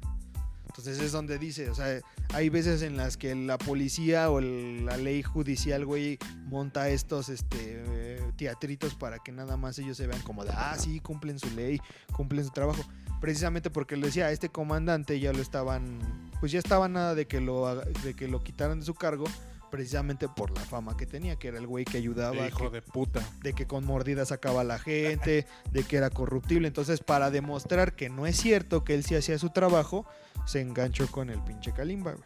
Entonces 0.68 1.00
es 1.00 1.12
donde 1.12 1.38
dice, 1.40 1.70
o 1.70 1.76
sea, 1.76 2.00
hay 2.34 2.50
veces 2.50 2.82
en 2.84 2.98
las 2.98 3.18
que 3.18 3.34
la 3.34 3.58
policía 3.58 4.30
o 4.30 4.40
el- 4.40 4.86
la 4.86 4.98
ley 4.98 5.24
judicial, 5.24 5.86
güey, 5.86 6.20
monta 6.46 6.90
estos 6.90 7.30
este, 7.30 7.58
eh, 7.88 8.32
teatritos 8.38 8.94
para 8.96 9.18
que 9.20 9.32
nada 9.32 9.58
más 9.58 9.80
ellos 9.80 9.98
se 9.98 10.06
vean 10.08 10.22
como 10.22 10.44
de, 10.46 10.52
ah, 10.54 10.76
sí, 10.78 11.00
cumplen 11.00 11.40
su 11.40 11.50
ley, 11.52 11.80
cumplen 12.14 12.44
su 12.46 12.52
trabajo. 12.52 12.84
Precisamente 13.20 13.72
porque 13.72 13.98
le 13.98 14.06
decía, 14.08 14.28
a 14.28 14.32
este 14.32 14.50
comandante 14.50 15.20
ya 15.20 15.34
lo 15.34 15.42
estaban, 15.42 15.98
pues 16.40 16.52
ya 16.52 16.60
estaba 16.60 16.88
nada 16.88 17.16
de 17.16 17.26
que 17.26 17.42
lo, 17.42 17.76
de 17.76 18.14
que 18.14 18.28
lo 18.28 18.44
quitaran 18.44 18.80
de 18.80 18.86
su 18.86 18.94
cargo, 18.94 19.26
precisamente 19.70 20.28
por 20.30 20.52
la 20.52 20.62
fama 20.62 20.96
que 20.98 21.06
tenía, 21.06 21.36
que 21.38 21.48
era 21.50 21.58
el 21.58 21.68
güey 21.68 21.86
que 21.86 21.98
ayudaba, 21.98 22.36
De 22.44 22.48
hijo 22.48 22.70
que 22.70 22.70
de 22.70 22.82
puta. 22.82 23.22
de 23.42 23.54
que 23.54 23.68
con 23.68 23.86
mordidas 23.86 24.30
sacaba 24.30 24.62
a 24.62 24.64
la 24.64 24.80
gente, 24.80 25.46
de 25.72 25.84
que 25.84 25.98
era 25.98 26.10
corruptible. 26.10 26.68
Entonces, 26.68 27.00
para 27.02 27.32
demostrar 27.32 27.96
que 27.96 28.10
no 28.10 28.26
es 28.28 28.38
cierto 28.38 28.84
que 28.84 28.94
él 28.96 29.04
sí 29.04 29.16
hacía 29.16 29.38
su 29.38 29.50
trabajo, 29.50 30.06
se 30.46 30.62
enganchó 30.62 31.08
con 31.12 31.30
el 31.30 31.42
pinche 31.44 31.72
Kalimba, 31.74 32.12
güey. 32.14 32.24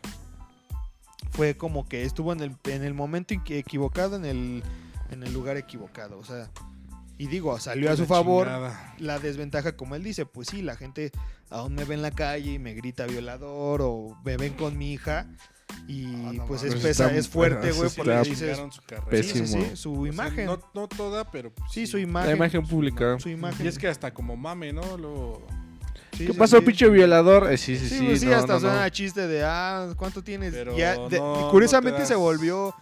Fue 1.31 1.55
como 1.55 1.85
que 1.87 2.03
estuvo 2.03 2.33
en 2.33 2.41
el, 2.41 2.55
en 2.65 2.83
el 2.83 2.93
momento 2.93 3.33
equi- 3.33 3.55
equivocado, 3.57 4.15
en 4.17 4.25
el, 4.25 4.63
en 5.11 5.23
el 5.23 5.33
lugar 5.33 5.55
equivocado. 5.57 6.17
O 6.19 6.25
sea, 6.25 6.49
y 7.17 7.27
digo, 7.27 7.57
salió 7.59 7.91
a 7.91 7.95
su 7.95 8.05
favor. 8.05 8.47
chingada. 8.47 8.95
La 8.97 9.19
desventaja, 9.19 9.77
como 9.77 9.95
él 9.95 10.03
dice, 10.03 10.25
pues 10.25 10.49
sí, 10.49 10.61
la 10.61 10.75
gente 10.75 11.11
aún 11.49 11.73
me 11.75 11.85
ve 11.85 11.93
en 11.95 12.01
la 12.01 12.11
calle 12.11 12.53
y 12.53 12.59
me 12.59 12.73
grita 12.73 13.05
violador 13.05 13.81
o 13.83 14.17
me 14.25 14.35
ven 14.37 14.53
con 14.53 14.77
mi 14.77 14.91
hija. 14.93 15.27
Y 15.87 16.05
Ah, 16.05 16.31
no 16.33 16.45
pues 16.45 16.63
es, 16.63 16.75
pesa, 16.75 17.05
Está- 17.07 17.15
es 17.15 17.27
fuerte, 17.27 17.71
güey, 17.71 17.89
porque 17.95 18.19
dices, 18.29 18.57
su 18.71 18.81
carrera. 18.83 19.23
sí, 19.23 19.29
sí, 19.33 19.39
Pésimo. 19.41 19.63
sí, 19.65 19.75
su 19.75 19.93
O 19.93 20.03
sea, 20.03 20.13
imagen. 20.13 20.45
no, 20.45 20.59
no 20.73 20.87
toda, 20.87 21.29
pero 21.29 21.51
pues 21.53 21.71
Sí, 21.71 21.85
su 21.87 21.97
imagen. 21.97 22.29
La 22.29 22.35
imagen 22.35 22.65
pública. 22.65 23.19
Su 23.19 23.29
imagen. 23.29 23.65
Y 23.65 23.69
es 23.69 23.77
que 23.77 23.87
hasta 23.87 24.13
como 24.13 24.37
mame, 24.37 24.71
¿no? 24.73 24.97
Lo... 24.97 25.41
Sí, 26.13 26.25
¿Qué 26.27 26.33
sí, 26.33 26.37
pasó, 26.39 26.59
sí. 26.59 26.65
pinche 26.65 26.87
violador? 26.89 27.51
Eh, 27.51 27.57
sí, 27.57 27.77
sí, 27.77 27.87
Sí, 27.89 27.97
sí. 27.99 28.05
pues 28.05 28.19
sí, 28.19 28.25
no, 28.27 28.35
hasta 28.35 28.47
no, 28.47 28.53
no. 28.53 28.59
suena 28.59 28.89
chiste 28.91 29.27
de, 29.27 29.43
ah, 29.43 29.93
¿cuánto 29.97 30.23
tienes? 30.23 30.53
Pero 30.53 30.77
Ya, 30.77 30.95
de- 31.07 31.17
no, 31.19 31.49
curiosamente 31.51 32.05
se 32.05 32.15
volvió 32.15 32.73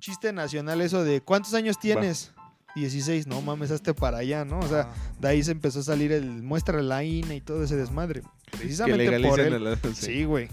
chiste 0.00 0.32
nacional 0.32 0.80
eso 0.80 1.04
de, 1.04 1.20
¿cuántos 1.20 1.52
años 1.54 1.78
tienes? 1.78 2.32
16, 2.74 3.26
no 3.26 3.40
mames, 3.40 3.70
hazte 3.70 3.94
para 3.94 4.18
allá, 4.18 4.44
¿no? 4.44 4.58
O 4.60 4.68
sea, 4.68 4.82
Ah, 4.90 4.94
de 5.18 5.28
ahí 5.28 5.42
se 5.42 5.50
empezó 5.52 5.80
a 5.80 5.82
salir 5.82 6.12
el 6.12 6.42
muestra 6.42 6.82
la 6.82 7.02
INE 7.04 7.36
y 7.36 7.40
todo 7.40 7.64
ese 7.64 7.74
desmadre. 7.76 8.22
Que 8.50 8.58
Precisamente 8.58 9.04
por 9.04 9.14
legalicen 9.20 9.52
él. 9.54 9.64
la-. 9.64 9.78
Sí, 9.94 10.24
güey. 10.24 10.48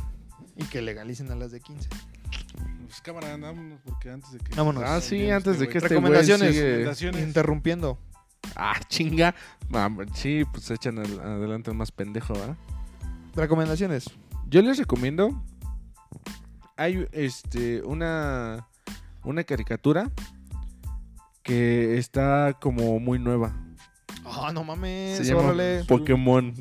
Y 0.58 0.64
que 0.66 0.82
legalicen 0.82 1.32
a 1.32 1.36
las 1.36 1.52
de 1.52 1.60
15. 1.60 1.90
pues 2.86 3.02
cámara, 3.02 3.36
vámonos 3.38 3.80
porque 3.84 4.10
antes 4.12 4.32
de 4.32 4.40
que. 4.40 4.56
Vámonos. 4.56 4.84
Ah, 4.86 5.02
sí, 5.02 5.30
antes 5.32 5.54
este 5.54 5.66
de 5.66 5.72
que 5.72 5.78
este 5.80 5.90
Recomendaciones. 5.90 6.50
sigue- 6.54 6.64
Recomendaciones. 6.70 7.24
Interrumpiendo. 7.28 7.98
Ah, 8.56 8.80
chinga. 8.88 9.34
Ah, 9.74 9.90
sí, 10.14 10.44
pues 10.52 10.70
echan 10.70 11.00
al- 11.00 11.20
adelante 11.20 11.72
el 11.72 11.78
más 11.78 11.92
pendejo, 11.92 12.34
¿verdad? 12.34 12.56
Recomendaciones. 13.36 14.06
Yo 14.50 14.62
les 14.62 14.78
recomiendo. 14.78 15.42
Hay 16.78 17.08
este 17.12 17.82
una 17.84 18.68
una 19.24 19.44
caricatura 19.44 20.12
que 21.42 21.98
está 21.98 22.58
como 22.62 23.00
muy 23.00 23.20
nueva. 23.20 23.56
Ah, 24.26 24.52
no 24.54 24.64
mames, 24.64 25.18
Se 25.18 25.24
llama 25.26 25.42
órale. 25.42 25.84
Pokémon. 25.86 26.54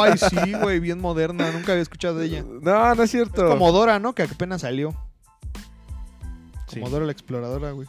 Ay, 0.00 0.12
sí, 0.18 0.52
güey, 0.60 0.80
bien 0.80 1.00
moderna. 1.00 1.50
Nunca 1.52 1.72
había 1.72 1.82
escuchado 1.82 2.18
de 2.18 2.26
ella. 2.26 2.44
No, 2.62 2.94
no 2.94 3.02
es 3.02 3.10
cierto. 3.10 3.44
Es 3.46 3.50
como 3.52 3.72
Dora, 3.72 3.98
¿no? 3.98 4.14
Que 4.14 4.22
apenas 4.22 4.62
salió. 4.62 4.94
Sí. 6.68 6.80
Como 6.80 6.90
Dora 6.90 7.04
la 7.06 7.12
exploradora, 7.12 7.70
güey. 7.72 7.88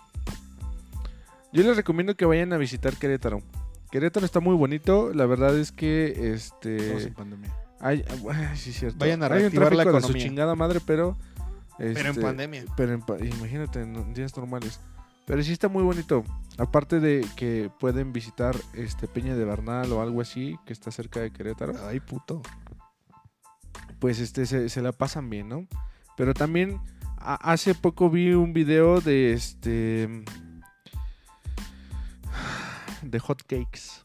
Yo 1.54 1.64
les 1.64 1.78
recomiendo 1.78 2.16
que 2.16 2.26
vayan 2.26 2.52
a 2.54 2.58
visitar 2.58 2.94
Querétaro. 2.96 3.42
Querétaro 3.90 4.26
está 4.26 4.40
muy 4.40 4.56
bonito. 4.56 5.12
La 5.14 5.26
verdad 5.26 5.58
es 5.58 5.72
que 5.72 6.10
Estamos 6.34 6.36
este 6.36 7.04
en 7.08 7.14
pandemia. 7.14 7.54
hay, 7.80 8.04
ah, 8.30 8.54
sí 8.56 8.74
cierto. 8.74 8.98
Vayan 9.00 9.24
a 9.24 9.28
Hay 9.28 9.32
un 9.32 9.40
reactivar 9.40 9.74
la 9.76 9.86
de 9.86 9.92
su 9.92 9.98
economía. 9.98 10.24
chingada 10.24 10.56
madre, 10.56 10.82
pero 10.86 11.18
Pero 11.78 11.92
en 12.00 12.06
este, 12.08 12.22
pandemia. 12.22 12.66
Pero 12.76 12.94
en 12.94 13.26
imagínate 13.26 13.82
en 13.82 14.14
días 14.14 14.36
normales. 14.36 14.80
Pero 15.26 15.42
sí 15.42 15.54
está 15.54 15.70
muy 15.70 15.84
bonito. 15.84 16.24
Aparte 16.58 17.00
de 17.00 17.26
que 17.36 17.70
pueden 17.80 18.12
visitar 18.14 18.56
este 18.74 19.08
Peña 19.08 19.36
de 19.36 19.46
Bernal 19.46 19.92
o 19.92 20.02
algo 20.02 20.22
así 20.22 20.58
que 20.66 20.74
está 20.74 20.90
cerca 20.92 21.20
de 21.20 21.32
Querétaro, 21.32 21.74
Ay, 21.88 22.00
puto. 22.00 22.42
pues 24.00 24.20
este 24.20 24.46
se, 24.46 24.70
se 24.70 24.82
la 24.82 24.92
pasan 24.92 25.30
bien, 25.30 25.50
¿no? 25.50 25.68
Pero 26.16 26.34
también 26.34 26.80
a- 27.18 27.36
hace 27.52 27.76
poco 27.76 28.10
vi 28.10 28.32
un 28.34 28.54
video 28.54 29.02
de 29.02 29.34
este 29.34 30.24
de 33.04 33.20
hot 33.20 33.44
cakes. 33.44 34.02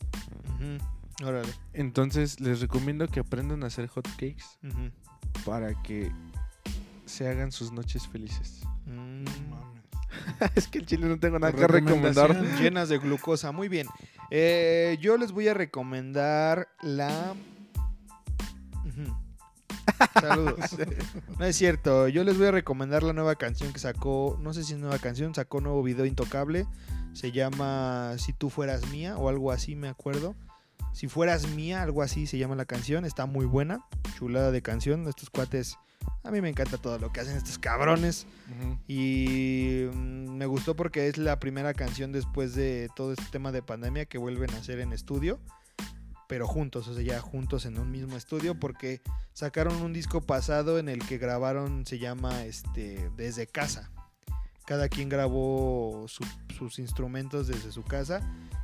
Ujú. 0.54 1.26
Órale. 1.26 1.52
Entonces 1.72 2.40
les 2.40 2.60
recomiendo 2.60 3.06
que 3.08 3.20
aprendan 3.20 3.62
a 3.64 3.68
hacer 3.68 3.86
hot 3.88 4.06
cakes 4.16 4.44
Ujú. 4.62 4.90
para 5.44 5.80
que 5.82 6.12
se 7.06 7.28
hagan 7.28 7.52
sus 7.52 7.72
noches 7.72 8.06
felices. 8.08 8.62
Mm. 8.86 9.24
Es 10.55 10.68
que 10.68 10.78
el 10.78 10.86
chile 10.86 11.06
no 11.06 11.18
tengo 11.18 11.39
nada 11.39 11.52
que 11.52 11.66
recomendar. 11.66 12.40
Llenas 12.60 12.89
de 12.89 12.98
glucosa. 12.98 13.52
Muy 13.52 13.68
bien. 13.68 13.86
Eh, 14.30 14.98
yo 15.01 15.16
les 15.16 15.32
voy 15.32 15.48
a 15.48 15.55
recomendar 15.55 16.68
la. 16.82 17.34
Saludos. 20.14 20.76
No 21.39 21.44
es 21.47 21.56
cierto. 21.56 22.09
Yo 22.09 22.24
les 22.24 22.39
voy 22.39 22.47
a 22.47 22.51
recomendar 22.51 23.02
la 23.02 23.12
nueva 23.12 23.34
canción 23.36 23.72
que 23.72 23.78
sacó. 23.78 24.39
No 24.40 24.52
sé 24.52 24.64
si 24.64 24.74
es 24.74 24.78
nueva 24.78 24.98
canción. 24.98 25.34
Sacó 25.34 25.60
nuevo 25.60 25.82
video 25.82 26.06
intocable. 26.06 26.66
Se 27.14 27.32
llama 27.32 28.14
Si 28.18 28.32
tú 28.32 28.48
fueras 28.48 28.89
mía 28.90 29.16
o 29.16 29.28
algo 29.28 29.52
así, 29.52 29.74
me 29.74 29.89
acuerdo. 29.89 30.34
Si 30.93 31.09
fueras 31.09 31.48
mía, 31.48 31.82
algo 31.82 32.02
así 32.02 32.26
se 32.26 32.39
llama 32.39 32.55
la 32.55 32.64
canción. 32.64 33.05
Está 33.05 33.26
muy 33.26 33.47
buena. 33.47 33.84
Chulada 34.18 34.51
de 34.51 34.62
canción. 34.62 35.09
Estos 35.09 35.30
cuates. 35.30 35.78
A 36.24 36.30
mí 36.30 36.40
me 36.40 36.48
encanta 36.48 36.78
todo 36.78 36.98
lo 36.98 37.12
que 37.12 37.20
hacen 37.20 37.36
estos 37.36 37.58
cabrones. 37.58 38.26
Y 38.88 39.84
mm, 39.92 40.36
me 40.36 40.46
gustó 40.46 40.74
porque 40.76 41.08
es 41.08 41.18
la 41.18 41.38
primera 41.40 41.74
canción 41.74 42.12
después 42.12 42.54
de 42.54 42.88
todo 42.94 43.12
este 43.12 43.24
tema 43.30 43.52
de 43.52 43.62
pandemia 43.62 44.06
que 44.06 44.18
vuelven 44.18 44.50
a 44.54 44.58
hacer 44.58 44.80
en 44.80 44.92
estudio. 44.92 45.40
Pero 46.28 46.46
juntos, 46.46 46.88
o 46.88 46.94
sea, 46.94 47.02
ya 47.02 47.20
juntos 47.20 47.66
en 47.66 47.78
un 47.78 47.90
mismo 47.90 48.16
estudio 48.16 48.58
porque 48.58 49.02
sacaron 49.34 49.82
un 49.82 49.92
disco 49.92 50.20
pasado 50.22 50.78
en 50.78 50.88
el 50.88 51.04
que 51.06 51.18
grabaron, 51.18 51.84
se 51.84 51.98
llama 51.98 52.44
este, 52.44 53.10
Desde 53.16 53.46
casa. 53.46 53.90
Cada 54.64 54.88
quien 54.88 55.08
grabó 55.08 56.06
su- 56.08 56.24
sus 56.56 56.78
instrumentos 56.78 57.48
desde 57.48 57.72
su 57.72 57.82
casa. 57.82 58.20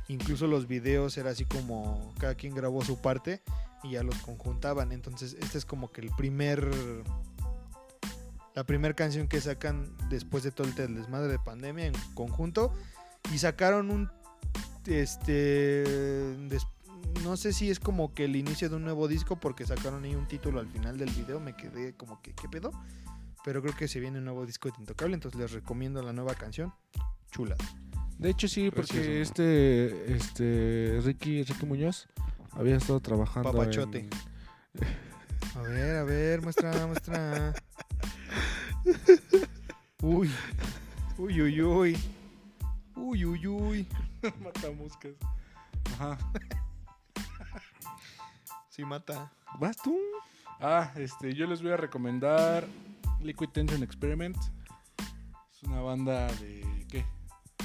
Incluso 0.07 0.47
los 0.47 0.67
videos 0.67 1.17
era 1.17 1.29
así 1.31 1.45
como 1.45 2.13
cada 2.17 2.33
quien 2.33 2.55
grabó 2.55 2.83
su 2.83 2.99
parte 2.99 3.43
y 3.83 3.91
ya 3.91 4.03
los 4.03 4.15
conjuntaban. 4.19 4.91
Entonces, 4.91 5.35
este 5.39 5.57
es 5.59 5.65
como 5.65 5.91
que 5.91 6.01
el 6.01 6.09
primer 6.17 6.67
la 8.59 8.65
primera 8.65 8.93
canción 8.93 9.29
que 9.29 9.39
sacan 9.39 9.87
después 10.09 10.43
de 10.43 10.51
todo 10.51 10.67
el 10.67 10.75
desmadre 10.93 11.29
de 11.31 11.39
pandemia 11.39 11.85
en 11.85 11.93
conjunto 12.13 12.73
y 13.33 13.37
sacaron 13.37 13.89
un 13.89 14.11
este 14.85 16.33
des- 16.49 16.67
no 17.23 17.37
sé 17.37 17.53
si 17.53 17.69
es 17.71 17.79
como 17.79 18.13
que 18.13 18.25
el 18.25 18.35
inicio 18.35 18.69
de 18.69 18.75
un 18.75 18.83
nuevo 18.83 19.07
disco 19.07 19.39
porque 19.39 19.65
sacaron 19.65 20.03
ahí 20.03 20.13
un 20.13 20.27
título 20.27 20.59
al 20.59 20.67
final 20.67 20.97
del 20.97 21.09
video 21.11 21.39
me 21.39 21.55
quedé 21.55 21.93
como 21.93 22.21
que 22.21 22.33
qué 22.33 22.49
pedo 22.49 22.71
pero 23.45 23.61
creo 23.61 23.73
que 23.77 23.87
se 23.87 24.01
viene 24.01 24.17
un 24.17 24.25
nuevo 24.25 24.45
disco 24.45 24.67
de 24.67 24.75
Intocable 24.77 25.13
entonces 25.13 25.39
les 25.39 25.53
recomiendo 25.53 26.01
la 26.03 26.11
nueva 26.11 26.35
canción 26.35 26.73
chula 27.31 27.55
De 28.17 28.29
hecho 28.31 28.49
sí, 28.49 28.71
Precioso. 28.71 28.99
porque 29.01 29.21
este 29.21 30.15
este 30.17 30.99
Ricky 31.05 31.43
Ricky 31.43 31.65
Muñoz 31.65 32.09
había 32.51 32.75
estado 32.75 32.99
trabajando 32.99 33.53
Papachote. 33.53 33.99
en- 33.99 34.09
a 35.55 35.61
ver 35.61 35.95
a 35.95 36.03
ver 36.03 36.41
muestra 36.41 36.85
muestra 36.87 37.53
uy 40.01 40.29
uy 41.17 41.41
uy 41.41 41.61
uy 41.61 41.97
uy 42.95 43.25
uy 43.25 43.47
uy 43.47 43.87
Mata 44.43 44.71
moscas. 44.71 45.13
Ajá. 45.93 46.17
sí 48.69 48.83
mata 48.83 49.31
¿Vas 49.59 49.77
tú? 49.77 49.97
Ah, 50.59 50.91
este, 50.95 51.33
yo 51.33 51.47
les 51.47 51.61
voy 51.61 51.71
a 51.71 51.77
recomendar 51.77 52.67
Liquid 53.21 53.49
Tension 53.49 53.81
Experiment. 53.83 54.37
Es 55.51 55.63
una 55.63 55.81
banda 55.81 56.27
de. 56.33 56.85
¿Qué? 56.89 57.05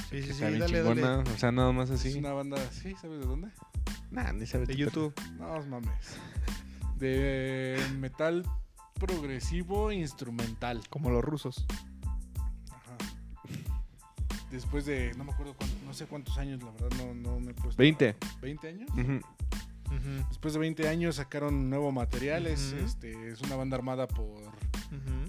sí 0.09 0.21
sí 0.21 0.23
sí 0.23 0.31
Está 0.31 0.47
bien 0.47 0.59
dale 0.59 0.73
chingona, 0.77 1.17
dale 1.17 1.29
o 1.29 1.37
sea, 1.37 1.51
nada 1.51 1.71
más 1.71 1.89
así. 1.89 2.09
Es 2.09 2.15
una 2.15 2.33
banda. 2.33 2.57
¿Sí? 2.71 2.95
¿Sabes 3.01 3.19
de 3.19 3.25
dónde? 3.25 3.49
Nah, 4.11 4.31
ni 4.31 4.45
sabes 4.45 4.67
de 4.67 4.75
YouTube 4.75 5.13
No, 5.37 5.61
mames. 5.65 6.17
De 6.97 7.77
metal 7.97 8.43
progresivo 8.99 9.91
instrumental. 9.91 10.81
como 10.89 11.09
los 11.09 11.23
rusos 11.23 11.65
Ajá. 12.69 12.97
Después 14.51 14.85
de. 14.85 15.13
No 15.17 15.23
me 15.23 15.31
acuerdo 15.33 15.53
cuánto, 15.55 15.75
no 15.85 15.93
sé 15.93 16.05
cuántos 16.05 16.37
años, 16.37 16.61
la 16.63 16.71
verdad, 16.71 16.89
no, 16.97 17.13
no 17.13 17.39
me 17.39 17.51
he 17.51 17.53
puesto. 17.53 17.75
20. 17.77 18.15
¿20 18.41 18.67
años? 18.67 18.89
Ujú, 18.91 19.19
Después 20.29 20.53
de 20.53 20.59
20 20.59 20.87
años 20.89 21.15
sacaron 21.15 21.69
nuevo 21.69 21.91
material. 21.91 22.47
Es, 22.47 22.73
este, 22.73 23.29
es 23.31 23.41
una 23.41 23.55
banda 23.55 23.77
armada 23.77 24.07
por. 24.07 24.41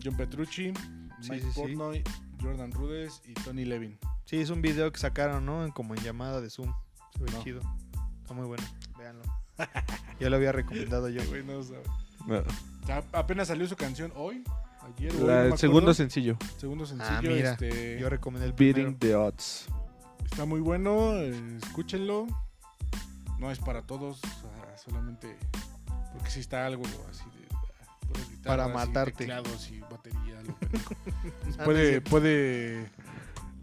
John 0.04 0.16
Petrucci, 0.16 0.72
Sí, 1.20 1.30
Mike 1.30 1.50
sí, 1.52 2.02
Jordan 2.40 2.70
Rudess 2.70 3.20
y 3.26 3.32
Tony 3.34 3.64
Levin. 3.64 3.98
Sí, 4.26 4.36
es 4.36 4.50
un 4.50 4.62
video 4.62 4.92
que 4.92 5.00
sacaron, 5.00 5.44
¿no? 5.44 5.64
En- 5.64 5.72
Como 5.72 5.94
en 5.94 6.02
llamada 6.02 6.40
de 6.40 6.50
Zoom. 6.50 6.72
Se 7.16 7.22
ve 7.24 7.30
No. 7.32 7.42
chido. 7.42 7.60
Está 8.22 8.34
muy 8.34 8.46
bueno. 8.46 8.62
Véanlo. 8.98 9.22
ya 10.20 10.30
lo 10.30 10.36
había 10.36 10.52
recomendado 10.52 11.08
yo. 11.08 11.22
Güey, 11.28 11.42
no 11.44 11.62
apenas 13.12 13.48
salió 13.48 13.66
su 13.66 13.76
canción 13.76 14.12
hoy, 14.16 14.42
ayer, 14.96 15.12
o 15.14 15.18
hoy, 15.20 15.26
La- 15.26 15.44
no 15.44 15.54
el 15.54 15.58
segundo 15.58 15.94
sencillo. 15.94 16.36
segundo 16.58 16.86
sencillo. 16.86 17.10
Ah, 17.18 17.22
mira. 17.22 17.52
este, 17.52 17.98
Yo 18.00 18.08
recomendé 18.08 18.46
el 18.46 18.52
Beating 18.52 18.96
primero. 18.96 18.98
the 18.98 19.14
odds. 19.16 19.66
está 20.24 20.44
muy 20.44 20.60
bueno, 20.60 21.12
escúchenlo. 21.62 22.26
No 23.38 23.50
es 23.50 23.58
para 23.58 23.82
todos, 23.82 24.18
o 24.24 24.56
sea, 24.56 24.78
solamente 24.78 25.36
porque 26.14 26.30
si 26.30 26.40
está 26.40 26.64
algo 26.66 26.82
así 27.10 27.24
de 27.24 28.50
ah, 28.50 28.66
y 28.68 28.72
matarte. 28.72 29.12
teclados 29.12 29.70
y 29.70 29.80
batería, 29.80 30.42
lo 30.46 30.54
pendejo. 30.54 30.94
Ah, 31.58 31.64
puede, 31.64 32.00
puede, 32.00 32.90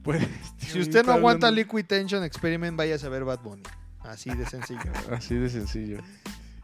puede. 0.03 0.27
Si 0.57 0.79
usted 0.79 1.03
no 1.05 1.13
aguanta 1.13 1.47
hablando- 1.47 1.61
Liquid 1.61 1.85
Tension 1.85 2.23
Experiment, 2.23 2.77
vaya 2.77 2.95
a 3.03 3.09
ver 3.09 3.23
Bad 3.23 3.39
Bunny. 3.41 3.63
Así 4.01 4.29
de 4.31 4.45
sencillo. 4.45 4.79
Así 5.11 5.35
de 5.35 5.49
sencillo. 5.49 5.97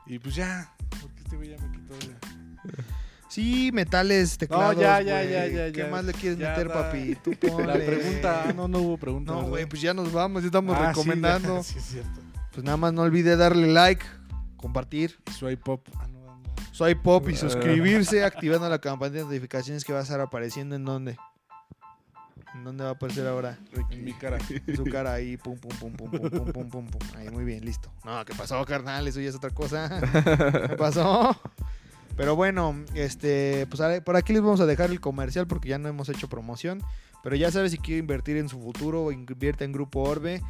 Y 0.06 0.19
pues 0.19 0.36
ya, 0.36 0.72
porque 1.02 1.22
este 1.23 1.36
güey 1.36 1.49
ya 1.49 1.57
me 1.57 1.72
quitó 1.72 1.98
ya. 1.99 2.19
Sí, 3.27 3.69
metales, 3.73 4.38
teclados. 4.40 4.76
ya, 4.81 5.02
ya, 5.02 5.23
ya, 5.23 5.45
ya, 5.45 5.72
¿Qué 5.72 5.84
más 5.86 6.03
le 6.03 6.14
quieres 6.14 6.40
meter, 6.40 6.68
papi? 6.68 7.15
Tú 7.23 7.31
La 7.60 7.73
pregunta, 7.73 8.45
ah, 8.48 8.53
no, 8.53 8.68
no 8.68 8.80
hubo 8.80 8.98
pregunta. 8.98 9.34
No, 9.34 9.44
güey, 9.44 9.68
pues 9.68 9.81
ya 9.81 9.94
nos 9.94 10.11
vamos. 10.11 10.41
Ya 10.41 10.48
estamos 10.48 10.76
Ah, 10.76 10.88
recomendando. 10.90 11.57
ya, 11.57 11.64
Sí, 11.64 11.77
es 11.77 11.86
cierto. 11.86 12.22
Pues 12.52 12.64
nada 12.64 12.77
más 12.77 12.91
no 12.91 13.03
olvide 13.03 13.36
darle 13.38 13.68
like, 13.72 14.03
compartir, 14.57 15.19
Y 15.30 15.31
Swipe 15.34 15.61
pop. 15.64 15.88
No, 15.94 16.07
no. 16.07 16.44
swipe 16.72 17.02
pop 17.02 17.30
y 17.30 17.34
Ah. 17.36 17.38
suscribirse, 17.38 18.23
activando 18.23 18.68
la 18.68 18.80
campana 18.80 19.14
de 19.14 19.23
notificaciones 19.23 19.86
que 19.86 19.94
va 19.94 19.99
a 19.99 20.03
estar 20.03 20.19
apareciendo 20.19 20.76
en 20.76 20.84
donde. 20.86 21.15
¿En 22.56 22.64
dónde 22.64 22.84
va 22.84 22.90
a 22.90 22.94
aparecer 22.94 23.27
ahora? 23.27 23.60
En 23.91 24.03
mi 24.03 24.11
cara. 24.14 24.40
Su 24.76 24.84
cara 24.86 25.14
ahí, 25.14 25.38
pum, 25.38 25.56
pum, 25.60 25.69
pum, 25.80 25.94
pum, 25.94 26.10
pum, 26.10 26.30
pum, 26.31 26.45
pum, 26.52 26.69
pum, 26.69 26.88
pum. 26.88 27.02
Ahí, 27.15 27.30
muy 27.30 27.44
bien, 27.45 27.64
listo. 27.64 27.91
No, 28.03 28.26
¿qué 28.26 28.34
pasó, 28.34 28.65
carnal? 28.65 29.07
Eso 29.07 29.22
ya 29.22 29.30
es 29.30 29.36
otra 29.36 29.52
cosa. 29.52 29.88
¿Qué 30.69 30.76
pasó? 30.76 31.40
Pero 32.19 32.35
bueno, 32.35 32.75
este, 32.95 33.65
pues 33.67 34.01
por 34.01 34.17
aquí 34.17 34.33
les 34.33 34.41
vamos 34.41 34.59
a 34.59 34.65
dejar 34.65 34.89
el 34.91 34.99
comercial 34.99 35.47
porque 35.47 35.69
ya 35.69 35.77
no 35.77 35.87
hemos 35.87 36.09
hecho 36.09 36.27
promoción. 36.27 36.81
Pero 37.23 37.37
ya 37.37 37.49
sabes, 37.49 37.71
si 37.71 37.77
quiere 37.77 37.99
invertir 37.99 38.35
en 38.35 38.49
su 38.49 38.59
futuro, 38.59 39.13
invierte 39.13 39.63
en 39.63 39.71
Grupo 39.71 40.01
Orbe. 40.01 40.41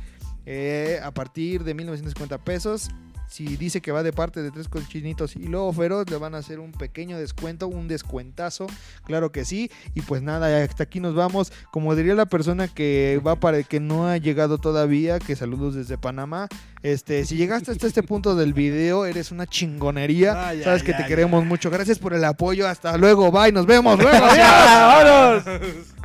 eh, 0.48 1.00
a 1.04 1.12
partir 1.12 1.64
de 1.64 1.76
1950 1.76 2.40
pesos. 2.40 2.90
Si 3.30 3.58
dice 3.58 3.80
que 3.80 3.92
va 3.92 4.02
de 4.02 4.12
parte 4.12 4.42
de 4.42 4.50
tres 4.50 4.68
cochinitos 4.68 5.36
y 5.36 5.46
luego 5.48 5.72
feroz, 5.72 6.10
le 6.10 6.18
van 6.18 6.34
a 6.34 6.40
hacer 6.40 6.60
un 6.60 6.72
pequeño 6.72 7.18
descuento, 7.18 7.68
un 7.68 7.88
descuentazo. 7.88 8.66
Claro 9.06 9.32
que 9.32 9.46
sí. 9.46 9.72
Y 9.94 10.02
pues 10.02 10.24
nada, 10.24 10.64
hasta 10.64 10.84
aquí 10.84 11.00
nos 11.00 11.14
vamos. 11.14 11.54
Como 11.72 11.96
diría 11.96 12.16
la 12.16 12.26
persona 12.26 12.68
que 12.68 13.22
va 13.26 13.36
para 13.36 13.58
el 13.58 13.68
que 13.68 13.80
no 13.80 14.08
ha 14.08 14.18
llegado 14.18 14.58
todavía, 14.58 15.20
que 15.20 15.36
saludos 15.36 15.76
desde 15.76 15.98
Panamá. 16.00 16.48
Este, 16.82 17.24
si 17.26 17.36
llegaste 17.36 17.72
hasta 17.72 17.86
este 17.86 18.02
punto 18.02 18.36
del 18.36 18.54
video, 18.54 19.06
eres 19.06 19.32
una 19.32 19.46
chingonería. 19.46 20.34
Sabes 20.64 20.82
que 20.82 20.94
te 20.94 21.06
queremos 21.06 21.46
mucho. 21.46 21.70
Gracias 21.70 22.00
por 22.00 22.16
el 22.16 22.24
apoyo. 22.26 22.68
Hasta 22.68 22.98
luego. 22.98 23.32
Bye. 23.32 23.52
Nos 23.52 23.68
vemos. 23.68 24.00
Luego. 24.00 24.26
¡Vámonos! 24.38 25.99